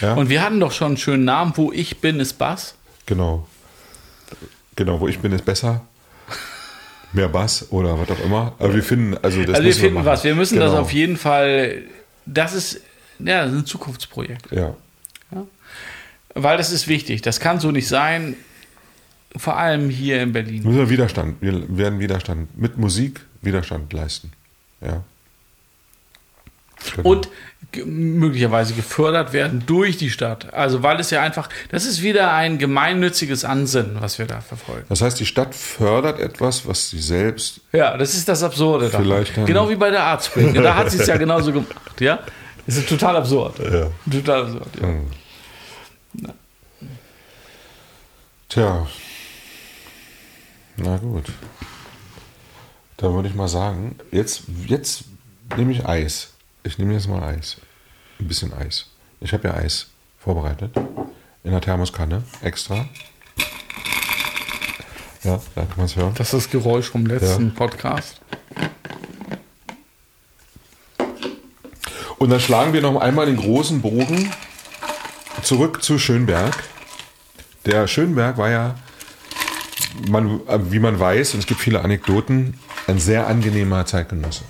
Ja, 0.00 0.14
Und 0.14 0.28
wir 0.28 0.42
hatten 0.42 0.60
doch 0.60 0.72
schon 0.72 0.88
einen 0.88 0.96
schönen 0.98 1.24
Namen, 1.24 1.52
wo 1.56 1.72
ich 1.72 2.00
bin, 2.00 2.20
ist 2.20 2.34
Bass. 2.34 2.74
genau. 3.06 3.46
Genau, 4.76 5.00
wo 5.00 5.08
ich 5.08 5.18
bin, 5.18 5.32
ist 5.32 5.44
besser. 5.44 5.82
Mehr 7.12 7.28
Bass 7.28 7.66
oder 7.70 7.98
was 8.00 8.10
auch 8.10 8.24
immer. 8.24 8.54
Aber 8.58 8.74
wir 8.74 8.82
finden, 8.82 9.18
also 9.22 9.40
das 9.44 9.56
Also 9.56 9.64
wir 9.66 9.74
finden 9.74 9.94
machen. 9.96 10.06
was. 10.06 10.24
Wir 10.24 10.34
müssen 10.34 10.58
das 10.58 10.70
Genau. 10.70 10.80
auf 10.82 10.92
jeden 10.94 11.18
Fall. 11.18 11.82
Das 12.24 12.54
ist 12.54 12.80
ja 13.26 13.44
das 13.44 13.52
ist 13.52 13.58
ein 13.58 13.66
Zukunftsprojekt, 13.66 14.50
Ja. 14.52 14.74
weil 16.34 16.56
das 16.56 16.72
ist 16.72 16.88
wichtig. 16.88 17.22
Das 17.22 17.40
kann 17.40 17.60
so 17.60 17.70
nicht 17.70 17.88
sein. 17.88 18.36
Vor 19.36 19.56
allem 19.56 19.88
hier 19.88 20.20
in 20.22 20.32
Berlin. 20.32 20.62
Müssen 20.62 20.76
wir 20.78 20.90
Widerstand, 20.90 21.40
wir 21.40 21.64
werden 21.78 21.98
Widerstand 22.00 22.58
mit 22.58 22.76
Musik 22.76 23.20
Widerstand 23.40 23.92
leisten. 23.92 24.30
Ja. 24.80 25.02
Genau. 26.96 27.08
Und 27.08 27.28
möglicherweise 27.84 28.74
gefördert 28.74 29.32
werden 29.32 29.62
durch 29.66 29.96
die 29.96 30.10
Stadt. 30.10 30.52
Also 30.52 30.82
weil 30.82 30.98
es 31.00 31.10
ja 31.10 31.22
einfach, 31.22 31.48
das 31.70 31.86
ist 31.86 32.02
wieder 32.02 32.32
ein 32.34 32.58
gemeinnütziges 32.58 33.44
Ansinnen, 33.44 33.96
was 34.00 34.18
wir 34.18 34.26
da 34.26 34.40
verfolgen. 34.40 34.84
Das 34.88 35.00
heißt, 35.00 35.18
die 35.20 35.26
Stadt 35.26 35.54
fördert 35.54 36.18
etwas, 36.20 36.66
was 36.66 36.90
sie 36.90 37.00
selbst. 37.00 37.60
Ja, 37.72 37.96
das 37.96 38.14
ist 38.14 38.28
das 38.28 38.42
Absurde. 38.42 38.90
Vielleicht 38.90 39.34
genau 39.46 39.70
wie 39.70 39.76
bei 39.76 39.90
der 39.90 40.02
Art 40.02 40.24
Spring. 40.24 40.54
Da 40.54 40.74
hat 40.74 40.90
sie 40.90 40.98
es 40.98 41.06
ja 41.06 41.16
genauso 41.16 41.52
gemacht. 41.52 42.00
Ja, 42.00 42.18
das 42.66 42.76
ist 42.76 42.88
total 42.88 43.16
absurd. 43.16 43.58
Ja. 43.58 43.90
Total 44.10 44.42
absurd. 44.44 44.68
Ja. 44.80 44.86
Hm. 44.86 45.10
Tja. 48.48 48.86
Na 50.76 50.96
gut. 50.98 51.26
Dann 52.96 53.14
würde 53.14 53.28
ich 53.28 53.34
mal 53.34 53.48
sagen, 53.48 53.98
jetzt, 54.10 54.42
jetzt 54.66 55.04
nehme 55.56 55.72
ich 55.72 55.86
Eis. 55.86 56.32
Ich 56.62 56.78
nehme 56.78 56.92
jetzt 56.92 57.08
mal 57.08 57.22
Eis. 57.22 57.56
Ein 58.20 58.28
bisschen 58.28 58.52
Eis. 58.52 58.86
Ich 59.20 59.32
habe 59.32 59.48
ja 59.48 59.54
Eis 59.54 59.88
vorbereitet. 60.18 60.70
In 61.44 61.50
der 61.50 61.60
Thermoskanne. 61.60 62.22
Extra. 62.42 62.86
Ja, 65.24 65.40
da 65.54 65.62
kann 65.62 65.76
man 65.76 65.86
es 65.86 65.96
hören. 65.96 66.14
Das 66.16 66.28
ist 66.28 66.34
das 66.46 66.50
Geräusch 66.50 66.90
vom 66.90 67.06
letzten 67.06 67.48
Ja. 67.48 67.52
Podcast. 67.54 68.20
Und 72.22 72.30
dann 72.30 72.38
schlagen 72.38 72.72
wir 72.72 72.80
noch 72.80 73.00
einmal 73.00 73.26
den 73.26 73.36
großen 73.36 73.82
Bogen 73.82 74.30
zurück 75.42 75.82
zu 75.82 75.98
Schönberg. 75.98 76.54
Der 77.66 77.88
Schönberg 77.88 78.38
war 78.38 78.48
ja, 78.48 78.76
man, 80.08 80.40
wie 80.70 80.78
man 80.78 81.00
weiß, 81.00 81.34
und 81.34 81.40
es 81.40 81.46
gibt 81.46 81.58
viele 81.58 81.80
Anekdoten, 81.80 82.60
ein 82.86 83.00
sehr 83.00 83.26
angenehmer 83.26 83.86
Zeitgenosse. 83.86 84.44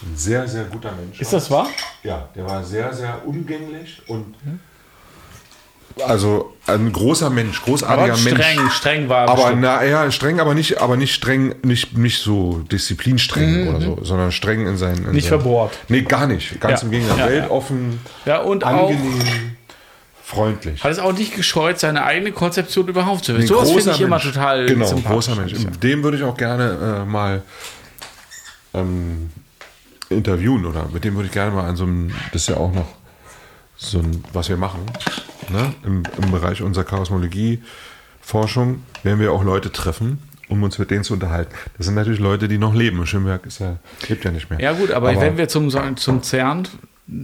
Ein 0.00 0.16
sehr, 0.16 0.48
sehr 0.48 0.64
guter 0.64 0.92
Mensch. 0.92 1.20
Ist 1.20 1.34
das 1.34 1.50
wahr? 1.50 1.68
Ja, 2.04 2.30
der 2.34 2.46
war 2.46 2.64
sehr, 2.64 2.94
sehr 2.94 3.20
umgänglich 3.26 4.00
und 4.06 4.34
also 6.06 6.54
ein 6.66 6.92
großer 6.92 7.30
Mensch, 7.30 7.62
großartiger 7.62 8.14
Aber 8.14 8.22
Mensch. 8.22 8.40
streng, 8.42 8.70
streng 8.70 9.08
war 9.08 9.22
er 9.24 9.28
Aber 9.28 9.42
bestimmt. 9.42 9.62
na 9.62 9.84
ja, 9.84 10.10
streng, 10.10 10.40
aber 10.40 10.54
nicht, 10.54 10.80
aber 10.80 10.96
nicht 10.96 11.14
streng, 11.14 11.54
nicht, 11.62 11.96
nicht 11.96 12.20
so 12.22 12.60
disziplinstreng 12.72 13.68
oder 13.68 13.80
so, 13.80 13.98
sondern 14.02 14.32
streng 14.32 14.66
in 14.66 14.76
seinen. 14.76 14.96
In 14.98 15.04
Mhm, 15.08 15.12
Nicht 15.12 15.28
seinen, 15.28 15.40
verbohrt. 15.40 15.78
Nee, 15.88 16.02
gar 16.02 16.26
nicht. 16.26 16.60
Ganz 16.60 16.80
Ja. 16.80 16.86
im 16.86 16.90
Gegenteil. 16.90 17.18
Ja, 17.18 17.24
ja. 17.26 17.30
Weltoffen, 17.42 18.00
Ja, 18.24 18.38
und 18.40 18.64
auch 18.64 18.88
angenehm, 18.90 19.56
freundlich. 20.22 20.82
hat 20.82 20.90
es 20.90 20.98
auch 20.98 21.12
nicht 21.12 21.36
gescheut, 21.36 21.78
seine 21.78 22.02
eigene 22.04 22.32
Konzeption 22.32 22.88
überhaupt 22.88 23.24
zu 23.24 23.32
Ein 23.32 23.38
wissen. 23.38 23.48
Sowas 23.48 23.68
finde 23.68 23.82
großer 23.84 23.94
ich 23.94 24.00
immer 24.00 24.16
Mensch. 24.16 24.24
total 24.32 24.66
Genau, 24.66 24.86
sympathisch. 24.86 25.12
großer 25.12 25.34
Mensch. 25.36 25.54
Dem 25.82 26.02
würde 26.02 26.16
ich 26.16 26.22
auch 26.24 26.36
gerne 26.36 27.02
äh, 27.02 27.08
mal 27.08 27.42
ähm, 28.74 29.30
interviewen 30.10 30.64
oder 30.66 30.88
mit 30.92 31.04
dem 31.04 31.14
würde 31.14 31.26
ich 31.26 31.32
gerne 31.32 31.52
mal 31.52 31.68
an 31.68 31.76
so 31.76 31.84
einem, 31.84 32.10
das 32.32 32.42
ist 32.42 32.48
ja 32.48 32.56
auch 32.56 32.72
noch 32.72 32.86
so 33.76 33.98
ein, 33.98 34.24
was 34.32 34.48
wir 34.48 34.56
machen, 34.56 34.80
ne? 35.50 35.74
Im, 35.84 36.02
im 36.22 36.30
Bereich 36.30 36.62
unserer 36.62 36.84
Chaosmologie, 36.84 37.62
Forschung, 38.20 38.82
werden 39.02 39.20
wir 39.20 39.32
auch 39.32 39.44
Leute 39.44 39.70
treffen, 39.72 40.22
um 40.48 40.62
uns 40.62 40.78
mit 40.78 40.90
denen 40.90 41.04
zu 41.04 41.14
unterhalten. 41.14 41.54
Das 41.76 41.86
sind 41.86 41.94
natürlich 41.94 42.20
Leute, 42.20 42.48
die 42.48 42.58
noch 42.58 42.74
leben. 42.74 43.04
Schönberg 43.06 43.46
ist 43.46 43.58
ja, 43.58 43.76
lebt 44.08 44.24
ja 44.24 44.30
nicht 44.30 44.50
mehr. 44.50 44.60
Ja 44.60 44.72
gut, 44.72 44.90
aber, 44.90 45.20
wenn 45.20 45.36
wir 45.36 45.48
zum, 45.48 45.70
zum 45.96 46.22
CERN 46.22 46.68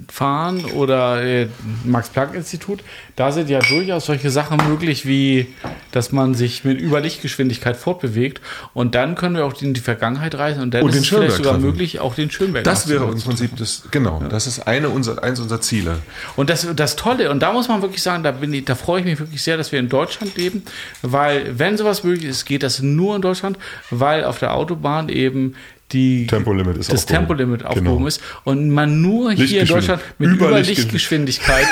fahren 0.09 0.67
oder 0.67 1.23
äh, 1.23 1.49
Max-Planck-Institut, 1.85 2.81
da 3.17 3.33
sind 3.33 3.49
ja 3.49 3.61
durchaus 3.61 4.05
solche 4.05 4.31
Sachen 4.31 4.59
möglich, 4.69 5.07
wie 5.07 5.47
dass 5.91 6.13
man 6.13 6.35
sich 6.35 6.65
mit 6.65 6.79
Überlichtgeschwindigkeit 6.79 7.79
fortbewegt 7.79 8.43
und 8.75 8.95
dann 8.95 9.15
können 9.15 9.37
wir 9.37 9.47
auch 9.47 9.61
in 9.63 9.73
die 9.73 9.81
Vergangenheit 9.81 10.35
reisen 10.35 10.63
und 10.63 10.75
dann 10.75 10.83
Und 10.83 10.91
ist 10.91 11.01
es 11.01 11.09
vielleicht 11.09 11.37
sogar 11.37 11.55
treffen. 11.55 11.67
möglich, 11.67 11.99
auch 11.99 12.15
den 12.15 12.31
Schönberg 12.31 12.65
das 12.65 12.89
wäre 12.89 13.05
im. 13.05 13.21
Prinzip 13.21 13.57
das, 13.57 13.85
genau, 13.91 14.23
das 14.29 14.47
ist 14.47 14.67
eine 14.67 14.91
unser, 14.91 15.23
eins 15.25 15.41
unserer 15.41 15.63
Ziele. 15.63 15.99
Und 16.37 16.51
das, 16.51 16.67
das 16.77 16.97
Tolle, 16.97 17.31
und 17.31 17.41
da 17.41 17.53
muss 17.53 17.69
man 17.69 17.81
wirklich 17.81 18.03
sagen, 18.03 18.23
da, 18.23 18.33
bin 18.33 18.53
ich, 18.53 18.67
da 18.67 18.75
freue 18.75 19.01
ich 19.01 19.07
mich 19.07 19.19
wirklich 19.19 19.43
sehr, 19.43 19.57
dass 19.57 19.73
wir 19.73 19.79
in 19.79 19.89
Deutschland 19.89 20.37
leben, 20.37 20.63
weil 21.01 21.59
wenn 21.59 21.79
sowas 21.79 22.05
möglich 22.05 22.27
ist, 22.27 22.45
geht 22.45 22.63
das 22.63 22.83
nur 22.83 23.17
in 23.17 23.23
Deutschland, 23.23 23.57
weil 23.91 24.25
auf 24.25 24.39
der 24.39 24.53
Autobahn 24.55 25.09
eben 25.09 25.55
die, 25.93 26.27
Tempolimit 26.27 26.77
ist 26.77 26.93
das 26.93 27.03
aufgehoben. 27.05 27.27
Tempolimit 27.27 27.65
aufgehoben 27.65 27.97
Genau. 27.97 28.07
ist 28.07 28.21
und 28.45 28.71
man 28.71 29.01
nur 29.03 29.33
hier 29.33 29.63
in 29.63 29.67
Deutschland 29.67 30.01
mit 30.19 30.31
Überlichtgeschwindigkeit 30.31 31.67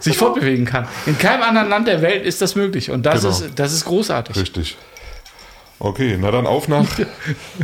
sich 0.00 0.16
fortbewegen 0.16 0.64
kann. 0.64 0.86
In 1.06 1.16
keinem 1.18 1.42
anderen 1.42 1.68
Land 1.68 1.88
der 1.88 2.02
Welt 2.02 2.24
ist 2.24 2.42
das 2.42 2.54
möglich 2.56 2.90
und 2.90 3.04
das, 3.06 3.20
Genau. 3.22 3.30
ist, 3.32 3.50
das 3.56 3.72
ist 3.72 3.84
großartig. 3.84 4.36
Richtig. 4.36 4.76
Okay, 5.78 6.16
na 6.20 6.30
dann 6.30 6.46
auf 6.46 6.68
nach. 6.68 6.86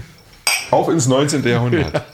auf 0.70 0.88
ins 0.88 1.06
19. 1.06 1.42
Jahrhundert. 1.46 2.04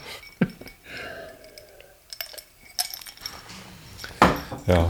Ja. 4.67 4.89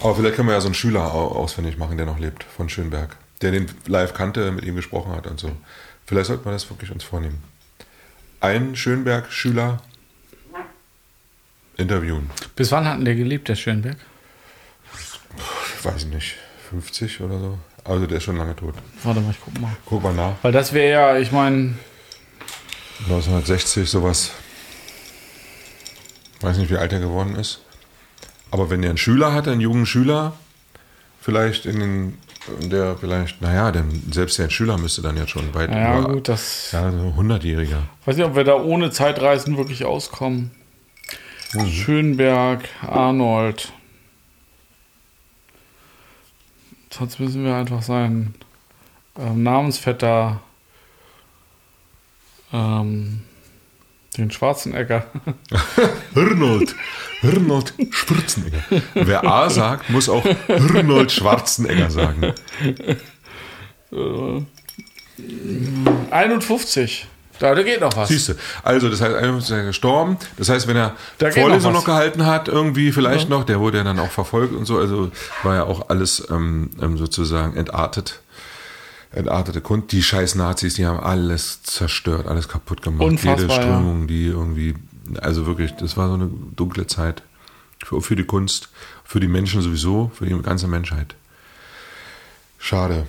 Aber 0.00 0.14
vielleicht 0.16 0.36
können 0.36 0.48
wir 0.48 0.54
ja 0.54 0.60
so 0.60 0.66
einen 0.68 0.74
Schüler 0.74 1.14
au- 1.14 1.28
ausfindig 1.36 1.78
machen, 1.78 1.96
der 1.96 2.06
noch 2.06 2.18
lebt, 2.18 2.44
von 2.44 2.68
Schönberg. 2.68 3.16
Der 3.42 3.52
den 3.52 3.66
live 3.86 4.12
kannte, 4.14 4.50
mit 4.52 4.64
ihm 4.64 4.76
gesprochen 4.76 5.12
hat 5.12 5.26
und 5.26 5.40
so. 5.40 5.50
Vielleicht 6.06 6.26
sollten 6.26 6.44
wir 6.44 6.52
das 6.52 6.68
wirklich 6.68 6.90
uns 6.90 7.04
vornehmen. 7.04 7.42
Einen 8.44 8.76
Schönberg-Schüler 8.76 9.80
interviewen. 11.78 12.28
Bis 12.56 12.70
wann 12.72 12.86
hatten 12.86 13.06
der 13.06 13.14
gelebt, 13.14 13.48
der 13.48 13.54
Schönberg? 13.54 13.96
Ich 15.78 15.82
weiß 15.82 16.04
nicht, 16.04 16.36
50 16.68 17.22
oder 17.22 17.38
so. 17.38 17.58
Also 17.84 18.06
der 18.06 18.18
ist 18.18 18.24
schon 18.24 18.36
lange 18.36 18.54
tot. 18.54 18.74
Warte 19.02 19.22
mal, 19.22 19.30
ich 19.30 19.38
guck 19.42 19.58
mal. 19.58 19.74
Guck 19.86 20.02
mal 20.02 20.12
nach. 20.12 20.34
Weil 20.42 20.52
das 20.52 20.74
wäre 20.74 20.90
ja, 20.90 21.18
ich 21.18 21.32
meine, 21.32 21.78
1960 23.04 23.88
sowas. 23.88 24.32
Weiß 26.42 26.58
nicht, 26.58 26.70
wie 26.70 26.76
alt 26.76 26.92
er 26.92 27.00
geworden 27.00 27.36
ist. 27.36 27.62
Aber 28.50 28.68
wenn 28.68 28.82
er 28.82 28.90
einen 28.90 28.98
Schüler 28.98 29.32
hatte, 29.32 29.52
einen 29.52 29.62
jungen 29.62 29.86
Schüler, 29.86 30.34
vielleicht 31.18 31.64
in 31.64 31.80
den, 31.80 32.18
der 32.60 32.96
vielleicht, 32.96 33.40
naja, 33.40 33.72
denn 33.72 34.02
selbst 34.10 34.38
der 34.38 34.50
Schüler 34.50 34.78
müsste 34.78 35.02
dann 35.02 35.16
jetzt 35.16 35.30
schon 35.30 35.54
weit 35.54 35.70
ja 35.70 36.00
über, 36.00 36.12
gut, 36.14 36.28
das. 36.28 36.72
ja, 36.72 36.90
so 36.90 37.14
100-Jähriger. 37.18 37.82
Weiß 38.04 38.16
nicht, 38.16 38.26
ob 38.26 38.36
wir 38.36 38.44
da 38.44 38.56
ohne 38.56 38.90
Zeitreisen 38.90 39.56
wirklich 39.56 39.84
auskommen. 39.84 40.50
Schönberg, 41.70 42.68
Arnold. 42.82 43.72
Sonst 46.90 47.18
müssen 47.18 47.44
wir 47.44 47.54
einfach 47.54 47.82
sein 47.82 48.34
ähm, 49.18 49.42
Namensvetter, 49.42 50.40
ähm, 52.52 53.22
den 54.16 54.30
Schwarzenegger. 54.30 55.06
Hirnold, 56.14 56.74
Hirnold 57.20 57.74
Schwarzenegger. 57.90 58.62
Wer 58.94 59.24
A 59.24 59.50
sagt, 59.50 59.90
muss 59.90 60.08
auch 60.08 60.24
Hirnold 60.46 61.12
Schwarzenegger 61.12 61.90
sagen. 61.90 62.34
51. 66.10 67.08
Da, 67.38 67.54
da 67.54 67.62
geht 67.62 67.80
noch 67.80 67.96
was. 67.96 68.08
Siehst 68.08 68.28
du. 68.28 68.34
Also, 68.62 68.88
das 68.88 69.00
heißt, 69.00 69.14
einer 69.14 69.36
ist 69.38 69.50
ja 69.50 69.62
gestorben. 69.62 70.18
Das 70.36 70.48
heißt, 70.48 70.68
wenn 70.68 70.76
er 70.76 70.94
Da 71.18 71.30
Vorlesung 71.30 71.72
noch 71.72 71.80
noch, 71.80 71.86
gehalten 71.86 72.26
hat, 72.26 72.48
irgendwie 72.48 72.92
vielleicht 72.92 73.28
noch, 73.28 73.44
der 73.44 73.58
wurde 73.58 73.78
ja 73.78 73.84
dann 73.84 73.98
auch 73.98 74.10
verfolgt 74.10 74.54
und 74.54 74.66
so. 74.66 74.78
Also 74.78 75.10
war 75.42 75.56
ja 75.56 75.64
auch 75.64 75.88
alles 75.88 76.26
ähm, 76.30 76.70
ähm, 76.80 76.96
sozusagen 76.96 77.56
entartet. 77.56 78.20
Entartete 79.14 79.60
Kunst. 79.60 79.92
Die 79.92 80.02
scheiß 80.02 80.34
Nazis, 80.34 80.74
die 80.74 80.86
haben 80.86 81.00
alles 81.00 81.62
zerstört, 81.62 82.26
alles 82.26 82.48
kaputt 82.48 82.82
gemacht. 82.82 83.06
Unfassbar, 83.06 83.40
Jede 83.40 83.52
ja. 83.52 83.62
Strömung, 83.62 84.06
die 84.06 84.26
irgendwie, 84.26 84.74
also 85.20 85.46
wirklich, 85.46 85.72
das 85.76 85.96
war 85.96 86.08
so 86.08 86.14
eine 86.14 86.28
dunkle 86.56 86.86
Zeit. 86.86 87.22
Für, 87.84 88.00
für 88.00 88.16
die 88.16 88.24
Kunst, 88.24 88.70
für 89.04 89.20
die 89.20 89.28
Menschen 89.28 89.60
sowieso, 89.60 90.10
für 90.14 90.26
die 90.26 90.42
ganze 90.42 90.68
Menschheit. 90.68 91.14
Schade. 92.58 93.06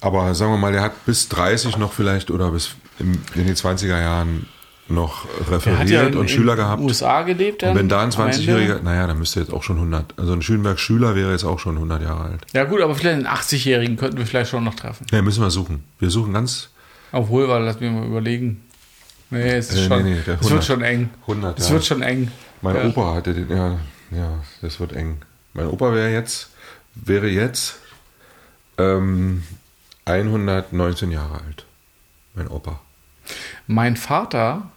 Aber 0.00 0.34
sagen 0.34 0.52
wir 0.52 0.58
mal, 0.58 0.72
der 0.72 0.82
hat 0.82 1.04
bis 1.04 1.28
30 1.28 1.76
noch 1.76 1.92
vielleicht 1.92 2.30
oder 2.30 2.50
bis 2.50 2.70
im, 2.98 3.20
in 3.34 3.46
den 3.46 3.54
20er 3.54 4.00
Jahren 4.00 4.46
noch 4.88 5.24
Er 5.46 5.50
referiert 5.52 5.88
ja 5.90 6.02
in, 6.04 6.16
und 6.16 6.30
Schüler 6.30 6.56
gehabt. 6.56 6.80
in 6.80 6.86
den 6.86 6.88
USA 6.90 7.22
gelebt. 7.22 7.62
Dann, 7.62 7.70
Und 7.70 7.76
wenn 7.78 7.88
da 7.88 8.02
ein 8.02 8.14
am 8.14 8.26
Ende. 8.28 8.36
20-Jähriger, 8.36 8.82
naja, 8.82 9.06
dann 9.06 9.18
müsste 9.18 9.40
jetzt 9.40 9.52
auch 9.52 9.62
schon 9.62 9.76
100. 9.76 10.18
Also 10.18 10.32
ein 10.34 10.42
Schönberg-Schüler 10.42 11.14
wäre 11.14 11.32
jetzt 11.32 11.44
auch 11.44 11.58
schon 11.58 11.76
100 11.76 12.02
Jahre 12.02 12.24
alt. 12.24 12.46
Ja 12.52 12.64
gut, 12.64 12.80
aber 12.82 12.94
vielleicht 12.94 13.16
einen 13.16 13.26
80-Jährigen 13.26 13.96
könnten 13.96 14.18
wir 14.18 14.26
vielleicht 14.26 14.50
schon 14.50 14.62
noch 14.64 14.74
treffen. 14.74 15.06
Ja, 15.10 15.22
müssen 15.22 15.42
wir 15.42 15.50
suchen. 15.50 15.84
Wir 15.98 16.10
suchen 16.10 16.32
ganz 16.34 16.68
Obwohl, 17.12 17.48
weil 17.48 17.62
lass 17.64 17.80
mich 17.80 17.90
mal 17.90 18.04
überlegen. 18.06 18.62
Nee, 19.30 19.52
es, 19.54 19.70
ist 19.70 19.78
Äh, 19.78 19.88
schon, 19.88 20.02
nee, 20.04 20.10
nee, 20.14 20.20
der 20.26 20.34
es 20.34 20.40
wird 20.42 20.44
100. 20.52 20.64
schon 20.64 20.82
eng. 20.82 21.10
100. 21.22 21.58
Es 21.58 21.68
ja. 21.68 21.74
wird 21.74 21.84
schon 21.86 22.02
eng. 22.02 22.30
Mein 22.60 22.76
Ja. 22.76 22.84
Opa 22.84 23.14
hatte 23.14 23.32
den, 23.34 23.48
ja, 23.50 23.78
ja, 24.10 24.38
das 24.60 24.78
wird 24.80 24.92
eng. 24.92 25.18
Mein 25.54 25.66
Opa 25.66 25.92
wäre 25.94 26.10
jetzt, 26.12 26.50
wäre 26.94 27.28
jetzt 27.28 27.76
ähm, 28.78 29.42
119 30.04 31.10
Jahre 31.10 31.34
alt. 31.46 31.64
Mein 32.34 32.48
Opa. 32.48 32.80
Mein 33.66 33.96
Vater 33.96 34.70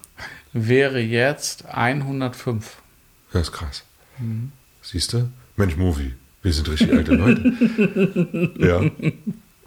wäre 0.65 0.99
jetzt 0.99 1.65
105. 1.65 2.65
Das 3.33 3.43
ist 3.43 3.51
krass. 3.51 3.83
Mhm. 4.19 4.51
Siehst 4.81 5.13
du? 5.13 5.29
Mensch, 5.57 5.75
Movie. 5.75 6.13
Wir 6.43 6.53
sind 6.53 6.69
richtig 6.69 6.91
alte 6.93 7.13
Leute. 7.13 8.49
ja. 8.59 8.77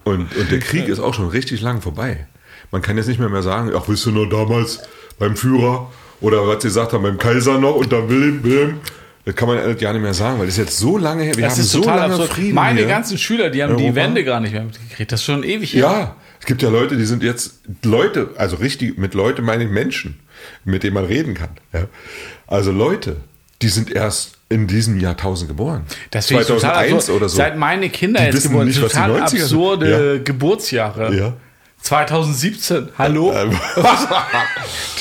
Und, 0.03 0.35
und 0.35 0.51
der 0.51 0.59
Krieg 0.59 0.87
ist 0.87 0.99
auch 0.99 1.13
schon 1.13 1.27
richtig 1.27 1.61
lang 1.61 1.81
vorbei. 1.81 2.25
Man 2.71 2.81
kann 2.81 2.97
jetzt 2.97 3.07
nicht 3.07 3.19
mehr, 3.19 3.29
mehr 3.29 3.43
sagen, 3.43 3.71
ach, 3.75 3.87
wisst 3.87 4.05
du 4.05 4.11
nur 4.11 4.27
damals 4.29 4.79
beim 5.19 5.35
Führer 5.35 5.91
oder 6.21 6.47
was 6.47 6.61
sie 6.63 6.69
gesagt 6.69 6.93
haben, 6.93 7.03
beim 7.03 7.17
Kaiser 7.17 7.59
noch 7.59 7.75
und 7.75 7.91
dann 7.91 8.09
Wilhelm, 8.09 8.43
Wilhelm. 8.43 8.79
Das 9.25 9.35
kann 9.35 9.47
man 9.47 9.57
gar 9.77 9.93
nicht 9.93 10.01
mehr 10.01 10.15
sagen, 10.15 10.39
weil 10.39 10.47
das 10.47 10.55
ist 10.57 10.65
jetzt 10.65 10.77
so 10.79 10.97
lange 10.97 11.23
her. 11.23 11.35
Wir 11.37 11.43
Das 11.43 11.53
haben 11.53 11.61
ist 11.61 11.71
so 11.71 11.81
total 11.81 11.99
lange 11.99 12.13
absurd. 12.15 12.33
Frieden 12.33 12.55
Meine 12.55 12.79
hier. 12.79 12.87
ganzen 12.87 13.17
Schüler, 13.19 13.51
die 13.51 13.61
haben 13.61 13.77
die 13.77 13.83
Europa? 13.83 13.95
Wende 13.97 14.23
gar 14.23 14.39
nicht 14.39 14.53
mehr 14.53 14.63
mitgekriegt. 14.63 15.11
Das 15.11 15.19
ist 15.19 15.25
schon 15.25 15.43
ewig 15.43 15.73
her. 15.75 15.81
Ja, 15.83 16.15
es 16.39 16.47
gibt 16.47 16.63
ja 16.63 16.69
Leute, 16.69 16.97
die 16.97 17.05
sind 17.05 17.21
jetzt 17.21 17.59
Leute, 17.83 18.31
also 18.37 18.55
richtig, 18.55 18.97
mit 18.97 19.13
Leute 19.13 19.43
meine 19.43 19.65
ich 19.65 19.69
Menschen, 19.69 20.19
mit 20.65 20.83
denen 20.83 20.93
man 20.95 21.05
reden 21.05 21.33
kann. 21.33 21.49
Ja. 21.73 21.85
Also 22.47 22.71
Leute, 22.71 23.17
die 23.61 23.69
sind 23.69 23.91
erst 23.91 24.33
in 24.49 24.67
diesem 24.67 24.99
Jahrtausend 24.99 25.47
geboren. 25.47 25.83
Das 26.11 26.27
finde 26.27 26.41
ich 26.43 26.47
total 26.47 26.61
2001 26.73 26.93
absurd. 26.95 27.17
oder 27.17 27.29
so. 27.29 27.37
Seit 27.37 27.57
meine 27.57 27.89
Kinder 27.89 28.19
Die 28.19 28.25
jetzt 28.27 28.43
geboren 28.43 28.67
nicht, 28.67 28.79
total 28.81 29.11
90er 29.11 29.27
sind. 29.29 29.41
absurde 29.41 30.21
Geburtsjahre. 30.23 31.15
Ja. 31.15 31.33
2017, 31.81 32.89
hallo? 32.97 33.33
Ähm. 33.33 33.51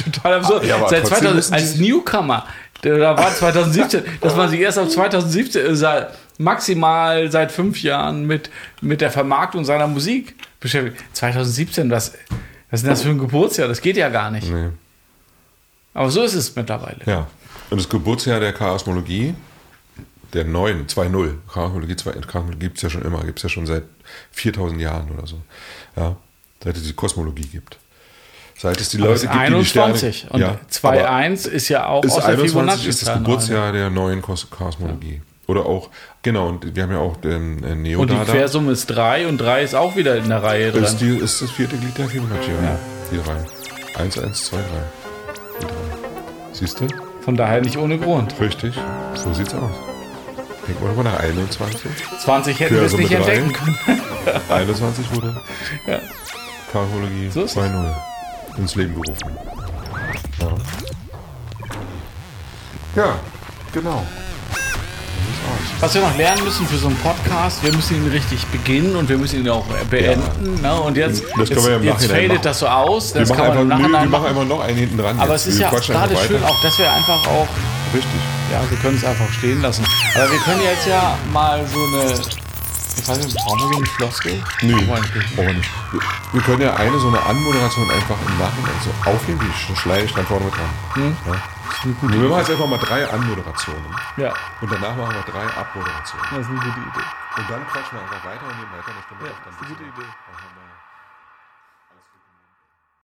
total 0.04 0.34
absurd. 0.34 0.64
Ja, 0.64 0.78
Seit 0.88 1.00
trotzdem 1.00 1.18
2000, 1.18 1.34
müssen 1.34 1.54
als 1.54 1.76
Newcomer, 1.76 2.46
da 2.82 3.16
war 3.16 3.34
2017, 3.34 4.02
dass 4.20 4.36
man 4.36 4.48
sich 4.48 4.60
erst 4.60 4.78
ab 4.78 4.90
2017 4.90 5.66
äh, 5.66 5.74
sei- 5.76 6.06
maximal 6.38 7.30
seit 7.30 7.52
fünf 7.52 7.82
Jahren 7.82 8.26
mit, 8.26 8.50
mit 8.80 9.00
der 9.02 9.10
Vermarktung 9.10 9.64
seiner 9.66 9.86
Musik 9.86 10.34
beschäftigt. 10.60 11.02
2017, 11.12 11.90
was, 11.90 12.12
was 12.70 12.80
ist 12.80 12.84
denn 12.84 12.90
das 12.90 13.02
für 13.02 13.10
ein 13.10 13.18
Geburtsjahr? 13.18 13.68
Das 13.68 13.82
geht 13.82 13.96
ja 13.98 14.08
gar 14.08 14.30
nicht. 14.30 14.50
Nee. 14.50 14.68
Aber 15.94 16.10
so 16.10 16.22
ist 16.22 16.34
es 16.34 16.54
mittlerweile. 16.56 17.00
Ja. 17.06 17.26
Und 17.70 17.78
das 17.78 17.88
Geburtsjahr 17.88 18.40
der 18.40 18.52
Chaosmologie, 18.52 19.34
der 20.32 20.44
neuen, 20.44 20.86
2.0, 20.86 21.34
Chaosmologie, 21.52 21.96
2 21.96 22.12
Chaosmologie 22.12 22.58
gibt 22.58 22.76
es 22.76 22.82
ja 22.82 22.90
schon 22.90 23.02
immer, 23.02 23.22
gibt 23.24 23.38
es 23.38 23.42
ja 23.44 23.48
schon 23.48 23.66
seit 23.66 23.84
4000 24.32 24.80
Jahren 24.80 25.10
oder 25.10 25.26
so. 25.26 25.40
Ja. 25.96 26.16
Seit 26.62 26.76
es 26.76 26.84
die 26.84 26.92
Kosmologie 26.92 27.46
gibt. 27.46 27.78
Seit 28.58 28.78
es 28.78 28.90
die 28.90 28.98
Leute 28.98 29.22
gibt, 29.22 29.34
die 29.34 29.54
die 29.54 29.64
Sterne... 29.64 29.94
21 29.94 30.30
und 30.30 30.40
ja, 30.40 30.48
aber 30.48 30.60
2.1 30.70 31.48
ist 31.48 31.68
ja 31.70 31.86
auch 31.86 32.04
ist 32.04 32.12
aus 32.12 32.26
der 32.26 32.38
21 32.38 32.86
ist 32.88 33.06
das. 33.06 33.14
Geburtsjahr 33.14 33.72
der 33.72 33.88
neuen 33.88 34.20
Kos 34.20 34.50
Kosmologie. 34.50 35.22
Oder 35.46 35.66
auch, 35.66 35.88
genau, 36.22 36.48
und 36.48 36.76
wir 36.76 36.82
haben 36.82 36.92
ja 36.92 36.98
auch 36.98 37.16
den 37.16 37.64
äh, 37.86 37.96
Und 37.96 38.10
die. 38.10 38.14
Quersumme 38.14 38.72
ist 38.72 38.86
3 38.86 39.26
und 39.26 39.38
3 39.38 39.62
ist 39.62 39.74
auch 39.74 39.96
wieder 39.96 40.16
in 40.16 40.28
der 40.28 40.42
Reihe 40.42 40.70
drin. 40.70 40.84
ist, 40.84 40.98
die, 40.98 41.16
ist 41.16 41.40
das 41.40 41.50
vierte 41.50 41.76
Glied 41.76 41.96
der 41.98 42.08
Fibonacci, 42.08 42.50
ja. 42.50 42.78
Die 43.10 43.16
drei. 43.16 44.00
1, 44.00 44.18
1, 44.18 44.44
2, 44.44 44.56
3. 44.58 44.62
Siehst 46.52 46.81
du? 46.81 46.86
Von 47.20 47.36
daher 47.36 47.60
nicht 47.60 47.77
ohne 47.77 47.98
Grund. 47.98 48.35
Richtig. 48.40 48.74
So 49.14 49.32
sieht's 49.32 49.55
aus. 49.55 49.70
Denken 50.66 50.85
wir 50.85 50.93
mal 50.93 51.05
nach 51.05 51.20
21. 51.20 51.90
20 52.20 52.60
hätten 52.60 52.74
wir 52.74 52.82
es 52.82 52.94
Quersumme 52.94 53.02
nicht 53.02 53.12
entdecken 53.12 53.52
können. 53.52 54.01
21 54.51 55.14
wurde 55.14 55.40
Ja. 55.86 55.98
Kosmologie 56.72 57.31
So 57.31 57.43
ist 57.43 57.56
es. 57.56 57.62
2.0 57.62 57.94
ins 58.59 58.74
Leben 58.77 58.94
gerufen. 58.94 59.39
Ja, 62.97 63.02
ja 63.05 63.18
genau. 63.72 64.06
Was 65.81 65.94
wir 65.94 66.02
noch 66.02 66.15
lernen 66.16 66.44
müssen 66.44 66.66
für 66.66 66.77
so 66.77 66.89
einen 66.89 66.97
Podcast, 66.98 67.62
wir 67.65 67.73
müssen 67.74 67.97
ihn 68.05 68.11
richtig 68.11 68.47
beginnen 68.48 68.97
und 68.97 69.09
wir 69.09 69.16
müssen 69.16 69.40
ihn 69.40 69.48
auch 69.48 69.65
beenden. 69.89 70.61
Ne? 70.61 70.74
Und 70.78 70.94
jetzt, 70.97 71.23
Das 71.39 71.48
jetzt, 71.48 71.65
wir 71.65 71.73
ja 71.78 71.93
jetzt 71.94 72.05
fadet 72.07 72.28
machen. 72.28 72.40
das 72.43 72.59
so 72.59 72.66
aus. 72.69 73.15
Wir 73.15 73.20
Das 73.23 73.31
machen, 73.31 73.44
kann 73.44 73.66
man 73.69 73.73
einfach, 73.82 74.02
wir 74.02 74.09
machen 74.11 74.27
einfach 74.27 74.44
noch 74.44 74.61
einen 74.61 74.77
hinten 74.77 74.98
dran. 74.98 75.19
Aber 75.19 75.32
jetzt. 75.32 75.47
es 75.47 75.55
ist 75.55 75.59
Wir 75.61 75.66
ja 75.66 75.70
gerade 75.70 76.16
schön, 76.19 76.44
auch 76.44 76.61
dass 76.62 76.78
wir 76.78 76.93
einfach 76.93 77.27
auch, 77.28 77.48
Richtig. 77.94 78.20
ja, 78.52 78.61
wir 78.69 78.77
können 78.78 78.97
es 78.98 79.05
einfach 79.05 79.32
stehen 79.32 79.62
lassen. 79.62 79.85
Aber 80.16 80.31
wir 80.31 80.39
können 80.40 80.61
jetzt 80.62 80.86
ja 80.86 81.16
mal 81.32 81.65
so 81.66 81.78
eine, 81.82 82.12
ich 82.12 83.09
weiß 83.09 83.19
nicht, 83.24 83.36
brauchen 83.36 83.61
wir 83.61 83.69
so 83.73 83.77
eine 83.78 83.86
Floskel? 83.86 84.43
Nö, 84.61 84.74
Brauchen 84.74 84.86
wir 84.86 85.01
nicht. 85.01 85.35
brauchen 85.36 85.47
wir 85.48 85.55
nicht. 85.55 85.70
Wir, 85.93 86.01
wir 86.35 86.43
können 86.43 86.61
ja 86.61 86.74
eine 86.77 86.98
so 86.98 87.09
eine 87.09 87.23
Anmoderation 87.24 87.90
einfach 87.90 88.16
im 88.28 88.36
Nachhinein 88.39 88.74
so 88.85 89.11
aufnehmen, 89.11 89.40
die 89.40 89.77
schneide 89.77 90.05
ich 90.05 90.12
dann 90.12 90.27
vorne 90.27 90.44
mit 90.44 90.55
dran. 90.55 90.70
Hm? 90.94 91.16
Ja. 91.27 91.43
Wir 91.82 92.28
machen 92.28 92.38
jetzt 92.40 92.51
einfach 92.51 92.66
mal 92.66 92.78
drei 92.78 93.09
Anmoderationen. 93.09 93.94
Ja, 94.16 94.34
Und 94.60 94.70
danach 94.72 94.97
machen 94.97 95.14
wir 95.14 95.22
drei 95.32 95.47
Abmoderationen. 95.47 96.26
das 96.30 96.40
ist 96.40 96.51
eine 96.51 96.59
gute 96.60 96.80
Idee. 96.80 97.06
Und 97.38 97.51
dann 97.51 97.66
quatschen 97.68 97.98
wir 97.98 98.02
einfach 98.02 98.24
weiter 98.24 98.44
und 98.47 98.56
nehmen 98.59 98.72
weiter 98.74 98.90
eine 98.90 99.02
Stunde 99.06 99.24
Ja, 99.26 99.30
auf. 99.32 99.38
Das 99.44 99.55
ist 99.55 99.60
eine 99.60 99.68
gute 99.70 99.84
Idee. 99.84 100.09
Aha, 100.10 100.49